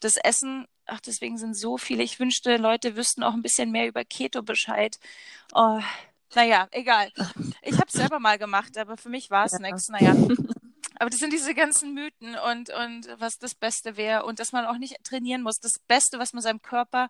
das 0.00 0.16
Essen, 0.16 0.66
ach, 0.86 1.00
deswegen 1.00 1.38
sind 1.38 1.56
so 1.56 1.78
viele, 1.78 2.02
ich 2.02 2.20
wünschte, 2.20 2.56
Leute 2.56 2.96
wüssten 2.96 3.22
auch 3.22 3.32
ein 3.32 3.42
bisschen 3.42 3.70
mehr 3.70 3.86
über 3.86 4.04
Keto 4.04 4.42
Bescheid. 4.42 4.98
Oh, 5.54 5.80
naja, 6.34 6.68
egal. 6.70 7.10
Ich 7.62 7.74
habe 7.74 7.86
es 7.86 7.92
selber 7.92 8.20
mal 8.20 8.38
gemacht, 8.38 8.76
aber 8.78 8.96
für 8.96 9.08
mich 9.08 9.30
war 9.30 9.46
es 9.46 9.52
ja. 9.52 9.58
nichts. 9.58 9.88
Naja. 9.88 10.14
Aber 11.00 11.08
das 11.08 11.18
sind 11.18 11.32
diese 11.32 11.54
ganzen 11.54 11.94
Mythen 11.94 12.36
und, 12.36 12.68
und 12.68 13.08
was 13.18 13.38
das 13.38 13.54
Beste 13.54 13.96
wäre 13.96 14.24
und 14.26 14.38
dass 14.38 14.52
man 14.52 14.66
auch 14.66 14.76
nicht 14.76 15.02
trainieren 15.02 15.40
muss. 15.40 15.58
Das 15.58 15.78
Beste, 15.78 16.18
was 16.18 16.34
man 16.34 16.42
seinem 16.42 16.60
Körper 16.60 17.08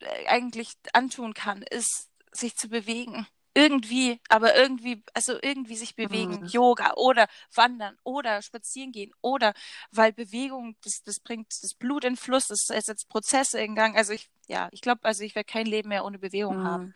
äh, 0.00 0.26
eigentlich 0.26 0.74
antun 0.92 1.32
kann, 1.32 1.62
ist, 1.62 2.10
sich 2.30 2.56
zu 2.56 2.68
bewegen 2.68 3.26
irgendwie, 3.54 4.20
aber 4.28 4.56
irgendwie, 4.56 5.02
also 5.14 5.38
irgendwie 5.40 5.76
sich 5.76 5.94
bewegen, 5.94 6.40
mhm. 6.40 6.46
Yoga 6.46 6.94
oder 6.96 7.28
wandern 7.54 7.96
oder 8.02 8.42
spazieren 8.42 8.92
gehen 8.92 9.12
oder 9.22 9.54
weil 9.92 10.12
Bewegung, 10.12 10.76
das, 10.82 11.02
das 11.04 11.20
bringt 11.20 11.46
das 11.62 11.74
Blut 11.74 12.04
in 12.04 12.16
Fluss, 12.16 12.48
das 12.48 12.66
setzt 12.66 13.08
Prozesse 13.08 13.60
in 13.60 13.76
Gang. 13.76 13.96
Also 13.96 14.12
ich, 14.12 14.28
ja, 14.48 14.68
ich 14.72 14.80
glaube, 14.80 15.04
also 15.04 15.22
ich 15.22 15.34
werde 15.36 15.50
kein 15.50 15.66
Leben 15.66 15.88
mehr 15.88 16.04
ohne 16.04 16.18
Bewegung 16.18 16.58
mhm. 16.58 16.64
haben, 16.64 16.94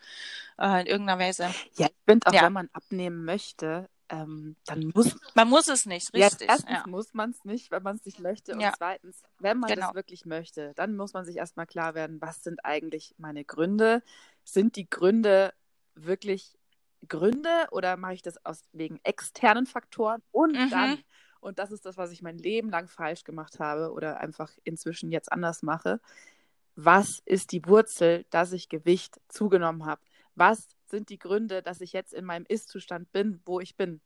äh, 0.58 0.80
in 0.80 0.86
irgendeiner 0.88 1.20
Weise. 1.20 1.54
Ja, 1.76 1.86
ich 1.86 1.94
finde 2.06 2.26
auch, 2.26 2.32
ja. 2.32 2.42
wenn 2.42 2.52
man 2.52 2.68
abnehmen 2.72 3.24
möchte, 3.24 3.88
ähm, 4.08 4.56
dann 4.64 4.90
muss 4.94 5.16
man 5.34 5.48
muss 5.48 5.68
es 5.68 5.86
nicht, 5.86 6.12
richtig. 6.14 6.48
Ja, 6.48 6.54
erstens 6.54 6.70
ja. 6.70 6.84
muss 6.86 7.12
man 7.14 7.30
es 7.30 7.44
nicht, 7.44 7.70
wenn 7.70 7.82
man 7.82 7.96
es 7.96 8.04
nicht 8.04 8.20
möchte. 8.20 8.54
Und 8.54 8.60
ja. 8.60 8.72
zweitens, 8.76 9.22
wenn 9.38 9.58
man 9.58 9.70
genau. 9.70 9.94
wirklich 9.94 10.24
möchte, 10.24 10.72
dann 10.74 10.96
muss 10.96 11.12
man 11.12 11.24
sich 11.24 11.36
erstmal 11.36 11.66
klar 11.66 11.94
werden, 11.94 12.20
was 12.20 12.42
sind 12.42 12.64
eigentlich 12.64 13.14
meine 13.18 13.44
Gründe? 13.44 14.02
Sind 14.44 14.76
die 14.76 14.88
Gründe 14.88 15.52
wirklich 15.94 16.58
Gründe 17.06 17.68
oder 17.70 17.96
mache 17.96 18.14
ich 18.14 18.22
das 18.22 18.44
aus 18.44 18.64
wegen 18.72 18.98
externen 19.02 19.66
Faktoren 19.66 20.22
und 20.32 20.52
mhm. 20.52 20.70
dann 20.70 20.98
und 21.40 21.58
das 21.58 21.70
ist 21.70 21.86
das, 21.86 21.96
was 21.96 22.10
ich 22.10 22.22
mein 22.22 22.38
Leben 22.38 22.70
lang 22.70 22.88
falsch 22.88 23.22
gemacht 23.22 23.60
habe 23.60 23.92
oder 23.92 24.18
einfach 24.18 24.50
inzwischen 24.64 25.12
jetzt 25.12 25.30
anders 25.30 25.62
mache. 25.62 26.00
Was 26.74 27.20
ist 27.24 27.52
die 27.52 27.64
Wurzel, 27.66 28.24
dass 28.30 28.52
ich 28.52 28.68
Gewicht 28.68 29.20
zugenommen 29.28 29.86
habe? 29.86 30.00
Was 30.34 30.66
sind 30.90 31.08
die 31.08 31.18
Gründe, 31.18 31.62
dass 31.62 31.80
ich 31.80 31.92
jetzt 31.92 32.12
in 32.14 32.24
meinem 32.24 32.44
Ist-Zustand 32.48 33.10
bin, 33.12 33.40
wo 33.44 33.60
ich 33.60 33.76
bin? 33.76 34.00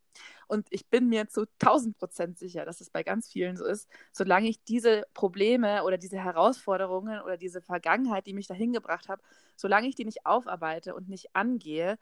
Und 0.46 0.66
ich 0.70 0.88
bin 0.88 1.08
mir 1.08 1.28
zu 1.28 1.46
1000 1.60 1.96
Prozent 1.96 2.38
sicher, 2.38 2.64
dass 2.64 2.80
es 2.80 2.90
bei 2.90 3.02
ganz 3.02 3.28
vielen 3.28 3.56
so 3.56 3.64
ist. 3.64 3.88
Solange 4.12 4.48
ich 4.48 4.62
diese 4.64 5.04
Probleme 5.14 5.84
oder 5.84 5.98
diese 5.98 6.18
Herausforderungen 6.18 7.20
oder 7.20 7.36
diese 7.36 7.62
Vergangenheit, 7.62 8.26
die 8.26 8.34
mich 8.34 8.46
dahin 8.46 8.72
gebracht 8.72 9.08
hat, 9.08 9.20
solange 9.56 9.88
ich 9.88 9.94
die 9.94 10.04
nicht 10.04 10.26
aufarbeite 10.26 10.94
und 10.94 11.08
nicht 11.08 11.34
angehe, 11.34 11.98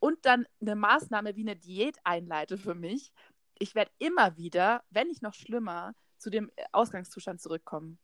und 0.00 0.24
dann 0.24 0.46
eine 0.60 0.76
Maßnahme 0.76 1.36
wie 1.36 1.42
eine 1.42 1.56
Diät 1.56 1.96
einleite 2.04 2.56
für 2.56 2.74
mich, 2.74 3.12
ich 3.58 3.74
werde 3.74 3.90
immer 3.98 4.36
wieder, 4.36 4.84
wenn 4.90 5.08
nicht 5.08 5.22
noch 5.22 5.34
schlimmer, 5.34 5.94
zu 6.18 6.30
dem 6.30 6.50
Ausgangszustand 6.72 7.40
zurückkommen. 7.40 7.98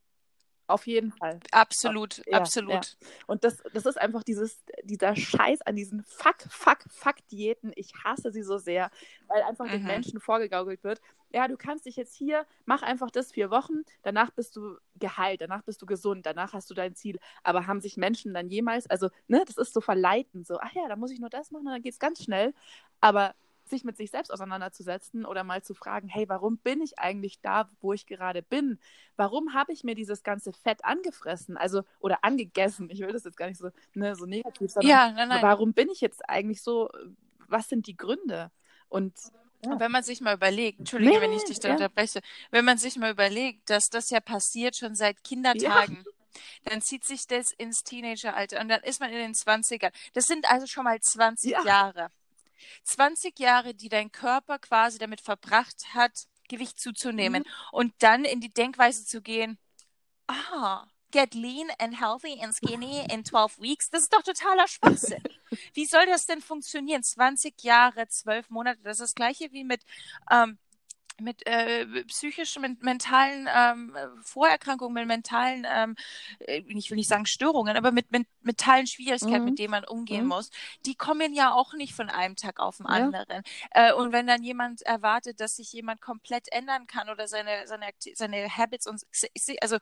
Auf 0.67 0.87
jeden 0.87 1.11
Fall. 1.11 1.39
Absolut, 1.51 2.23
ja, 2.25 2.39
absolut. 2.39 2.73
Ja. 2.73 3.07
Und 3.27 3.43
das, 3.43 3.61
das 3.73 3.85
ist 3.85 4.01
einfach 4.01 4.23
dieses, 4.23 4.63
dieser 4.83 5.15
Scheiß 5.15 5.61
an 5.61 5.75
diesen 5.75 6.03
Fuck, 6.03 6.37
Fuck, 6.49 6.79
Fuck-Diäten. 6.89 7.71
Ich 7.75 7.93
hasse 8.03 8.31
sie 8.31 8.41
so 8.41 8.57
sehr, 8.57 8.89
weil 9.27 9.43
einfach 9.43 9.65
mhm. 9.65 9.71
den 9.71 9.83
Menschen 9.83 10.19
vorgegaukelt 10.19 10.83
wird. 10.83 11.01
Ja, 11.31 11.47
du 11.47 11.57
kannst 11.57 11.85
dich 11.85 11.97
jetzt 11.97 12.15
hier, 12.15 12.47
mach 12.65 12.81
einfach 12.81 13.11
das 13.11 13.31
vier 13.31 13.51
Wochen, 13.51 13.83
danach 14.03 14.31
bist 14.31 14.55
du 14.55 14.77
geheilt, 14.95 15.41
danach 15.41 15.63
bist 15.63 15.81
du 15.81 15.85
gesund, 15.85 16.25
danach 16.25 16.53
hast 16.53 16.69
du 16.69 16.73
dein 16.73 16.95
Ziel. 16.95 17.19
Aber 17.43 17.67
haben 17.67 17.81
sich 17.81 17.97
Menschen 17.97 18.33
dann 18.33 18.49
jemals, 18.49 18.89
also, 18.89 19.09
ne, 19.27 19.43
das 19.45 19.57
ist 19.57 19.73
so 19.73 19.81
verleitend, 19.81 20.47
so, 20.47 20.59
ach 20.59 20.71
ja, 20.73 20.87
da 20.87 20.95
muss 20.95 21.11
ich 21.11 21.19
nur 21.19 21.29
das 21.29 21.51
machen 21.51 21.67
und 21.67 21.73
dann 21.73 21.81
geht 21.81 21.93
es 21.93 21.99
ganz 21.99 22.23
schnell. 22.23 22.53
Aber 23.01 23.35
sich 23.69 23.83
mit 23.83 23.97
sich 23.97 24.11
selbst 24.11 24.31
auseinanderzusetzen 24.31 25.25
oder 25.25 25.43
mal 25.43 25.63
zu 25.63 25.73
fragen, 25.73 26.07
hey, 26.07 26.27
warum 26.29 26.57
bin 26.57 26.81
ich 26.81 26.99
eigentlich 26.99 27.41
da, 27.41 27.69
wo 27.81 27.93
ich 27.93 28.05
gerade 28.05 28.41
bin? 28.41 28.79
Warum 29.15 29.53
habe 29.53 29.73
ich 29.73 29.83
mir 29.83 29.95
dieses 29.95 30.23
ganze 30.23 30.53
Fett 30.53 30.83
angefressen, 30.85 31.57
also 31.57 31.83
oder 31.99 32.23
angegessen? 32.23 32.89
Ich 32.89 32.99
will 32.99 33.11
das 33.11 33.23
jetzt 33.23 33.37
gar 33.37 33.47
nicht 33.47 33.57
so, 33.57 33.69
ne, 33.93 34.15
so 34.15 34.25
negativ, 34.25 34.71
sondern 34.71 34.89
ja, 34.89 35.11
nein, 35.11 35.29
nein. 35.29 35.41
warum 35.41 35.73
bin 35.73 35.89
ich 35.89 36.01
jetzt 36.01 36.27
eigentlich 36.29 36.61
so? 36.61 36.89
Was 37.47 37.69
sind 37.69 37.87
die 37.87 37.97
Gründe? 37.97 38.51
Und 38.89 39.13
ja. 39.63 39.71
Und 39.71 39.79
wenn 39.79 39.91
man 39.91 40.03
sich 40.03 40.21
mal 40.21 40.35
überlegt, 40.35 40.79
Entschuldige, 40.79 41.13
nee, 41.13 41.21
wenn 41.21 41.31
ich 41.33 41.43
dich 41.43 41.59
da 41.59 41.69
ja. 41.69 41.73
unterbreche, 41.75 42.19
wenn 42.51 42.65
man 42.65 42.77
sich 42.77 42.97
mal 42.97 43.11
überlegt, 43.11 43.69
dass 43.69 43.89
das 43.89 44.09
ja 44.09 44.19
passiert 44.19 44.75
schon 44.75 44.95
seit 44.95 45.23
Kindertagen. 45.23 46.03
Ja 46.05 46.11
dann 46.65 46.81
zieht 46.81 47.05
sich 47.05 47.27
das 47.27 47.51
ins 47.51 47.83
Teenageralter 47.83 48.59
und 48.59 48.67
dann 48.67 48.81
ist 48.83 48.99
man 48.99 49.09
in 49.09 49.17
den 49.17 49.33
20ern. 49.33 49.91
Das 50.13 50.25
sind 50.25 50.49
also 50.49 50.67
schon 50.67 50.83
mal 50.83 50.99
20 50.99 51.51
ja. 51.51 51.63
Jahre. 51.63 52.11
20 52.83 53.39
Jahre, 53.39 53.73
die 53.73 53.89
dein 53.89 54.11
Körper 54.11 54.59
quasi 54.59 54.97
damit 54.97 55.21
verbracht 55.21 55.93
hat, 55.93 56.27
Gewicht 56.47 56.79
zuzunehmen 56.79 57.43
mhm. 57.43 57.49
und 57.71 57.93
dann 57.99 58.25
in 58.25 58.39
die 58.39 58.53
Denkweise 58.53 59.05
zu 59.05 59.21
gehen, 59.21 59.57
ah, 60.27 60.85
get 61.11 61.33
lean 61.33 61.69
and 61.79 61.99
healthy 61.99 62.41
and 62.41 62.53
skinny 62.53 63.05
in 63.09 63.23
12 63.23 63.59
weeks, 63.59 63.89
das 63.89 64.03
ist 64.03 64.13
doch 64.13 64.21
totaler 64.21 64.67
Schwachsinn. 64.67 65.23
Wie 65.73 65.85
soll 65.85 66.05
das 66.05 66.25
denn 66.25 66.41
funktionieren? 66.41 67.03
20 67.03 67.63
Jahre, 67.63 68.07
12 68.07 68.49
Monate, 68.49 68.81
das 68.83 68.99
ist 68.99 69.01
das 69.01 69.15
gleiche 69.15 69.51
wie 69.51 69.63
mit 69.63 69.83
ähm, 70.29 70.57
mit 71.21 71.45
äh, 71.47 71.85
psychischen, 72.05 72.61
mit 72.61 72.83
mentalen 72.83 73.47
ähm, 73.53 73.95
Vorerkrankungen, 74.21 74.93
mit 74.93 75.07
mentalen, 75.07 75.65
ähm, 75.69 75.95
äh, 76.39 76.61
ich 76.67 76.89
will 76.89 76.97
nicht 76.97 77.09
sagen 77.09 77.25
Störungen, 77.25 77.77
aber 77.77 77.91
mit, 77.91 78.11
mit 78.11 78.27
mentalen 78.41 78.87
Schwierigkeiten, 78.87 79.39
mhm. 79.39 79.45
mit 79.45 79.59
denen 79.59 79.71
man 79.71 79.85
umgehen 79.85 80.23
mhm. 80.23 80.29
muss, 80.29 80.49
die 80.85 80.95
kommen 80.95 81.33
ja 81.33 81.53
auch 81.53 81.73
nicht 81.73 81.93
von 81.93 82.09
einem 82.09 82.35
Tag 82.35 82.59
auf 82.59 82.77
den 82.77 82.85
anderen. 82.85 83.43
Ja. 83.73 83.89
Äh, 83.89 83.93
und 83.93 84.11
wenn 84.11 84.27
dann 84.27 84.43
jemand 84.43 84.81
erwartet, 84.81 85.39
dass 85.39 85.55
sich 85.55 85.71
jemand 85.71 86.01
komplett 86.01 86.51
ändern 86.51 86.87
kann 86.87 87.09
oder 87.09 87.27
seine, 87.27 87.67
seine, 87.67 87.87
seine 88.13 88.57
Habits 88.57 88.87
und 88.87 89.01
also 89.61 89.77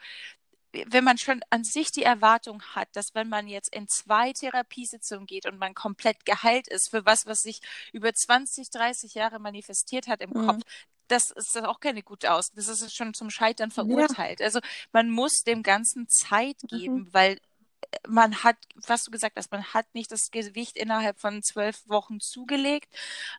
wenn 0.73 1.03
man 1.03 1.17
schon 1.17 1.41
an 1.49 1.63
sich 1.63 1.91
die 1.91 2.03
Erwartung 2.03 2.61
hat, 2.73 2.87
dass 2.93 3.13
wenn 3.13 3.29
man 3.29 3.47
jetzt 3.47 3.73
in 3.73 3.87
zwei 3.87 4.33
Therapiesitzungen 4.33 5.27
geht 5.27 5.45
und 5.45 5.59
man 5.59 5.75
komplett 5.75 6.25
geheilt 6.25 6.67
ist 6.67 6.89
für 6.89 7.05
was, 7.05 7.25
was 7.25 7.43
sich 7.43 7.61
über 7.91 8.13
20, 8.13 8.69
30 8.71 9.13
Jahre 9.13 9.39
manifestiert 9.39 10.07
hat 10.07 10.21
im 10.21 10.31
mhm. 10.31 10.47
Kopf, 10.47 10.61
das 11.07 11.31
ist 11.31 11.57
auch 11.57 11.79
keine 11.79 12.03
gute 12.03 12.33
Aus. 12.33 12.51
Das 12.53 12.67
ist 12.67 12.95
schon 12.95 13.13
zum 13.13 13.29
Scheitern 13.29 13.71
verurteilt. 13.71 14.39
Ja. 14.39 14.45
Also 14.45 14.59
man 14.91 15.09
muss 15.09 15.43
dem 15.45 15.63
Ganzen 15.63 16.07
Zeit 16.07 16.57
mhm. 16.63 16.67
geben, 16.67 16.95
mhm. 16.95 17.13
weil 17.13 17.33
äh, 17.33 17.97
man 18.07 18.43
hat, 18.43 18.57
was 18.75 19.03
du 19.03 19.11
gesagt 19.11 19.37
hast, 19.37 19.51
man 19.51 19.63
hat 19.63 19.85
nicht 19.93 20.11
das 20.11 20.31
Gewicht 20.31 20.77
innerhalb 20.77 21.19
von 21.19 21.41
zwölf 21.43 21.87
Wochen 21.87 22.19
zugelegt. 22.19 22.93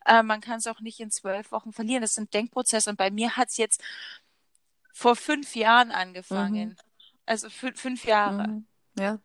Äh, 0.05 0.23
man 0.23 0.41
kann 0.41 0.59
es 0.59 0.67
auch 0.67 0.81
nicht 0.81 1.01
in 1.01 1.11
zwölf 1.11 1.53
Wochen 1.53 1.73
verlieren. 1.73 2.03
Das 2.03 2.13
sind 2.13 2.33
Denkprozesse. 2.35 2.91
Und 2.91 2.97
bei 2.97 3.11
mir 3.11 3.37
hat 3.37 3.49
es 3.49 3.57
jetzt 3.57 3.83
vor 4.93 5.17
fünf 5.17 5.57
Jahren 5.57 5.91
angefangen. 5.91 6.71
Mhm. 6.71 6.77
Also 7.27 7.49
fünf 7.51 8.05
Jahre. 8.05 8.49
Mhm. 8.49 8.67
Ja. 8.99 9.19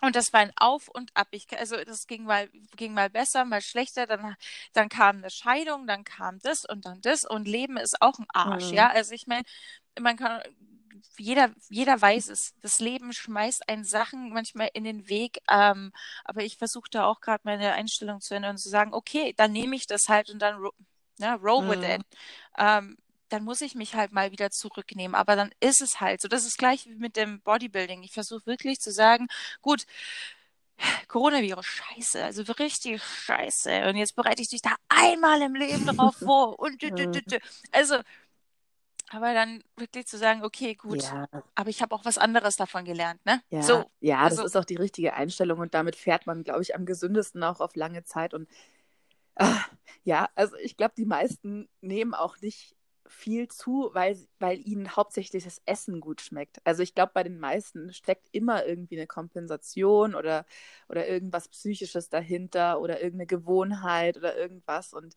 Und 0.00 0.16
das 0.16 0.32
war 0.32 0.40
ein 0.40 0.52
Auf 0.56 0.88
und 0.88 1.10
Ab. 1.14 1.28
Ich, 1.30 1.46
also 1.58 1.76
das 1.84 2.06
ging 2.06 2.24
mal, 2.24 2.48
ging 2.76 2.94
mal 2.94 3.10
besser, 3.10 3.44
mal 3.44 3.62
schlechter. 3.62 4.06
Dann, 4.06 4.36
dann 4.72 4.88
kam 4.88 5.18
eine 5.18 5.30
Scheidung, 5.30 5.86
dann 5.86 6.04
kam 6.04 6.38
das 6.40 6.64
und 6.64 6.84
dann 6.84 7.00
das. 7.00 7.24
Und 7.24 7.48
Leben 7.48 7.76
ist 7.76 8.00
auch 8.02 8.18
ein 8.18 8.26
Arsch, 8.28 8.70
mhm. 8.70 8.74
ja. 8.74 8.90
Also 8.90 9.14
ich 9.14 9.26
meine, 9.26 9.44
man 9.98 10.16
kann, 10.16 10.42
jeder, 11.18 11.50
jeder 11.68 12.00
weiß 12.00 12.28
es. 12.28 12.54
Das 12.60 12.80
Leben 12.80 13.12
schmeißt 13.12 13.68
einen 13.68 13.84
Sachen 13.84 14.30
manchmal 14.30 14.70
in 14.74 14.84
den 14.84 15.08
Weg. 15.08 15.38
Ähm, 15.50 15.92
aber 16.24 16.42
ich 16.42 16.56
versuche 16.58 16.90
da 16.90 17.06
auch 17.06 17.20
gerade 17.20 17.42
meine 17.44 17.72
Einstellung 17.72 18.20
zu 18.20 18.34
ändern 18.34 18.52
und 18.52 18.58
zu 18.58 18.68
sagen, 18.68 18.92
okay, 18.92 19.34
dann 19.36 19.52
nehme 19.52 19.76
ich 19.76 19.86
das 19.86 20.08
halt 20.08 20.30
und 20.30 20.40
dann 20.40 20.60
ne, 21.18 21.34
roll 21.42 21.64
mhm. 21.64 21.70
with 21.70 21.88
it. 21.88 22.02
Ähm, 22.58 22.96
dann 23.28 23.44
muss 23.44 23.60
ich 23.60 23.74
mich 23.74 23.94
halt 23.94 24.12
mal 24.12 24.32
wieder 24.32 24.50
zurücknehmen. 24.50 25.14
Aber 25.14 25.36
dann 25.36 25.50
ist 25.60 25.82
es 25.82 26.00
halt 26.00 26.20
so. 26.20 26.28
Das 26.28 26.46
ist 26.46 26.58
gleich 26.58 26.86
wie 26.86 26.94
mit 26.94 27.16
dem 27.16 27.40
Bodybuilding. 27.42 28.02
Ich 28.02 28.12
versuche 28.12 28.46
wirklich 28.46 28.80
zu 28.80 28.92
sagen, 28.92 29.26
gut, 29.62 29.86
Coronavirus, 31.08 31.64
scheiße, 31.66 32.24
also 32.24 32.42
richtig 32.52 33.02
scheiße. 33.02 33.88
Und 33.88 33.96
jetzt 33.96 34.14
bereite 34.14 34.42
ich 34.42 34.48
dich 34.48 34.60
da 34.60 34.74
einmal 34.88 35.40
im 35.42 35.54
Leben 35.54 35.86
drauf 35.86 36.16
vor. 36.24 36.58
Und 36.58 36.82
dü, 36.82 36.90
dü, 36.90 37.10
dü, 37.10 37.38
also, 37.72 37.96
aber 39.08 39.32
dann 39.32 39.62
wirklich 39.76 40.06
zu 40.06 40.18
sagen, 40.18 40.44
okay, 40.44 40.74
gut, 40.74 41.02
ja. 41.02 41.28
aber 41.54 41.70
ich 41.70 41.80
habe 41.80 41.94
auch 41.94 42.04
was 42.04 42.18
anderes 42.18 42.56
davon 42.56 42.84
gelernt, 42.84 43.24
ne? 43.24 43.40
Ja, 43.50 43.62
so, 43.62 43.84
ja 44.00 44.18
also, 44.20 44.42
das 44.42 44.46
ist 44.46 44.56
auch 44.56 44.64
die 44.64 44.76
richtige 44.76 45.14
Einstellung 45.14 45.60
und 45.60 45.74
damit 45.74 45.96
fährt 45.96 46.26
man, 46.26 46.44
glaube 46.44 46.62
ich, 46.62 46.74
am 46.74 46.84
gesündesten 46.84 47.42
auch 47.42 47.60
auf 47.60 47.74
lange 47.76 48.04
Zeit. 48.04 48.34
Und 48.34 48.48
ach, 49.36 49.70
ja, 50.04 50.28
also 50.34 50.56
ich 50.56 50.76
glaube, 50.76 50.94
die 50.96 51.06
meisten 51.06 51.68
nehmen 51.80 52.14
auch 52.14 52.38
nicht 52.40 52.75
viel 53.08 53.48
zu, 53.48 53.90
weil, 53.92 54.18
weil 54.38 54.58
ihnen 54.58 54.94
hauptsächlich 54.96 55.44
das 55.44 55.60
Essen 55.66 56.00
gut 56.00 56.20
schmeckt. 56.20 56.58
Also 56.64 56.82
ich 56.82 56.94
glaube, 56.94 57.12
bei 57.14 57.22
den 57.22 57.38
meisten 57.38 57.92
steckt 57.92 58.28
immer 58.32 58.64
irgendwie 58.66 58.96
eine 58.96 59.06
Kompensation 59.06 60.14
oder, 60.14 60.46
oder 60.88 61.06
irgendwas 61.06 61.48
Psychisches 61.48 62.08
dahinter 62.08 62.80
oder 62.80 63.00
irgendeine 63.00 63.26
Gewohnheit 63.26 64.16
oder 64.16 64.36
irgendwas. 64.36 64.92
Und 64.92 65.14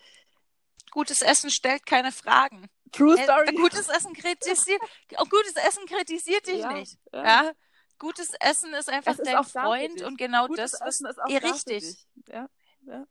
gutes 0.92 1.22
Essen 1.22 1.50
stellt 1.50 1.86
keine 1.86 2.12
Fragen. 2.12 2.70
True 2.92 3.20
äh, 3.20 3.24
Story. 3.24 3.54
Gutes 3.56 3.90
Essen 3.90 4.14
kritisiert, 4.14 4.82
gutes 5.30 5.56
Essen 5.56 5.86
kritisiert 5.86 6.48
dich 6.48 6.60
ja, 6.60 6.74
nicht. 6.74 6.98
Ja. 7.14 7.24
ja. 7.24 7.52
Gutes 8.00 8.32
Essen 8.40 8.74
ist 8.74 8.90
einfach 8.90 9.12
ist 9.12 9.28
dein 9.28 9.44
Freund 9.44 10.02
und 10.04 10.18
genau 10.18 10.48
gutes 10.48 10.72
das, 10.72 11.04
was 11.04 11.18
ihr 11.28 11.44
richtig. 11.44 12.08
Ja, 12.28 12.50
ja. 12.86 13.06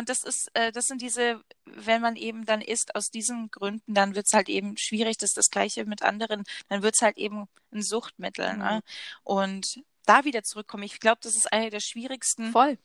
Und 0.00 0.08
das 0.08 0.24
ist, 0.24 0.50
äh, 0.54 0.72
das 0.72 0.86
sind 0.86 1.02
diese, 1.02 1.44
wenn 1.66 2.00
man 2.00 2.16
eben 2.16 2.46
dann 2.46 2.62
isst 2.62 2.94
aus 2.94 3.10
diesen 3.10 3.50
Gründen, 3.50 3.92
dann 3.92 4.14
wird 4.14 4.24
es 4.24 4.32
halt 4.32 4.48
eben 4.48 4.78
schwierig, 4.78 5.18
das 5.18 5.30
ist 5.30 5.36
das 5.36 5.50
Gleiche 5.50 5.84
mit 5.84 6.00
anderen, 6.02 6.44
dann 6.70 6.82
wird 6.82 6.94
es 6.94 7.02
halt 7.02 7.18
eben 7.18 7.48
ein 7.70 7.82
Suchtmittel. 7.82 8.46
Ne? 8.46 8.54
Mhm. 8.54 8.60
Ne? 8.62 8.80
Und 9.24 9.82
da 10.06 10.24
wieder 10.24 10.42
zurückkommen, 10.42 10.84
ich 10.84 11.00
glaube, 11.00 11.18
das 11.22 11.36
ist 11.36 11.52
eine 11.52 11.68
der 11.68 11.80
schwierigsten 11.80 12.50
Voll. 12.50 12.78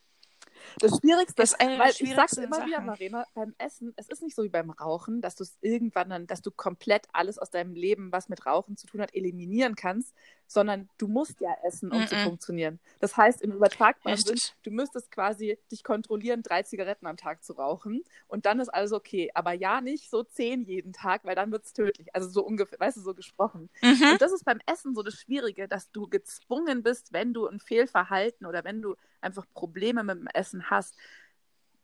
Das 0.80 1.00
Schwierigste 1.00 1.44
ist 1.44 1.60
eine 1.60 1.80
weil 1.80 1.92
ich 1.92 2.16
sag's 2.16 2.34
immer 2.34 2.56
Sachen. 2.56 2.68
wieder, 2.68 2.82
Marina, 2.82 3.26
beim 3.34 3.54
Essen, 3.58 3.94
es 3.96 4.10
ist 4.10 4.22
nicht 4.22 4.36
so 4.36 4.44
wie 4.44 4.50
beim 4.50 4.70
Rauchen, 4.70 5.22
dass 5.22 5.36
du 5.36 5.44
es 5.44 5.58
irgendwann 5.62 6.10
dann, 6.10 6.28
dass 6.28 6.42
du 6.42 6.52
komplett 6.52 7.08
alles 7.14 7.40
aus 7.40 7.50
deinem 7.50 7.74
Leben, 7.76 8.12
was 8.12 8.30
mit 8.30 8.46
Rauchen 8.46 8.78
zu 8.78 8.88
tun 8.88 9.02
hat, 9.02 9.14
eliminieren 9.14 9.76
kannst, 9.76 10.14
sondern 10.48 10.90
du 10.98 11.08
musst 11.08 11.42
ja 11.42 11.56
essen, 11.64 11.92
um 11.92 12.00
mm 12.00 12.04
-mm. 12.04 12.08
zu 12.08 12.16
funktionieren. 12.18 12.80
Das 13.00 13.18
heißt, 13.18 13.42
im 13.42 13.52
übertragbaren 13.52 14.18
Sinn, 14.18 14.40
du 14.64 14.72
müsstest 14.72 15.12
quasi 15.12 15.58
dich 15.72 15.84
kontrollieren, 15.84 16.44
drei 16.44 16.64
Zigaretten 16.64 17.08
am 17.08 17.18
Tag 17.18 17.44
zu 17.44 17.54
rauchen 17.54 18.04
und 18.28 18.46
dann 18.46 18.60
ist 18.60 18.70
alles 18.70 18.92
okay. 18.92 19.32
Aber 19.34 19.54
ja, 19.54 19.82
nicht 19.82 20.10
so 20.10 20.24
zehn 20.24 20.64
jeden 20.64 20.94
Tag, 20.94 21.26
weil 21.26 21.36
dann 21.36 21.52
wird 21.52 21.66
es 21.66 21.74
tödlich. 21.74 22.14
Also 22.14 22.30
so 22.30 22.44
ungefähr, 22.44 22.80
weißt 22.80 22.98
du, 22.98 23.02
so 23.02 23.14
gesprochen. 23.14 23.70
Mhm. 23.82 24.12
Und 24.14 24.22
das 24.22 24.32
ist 24.32 24.46
beim 24.46 24.60
Essen 24.66 24.94
so 24.96 25.04
das 25.04 25.16
Schwierige, 25.16 25.68
dass 25.68 25.92
du 25.92 26.08
gezwungen 26.08 26.84
bist, 26.84 27.14
wenn 27.14 27.34
du 27.34 27.48
ein 27.48 27.60
Fehlverhalten 27.60 28.46
oder 28.46 28.64
wenn 28.64 28.82
du 28.82 28.96
einfach 29.26 29.46
Probleme 29.54 30.04
mit 30.04 30.18
dem 30.18 30.28
Essen 30.28 30.70
hast, 30.70 30.96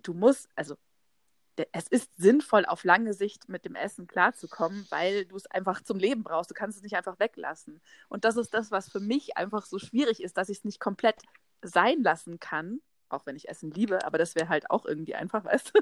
du 0.04 0.14
musst, 0.14 0.50
also 0.56 0.76
es 1.74 1.88
ist 1.88 2.16
sinnvoll, 2.16 2.66
auf 2.66 2.84
lange 2.84 3.14
Sicht 3.14 3.50
mit 3.50 3.66
dem 3.66 3.76
Essen 3.76 4.08
klarzukommen, 4.08 4.88
weil 4.90 5.26
du 5.26 5.36
es 5.36 5.46
einfach 5.48 5.84
zum 5.84 6.00
Leben 6.00 6.24
brauchst. 6.24 6.50
Du 6.50 6.56
kannst 6.56 6.78
es 6.78 6.84
nicht 6.84 6.96
einfach 6.96 7.20
weglassen. 7.20 7.82
Und 8.10 8.26
das 8.26 8.38
ist 8.38 8.54
das, 8.54 8.72
was 8.72 8.90
für 8.90 9.00
mich 9.00 9.38
einfach 9.38 9.66
so 9.66 9.78
schwierig 9.78 10.24
ist, 10.24 10.38
dass 10.38 10.50
ich 10.50 10.60
es 10.60 10.64
nicht 10.64 10.80
komplett 10.80 11.22
sein 11.62 12.02
lassen 12.02 12.40
kann, 12.40 12.82
auch 13.10 13.26
wenn 13.26 13.36
ich 13.36 13.50
Essen 13.50 13.72
liebe, 13.72 14.06
aber 14.06 14.18
das 14.18 14.36
wäre 14.36 14.50
halt 14.50 14.70
auch 14.70 14.86
irgendwie 14.86 15.16
einfach, 15.16 15.44
weißt 15.46 15.74
du? 15.76 15.82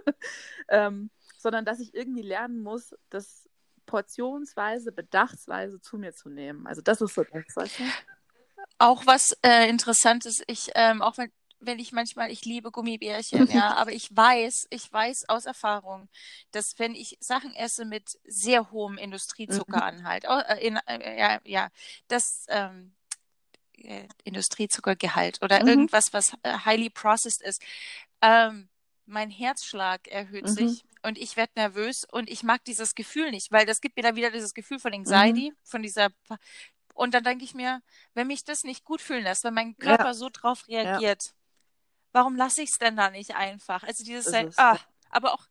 ähm, 0.69 1.11
sondern 1.37 1.65
dass 1.65 1.79
ich 1.79 1.93
irgendwie 1.93 2.23
lernen 2.23 2.61
muss, 2.61 2.95
das 3.09 3.47
portionsweise, 3.85 4.91
bedachtsweise 4.91 5.81
zu 5.81 5.97
mir 5.97 6.13
zu 6.13 6.29
nehmen. 6.29 6.67
Also 6.67 6.81
das 6.81 7.01
ist 7.01 7.15
so 7.15 7.23
das, 7.23 7.77
du? 7.77 7.83
Auch 8.77 9.05
was 9.07 9.37
äh, 9.41 9.67
interessant 9.67 10.25
ist, 10.25 10.43
ich, 10.47 10.69
ähm, 10.75 11.01
auch 11.01 11.17
wenn, 11.17 11.31
wenn 11.59 11.79
ich 11.79 11.91
manchmal, 11.91 12.31
ich 12.31 12.45
liebe 12.45 12.71
Gummibärchen, 12.71 13.47
ja, 13.47 13.73
aber 13.75 13.91
ich 13.91 14.15
weiß, 14.15 14.67
ich 14.69 14.91
weiß 14.91 15.29
aus 15.29 15.45
Erfahrung, 15.45 16.09
dass 16.51 16.79
wenn 16.79 16.95
ich 16.95 17.17
Sachen 17.19 17.53
esse 17.55 17.85
mit 17.85 18.19
sehr 18.25 18.71
hohem 18.71 18.97
Industriezuckeranhalt, 18.97 20.23
mhm. 20.23 20.29
äh, 20.29 20.67
in, 20.67 20.77
äh, 20.87 21.19
ja, 21.19 21.39
ja, 21.43 21.69
das 22.07 22.45
ähm, 22.49 22.93
äh, 23.77 24.07
Industriezuckergehalt 24.23 25.41
oder 25.41 25.61
mhm. 25.61 25.67
irgendwas, 25.67 26.13
was 26.13 26.33
äh, 26.43 26.57
highly 26.65 26.89
processed 26.89 27.41
ist, 27.41 27.61
ähm, 28.21 28.69
mein 29.05 29.29
Herzschlag 29.29 30.07
erhöht 30.07 30.45
mhm. 30.45 30.53
sich 30.53 30.85
und 31.01 31.17
ich 31.17 31.35
werde 31.35 31.53
nervös 31.55 32.05
und 32.05 32.29
ich 32.29 32.43
mag 32.43 32.63
dieses 32.65 32.95
Gefühl 32.95 33.31
nicht, 33.31 33.51
weil 33.51 33.65
das 33.65 33.81
gibt 33.81 33.97
mir 33.97 34.03
dann 34.03 34.15
wieder 34.15 34.31
dieses 34.31 34.53
Gefühl 34.53 34.79
von 34.79 34.93
Anxiety, 34.93 35.51
mhm. 35.51 35.57
von 35.63 35.81
dieser 35.81 36.09
und 36.93 37.13
dann 37.13 37.23
denke 37.23 37.45
ich 37.45 37.53
mir, 37.53 37.81
wenn 38.13 38.27
mich 38.27 38.43
das 38.43 38.65
nicht 38.65 38.83
gut 38.83 39.01
fühlen 39.01 39.23
lässt, 39.23 39.45
wenn 39.45 39.53
mein 39.53 39.77
Körper 39.77 40.07
ja. 40.07 40.13
so 40.13 40.29
drauf 40.29 40.67
reagiert, 40.67 41.23
ja 41.23 41.38
warum 42.11 42.35
lasse 42.35 42.61
ich 42.61 42.71
es 42.71 42.77
denn 42.79 42.95
da 42.95 43.09
nicht 43.09 43.35
einfach? 43.35 43.83
Also 43.83 44.03
dieses, 44.03 44.33
halt, 44.33 44.53
ah, 44.57 44.77
aber 45.09 45.33
auch 45.33 45.45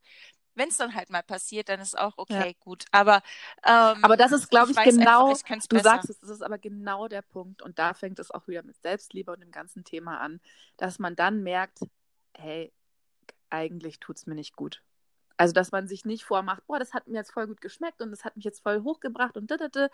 wenn 0.59 0.69
es 0.69 0.77
dann 0.77 0.95
halt 0.95 1.09
mal 1.09 1.23
passiert, 1.23 1.69
dann 1.69 1.81
ist 1.81 1.97
auch 1.97 2.19
okay, 2.19 2.49
ja. 2.49 2.53
gut. 2.59 2.85
Aber, 2.91 3.23
ähm, 3.65 4.05
aber 4.05 4.17
das 4.17 4.33
ist, 4.33 4.51
glaube 4.51 4.73
ich, 4.73 4.77
ich 4.77 4.85
genau, 4.85 5.31
einfach, 5.31 5.57
ich 5.57 5.69
du 5.69 5.77
besser. 5.77 5.85
sagst 5.85 6.11
es, 6.11 6.19
das 6.19 6.31
ist 6.31 6.43
aber 6.43 6.59
genau 6.59 7.07
der 7.09 7.23
Punkt. 7.23 7.63
Und 7.63 7.79
da 7.79 7.95
fängt 7.95 8.19
es 8.19 8.31
auch 8.31 8.49
wieder 8.49 8.63
mit 8.65 8.77
Selbstliebe 8.83 9.33
und 9.33 9.41
dem 9.41 9.53
ganzen 9.53 9.85
Thema 9.85 10.19
an, 10.19 10.41
dass 10.77 10.99
man 10.99 11.15
dann 11.15 11.43
merkt, 11.43 11.79
hey, 12.37 12.73
eigentlich 13.51 14.01
tut 14.01 14.17
es 14.17 14.27
mir 14.27 14.35
nicht 14.35 14.57
gut. 14.57 14.83
Also, 15.37 15.53
dass 15.53 15.71
man 15.71 15.87
sich 15.87 16.05
nicht 16.05 16.25
vormacht, 16.25 16.67
boah, 16.67 16.81
das 16.81 16.93
hat 16.93 17.07
mir 17.07 17.19
jetzt 17.19 17.31
voll 17.31 17.47
gut 17.47 17.61
geschmeckt 17.61 18.03
und 18.03 18.11
das 18.11 18.25
hat 18.25 18.35
mich 18.35 18.45
jetzt 18.45 18.61
voll 18.61 18.83
hochgebracht 18.83 19.37
und 19.37 19.49
da, 19.49 19.89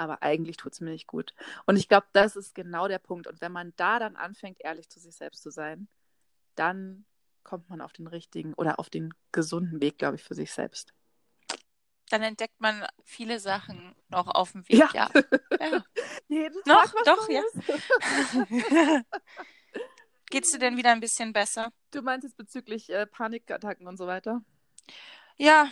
aber 0.00 0.22
eigentlich 0.22 0.56
tut 0.56 0.72
es 0.72 0.80
mir 0.80 0.90
nicht 0.90 1.06
gut. 1.06 1.34
Und 1.66 1.76
ich 1.76 1.88
glaube, 1.88 2.06
das 2.12 2.36
ist 2.36 2.54
genau 2.54 2.88
der 2.88 2.98
Punkt. 2.98 3.26
Und 3.26 3.40
wenn 3.40 3.52
man 3.52 3.72
da 3.76 3.98
dann 3.98 4.16
anfängt, 4.16 4.60
ehrlich 4.60 4.88
zu 4.88 4.98
sich 4.98 5.14
selbst 5.14 5.42
zu 5.42 5.50
sein, 5.50 5.88
dann 6.54 7.04
kommt 7.42 7.68
man 7.68 7.80
auf 7.80 7.92
den 7.92 8.06
richtigen 8.06 8.54
oder 8.54 8.78
auf 8.78 8.90
den 8.90 9.12
gesunden 9.32 9.80
Weg, 9.80 9.98
glaube 9.98 10.16
ich, 10.16 10.22
für 10.22 10.34
sich 10.34 10.52
selbst. 10.52 10.94
Dann 12.08 12.22
entdeckt 12.22 12.60
man 12.60 12.86
viele 13.04 13.38
Sachen 13.38 13.94
noch 14.08 14.26
auf 14.26 14.52
dem 14.52 14.68
Weg. 14.68 14.78
Ja. 14.78 14.90
ja. 14.92 15.10
ja. 15.60 15.84
Jeden 16.28 16.60
noch, 16.66 16.84
Tag 16.84 17.04
doch, 17.04 17.28
ja. 17.28 17.42
Geht's 20.30 20.50
dir 20.52 20.58
denn 20.58 20.76
wieder 20.76 20.92
ein 20.92 21.00
bisschen 21.00 21.32
besser? 21.32 21.72
Du 21.90 22.02
meinst 22.02 22.24
jetzt 22.24 22.36
bezüglich 22.36 22.88
äh, 22.90 23.06
Panikattacken 23.06 23.86
und 23.86 23.96
so 23.96 24.06
weiter? 24.06 24.42
Ja. 25.36 25.68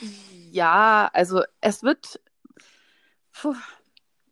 Ja, 0.51 1.11
also 1.13 1.43
es 1.61 1.83
wird. 1.83 2.21
Puh, 3.33 3.55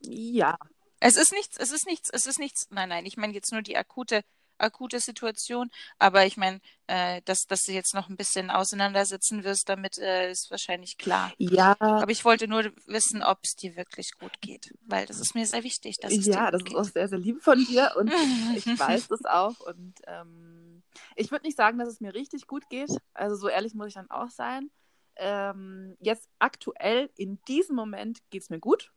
ja. 0.08 0.56
Es 1.00 1.16
ist 1.16 1.32
nichts, 1.32 1.56
es 1.58 1.72
ist 1.72 1.86
nichts, 1.86 2.08
es 2.12 2.26
ist 2.26 2.38
nichts. 2.38 2.66
Nein, 2.70 2.88
nein, 2.88 3.06
ich 3.06 3.16
meine 3.16 3.32
jetzt 3.34 3.52
nur 3.52 3.62
die 3.62 3.76
akute, 3.76 4.22
akute 4.58 5.00
Situation. 5.00 5.70
Aber 5.98 6.24
ich 6.26 6.36
meine, 6.36 6.60
äh, 6.86 7.20
dass, 7.24 7.46
dass 7.46 7.62
du 7.62 7.72
jetzt 7.72 7.94
noch 7.94 8.08
ein 8.08 8.16
bisschen 8.16 8.50
auseinandersetzen 8.50 9.44
wirst, 9.44 9.68
damit 9.68 9.98
äh, 9.98 10.30
ist 10.30 10.50
wahrscheinlich 10.50 10.96
klar. 10.96 11.32
Ja. 11.38 11.76
Aber 11.78 12.10
ich 12.10 12.24
wollte 12.24 12.48
nur 12.48 12.72
wissen, 12.86 13.22
ob 13.22 13.40
es 13.42 13.56
dir 13.56 13.76
wirklich 13.76 14.12
gut 14.18 14.40
geht, 14.40 14.74
weil 14.86 15.06
das 15.06 15.20
ist 15.20 15.34
mir 15.34 15.46
sehr 15.46 15.64
wichtig. 15.64 15.98
Dass 16.00 16.12
es 16.12 16.26
ja, 16.26 16.50
das 16.50 16.64
geht. 16.64 16.72
ist 16.72 16.78
auch 16.78 16.84
sehr, 16.84 17.08
sehr 17.08 17.18
lieb 17.18 17.42
von 17.42 17.62
dir 17.64 17.92
und 17.96 18.10
ich 18.56 18.66
weiß 18.66 19.08
das 19.08 19.24
auch. 19.24 19.60
Und 19.60 19.94
ähm, 20.06 20.82
ich 21.14 21.30
würde 21.30 21.46
nicht 21.46 21.56
sagen, 21.56 21.78
dass 21.78 21.88
es 21.88 22.00
mir 22.00 22.14
richtig 22.14 22.46
gut 22.46 22.68
geht. 22.70 22.90
Also 23.12 23.36
so 23.36 23.48
ehrlich 23.48 23.74
muss 23.74 23.88
ich 23.88 23.94
dann 23.94 24.10
auch 24.10 24.30
sein. 24.30 24.70
Ähm, 25.18 25.96
jetzt 25.98 26.28
aktuell 26.38 27.10
in 27.16 27.38
diesem 27.48 27.74
Moment 27.74 28.18
geht 28.30 28.42
es 28.42 28.50
mir 28.50 28.60
gut. 28.60 28.92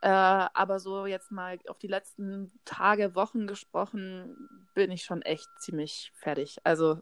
Äh, 0.00 0.08
aber 0.08 0.78
so 0.78 1.06
jetzt 1.06 1.30
mal 1.30 1.58
auf 1.68 1.78
die 1.78 1.88
letzten 1.88 2.52
Tage, 2.64 3.14
Wochen 3.14 3.46
gesprochen, 3.46 4.48
bin 4.74 4.90
ich 4.90 5.02
schon 5.02 5.22
echt 5.22 5.48
ziemlich 5.58 6.12
fertig. 6.14 6.58
Also 6.64 7.00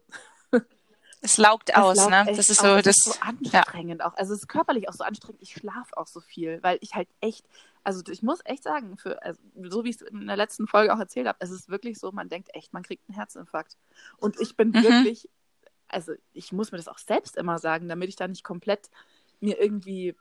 es 1.21 1.37
laugt 1.37 1.75
aus, 1.75 1.97
laugt 1.97 2.11
ne? 2.11 2.25
Das 2.35 2.49
ist 2.49 2.59
so, 2.59 2.77
das, 2.77 2.87
ist 2.87 3.03
so 3.03 3.13
anstrengend 3.21 4.01
ja. 4.01 4.07
auch. 4.07 4.15
Also 4.15 4.33
es 4.33 4.41
ist 4.41 4.47
körperlich 4.47 4.89
auch 4.89 4.93
so 4.93 5.03
anstrengend. 5.03 5.41
Ich 5.41 5.53
schlafe 5.53 5.95
auch 5.97 6.07
so 6.07 6.21
viel, 6.21 6.61
weil 6.63 6.77
ich 6.81 6.95
halt 6.95 7.07
echt, 7.21 7.45
also 7.83 8.01
ich 8.11 8.23
muss 8.23 8.39
echt 8.45 8.63
sagen, 8.63 8.97
für, 8.97 9.21
also, 9.23 9.39
so 9.69 9.83
wie 9.83 9.89
ich 9.89 9.97
es 9.97 10.01
in 10.01 10.27
der 10.27 10.37
letzten 10.37 10.67
Folge 10.67 10.93
auch 10.93 10.99
erzählt 10.99 11.27
habe, 11.27 11.37
es 11.39 11.51
ist 11.51 11.69
wirklich 11.69 11.99
so, 11.99 12.11
man 12.11 12.29
denkt 12.29 12.49
echt, 12.53 12.73
man 12.73 12.83
kriegt 12.83 13.07
einen 13.07 13.15
Herzinfarkt. 13.15 13.77
Und 14.17 14.39
ich 14.39 14.55
bin 14.55 14.69
mhm. 14.69 14.83
wirklich, 14.83 15.29
also 15.87 16.13
ich 16.33 16.51
muss 16.51 16.71
mir 16.71 16.77
das 16.77 16.87
auch 16.87 16.99
selbst 16.99 17.37
immer 17.37 17.59
sagen, 17.59 17.87
damit 17.87 18.09
ich 18.09 18.15
da 18.15 18.27
nicht 18.27 18.43
komplett 18.43 18.89
mir 19.39 19.59
irgendwie 19.59 20.15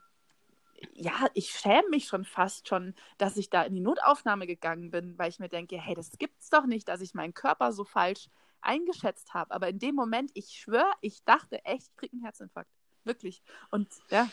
ja, 0.95 1.27
ich 1.35 1.51
schäme 1.51 1.89
mich 1.91 2.07
schon 2.07 2.25
fast 2.25 2.69
schon, 2.69 2.95
dass 3.19 3.37
ich 3.37 3.51
da 3.51 3.63
in 3.63 3.75
die 3.75 3.81
Notaufnahme 3.81 4.47
gegangen 4.47 4.91
bin, 4.91 5.19
weil 5.19 5.31
ich 5.31 5.39
mir 5.39 5.49
denke, 5.49 5.79
hey, 5.79 5.95
das 5.95 6.11
gibt's 6.19 6.51
doch 6.51 6.67
nicht, 6.67 6.89
dass 6.89 7.01
ich 7.01 7.15
meinen 7.15 7.35
Körper 7.35 7.73
so 7.73 7.85
falsch 7.85 8.29
eingeschätzt 8.61 9.35
habe. 9.35 9.55
Aber 9.55 9.69
in 9.69 9.79
dem 9.79 9.95
Moment, 9.95 10.31
ich 10.35 10.51
schwöre, 10.51 10.93
ich 11.01 11.25
dachte 11.25 11.65
echt, 11.65 11.89
ich 11.91 11.97
kriege 11.97 12.13
einen 12.15 12.23
Herzinfarkt. 12.23 12.71
Wirklich. 13.05 13.43
Und 13.71 13.89
ja. 14.11 14.29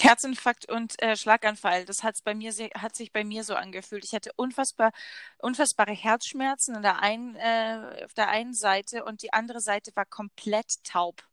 Herzinfarkt 0.00 0.70
und 0.70 1.00
äh, 1.02 1.16
Schlaganfall, 1.16 1.84
das 1.84 2.04
hat's 2.04 2.22
bei 2.22 2.32
mir 2.32 2.52
hat 2.52 2.94
sich 2.94 3.12
bei 3.12 3.24
mir 3.24 3.42
so 3.42 3.56
angefühlt. 3.56 4.04
Ich 4.04 4.14
hatte 4.14 4.30
unfassbar, 4.36 4.92
unfassbare 5.38 5.92
Herzschmerzen 5.92 6.76
an 6.76 6.82
der 6.82 7.02
einen, 7.02 7.34
äh, 7.34 8.04
auf 8.04 8.14
der 8.14 8.28
einen 8.28 8.54
Seite 8.54 9.04
und 9.04 9.22
die 9.22 9.32
andere 9.32 9.60
Seite 9.60 9.90
war 9.96 10.04
komplett 10.04 10.84
taub. 10.84 11.27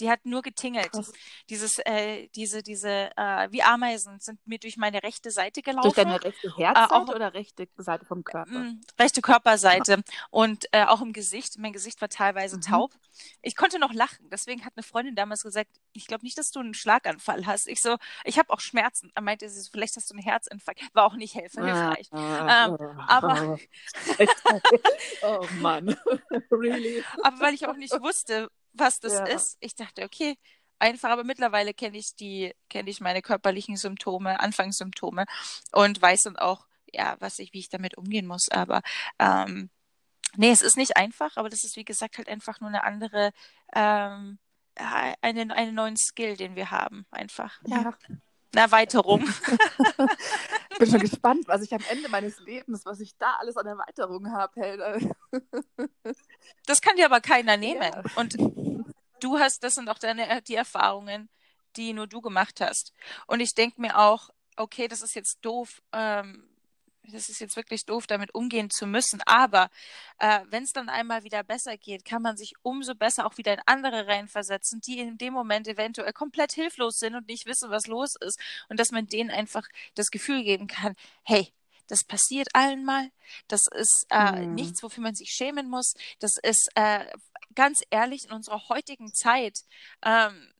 Die 0.00 0.10
hat 0.10 0.24
nur 0.24 0.42
getingelt. 0.42 0.92
Krass. 0.92 1.12
Dieses, 1.50 1.78
äh, 1.80 2.28
diese, 2.34 2.62
diese, 2.62 3.10
äh, 3.16 3.48
wie 3.50 3.62
Ameisen 3.62 4.20
sind 4.20 4.44
mir 4.46 4.58
durch 4.58 4.76
meine 4.76 5.02
rechte 5.02 5.30
Seite 5.30 5.62
gelaufen. 5.62 5.92
Durch 5.92 5.96
deine 5.96 6.22
rechte 6.22 6.56
Herzseite 6.56 7.12
äh, 7.12 7.14
oder 7.14 7.34
rechte 7.34 7.68
Seite 7.76 8.04
vom 8.04 8.24
Körper? 8.24 8.50
Mh, 8.50 8.74
rechte 8.98 9.20
Körperseite. 9.20 10.02
Und 10.30 10.66
äh, 10.72 10.84
auch 10.84 11.00
im 11.00 11.12
Gesicht. 11.12 11.58
Mein 11.58 11.72
Gesicht 11.72 12.00
war 12.00 12.08
teilweise 12.08 12.56
mhm. 12.56 12.62
taub. 12.62 12.92
Ich 13.42 13.56
konnte 13.56 13.78
noch 13.78 13.92
lachen. 13.92 14.28
Deswegen 14.30 14.64
hat 14.64 14.72
eine 14.76 14.82
Freundin 14.82 15.14
damals 15.14 15.42
gesagt, 15.42 15.70
ich 15.92 16.06
glaube 16.06 16.24
nicht, 16.24 16.38
dass 16.38 16.50
du 16.50 16.60
einen 16.60 16.74
Schlaganfall 16.74 17.46
hast. 17.46 17.66
Ich 17.68 17.82
so, 17.82 17.96
ich 18.24 18.38
habe 18.38 18.50
auch 18.52 18.60
Schmerzen. 18.60 19.10
Er 19.14 19.22
meinte 19.22 19.48
sie 19.48 19.68
vielleicht 19.70 19.96
hast 19.96 20.10
du 20.10 20.14
einen 20.14 20.22
Herzinfarkt. 20.22 20.82
War 20.92 21.04
auch 21.06 21.14
nicht 21.14 21.34
helfen, 21.34 21.64
hilfreich. 21.64 22.08
Ah, 22.12 22.66
ähm, 22.66 22.78
ah, 22.80 23.04
aber. 23.08 23.58
oh 25.22 25.46
Mann. 25.60 25.96
really? 26.50 27.02
Aber 27.22 27.40
weil 27.40 27.54
ich 27.54 27.66
auch 27.66 27.76
nicht 27.76 28.00
wusste, 28.00 28.50
was 28.78 29.00
das 29.00 29.14
ja. 29.14 29.24
ist. 29.24 29.56
Ich 29.60 29.74
dachte, 29.74 30.04
okay, 30.04 30.36
einfach, 30.78 31.10
aber 31.10 31.24
mittlerweile 31.24 31.74
kenne 31.74 31.98
ich 31.98 32.14
die, 32.16 32.54
kenne 32.68 32.90
ich 32.90 33.00
meine 33.00 33.22
körperlichen 33.22 33.76
Symptome, 33.76 34.40
Anfangssymptome 34.40 35.24
und 35.72 36.00
weiß 36.00 36.22
dann 36.22 36.36
auch, 36.36 36.66
ja, 36.92 37.16
was 37.20 37.38
ich, 37.38 37.52
wie 37.52 37.58
ich 37.60 37.68
damit 37.68 37.96
umgehen 37.96 38.26
muss. 38.26 38.48
Aber 38.50 38.82
ähm, 39.18 39.70
nee, 40.36 40.50
es 40.50 40.62
ist 40.62 40.76
nicht 40.76 40.96
einfach, 40.96 41.36
aber 41.36 41.48
das 41.48 41.64
ist 41.64 41.76
wie 41.76 41.84
gesagt 41.84 42.18
halt 42.18 42.28
einfach 42.28 42.60
nur 42.60 42.68
eine 42.68 42.84
andere, 42.84 43.32
ähm, 43.74 44.38
einen, 44.74 45.50
einen 45.50 45.74
neuen 45.74 45.96
Skill, 45.96 46.36
den 46.36 46.54
wir 46.54 46.70
haben, 46.70 47.06
einfach. 47.10 47.60
Ja. 47.66 47.94
Eine 48.52 48.62
Erweiterung. 48.62 49.28
ich 50.70 50.78
bin 50.78 50.90
schon 50.90 51.00
gespannt, 51.00 51.46
was 51.48 51.60
ich 51.60 51.74
am 51.74 51.82
Ende 51.90 52.08
meines 52.08 52.40
Lebens, 52.40 52.86
was 52.86 52.98
ich 53.00 53.14
da 53.18 53.36
alles 53.38 53.58
an 53.58 53.66
Erweiterungen 53.66 54.32
habe. 54.32 55.14
das 56.66 56.80
kann 56.80 56.96
dir 56.96 57.04
aber 57.04 57.20
keiner 57.20 57.58
nehmen. 57.58 57.82
Ja. 57.82 58.02
Und 58.16 58.36
du 59.20 59.38
hast, 59.38 59.62
das 59.62 59.74
sind 59.74 59.88
auch 59.88 59.98
deine, 59.98 60.42
die 60.42 60.54
Erfahrungen, 60.54 61.28
die 61.76 61.92
nur 61.92 62.06
du 62.06 62.20
gemacht 62.20 62.60
hast. 62.60 62.92
Und 63.26 63.40
ich 63.40 63.54
denke 63.54 63.80
mir 63.80 63.98
auch, 63.98 64.30
okay, 64.56 64.88
das 64.88 65.02
ist 65.02 65.14
jetzt 65.14 65.38
doof, 65.42 65.82
ähm, 65.92 66.48
das 67.10 67.28
ist 67.28 67.40
jetzt 67.40 67.56
wirklich 67.56 67.84
doof, 67.86 68.06
damit 68.06 68.34
umgehen 68.34 68.70
zu 68.70 68.86
müssen. 68.86 69.22
Aber 69.24 69.70
äh, 70.18 70.40
wenn 70.50 70.64
es 70.64 70.72
dann 70.72 70.88
einmal 70.88 71.24
wieder 71.24 71.42
besser 71.42 71.76
geht, 71.76 72.04
kann 72.04 72.22
man 72.22 72.36
sich 72.36 72.52
umso 72.62 72.94
besser 72.94 73.26
auch 73.26 73.38
wieder 73.38 73.54
in 73.54 73.60
andere 73.66 74.06
reinversetzen, 74.06 74.80
die 74.86 74.98
in 74.98 75.16
dem 75.18 75.32
Moment 75.32 75.68
eventuell 75.68 76.12
komplett 76.12 76.52
hilflos 76.52 76.96
sind 76.98 77.14
und 77.14 77.28
nicht 77.28 77.46
wissen, 77.46 77.70
was 77.70 77.86
los 77.86 78.14
ist. 78.20 78.38
Und 78.68 78.78
dass 78.78 78.90
man 78.90 79.06
denen 79.06 79.30
einfach 79.30 79.66
das 79.94 80.08
Gefühl 80.10 80.42
geben 80.42 80.66
kann, 80.66 80.94
hey, 81.22 81.52
das 81.88 82.04
passiert 82.04 82.48
allen 82.52 82.84
mal. 82.84 83.10
Das 83.48 83.62
ist 83.74 84.06
äh, 84.10 84.44
mhm. 84.44 84.54
nichts, 84.54 84.82
wofür 84.82 85.02
man 85.02 85.14
sich 85.14 85.30
schämen 85.30 85.70
muss. 85.70 85.94
Das 86.20 86.36
ist 86.42 86.68
äh, 86.74 87.06
ganz 87.54 87.82
ehrlich 87.90 88.26
in 88.26 88.32
unserer 88.32 88.68
heutigen 88.68 89.12
Zeit. 89.12 89.64
Ähm, 90.04 90.52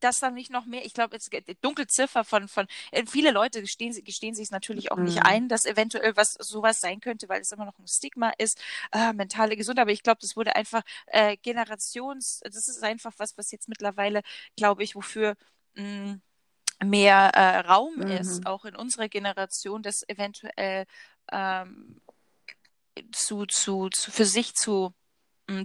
dass 0.00 0.20
dann 0.20 0.34
nicht 0.34 0.50
noch 0.50 0.66
mehr, 0.66 0.84
ich 0.84 0.94
glaube, 0.94 1.16
jetzt 1.16 1.30
Dunkelziffer 1.62 2.24
von, 2.24 2.48
von 2.48 2.66
äh, 2.92 3.04
viele 3.06 3.30
Leute 3.30 3.60
gestehen, 3.60 3.92
gestehen 4.04 4.34
sich 4.34 4.44
es 4.44 4.50
natürlich 4.50 4.92
auch 4.92 4.96
mhm. 4.96 5.04
nicht 5.04 5.22
ein, 5.24 5.48
dass 5.48 5.64
eventuell 5.64 6.16
was 6.16 6.34
sowas 6.34 6.80
sein 6.80 7.00
könnte, 7.00 7.28
weil 7.28 7.40
es 7.40 7.52
immer 7.52 7.64
noch 7.64 7.78
ein 7.78 7.86
Stigma 7.88 8.32
ist, 8.38 8.60
äh, 8.92 9.12
mentale 9.12 9.56
Gesundheit. 9.56 9.82
Aber 9.82 9.92
ich 9.92 10.02
glaube, 10.02 10.18
das 10.20 10.36
wurde 10.36 10.54
einfach 10.56 10.82
äh, 11.06 11.36
Generations, 11.38 12.40
das 12.44 12.68
ist 12.68 12.82
einfach 12.82 13.12
was, 13.16 13.36
was 13.38 13.50
jetzt 13.50 13.68
mittlerweile, 13.68 14.22
glaube 14.56 14.82
ich, 14.82 14.94
wofür 14.94 15.34
mh, 15.74 15.84
mm, 15.84 16.20
mehr 16.84 17.30
äh, 17.34 17.60
Raum 17.60 17.96
mhm. 17.96 18.08
ist, 18.08 18.46
auch 18.46 18.64
in 18.64 18.76
unserer 18.76 19.08
Generation, 19.08 19.82
das 19.82 20.06
eventuell 20.08 20.84
ähm, 21.32 22.00
zu, 23.12 23.46
zu, 23.46 23.88
zu, 23.88 24.10
für 24.10 24.26
sich 24.26 24.54
zu 24.54 24.92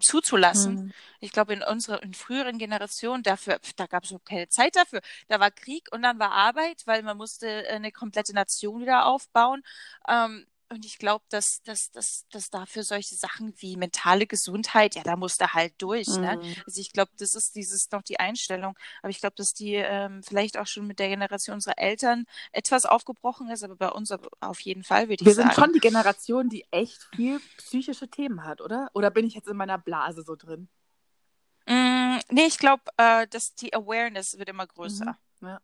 zuzulassen. 0.01 0.75
Mhm. 0.75 0.93
Ich 1.19 1.31
glaube, 1.31 1.53
in 1.53 1.63
unserer 1.63 2.01
in 2.03 2.13
früheren 2.13 2.57
Generationen, 2.57 3.23
dafür, 3.23 3.59
da 3.75 3.87
gab 3.87 4.03
es 4.03 4.13
keine 4.25 4.47
Zeit 4.49 4.75
dafür. 4.75 5.01
Da 5.27 5.39
war 5.39 5.51
Krieg 5.51 5.87
und 5.91 6.03
dann 6.03 6.19
war 6.19 6.31
Arbeit, 6.31 6.83
weil 6.85 7.03
man 7.03 7.17
musste 7.17 7.65
eine 7.69 7.91
komplette 7.91 8.33
Nation 8.33 8.81
wieder 8.81 9.05
aufbauen. 9.05 9.63
Ähm, 10.07 10.45
und 10.71 10.85
ich 10.85 10.97
glaube, 10.97 11.25
dass, 11.29 11.61
dass, 11.63 11.91
dass, 11.91 12.25
dass 12.31 12.49
dafür 12.49 12.83
solche 12.83 13.15
Sachen 13.15 13.53
wie 13.57 13.75
mentale 13.75 14.25
Gesundheit, 14.25 14.95
ja, 14.95 15.03
da 15.03 15.17
muss 15.17 15.37
da 15.37 15.53
halt 15.53 15.73
durch. 15.79 16.07
Ne? 16.07 16.37
Mhm. 16.37 16.49
Ne? 16.49 16.55
Also 16.65 16.79
ich 16.79 16.93
glaube, 16.93 17.11
das 17.17 17.35
ist 17.35 17.55
dieses 17.55 17.91
noch 17.91 18.01
die 18.01 18.21
Einstellung. 18.21 18.77
Aber 19.01 19.09
ich 19.09 19.19
glaube, 19.19 19.35
dass 19.35 19.53
die 19.53 19.75
ähm, 19.75 20.23
vielleicht 20.23 20.57
auch 20.57 20.67
schon 20.67 20.87
mit 20.87 20.99
der 20.99 21.09
Generation 21.09 21.55
unserer 21.55 21.77
Eltern 21.77 22.25
etwas 22.53 22.85
aufgebrochen 22.85 23.49
ist, 23.49 23.63
aber 23.63 23.75
bei 23.75 23.89
uns 23.89 24.13
auf 24.39 24.61
jeden 24.61 24.83
Fall, 24.83 25.09
würde 25.09 25.21
ich 25.21 25.25
Wir 25.25 25.33
sagen. 25.33 25.49
Wir 25.49 25.55
sind 25.55 25.61
schon 25.61 25.73
die 25.73 25.79
Generation, 25.79 26.47
die 26.47 26.65
echt 26.71 27.05
viel 27.15 27.41
psychische 27.57 28.07
Themen 28.07 28.45
hat, 28.45 28.61
oder? 28.61 28.89
Oder 28.93 29.11
bin 29.11 29.27
ich 29.27 29.33
jetzt 29.33 29.49
in 29.49 29.57
meiner 29.57 29.77
Blase 29.77 30.23
so 30.23 30.37
drin? 30.37 30.69
Mm, 31.67 32.19
nee, 32.29 32.45
ich 32.45 32.57
glaube, 32.57 32.83
äh, 32.95 33.27
dass 33.27 33.55
die 33.55 33.73
Awareness 33.73 34.37
wird 34.37 34.47
immer 34.47 34.67
größer. 34.67 35.17
Mhm. 35.41 35.47
Ja. 35.47 35.59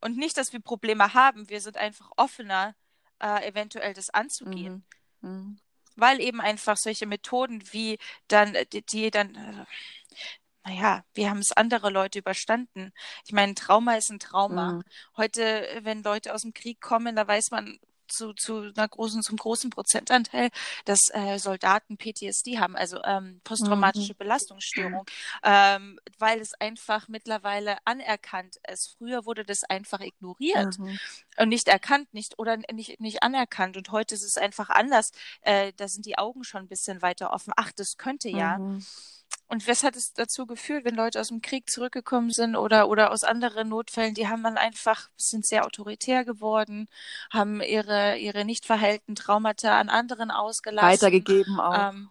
Und 0.00 0.16
nicht, 0.16 0.38
dass 0.38 0.54
wir 0.54 0.60
Probleme 0.60 1.12
haben, 1.12 1.50
wir 1.50 1.60
sind 1.60 1.76
einfach 1.76 2.10
offener 2.16 2.74
äh, 3.20 3.46
eventuell 3.46 3.94
das 3.94 4.10
anzugehen. 4.10 4.84
Mhm. 5.20 5.30
Mhm. 5.30 5.60
Weil 5.96 6.20
eben 6.20 6.40
einfach 6.40 6.76
solche 6.76 7.06
Methoden 7.06 7.62
wie 7.72 7.98
dann, 8.28 8.54
äh, 8.54 8.66
die, 8.66 8.82
die 8.82 9.10
dann, 9.10 9.34
äh, 9.34 9.64
naja, 10.64 11.04
wie 11.14 11.28
haben 11.28 11.38
es 11.38 11.52
andere 11.52 11.90
Leute 11.90 12.18
überstanden? 12.18 12.92
Ich 13.24 13.32
meine, 13.32 13.54
Trauma 13.54 13.96
ist 13.96 14.10
ein 14.10 14.18
Trauma. 14.18 14.72
Mhm. 14.72 14.82
Heute, 15.16 15.80
wenn 15.82 16.02
Leute 16.02 16.34
aus 16.34 16.42
dem 16.42 16.52
Krieg 16.52 16.80
kommen, 16.80 17.16
da 17.16 17.26
weiß 17.26 17.50
man, 17.50 17.78
zu, 18.08 18.32
zu 18.32 18.72
einer 18.76 18.88
großen, 18.88 19.22
zum 19.22 19.36
großen 19.36 19.70
Prozentanteil, 19.70 20.50
dass 20.84 20.98
äh, 21.12 21.38
Soldaten 21.38 21.96
PTSD 21.96 22.58
haben, 22.58 22.76
also 22.76 23.02
ähm, 23.04 23.40
posttraumatische 23.44 24.12
mhm. 24.14 24.18
Belastungsstörung, 24.18 25.06
ähm, 25.42 25.98
weil 26.18 26.40
es 26.40 26.54
einfach 26.54 27.08
mittlerweile 27.08 27.78
anerkannt 27.84 28.56
ist. 28.70 28.96
Früher 28.98 29.24
wurde 29.24 29.44
das 29.44 29.64
einfach 29.64 30.00
ignoriert 30.00 30.78
mhm. 30.78 30.98
und 31.36 31.48
nicht 31.48 31.68
erkannt, 31.68 32.12
nicht 32.12 32.38
oder 32.38 32.56
nicht, 32.72 33.00
nicht 33.00 33.22
anerkannt. 33.22 33.76
Und 33.76 33.90
heute 33.90 34.14
ist 34.14 34.24
es 34.24 34.36
einfach 34.36 34.70
anders. 34.70 35.12
Äh, 35.42 35.72
da 35.76 35.88
sind 35.88 36.06
die 36.06 36.18
Augen 36.18 36.44
schon 36.44 36.62
ein 36.62 36.68
bisschen 36.68 37.02
weiter 37.02 37.32
offen. 37.32 37.52
Ach, 37.56 37.72
das 37.72 37.96
könnte 37.96 38.28
ja. 38.28 38.58
Mhm. 38.58 38.84
Und 39.48 39.66
was 39.66 39.82
hat 39.82 39.96
es 39.96 40.12
dazu 40.12 40.46
geführt, 40.46 40.84
wenn 40.84 40.94
Leute 40.94 41.18
aus 41.18 41.28
dem 41.28 41.40
Krieg 41.40 41.70
zurückgekommen 41.70 42.30
sind 42.30 42.54
oder, 42.54 42.88
oder 42.88 43.10
aus 43.10 43.24
anderen 43.24 43.70
Notfällen, 43.70 44.12
die 44.12 44.28
haben 44.28 44.42
dann 44.42 44.58
einfach, 44.58 45.08
sind 45.16 45.46
sehr 45.46 45.64
autoritär 45.64 46.26
geworden, 46.26 46.86
haben 47.30 47.62
ihre, 47.62 48.18
ihre 48.18 48.44
nicht 48.44 48.66
verhellten 48.66 49.14
Traumata 49.14 49.80
an 49.80 49.88
anderen 49.88 50.30
ausgelassen. 50.30 50.88
Weitergegeben 50.88 51.58
auch. 51.58 51.92
Ähm, 51.94 52.10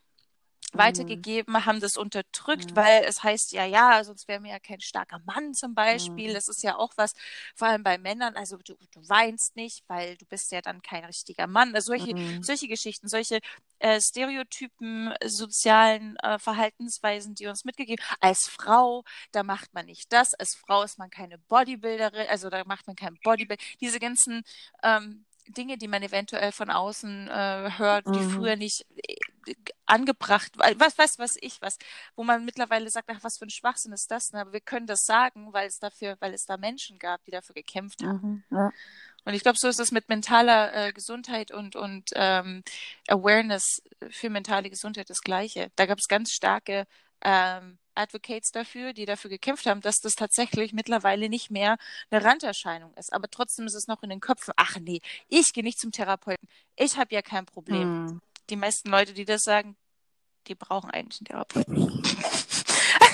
weitergegeben, 0.77 1.53
mhm. 1.53 1.65
haben 1.65 1.79
das 1.79 1.97
unterdrückt, 1.97 2.71
mhm. 2.71 2.75
weil 2.75 3.03
es 3.03 3.23
heißt 3.23 3.51
ja, 3.51 3.65
ja, 3.65 4.03
sonst 4.03 4.27
wäre 4.27 4.39
mir 4.39 4.51
ja 4.51 4.59
kein 4.59 4.79
starker 4.79 5.19
Mann 5.25 5.53
zum 5.53 5.73
Beispiel. 5.73 6.29
Mhm. 6.29 6.33
Das 6.33 6.47
ist 6.47 6.63
ja 6.63 6.77
auch 6.77 6.93
was, 6.95 7.13
vor 7.55 7.67
allem 7.67 7.83
bei 7.83 7.97
Männern, 7.97 8.35
also 8.35 8.57
du, 8.57 8.75
du 8.91 9.09
weinst 9.09 9.55
nicht, 9.55 9.83
weil 9.87 10.17
du 10.17 10.25
bist 10.25 10.51
ja 10.51 10.61
dann 10.61 10.81
kein 10.81 11.05
richtiger 11.05 11.47
Mann. 11.47 11.73
Also 11.75 11.87
solche, 11.87 12.41
solche 12.41 12.67
Geschichten, 12.67 13.07
solche 13.07 13.39
äh, 13.79 14.01
Stereotypen, 14.01 15.13
sozialen 15.25 16.15
äh, 16.17 16.39
Verhaltensweisen, 16.39 17.35
die 17.35 17.47
uns 17.47 17.65
mitgegeben. 17.65 18.03
Als 18.19 18.47
Frau, 18.47 19.03
da 19.31 19.43
macht 19.43 19.73
man 19.73 19.85
nicht 19.85 20.11
das. 20.11 20.33
Als 20.33 20.55
Frau 20.55 20.83
ist 20.83 20.97
man 20.97 21.09
keine 21.09 21.37
Bodybuilderin, 21.37 22.27
also 22.29 22.49
da 22.49 22.63
macht 22.65 22.87
man 22.87 22.95
kein 22.95 23.17
Bodybuild. 23.23 23.61
Diese 23.81 23.99
ganzen 23.99 24.43
ähm, 24.83 25.25
Dinge, 25.49 25.77
die 25.77 25.87
man 25.87 26.03
eventuell 26.03 26.51
von 26.51 26.69
außen 26.69 27.27
äh, 27.27 27.71
hört, 27.77 28.05
die 28.07 28.19
mhm. 28.19 28.29
früher 28.29 28.55
nicht 28.55 28.85
äh, 28.95 29.15
angebracht, 29.85 30.51
was 30.55 30.97
weiß 30.97 31.19
was 31.19 31.37
ich 31.39 31.61
was, 31.61 31.77
wo 32.15 32.23
man 32.23 32.43
mittlerweile 32.43 32.89
sagt, 32.89 33.09
ach 33.09 33.23
was 33.23 33.37
für 33.37 33.45
ein 33.45 33.49
Schwachsinn 33.49 33.93
ist 33.93 34.11
das, 34.11 34.33
ne? 34.33 34.41
aber 34.41 34.53
wir 34.53 34.59
können 34.59 34.87
das 34.87 35.05
sagen, 35.05 35.53
weil 35.53 35.67
es 35.67 35.79
dafür, 35.79 36.17
weil 36.19 36.33
es 36.33 36.45
da 36.45 36.57
Menschen 36.57 36.99
gab, 36.99 37.23
die 37.23 37.31
dafür 37.31 37.55
gekämpft 37.55 38.03
haben. 38.03 38.43
Mhm, 38.49 38.57
ja. 38.57 38.71
Und 39.23 39.33
ich 39.33 39.41
glaube, 39.41 39.57
so 39.59 39.67
ist 39.67 39.79
es 39.79 39.91
mit 39.91 40.07
mentaler 40.07 40.73
äh, 40.73 40.93
Gesundheit 40.93 41.51
und 41.51 41.75
und 41.75 42.11
ähm, 42.15 42.63
Awareness 43.07 43.81
für 44.09 44.29
mentale 44.29 44.69
Gesundheit 44.69 45.09
das 45.09 45.21
Gleiche. 45.21 45.69
Da 45.75 45.85
gab 45.85 45.99
es 45.99 46.07
ganz 46.07 46.31
starke 46.31 46.85
ähm, 47.21 47.77
Advocates 47.97 48.51
dafür, 48.51 48.93
die 48.93 49.05
dafür 49.05 49.29
gekämpft 49.29 49.65
haben, 49.65 49.81
dass 49.81 49.97
das 49.97 50.13
tatsächlich 50.13 50.73
mittlerweile 50.73 51.29
nicht 51.29 51.51
mehr 51.51 51.77
eine 52.09 52.23
Randerscheinung 52.23 52.93
ist. 52.93 53.11
Aber 53.13 53.29
trotzdem 53.29 53.65
ist 53.65 53.75
es 53.75 53.87
noch 53.87 54.03
in 54.03 54.09
den 54.09 54.19
Köpfen, 54.19 54.53
ach 54.57 54.77
nee, 54.79 55.01
ich 55.27 55.53
gehe 55.53 55.63
nicht 55.63 55.79
zum 55.79 55.91
Therapeuten. 55.91 56.47
Ich 56.75 56.97
habe 56.97 57.13
ja 57.13 57.21
kein 57.21 57.45
Problem. 57.45 58.09
Hm. 58.09 58.21
Die 58.49 58.55
meisten 58.55 58.89
Leute, 58.89 59.13
die 59.13 59.25
das 59.25 59.41
sagen, 59.41 59.75
die 60.47 60.55
brauchen 60.55 60.89
eigentlich 60.91 61.21
einen 61.21 61.25
Therapeuten. 61.25 62.03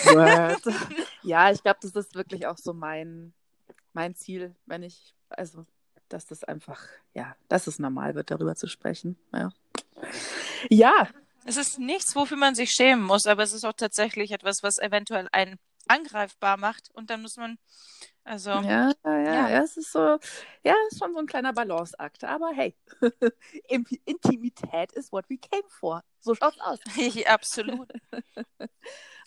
ja, 1.24 1.52
ich 1.52 1.64
glaube, 1.64 1.80
das 1.82 1.96
ist 1.96 2.14
wirklich 2.16 2.46
auch 2.46 2.58
so 2.58 2.74
mein, 2.74 3.34
mein 3.94 4.16
Ziel, 4.16 4.56
wenn 4.66 4.84
ich, 4.84 5.16
also, 5.30 5.66
dass 6.10 6.28
das 6.28 6.44
einfach, 6.44 6.86
ja, 7.14 7.36
dass 7.48 7.68
es 7.68 7.80
normal 7.80 8.14
wird, 8.16 8.30
darüber 8.30 8.56
zu 8.56 8.68
sprechen. 8.68 9.18
Ja. 9.32 9.52
Ja, 10.70 11.08
es 11.46 11.58
ist 11.58 11.80
nichts, 11.80 12.16
wofür 12.16 12.38
man 12.38 12.56
sich 12.56 12.72
schämen 12.72 13.04
muss, 13.04 13.26
aber 13.26 13.44
es 13.44 13.54
ist 13.54 13.66
auch 13.66 13.74
tatsächlich 13.74 14.32
etwas, 14.32 14.64
was 14.64 14.80
eventuell 14.80 15.28
einen 15.32 15.58
angreifbar 15.88 16.58
macht. 16.58 16.90
Und 16.94 17.10
dann 17.10 17.22
muss 17.22 17.38
man, 17.38 17.58
also. 18.24 18.52
Ja, 18.52 18.92
ja, 19.06 19.20
ja, 19.20 19.50
ja. 19.50 19.64
es 19.64 19.78
ist 19.78 19.92
so, 19.92 20.18
ja, 20.64 20.74
es 20.88 20.94
ist 20.94 21.00
schon 21.00 21.14
so 21.14 21.20
ein 21.20 21.28
kleiner 21.28 21.54
Balanceakt. 21.54 22.24
Aber 22.24 22.52
hey, 22.54 22.76
Intimität 24.06 24.92
ist 24.94 25.12
what 25.12 25.30
we 25.30 25.38
came 25.38 25.68
for. 25.68 26.02
So 26.24 26.34
schaut's 26.36 26.58
aus. 26.62 26.80
Absolut. 27.28 27.92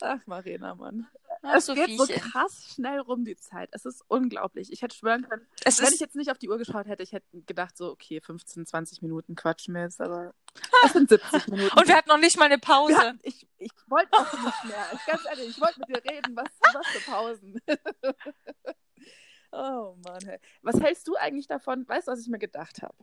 Ach, 0.01 0.19
Marina, 0.25 0.75
Mann. 0.75 1.07
Ach, 1.43 1.57
es 1.57 1.67
geht 1.67 1.99
so 1.99 2.07
krass 2.07 2.73
schnell 2.75 3.01
rum, 3.01 3.25
die 3.25 3.37
Zeit. 3.37 3.69
Es 3.73 3.85
ist 3.85 4.03
unglaublich. 4.09 4.73
Ich 4.73 4.81
hätte 4.81 4.97
schwören 4.97 5.29
können, 5.29 5.47
es 5.63 5.81
wenn 5.81 5.93
ich 5.93 6.01
jetzt 6.01 6.17
nicht 6.17 6.31
auf 6.31 6.39
die 6.39 6.49
Uhr 6.49 6.57
geschaut 6.57 6.87
hätte, 6.87 7.03
ich 7.03 7.13
hätte 7.13 7.27
gedacht, 7.43 7.77
so, 7.77 7.91
okay, 7.91 8.21
15, 8.23 8.65
20 8.65 9.03
Minuten 9.03 9.35
quatschen 9.35 9.75
wir 9.75 9.83
jetzt, 9.83 10.01
aber 10.01 10.35
es 10.87 10.95
sind 10.95 11.11
70 11.11 11.49
Minuten. 11.49 11.79
Und 11.79 11.87
wir 11.87 11.95
hatten 11.95 12.09
noch 12.09 12.19
nicht 12.19 12.39
mal 12.39 12.47
eine 12.47 12.59
Pause. 12.59 12.97
Hatten, 12.97 13.21
ich 13.23 13.47
ich 13.59 13.71
wollte 13.89 14.13
auch 14.15 14.33
nicht 14.33 14.65
mehr. 14.65 14.87
Ich, 14.95 15.05
ganz 15.07 15.23
ehrlich, 15.27 15.49
ich 15.51 15.61
wollte 15.61 15.81
mit 15.81 15.89
dir 15.91 16.03
reden. 16.11 16.35
Was, 16.35 16.49
was 16.73 16.87
für 16.87 17.11
Pausen. 17.11 17.61
oh 19.53 19.97
Mann, 20.03 20.25
hey. 20.25 20.39
Was 20.63 20.81
hältst 20.81 21.07
du 21.07 21.15
eigentlich 21.17 21.47
davon? 21.47 21.87
Weißt 21.87 22.09
du, 22.09 22.13
was 22.13 22.21
ich 22.21 22.29
mir 22.29 22.39
gedacht 22.39 22.81
habe? 22.81 22.97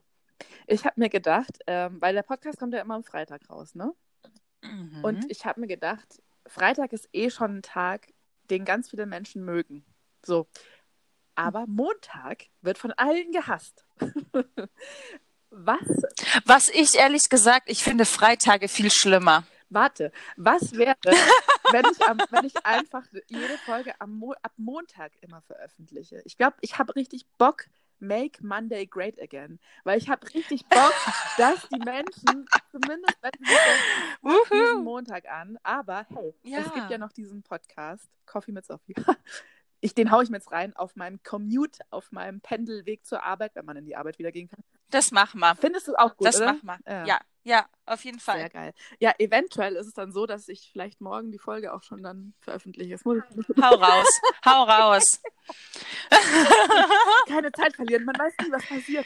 Ich 0.68 0.86
habe 0.86 0.99
mir 0.99 1.10
gedacht, 1.10 1.60
ähm, 1.68 2.02
weil 2.02 2.14
der 2.14 2.24
Podcast 2.24 2.60
kommt 2.60 2.74
ja 2.74 2.82
immer 2.82 2.95
am 2.95 3.03
Freitag 3.03 3.49
raus, 3.49 3.76
ne? 3.76 3.94
Mhm. 4.61 5.03
Und 5.03 5.32
ich 5.32 5.45
habe 5.45 5.60
mir 5.60 5.68
gedacht, 5.68 6.22
Freitag 6.48 6.94
ist 6.94 7.10
eh 7.14 7.30
schon 7.30 7.57
ein 7.57 7.61
Tag, 7.61 8.07
den 8.49 8.65
ganz 8.65 8.90
viele 8.90 9.06
Menschen 9.06 9.44
mögen. 9.44 9.86
So. 10.26 10.48
Aber 11.36 11.65
Montag 11.68 12.45
wird 12.61 12.78
von 12.78 12.91
allen 12.94 13.32
gehasst. 13.32 13.86
was? 15.49 16.03
Was 16.45 16.70
ich 16.70 16.95
ehrlich 16.95 17.30
gesagt, 17.30 17.70
ich 17.70 17.84
finde 17.84 18.06
Freitage 18.06 18.68
viel 18.68 18.91
schlimmer. 18.91 19.44
Warte, 19.70 20.11
was 20.38 20.74
wäre, 20.74 20.95
wenn 21.72 21.86
ich, 21.91 22.02
am, 22.07 22.20
wenn 22.30 22.45
ich 22.45 22.64
einfach 22.64 23.03
jede 23.28 23.57
Folge 23.65 23.99
am 23.99 24.20
Mo 24.20 24.36
ab 24.44 24.52
Montag 24.57 25.14
immer 25.22 25.41
veröffentliche? 25.41 26.22
Ich 26.26 26.38
glaube, 26.38 26.57
ich 26.61 26.78
habe 26.78 26.95
richtig 26.95 27.26
Bock, 27.40 27.65
Make 27.99 28.44
Monday 28.45 28.86
Great 28.86 29.22
Again. 29.22 29.60
Weil 29.84 29.98
ich 29.98 30.10
habe 30.10 30.26
richtig 30.34 30.65
Bock, 30.68 30.94
dass 31.38 31.68
die 31.70 31.80
Menschen, 31.80 32.45
zumindest 32.72 33.18
diesen 34.52 34.84
Montag 34.84 35.30
an, 35.30 35.57
aber 35.64 36.06
hey, 36.10 36.34
ja. 36.44 36.60
es 36.60 36.74
gibt 36.74 36.90
ja 36.90 36.98
noch 36.98 37.11
diesen 37.11 37.44
Podcast, 37.44 38.10
Coffee 38.26 38.52
mit 38.52 38.65
Sophie. 38.65 38.95
ich, 39.82 39.94
den 39.94 40.11
haue 40.11 40.24
ich 40.24 40.30
mir 40.30 40.38
jetzt 40.38 40.52
rein 40.52 40.76
auf 40.76 40.95
meinem 40.95 41.22
Commute, 41.24 41.84
auf 41.90 42.11
meinem 42.11 42.41
Pendelweg 42.41 43.06
zur 43.06 43.24
Arbeit, 43.24 43.56
wenn 43.56 43.65
man 43.65 43.78
in 43.78 43.86
die 43.86 43.95
Arbeit 43.95 44.20
wieder 44.20 44.32
gehen 44.32 44.49
kann. 44.49 44.64
Das 44.89 45.11
machen 45.11 45.39
wir. 45.39 45.55
Findest 45.55 45.88
du 45.88 45.95
auch 45.95 46.15
gut, 46.15 46.27
Das 46.27 46.38
oder? 46.38 46.53
machen 46.53 46.61
wir. 46.65 46.80
Ja. 46.88 47.05
ja, 47.05 47.19
ja, 47.45 47.65
auf 47.85 48.05
jeden 48.05 48.19
Fall. 48.19 48.38
Sehr 48.39 48.49
geil. 48.49 48.73
Ja, 48.99 49.14
eventuell 49.19 49.76
ist 49.76 49.88
es 49.88 49.93
dann 49.93 50.11
so, 50.14 50.26
dass 50.26 50.47
ich 50.47 50.69
vielleicht 50.72 51.01
morgen 51.01 51.31
die 51.31 51.39
Folge 51.39 51.73
auch 51.73 51.84
schon 51.84 52.01
dann 52.01 52.34
veröffentliche. 52.39 52.97
Hau 53.03 53.76
raus, 53.76 54.22
hau 54.45 54.64
raus. 54.64 55.19
Keine 57.27 57.51
Zeit 57.51 57.76
verlieren, 57.76 58.05
man 58.05 58.15
weiß 58.18 58.34
nie, 58.41 58.51
was 58.51 58.65
passiert. 58.65 59.05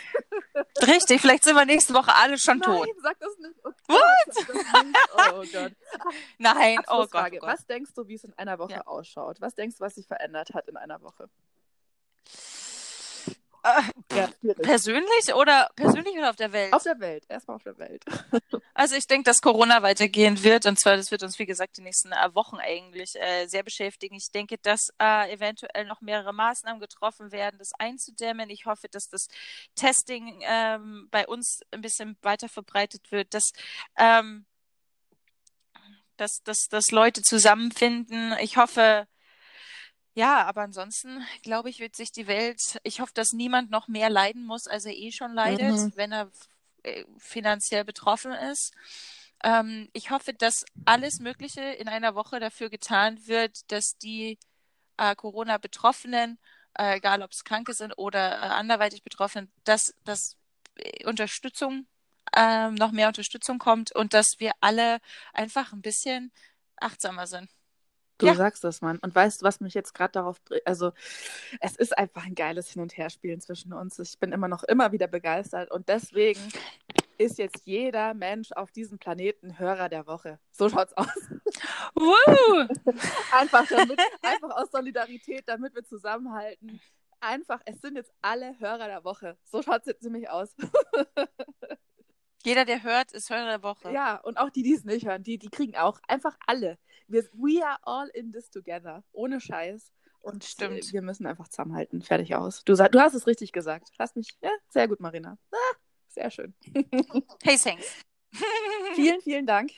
Richtig, 0.85 1.21
vielleicht 1.21 1.43
sind 1.45 1.55
wir 1.55 1.65
nächste 1.65 1.93
Woche 1.93 2.13
alle 2.13 2.37
schon 2.37 2.59
Nein, 2.59 2.69
tot. 2.77 2.87
sag 3.01 3.19
das 3.19 3.37
nicht. 3.39 3.55
Oh 3.63 3.71
What? 3.87 4.85
Oh 5.17 5.43
Gott. 5.51 5.73
Nein, 6.37 6.79
oh 6.89 7.07
Gott, 7.07 7.31
oh 7.33 7.39
Gott. 7.39 7.41
Was 7.41 7.65
denkst 7.65 7.91
du, 7.95 8.07
wie 8.07 8.15
es 8.15 8.23
in 8.23 8.33
einer 8.37 8.59
Woche 8.59 8.73
Ja. 8.73 8.81
ausschaut? 8.85 9.41
Was 9.41 9.55
denkst 9.55 9.77
du, 9.77 9.83
was 9.83 9.95
sich 9.95 10.07
verändert 10.07 10.53
hat 10.53 10.67
in 10.67 10.77
einer 10.77 11.01
Woche? 11.01 11.29
Ja, 14.13 14.29
persönlich 14.61 15.33
oder 15.33 15.69
persönlich 15.75 16.13
oder 16.17 16.29
auf 16.29 16.35
der 16.35 16.51
Welt? 16.51 16.73
Auf 16.73 16.83
der 16.83 16.99
Welt, 16.99 17.25
erstmal 17.27 17.55
auf 17.55 17.63
der 17.63 17.77
Welt. 17.77 18.03
Also 18.73 18.95
ich 18.95 19.07
denke, 19.07 19.23
dass 19.23 19.41
Corona 19.41 19.81
weitergehen 19.81 20.43
wird 20.43 20.67
und 20.67 20.79
zwar, 20.79 20.97
das 20.97 21.09
wird 21.09 21.23
uns, 21.23 21.39
wie 21.39 21.47
gesagt, 21.47 21.77
die 21.77 21.81
nächsten 21.81 22.11
äh, 22.11 22.35
Wochen 22.35 22.57
eigentlich 22.57 23.15
äh, 23.15 23.47
sehr 23.47 23.63
beschäftigen. 23.63 24.15
Ich 24.15 24.29
denke, 24.31 24.59
dass 24.59 24.89
äh, 25.01 25.33
eventuell 25.33 25.85
noch 25.85 25.99
mehrere 26.01 26.31
Maßnahmen 26.31 26.79
getroffen 26.79 27.31
werden, 27.31 27.57
das 27.57 27.71
einzudämmen. 27.79 28.51
Ich 28.51 28.67
hoffe, 28.67 28.87
dass 28.87 29.09
das 29.09 29.29
Testing 29.75 30.41
ähm, 30.43 31.07
bei 31.09 31.27
uns 31.27 31.61
ein 31.71 31.81
bisschen 31.81 32.17
weiter 32.21 32.49
verbreitet 32.49 33.11
wird, 33.11 33.33
dass, 33.33 33.51
ähm, 33.97 34.45
dass, 36.17 36.43
dass, 36.43 36.67
dass 36.69 36.91
Leute 36.91 37.23
zusammenfinden. 37.23 38.35
Ich 38.39 38.57
hoffe, 38.57 39.07
ja, 40.17 40.45
aber 40.45 40.61
ansonsten 40.63 41.23
glaube 41.43 41.69
ich, 41.69 41.79
wird 41.79 41.95
sich 41.95 42.11
die 42.11 42.25
Welt, 42.27 42.79
ich 42.83 43.01
hoffe, 43.01 43.13
dass 43.13 43.33
niemand 43.33 43.69
noch 43.69 43.87
mehr 43.87 44.09
leiden 44.09 44.45
muss, 44.45 44.65
als 44.67 44.85
er 44.85 44.93
eh 44.95 45.11
schon 45.11 45.31
leidet, 45.33 45.75
Mhm. 45.75 45.91
wenn 45.95 46.11
er 46.11 46.31
äh, 46.83 47.05
finanziell 47.19 47.85
betroffen 47.85 48.31
ist. 48.33 48.73
Ähm, 49.43 49.89
ich 49.93 50.09
hoffe, 50.09 50.33
dass 50.33 50.65
alles 50.85 51.19
Mögliche 51.19 51.61
in 51.61 51.87
einer 51.87 52.15
Woche 52.15 52.39
dafür 52.39 52.69
getan 52.69 53.27
wird, 53.27 53.71
dass 53.71 53.97
die 53.99 54.39
äh, 54.97 55.15
Corona-Betroffenen, 55.15 56.39
äh, 56.79 56.97
egal 56.97 57.21
ob 57.21 57.31
es 57.31 57.43
Kranke 57.43 57.73
sind 57.73 57.93
oder 57.97 58.31
äh, 58.41 58.45
anderweitig 58.47 59.03
Betroffenen, 59.03 59.51
dass, 59.65 59.93
dass 60.03 60.35
äh, 60.77 61.05
Unterstützung, 61.05 61.85
ähm, 62.35 62.73
noch 62.75 62.91
mehr 62.91 63.07
Unterstützung 63.07 63.59
kommt 63.59 63.91
und 63.93 64.13
dass 64.15 64.39
wir 64.39 64.53
alle 64.61 64.99
einfach 65.33 65.73
ein 65.73 65.81
bisschen 65.83 66.31
achtsamer 66.77 67.27
sind. 67.27 67.49
Du 68.19 68.25
Ja. 68.25 68.33
sagst 68.35 68.63
das, 68.63 68.81
Mann. 68.81 68.97
Und 68.99 69.13
weißt 69.13 69.41
du, 69.41 69.45
was 69.45 69.59
mich 69.59 69.73
jetzt 69.75 69.93
gerade 69.93 70.13
darauf, 70.13 70.41
br- 70.41 70.57
also 70.65 70.91
es 71.59 71.75
ist 71.75 71.97
einfach 71.97 72.25
ein 72.25 72.33
geiles 72.35 72.69
Hin- 72.71 72.81
und 72.81 72.97
Herspielen 72.97 73.41
zwischen 73.41 73.73
uns. 73.73 73.99
Ich 73.99 74.17
bin 74.19 74.31
immer 74.31 74.47
noch 74.47 74.63
immer 74.63 74.91
wieder 74.91 75.07
begeistert 75.07 75.69
und 75.71 75.87
deswegen 75.87 76.39
ist 77.19 77.37
jetzt 77.37 77.65
jeder 77.65 78.13
Mensch 78.13 78.51
auf 78.51 78.71
diesem 78.71 78.97
Planeten 78.99 79.59
Hörer 79.59 79.89
der 79.89 80.07
Woche. 80.07 80.39
So 80.51 80.67
schaut's 80.69 80.93
aus. 80.93 81.07
Woo! 81.95 82.67
Einfach 83.31 83.67
damit, 83.67 83.99
einfach 84.21 84.51
aus 84.51 84.71
Solidarität, 84.71 85.43
damit 85.47 85.75
wir 85.75 85.83
zusammenhalten. 85.83 86.79
Einfach, 87.19 87.59
es 87.65 87.81
sind 87.81 87.95
jetzt 87.95 88.11
alle 88.21 88.57
Hörer 88.59 88.87
der 88.87 89.03
Woche. 89.03 89.37
So 89.43 89.61
schaut's 89.63 89.87
jetzt 89.87 90.03
nämlich 90.03 90.29
aus. 90.29 90.55
Jeder, 92.47 92.63
der 92.63 92.81
hört, 92.81 93.11
ist 93.11 93.29
Hörer 93.29 93.45
der 93.45 93.63
Woche. 93.63 93.91
Ja, 93.91 94.15
und 94.15 94.37
auch 94.37 94.49
die, 94.49 94.63
die 94.63 94.73
es 94.73 94.85
nicht 94.85 95.05
hören, 95.05 95.21
die, 95.21 95.37
die 95.37 95.49
kriegen 95.49 95.75
auch 95.75 95.99
einfach 96.07 96.37
alle. 96.47 96.77
Wir, 97.09 97.23
we 97.33 97.61
are 97.61 97.77
all 97.81 98.07
in 98.13 98.31
this 98.31 98.49
together. 98.49 99.03
Ohne 99.11 99.41
Scheiß. 99.41 99.91
Und 100.21 100.45
Stimmt. 100.45 100.89
äh, 100.89 100.93
wir 100.93 101.01
müssen 101.01 101.25
einfach 101.25 101.49
zusammenhalten. 101.49 102.01
Fertig 102.01 102.35
aus. 102.35 102.63
Du, 102.63 102.73
du 102.73 102.99
hast 103.01 103.15
es 103.15 103.27
richtig 103.27 103.51
gesagt. 103.51 103.89
Lass 103.97 104.15
mich. 104.15 104.37
Ja, 104.41 104.51
sehr 104.69 104.87
gut, 104.87 105.01
Marina. 105.01 105.37
Ah, 105.51 105.75
sehr 106.07 106.31
schön. 106.31 106.53
Hey, 107.43 107.57
thanks. 107.57 107.85
Vielen, 108.95 109.21
vielen 109.21 109.45
Dank, 109.45 109.71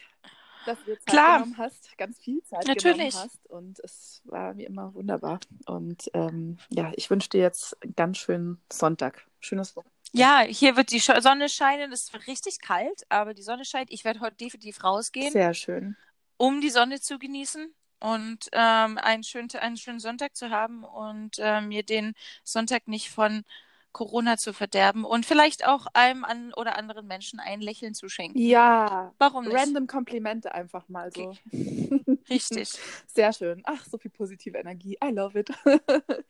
dass 0.66 0.78
du 0.86 0.94
Zeit 0.94 1.06
Klar. 1.08 1.40
genommen 1.40 1.58
hast. 1.58 1.98
Ganz 1.98 2.20
viel 2.20 2.44
Zeit 2.44 2.68
Natürlich. 2.68 3.14
genommen 3.14 3.30
hast. 3.32 3.46
Und 3.48 3.80
es 3.80 4.22
war 4.26 4.56
wie 4.58 4.66
immer 4.66 4.94
wunderbar. 4.94 5.40
Und 5.66 6.10
ähm, 6.14 6.58
ja, 6.70 6.92
ich 6.96 7.10
wünsche 7.10 7.30
dir 7.30 7.42
jetzt 7.42 7.82
einen 7.82 7.96
ganz 7.96 8.20
schönen 8.20 8.62
Sonntag. 8.72 9.28
Schönes 9.40 9.76
Wochenende. 9.76 9.99
Ja, 10.12 10.42
hier 10.42 10.76
wird 10.76 10.92
die 10.92 11.00
Sonne 11.00 11.50
scheinen. 11.50 11.92
Es 11.92 12.12
wird 12.14 12.28
richtig 12.28 12.60
kalt, 12.62 13.04
aber 13.10 13.34
die 13.34 13.44
Sonne 13.44 13.66
scheint. 13.66 13.92
Ich 13.92 14.04
werde 14.06 14.20
heute 14.22 14.38
definitiv 14.38 14.84
rausgehen, 14.84 15.32
Sehr 15.32 15.54
schön. 15.54 15.96
um 16.38 16.62
die 16.62 16.70
Sonne 16.70 17.00
zu 17.00 17.20
genießen 17.20 17.74
und 18.00 18.50
ähm, 18.54 18.98
einen, 18.98 19.24
schönen, 19.24 19.50
einen 19.60 19.78
schönen 19.78 20.00
Sonntag 20.00 20.36
zu 20.36 20.50
haben 20.50 20.84
und 20.84 21.38
ähm, 21.40 21.68
mir 21.68 21.84
den 21.84 22.14
Sonntag 22.44 22.88
nicht 22.88 23.10
von 23.10 23.44
Corona 23.92 24.38
zu 24.38 24.54
verderben 24.54 25.04
und 25.04 25.26
vielleicht 25.26 25.68
auch 25.68 25.88
einem 25.94 26.24
an 26.24 26.54
oder 26.54 26.78
anderen 26.78 27.08
Menschen 27.08 27.40
ein 27.40 27.60
Lächeln 27.60 27.96
zu 27.96 28.08
schenken. 28.08 28.38
Ja. 28.38 29.14
Warum 29.18 29.46
nicht? 29.46 29.56
Random 29.58 29.88
Komplimente 29.88 30.54
einfach 30.54 30.88
mal 30.90 31.12
so. 31.12 31.36
Richtig. 32.30 32.70
Sehr 33.08 33.34
schön. 33.34 33.62
Ach, 33.66 33.84
so 33.86 33.98
viel 33.98 34.12
positive 34.12 34.58
Energie. 34.58 34.98
I 35.04 35.10
love 35.10 35.38
it. 35.38 35.50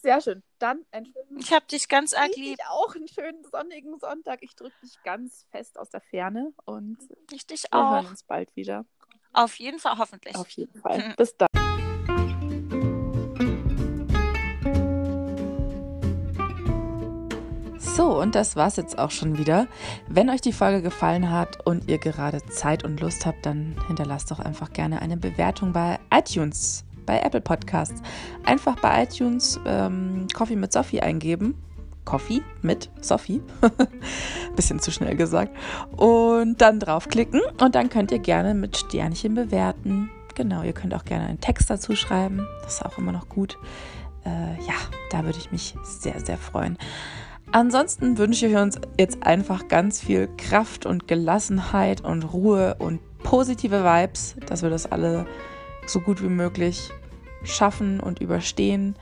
Sehr 0.00 0.20
schön. 0.20 0.42
Dann 0.58 0.84
einen 0.92 1.06
schönen, 1.06 1.38
Ich 1.40 1.52
hab 1.52 1.66
dich 1.68 1.88
ganz 1.88 2.14
arg 2.14 2.30
ich 2.30 2.36
lieb. 2.36 2.58
auch 2.70 2.94
einen 2.94 3.08
schönen 3.08 3.42
sonnigen 3.50 3.98
Sonntag. 3.98 4.42
Ich 4.42 4.54
drücke 4.54 4.74
dich 4.82 4.94
ganz 5.02 5.46
fest 5.50 5.78
aus 5.78 5.90
der 5.90 6.00
Ferne 6.00 6.52
und 6.64 6.98
Richtig 7.32 7.64
wir 7.70 7.78
hören 7.80 8.06
auch. 8.06 8.10
uns 8.10 8.22
bald 8.22 8.54
wieder. 8.54 8.84
Auf 9.32 9.56
jeden 9.58 9.78
Fall, 9.78 9.98
hoffentlich. 9.98 10.36
Auf 10.36 10.48
jeden 10.50 10.80
Fall. 10.80 11.14
Bis 11.18 11.36
dann. 11.36 11.48
So, 17.78 18.20
und 18.20 18.34
das 18.34 18.54
war's 18.56 18.76
jetzt 18.76 18.98
auch 18.98 19.10
schon 19.10 19.38
wieder. 19.38 19.66
Wenn 20.08 20.30
euch 20.30 20.40
die 20.40 20.52
Folge 20.52 20.82
gefallen 20.82 21.30
hat 21.30 21.64
und 21.66 21.88
ihr 21.88 21.98
gerade 21.98 22.44
Zeit 22.46 22.84
und 22.84 23.00
Lust 23.00 23.26
habt, 23.26 23.44
dann 23.46 23.76
hinterlasst 23.86 24.30
doch 24.30 24.38
einfach 24.38 24.72
gerne 24.72 25.00
eine 25.02 25.16
Bewertung 25.16 25.72
bei 25.72 25.98
iTunes, 26.12 26.84
bei 27.08 27.20
Apple 27.20 27.40
Podcasts. 27.40 28.02
Einfach 28.44 28.76
bei 28.76 29.02
iTunes 29.02 29.58
ähm, 29.66 30.26
Coffee 30.34 30.56
mit 30.56 30.72
Sophie 30.72 31.00
eingeben. 31.00 31.54
Coffee 32.04 32.42
mit 32.62 32.90
Sophie. 33.00 33.42
Bisschen 34.56 34.78
zu 34.78 34.92
schnell 34.92 35.16
gesagt. 35.16 35.56
Und 35.96 36.60
dann 36.60 36.78
draufklicken 36.78 37.40
und 37.60 37.74
dann 37.74 37.88
könnt 37.88 38.12
ihr 38.12 38.18
gerne 38.18 38.54
mit 38.54 38.76
Sternchen 38.76 39.34
bewerten. 39.34 40.10
Genau, 40.34 40.62
ihr 40.62 40.74
könnt 40.74 40.94
auch 40.94 41.04
gerne 41.04 41.26
einen 41.26 41.40
Text 41.40 41.70
dazu 41.70 41.96
schreiben. 41.96 42.46
Das 42.62 42.74
ist 42.74 42.86
auch 42.86 42.98
immer 42.98 43.12
noch 43.12 43.28
gut. 43.28 43.58
Äh, 44.24 44.54
ja, 44.66 44.74
da 45.10 45.24
würde 45.24 45.38
ich 45.38 45.50
mich 45.50 45.74
sehr, 45.82 46.20
sehr 46.20 46.36
freuen. 46.36 46.76
Ansonsten 47.52 48.18
wünsche 48.18 48.46
ich 48.46 48.54
uns 48.54 48.78
jetzt 48.98 49.22
einfach 49.22 49.68
ganz 49.68 50.00
viel 50.00 50.28
Kraft 50.36 50.84
und 50.84 51.08
Gelassenheit 51.08 52.02
und 52.02 52.22
Ruhe 52.24 52.76
und 52.78 53.00
positive 53.22 53.82
Vibes, 53.82 54.36
dass 54.46 54.62
wir 54.62 54.68
das 54.68 54.90
alle 54.92 55.26
so 55.88 56.00
gut 56.00 56.22
wie 56.22 56.28
möglich 56.28 56.90
schaffen 57.44 58.00
und 58.00 58.20
überstehen. 58.20 58.96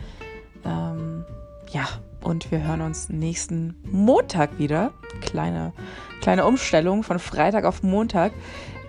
Ähm, 0.65 1.25
ja, 1.71 1.87
und 2.23 2.51
wir 2.51 2.67
hören 2.67 2.81
uns 2.81 3.09
nächsten 3.09 3.77
Montag 3.91 4.59
wieder. 4.59 4.93
Kleine, 5.21 5.73
kleine 6.21 6.45
Umstellung 6.45 7.03
von 7.03 7.19
Freitag 7.19 7.65
auf 7.65 7.83
Montag. 7.83 8.33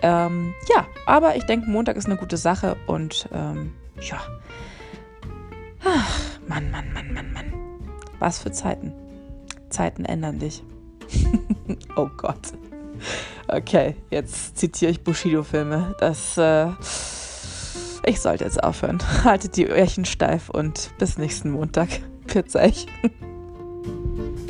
Ähm, 0.02 0.54
ja, 0.68 0.86
aber 1.06 1.36
ich 1.36 1.44
denke, 1.44 1.70
Montag 1.70 1.96
ist 1.96 2.06
eine 2.06 2.16
gute 2.16 2.36
Sache 2.36 2.76
und 2.86 3.28
ähm, 3.32 3.72
ja. 4.00 4.20
Ach, 5.84 6.38
Mann, 6.46 6.70
Mann, 6.70 6.92
Mann, 6.92 7.12
Mann, 7.12 7.32
Mann. 7.32 7.52
Was 8.18 8.40
für 8.40 8.52
Zeiten. 8.52 8.92
Zeiten 9.70 10.04
ändern 10.04 10.38
dich. 10.38 10.62
oh 11.96 12.08
Gott. 12.16 12.52
Okay, 13.46 13.96
jetzt 14.10 14.58
zitiere 14.58 14.90
ich 14.90 15.04
Bushido-Filme. 15.04 15.94
Das, 16.00 16.36
äh, 16.36 16.68
ich 18.08 18.22
sollte 18.22 18.44
jetzt 18.44 18.64
aufhören. 18.64 18.98
Haltet 19.24 19.58
die 19.58 19.66
Öhrchen 19.66 20.06
steif 20.06 20.48
und 20.48 20.92
bis 20.98 21.18
nächsten 21.18 21.50
Montag. 21.50 21.88
Pizza 22.26 22.64
ich. 22.64 22.86